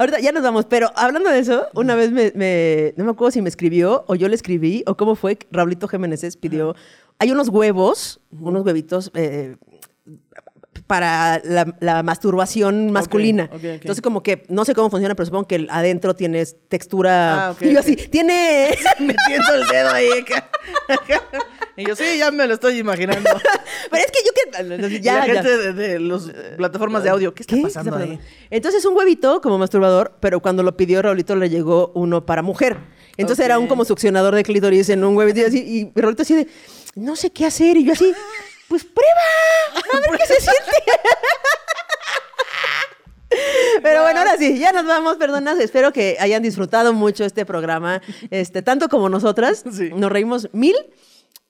Ahorita 0.00 0.18
ya 0.18 0.32
nos 0.32 0.42
vamos, 0.42 0.64
pero 0.64 0.90
hablando 0.96 1.28
de 1.28 1.40
eso, 1.40 1.66
una 1.74 1.94
vez 1.94 2.10
me, 2.10 2.32
me- 2.34 2.94
no 2.96 3.04
me 3.04 3.10
acuerdo 3.10 3.32
si 3.32 3.42
me 3.42 3.50
escribió 3.50 4.02
o 4.06 4.14
yo 4.14 4.28
le 4.28 4.34
escribí 4.34 4.82
o 4.86 4.96
cómo 4.96 5.14
fue, 5.14 5.36
que 5.36 5.46
Raulito 5.52 5.88
Jiménez 5.88 6.38
pidió, 6.38 6.74
hay 7.18 7.30
unos 7.32 7.50
huevos, 7.50 8.18
unos 8.40 8.64
huevitos 8.64 9.10
eh, 9.12 9.56
para 10.90 11.40
la, 11.44 11.72
la 11.78 12.02
masturbación 12.02 12.90
masculina. 12.90 13.48
Entonces 13.62 14.02
como 14.02 14.24
que 14.24 14.42
no 14.48 14.64
sé 14.64 14.74
cómo 14.74 14.90
funciona, 14.90 15.14
pero 15.14 15.26
supongo 15.26 15.46
que 15.46 15.68
adentro 15.70 16.16
tienes 16.16 16.56
textura... 16.68 17.50
Ah, 17.50 17.54
y 17.60 17.72
yo 17.72 17.78
así, 17.78 17.94
tiene... 17.94 18.76
Metiendo 18.98 19.54
el 19.54 19.68
dedo 19.68 19.90
ahí. 19.90 20.08
y 21.76 21.86
yo, 21.86 21.94
sí, 21.94 22.18
ya 22.18 22.32
me 22.32 22.44
lo 22.48 22.54
estoy 22.54 22.78
imaginando. 22.78 23.30
pero 23.88 24.04
es 24.04 24.10
que 24.10 24.18
yo 24.26 24.32
que... 24.34 25.00
Ya, 25.00 25.18
la 25.18 25.26
ya. 25.28 25.32
gente 25.34 25.58
de, 25.58 25.72
de 25.74 26.00
las 26.00 26.22
plataformas 26.56 27.04
de 27.04 27.10
audio, 27.10 27.34
¿qué 27.34 27.44
está 27.44 27.54
¿Qué 27.54 27.62
pasando 27.62 27.96
está 27.96 28.10
ahí? 28.10 28.18
Entonces 28.50 28.84
un 28.84 28.96
huevito 28.96 29.40
como 29.40 29.58
masturbador, 29.58 30.16
pero 30.18 30.40
cuando 30.40 30.64
lo 30.64 30.76
pidió 30.76 31.02
Raulito 31.02 31.36
le 31.36 31.48
llegó 31.50 31.92
uno 31.94 32.26
para 32.26 32.42
mujer. 32.42 32.78
Entonces 33.16 33.44
era 33.44 33.60
un 33.60 33.68
como 33.68 33.84
succionador 33.84 34.34
de 34.34 34.42
clítoris 34.42 34.88
en 34.88 35.04
un 35.04 35.16
huevito 35.16 35.38
y 35.38 35.44
así, 35.44 35.58
y 35.94 36.00
Raulito 36.00 36.22
así 36.22 36.34
de, 36.34 36.48
no 36.96 37.14
sé 37.14 37.30
qué 37.30 37.46
hacer, 37.46 37.76
y 37.76 37.84
yo 37.84 37.92
así, 37.92 38.12
pues 38.70 38.84
prueba, 38.84 39.74
a 39.74 40.10
ver 40.10 40.20
qué 40.20 40.26
se 40.26 40.40
siente. 40.40 40.92
Pero 43.82 44.02
bueno, 44.02 44.20
ahora 44.20 44.36
sí, 44.38 44.58
ya 44.58 44.72
nos 44.72 44.86
vamos, 44.86 45.16
personas. 45.16 45.58
Espero 45.58 45.92
que 45.92 46.16
hayan 46.20 46.42
disfrutado 46.42 46.92
mucho 46.92 47.24
este 47.24 47.44
programa, 47.44 48.00
este, 48.30 48.62
tanto 48.62 48.88
como 48.88 49.08
nosotras. 49.08 49.64
Sí. 49.72 49.90
Nos 49.94 50.10
reímos 50.10 50.48
mil. 50.52 50.76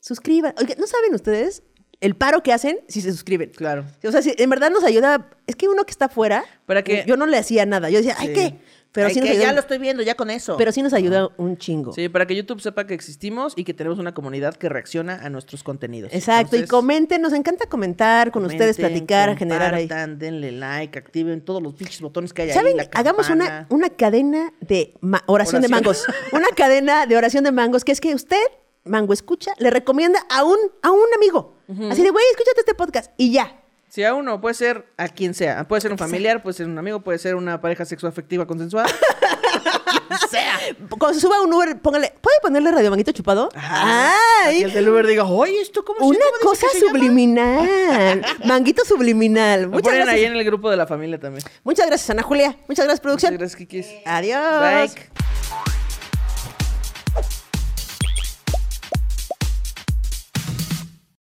Suscriban. 0.01 0.55
Oiga, 0.59 0.75
¿no 0.79 0.87
saben 0.87 1.15
ustedes 1.15 1.63
el 2.01 2.17
paro 2.17 2.43
que 2.43 2.53
hacen 2.55 2.81
si 2.89 3.03
se 3.03 3.11
suscriben? 3.13 3.51
Claro. 3.51 3.85
O 4.03 4.11
sea, 4.11 4.23
si 4.23 4.35
en 4.39 4.49
verdad 4.49 4.71
nos 4.71 4.83
ayuda. 4.85 5.29
Es 5.47 5.57
que 5.57 5.69
uno 5.69 5.85
que 5.85 5.91
está 5.91 6.09
fuera, 6.09 6.45
Para 6.65 6.83
que- 6.83 7.05
yo 7.07 7.17
no 7.19 7.27
le 7.27 7.37
hacía 7.37 7.67
nada. 7.67 7.91
Yo 7.91 7.99
decía, 7.99 8.17
ay. 8.19 8.33
¿qué? 8.33 8.59
Pero 8.93 9.07
Ay, 9.07 9.15
sí 9.15 9.21
nos 9.21 9.27
que 9.29 9.33
ayuda. 9.33 9.47
ya 9.47 9.53
lo 9.53 9.61
estoy 9.61 9.79
viendo, 9.79 10.03
ya 10.03 10.17
con 10.17 10.31
eso. 10.31 10.57
Pero 10.57 10.73
sí 10.73 10.83
nos 10.83 10.93
ayuda 10.93 11.29
un 11.37 11.57
chingo. 11.57 11.93
Sí, 11.93 12.09
para 12.09 12.27
que 12.27 12.35
YouTube 12.35 12.61
sepa 12.61 12.87
que 12.87 12.95
existimos 12.95 13.53
y 13.57 13.63
que 13.65 13.73
tenemos 13.73 13.99
una 14.01 14.15
comunidad 14.15 14.57
que 14.57 14.69
reacciona 14.69 15.15
a 15.23 15.31
nuestros 15.31 15.63
contenidos. 15.63 16.13
Exacto, 16.13 16.57
y 16.57 16.67
comenten, 16.67 17.23
nos 17.23 17.33
encanta 17.33 17.67
comentar 17.67 18.33
con 18.33 18.45
ustedes, 18.45 18.77
platicar, 18.77 19.37
generar 19.37 19.75
ahí. 19.75 19.89
denle 20.17 20.51
like, 20.53 20.99
activen 20.99 21.41
todos 21.41 21.63
los 21.63 21.75
pinches 21.75 22.01
botones 22.01 22.33
que 22.33 22.43
hay 22.43 22.49
ahí. 22.51 22.55
¿Saben? 22.55 22.77
la 22.77 22.89
Hagamos 22.93 23.31
una, 23.31 23.67
una 23.71 23.91
cadena 23.91 24.53
de 24.61 24.95
oración, 25.27 25.63
de 25.63 25.69
mangos. 25.69 26.05
Una 26.33 26.49
cadena 26.57 27.07
de 27.07 27.17
oración 27.17 27.45
de 27.45 27.53
mangos, 27.53 27.85
que 27.85 27.93
es 27.93 28.01
que 28.01 28.15
usted, 28.15 28.43
mango 28.85 29.13
escucha, 29.13 29.53
le 29.59 29.71
recomienda 29.71 30.19
a 30.29 30.43
un, 30.43 30.59
a 30.83 30.91
un 30.91 31.07
amigo. 31.17 31.59
Así 31.91 32.03
de, 32.03 32.11
güey, 32.11 32.25
escúchate 32.33 32.61
este 32.61 32.75
podcast. 32.75 33.13
Y 33.17 33.31
ya. 33.31 33.60
Si 33.91 34.05
a 34.05 34.15
uno, 34.15 34.41
puede 34.41 34.55
ser 34.55 34.87
a 34.97 35.09
quien 35.09 35.35
sea. 35.35 35.67
Puede 35.67 35.83
ser 35.83 35.91
un 35.93 35.99
familiar, 35.99 36.43
puede 36.43 36.55
ser 36.55 36.67
un 36.67 36.79
amigo, 36.79 37.01
puede 37.01 37.19
ser 37.19 37.35
una 37.35 37.61
pareja 37.61 37.85
sexoafectiva 37.85 38.47
consensuada. 38.47 38.89
Cuando 40.99 41.15
se 41.15 41.21
suba 41.21 41.41
un 41.43 41.53
Uber, 41.53 41.77
póngale, 41.81 42.13
¿puede 42.21 42.37
ponerle 42.41 42.71
radio 42.71 42.91
manguito 42.91 43.11
chupado? 43.13 43.49
Ajá. 43.55 44.13
¡Ay! 44.45 44.61
Y 44.61 44.63
el 44.65 44.73
del 44.73 44.89
Uber 44.89 45.07
diga, 45.07 45.25
oye, 45.25 45.61
¿esto 45.61 45.85
cómo 45.85 45.99
se- 46.01 46.05
Una 46.07 46.19
cosa 46.43 46.67
que 46.73 46.79
se 46.79 46.87
llama?" 46.87 46.99
subliminal. 46.99 48.27
Manguito 48.45 48.85
subliminal. 48.85 49.63
Lo 49.63 49.69
Muchas 49.71 49.83
ponen 49.83 49.97
gracias. 50.03 50.15
ahí 50.17 50.25
en 50.25 50.37
el 50.37 50.45
grupo 50.45 50.71
de 50.71 50.77
la 50.77 50.87
familia 50.87 51.19
también. 51.19 51.45
Muchas 51.65 51.87
gracias, 51.87 52.09
Ana 52.11 52.23
Julia. 52.23 52.57
Muchas 52.69 52.85
gracias, 52.85 53.01
producción. 53.01 53.35
Muchas 53.35 53.57
gracias, 53.57 53.59
Kikis. 53.69 53.89
Adiós. 54.07 54.95
Bye. 54.95 55.30